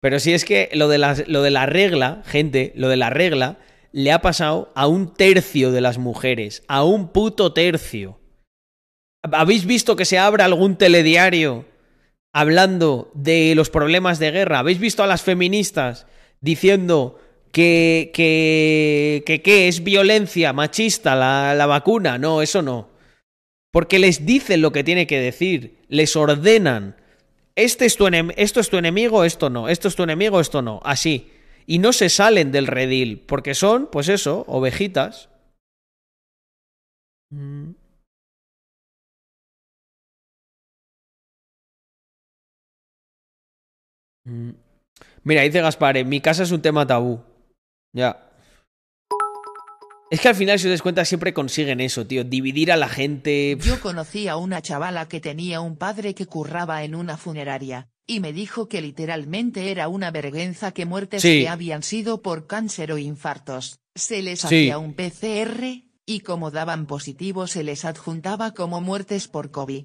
Pero 0.00 0.20
si 0.20 0.32
es 0.32 0.44
que 0.44 0.70
lo 0.72 0.88
de, 0.88 0.96
la, 0.96 1.14
lo 1.26 1.42
de 1.42 1.50
la 1.50 1.66
regla, 1.66 2.22
gente, 2.24 2.72
lo 2.76 2.88
de 2.88 2.96
la 2.96 3.10
regla 3.10 3.58
le 3.92 4.12
ha 4.12 4.22
pasado 4.22 4.72
a 4.74 4.86
un 4.86 5.12
tercio 5.12 5.70
de 5.70 5.80
las 5.80 5.98
mujeres, 5.98 6.62
a 6.68 6.84
un 6.84 7.08
puto 7.08 7.52
tercio. 7.52 8.20
¿Habéis 9.22 9.66
visto 9.66 9.96
que 9.96 10.04
se 10.04 10.18
abra 10.18 10.44
algún 10.44 10.76
telediario 10.76 11.66
hablando 12.32 13.10
de 13.14 13.54
los 13.54 13.70
problemas 13.70 14.18
de 14.18 14.30
guerra? 14.30 14.60
¿Habéis 14.60 14.78
visto 14.78 15.02
a 15.02 15.06
las 15.06 15.22
feministas 15.22 16.06
diciendo 16.40 17.18
que, 17.52 18.10
que, 18.14 19.22
que, 19.24 19.68
es 19.68 19.82
violencia 19.82 20.52
machista 20.52 21.14
la, 21.14 21.54
la 21.54 21.66
vacuna? 21.66 22.18
No, 22.18 22.42
eso 22.42 22.62
no. 22.62 22.88
Porque 23.70 23.98
les 23.98 24.24
dicen 24.26 24.62
lo 24.62 24.72
que 24.72 24.84
tiene 24.84 25.06
que 25.06 25.20
decir, 25.20 25.78
les 25.88 26.16
ordenan. 26.16 26.96
Este 27.54 27.86
es 27.86 27.96
tu 27.96 28.06
esto 28.06 28.60
es 28.60 28.70
tu 28.70 28.76
enemigo, 28.76 29.24
esto 29.24 29.50
no. 29.50 29.68
Esto 29.68 29.88
es 29.88 29.96
tu 29.96 30.02
enemigo, 30.02 30.40
esto 30.40 30.62
no. 30.62 30.80
Así. 30.84 31.30
Y 31.66 31.80
no 31.80 31.92
se 31.92 32.08
salen 32.08 32.50
del 32.50 32.66
redil, 32.66 33.20
porque 33.20 33.54
son, 33.54 33.88
pues 33.90 34.08
eso, 34.08 34.44
ovejitas. 34.48 35.28
Mm. 37.30 37.72
Mira, 45.24 45.42
dice 45.42 45.60
Gaspar, 45.60 45.96
en 45.96 46.08
mi 46.08 46.20
casa 46.20 46.42
es 46.42 46.50
un 46.50 46.62
tema 46.62 46.86
tabú. 46.86 47.20
Ya. 47.92 48.24
Es 50.10 50.20
que 50.20 50.28
al 50.28 50.34
final, 50.34 50.58
si 50.58 50.66
os 50.66 50.70
das 50.72 50.82
cuenta, 50.82 51.04
siempre 51.04 51.34
consiguen 51.34 51.80
eso, 51.80 52.06
tío. 52.06 52.24
Dividir 52.24 52.72
a 52.72 52.76
la 52.76 52.88
gente. 52.88 53.58
Yo 53.60 53.78
conocí 53.80 54.26
a 54.28 54.36
una 54.36 54.62
chavala 54.62 55.06
que 55.06 55.20
tenía 55.20 55.60
un 55.60 55.76
padre 55.76 56.14
que 56.14 56.24
curraba 56.26 56.82
en 56.82 56.94
una 56.94 57.18
funeraria, 57.18 57.88
y 58.06 58.20
me 58.20 58.32
dijo 58.32 58.68
que 58.68 58.80
literalmente 58.80 59.70
era 59.70 59.88
una 59.88 60.10
vergüenza 60.10 60.72
que 60.72 60.86
muertes 60.86 61.20
Sí. 61.20 61.40
que 61.42 61.48
habían 61.48 61.82
sido 61.82 62.22
por 62.22 62.46
cáncer 62.46 62.90
o 62.92 62.96
infartos. 62.98 63.80
Se 63.94 64.22
les 64.22 64.40
Sí. 64.40 64.46
hacía 64.46 64.78
un 64.78 64.94
PCR, 64.94 65.84
y 66.06 66.20
como 66.20 66.50
daban 66.50 66.86
positivo 66.86 67.46
se 67.46 67.62
les 67.62 67.84
adjuntaba 67.84 68.54
como 68.54 68.80
muertes 68.80 69.28
por 69.28 69.50
COVID. 69.50 69.84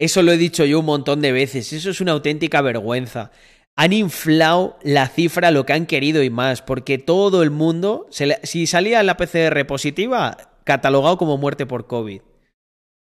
Eso 0.00 0.22
lo 0.22 0.32
he 0.32 0.36
dicho 0.36 0.64
yo 0.64 0.80
un 0.80 0.86
montón 0.86 1.20
de 1.20 1.30
veces. 1.30 1.72
Eso 1.72 1.90
es 1.90 2.00
una 2.00 2.10
auténtica 2.10 2.60
vergüenza. 2.60 3.30
Han 3.76 3.92
inflado 3.92 4.78
la 4.82 5.08
cifra 5.08 5.50
lo 5.50 5.66
que 5.66 5.72
han 5.72 5.86
querido 5.86 6.22
y 6.22 6.30
más, 6.30 6.62
porque 6.62 6.98
todo 6.98 7.42
el 7.42 7.50
mundo, 7.50 8.06
se 8.10 8.26
le- 8.26 8.38
si 8.44 8.66
salía 8.66 9.02
la 9.02 9.16
PCR 9.16 9.64
positiva, 9.66 10.36
catalogado 10.64 11.18
como 11.18 11.38
muerte 11.38 11.66
por 11.66 11.86
COVID. 11.86 12.22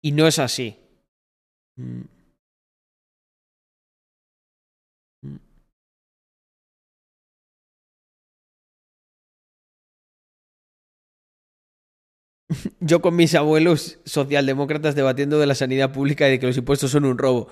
Y 0.02 0.12
no 0.12 0.26
es 0.26 0.38
así. 0.38 0.78
Mm. 1.76 2.02
Mm. 5.24 5.38
Yo 12.80 13.00
con 13.00 13.16
mis 13.16 13.34
abuelos 13.34 13.98
socialdemócratas 14.04 14.94
debatiendo 14.94 15.38
de 15.38 15.46
la 15.46 15.54
sanidad 15.54 15.92
pública 15.92 16.28
y 16.28 16.32
de 16.32 16.38
que 16.38 16.46
los 16.46 16.56
impuestos 16.56 16.90
son 16.90 17.04
un 17.04 17.18
robo. 17.18 17.48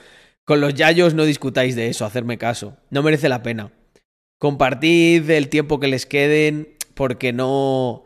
Con 0.50 0.60
los 0.60 0.74
yayos 0.74 1.14
no 1.14 1.26
discutáis 1.26 1.76
de 1.76 1.86
eso, 1.86 2.04
hacerme 2.04 2.36
caso. 2.36 2.76
No 2.90 3.04
merece 3.04 3.28
la 3.28 3.44
pena. 3.44 3.70
Compartid 4.36 5.30
el 5.30 5.48
tiempo 5.48 5.78
que 5.78 5.86
les 5.86 6.06
queden 6.06 6.74
porque 6.94 7.32
no... 7.32 8.02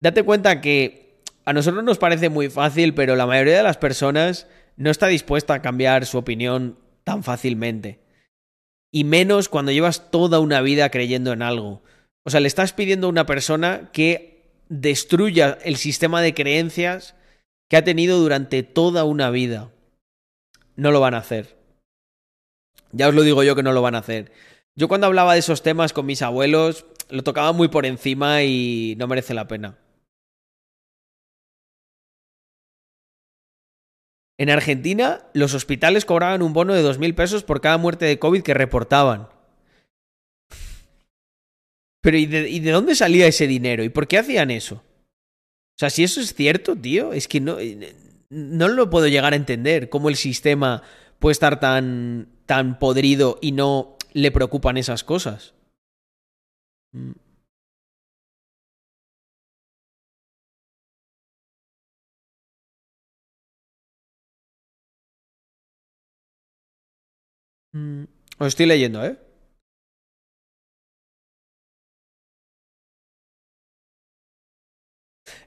Date 0.00 0.22
cuenta 0.22 0.62
que 0.62 1.20
a 1.44 1.52
nosotros 1.52 1.84
nos 1.84 1.98
parece 1.98 2.30
muy 2.30 2.48
fácil, 2.48 2.94
pero 2.94 3.16
la 3.16 3.26
mayoría 3.26 3.58
de 3.58 3.62
las 3.62 3.76
personas 3.76 4.46
no 4.78 4.90
está 4.90 5.08
dispuesta 5.08 5.52
a 5.52 5.60
cambiar 5.60 6.06
su 6.06 6.16
opinión 6.16 6.78
tan 7.04 7.22
fácilmente. 7.22 8.00
Y 8.90 9.04
menos 9.04 9.50
cuando 9.50 9.70
llevas 9.70 10.10
toda 10.10 10.40
una 10.40 10.62
vida 10.62 10.88
creyendo 10.88 11.34
en 11.34 11.42
algo. 11.42 11.82
O 12.24 12.30
sea, 12.30 12.40
le 12.40 12.48
estás 12.48 12.72
pidiendo 12.72 13.08
a 13.08 13.10
una 13.10 13.26
persona 13.26 13.90
que 13.92 14.54
destruya 14.70 15.58
el 15.62 15.76
sistema 15.76 16.22
de 16.22 16.32
creencias 16.32 17.14
que 17.68 17.76
ha 17.76 17.84
tenido 17.84 18.18
durante 18.20 18.62
toda 18.62 19.04
una 19.04 19.28
vida. 19.28 19.70
No 20.76 20.90
lo 20.90 21.00
van 21.00 21.12
a 21.12 21.18
hacer. 21.18 21.62
Ya 22.94 23.08
os 23.08 23.14
lo 23.14 23.22
digo 23.22 23.42
yo 23.42 23.56
que 23.56 23.62
no 23.62 23.72
lo 23.72 23.82
van 23.82 23.94
a 23.94 23.98
hacer. 23.98 24.32
Yo 24.76 24.88
cuando 24.88 25.06
hablaba 25.06 25.34
de 25.34 25.40
esos 25.40 25.62
temas 25.62 25.92
con 25.92 26.06
mis 26.06 26.22
abuelos, 26.22 26.86
lo 27.10 27.22
tocaba 27.22 27.52
muy 27.52 27.68
por 27.68 27.86
encima 27.86 28.42
y 28.42 28.94
no 28.98 29.06
merece 29.06 29.34
la 29.34 29.46
pena. 29.48 29.78
En 34.36 34.50
Argentina, 34.50 35.26
los 35.32 35.54
hospitales 35.54 36.04
cobraban 36.04 36.42
un 36.42 36.52
bono 36.52 36.74
de 36.74 36.82
2.000 36.82 37.14
pesos 37.14 37.44
por 37.44 37.60
cada 37.60 37.78
muerte 37.78 38.04
de 38.04 38.18
COVID 38.18 38.42
que 38.42 38.54
reportaban. 38.54 39.28
Pero 42.00 42.18
¿y 42.18 42.26
de, 42.26 42.48
¿y 42.48 42.60
de 42.60 42.70
dónde 42.72 42.96
salía 42.96 43.26
ese 43.26 43.46
dinero? 43.46 43.84
¿Y 43.84 43.88
por 43.88 44.08
qué 44.08 44.18
hacían 44.18 44.50
eso? 44.50 44.76
O 44.76 45.78
sea, 45.78 45.88
si 45.90 46.04
eso 46.04 46.20
es 46.20 46.34
cierto, 46.34 46.76
tío, 46.76 47.12
es 47.12 47.28
que 47.28 47.40
no, 47.40 47.58
eh, 47.58 47.94
no 48.28 48.68
lo 48.68 48.90
puedo 48.90 49.06
llegar 49.06 49.32
a 49.32 49.36
entender. 49.36 49.88
Cómo 49.88 50.08
el 50.08 50.16
sistema 50.16 50.82
puede 51.18 51.32
estar 51.32 51.60
tan, 51.60 52.28
tan 52.46 52.78
podrido 52.78 53.38
y 53.40 53.52
no 53.52 53.96
le 54.12 54.30
preocupan 54.30 54.76
esas 54.76 55.04
cosas. 55.04 55.54
Mm. 56.94 57.14
Mm, 67.74 68.04
Os 68.38 68.48
estoy 68.48 68.66
leyendo, 68.66 69.04
¿eh? 69.04 69.18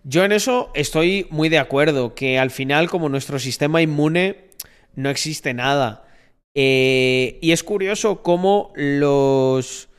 Yo 0.04 0.24
en 0.24 0.32
eso 0.32 0.72
estoy 0.74 1.28
muy 1.30 1.50
de 1.50 1.60
acuerdo, 1.60 2.16
que 2.16 2.40
al 2.40 2.50
final 2.50 2.90
como 2.90 3.10
nuestro 3.10 3.38
sistema 3.40 3.82
inmune 3.82 4.47
no 4.98 5.10
existe 5.10 5.54
nada. 5.54 6.04
Eh, 6.54 7.38
y 7.42 7.52
es 7.52 7.64
curioso 7.64 8.24
cómo 8.24 8.74
los, 8.76 9.90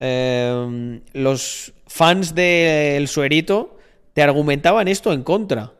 eh, 0.00 1.00
los 1.14 1.72
fans 1.86 2.34
del 2.34 3.08
suerito 3.08 3.78
te 4.12 4.22
argumentaban 4.22 4.86
esto 4.86 5.12
en 5.12 5.22
contra. 5.22 5.72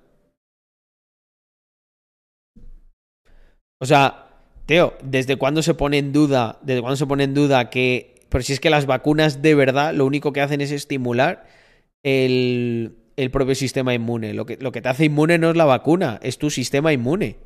O 3.80 3.86
sea, 3.86 4.28
Teo, 4.64 4.94
¿desde 5.04 5.36
cuándo 5.36 5.62
se 5.62 5.74
pone 5.74 5.98
en 5.98 6.12
duda, 6.14 6.58
desde 6.62 6.80
cuándo 6.80 6.96
se 6.96 7.06
pone 7.06 7.24
en 7.24 7.34
duda 7.34 7.68
que, 7.68 8.22
pero 8.30 8.42
si 8.42 8.54
es 8.54 8.60
que 8.60 8.70
las 8.70 8.86
vacunas 8.86 9.42
de 9.42 9.54
verdad 9.54 9.92
lo 9.92 10.06
único 10.06 10.32
que 10.32 10.40
hacen 10.40 10.62
es 10.62 10.70
estimular 10.70 11.46
el, 12.02 12.96
el 13.16 13.30
propio 13.30 13.54
sistema 13.54 13.92
inmune. 13.92 14.32
Lo 14.32 14.46
que, 14.46 14.56
lo 14.56 14.72
que 14.72 14.80
te 14.80 14.88
hace 14.88 15.04
inmune 15.04 15.36
no 15.36 15.50
es 15.50 15.56
la 15.56 15.66
vacuna, 15.66 16.18
es 16.22 16.38
tu 16.38 16.48
sistema 16.48 16.94
inmune. 16.94 17.36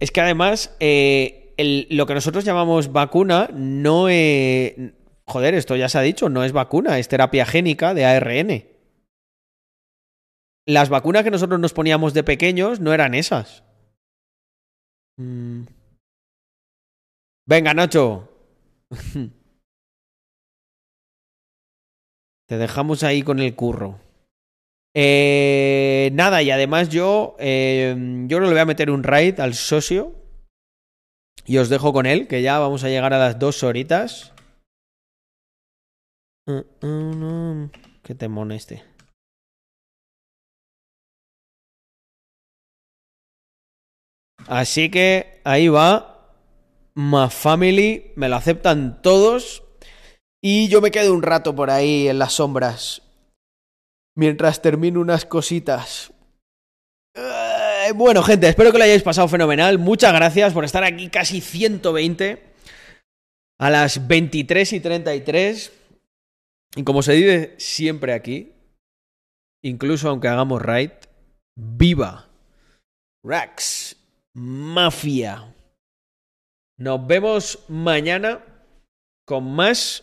Es 0.00 0.10
que 0.10 0.20
además, 0.20 0.74
eh, 0.80 1.54
lo 1.90 2.06
que 2.06 2.14
nosotros 2.14 2.44
llamamos 2.44 2.90
vacuna 2.90 3.50
no 3.52 4.08
es... 4.08 4.74
Joder, 5.26 5.54
esto 5.54 5.76
ya 5.76 5.88
se 5.88 5.98
ha 5.98 6.02
dicho, 6.02 6.28
no 6.28 6.42
es 6.42 6.52
vacuna, 6.52 6.98
es 6.98 7.06
terapia 7.06 7.46
génica 7.46 7.94
de 7.94 8.04
ARN. 8.04 8.64
Las 10.66 10.88
vacunas 10.88 11.22
que 11.22 11.30
nosotros 11.30 11.60
nos 11.60 11.72
poníamos 11.72 12.14
de 12.14 12.24
pequeños 12.24 12.80
no 12.80 12.92
eran 12.92 13.14
esas. 13.14 13.62
Mm. 15.16 15.64
Venga, 17.46 17.74
Nacho. 17.74 18.28
Te 22.48 22.58
dejamos 22.58 23.04
ahí 23.04 23.22
con 23.22 23.38
el 23.38 23.54
curro. 23.54 24.00
Eh, 24.94 26.10
nada, 26.12 26.42
y 26.42 26.50
además 26.50 26.88
yo, 26.88 27.36
eh, 27.38 27.94
yo 28.26 28.40
no 28.40 28.46
le 28.46 28.52
voy 28.52 28.60
a 28.60 28.66
meter 28.66 28.90
un 28.90 29.02
raid 29.02 29.40
al 29.40 29.54
socio. 29.54 30.14
Y 31.46 31.58
os 31.58 31.68
dejo 31.68 31.92
con 31.92 32.06
él, 32.06 32.28
que 32.28 32.42
ya 32.42 32.58
vamos 32.58 32.84
a 32.84 32.88
llegar 32.88 33.12
a 33.12 33.18
las 33.18 33.38
dos 33.38 33.62
horitas. 33.62 34.32
Uh, 36.46 36.86
uh. 36.86 37.70
Qué 38.02 38.14
temón 38.14 38.52
este. 38.52 38.84
Así 44.46 44.90
que 44.90 45.40
ahí 45.44 45.68
va. 45.68 46.36
My 46.94 47.28
Family. 47.30 48.12
Me 48.16 48.28
lo 48.28 48.36
aceptan 48.36 49.00
todos. 49.02 49.62
Y 50.42 50.68
yo 50.68 50.80
me 50.80 50.90
quedo 50.90 51.12
un 51.14 51.22
rato 51.22 51.54
por 51.54 51.70
ahí 51.70 52.08
en 52.08 52.18
las 52.18 52.34
sombras. 52.34 53.02
Mientras 54.20 54.60
termino 54.60 55.00
unas 55.00 55.24
cositas. 55.24 56.12
Eh, 57.14 57.90
bueno, 57.94 58.22
gente, 58.22 58.50
espero 58.50 58.70
que 58.70 58.76
lo 58.76 58.84
hayáis 58.84 59.02
pasado 59.02 59.28
fenomenal. 59.28 59.78
Muchas 59.78 60.12
gracias 60.12 60.52
por 60.52 60.66
estar 60.66 60.84
aquí 60.84 61.08
casi 61.08 61.40
120 61.40 62.42
a 63.58 63.70
las 63.70 64.06
23 64.06 64.74
y 64.74 64.80
33. 64.80 65.72
Y 66.76 66.84
como 66.84 67.00
se 67.00 67.14
dice 67.14 67.54
siempre 67.56 68.12
aquí, 68.12 68.52
incluso 69.64 70.10
aunque 70.10 70.28
hagamos 70.28 70.60
raid, 70.60 70.90
viva 71.56 72.28
Rax 73.24 73.96
Mafia. 74.34 75.54
Nos 76.76 77.06
vemos 77.06 77.64
mañana 77.68 78.44
con 79.26 79.50
más 79.50 79.98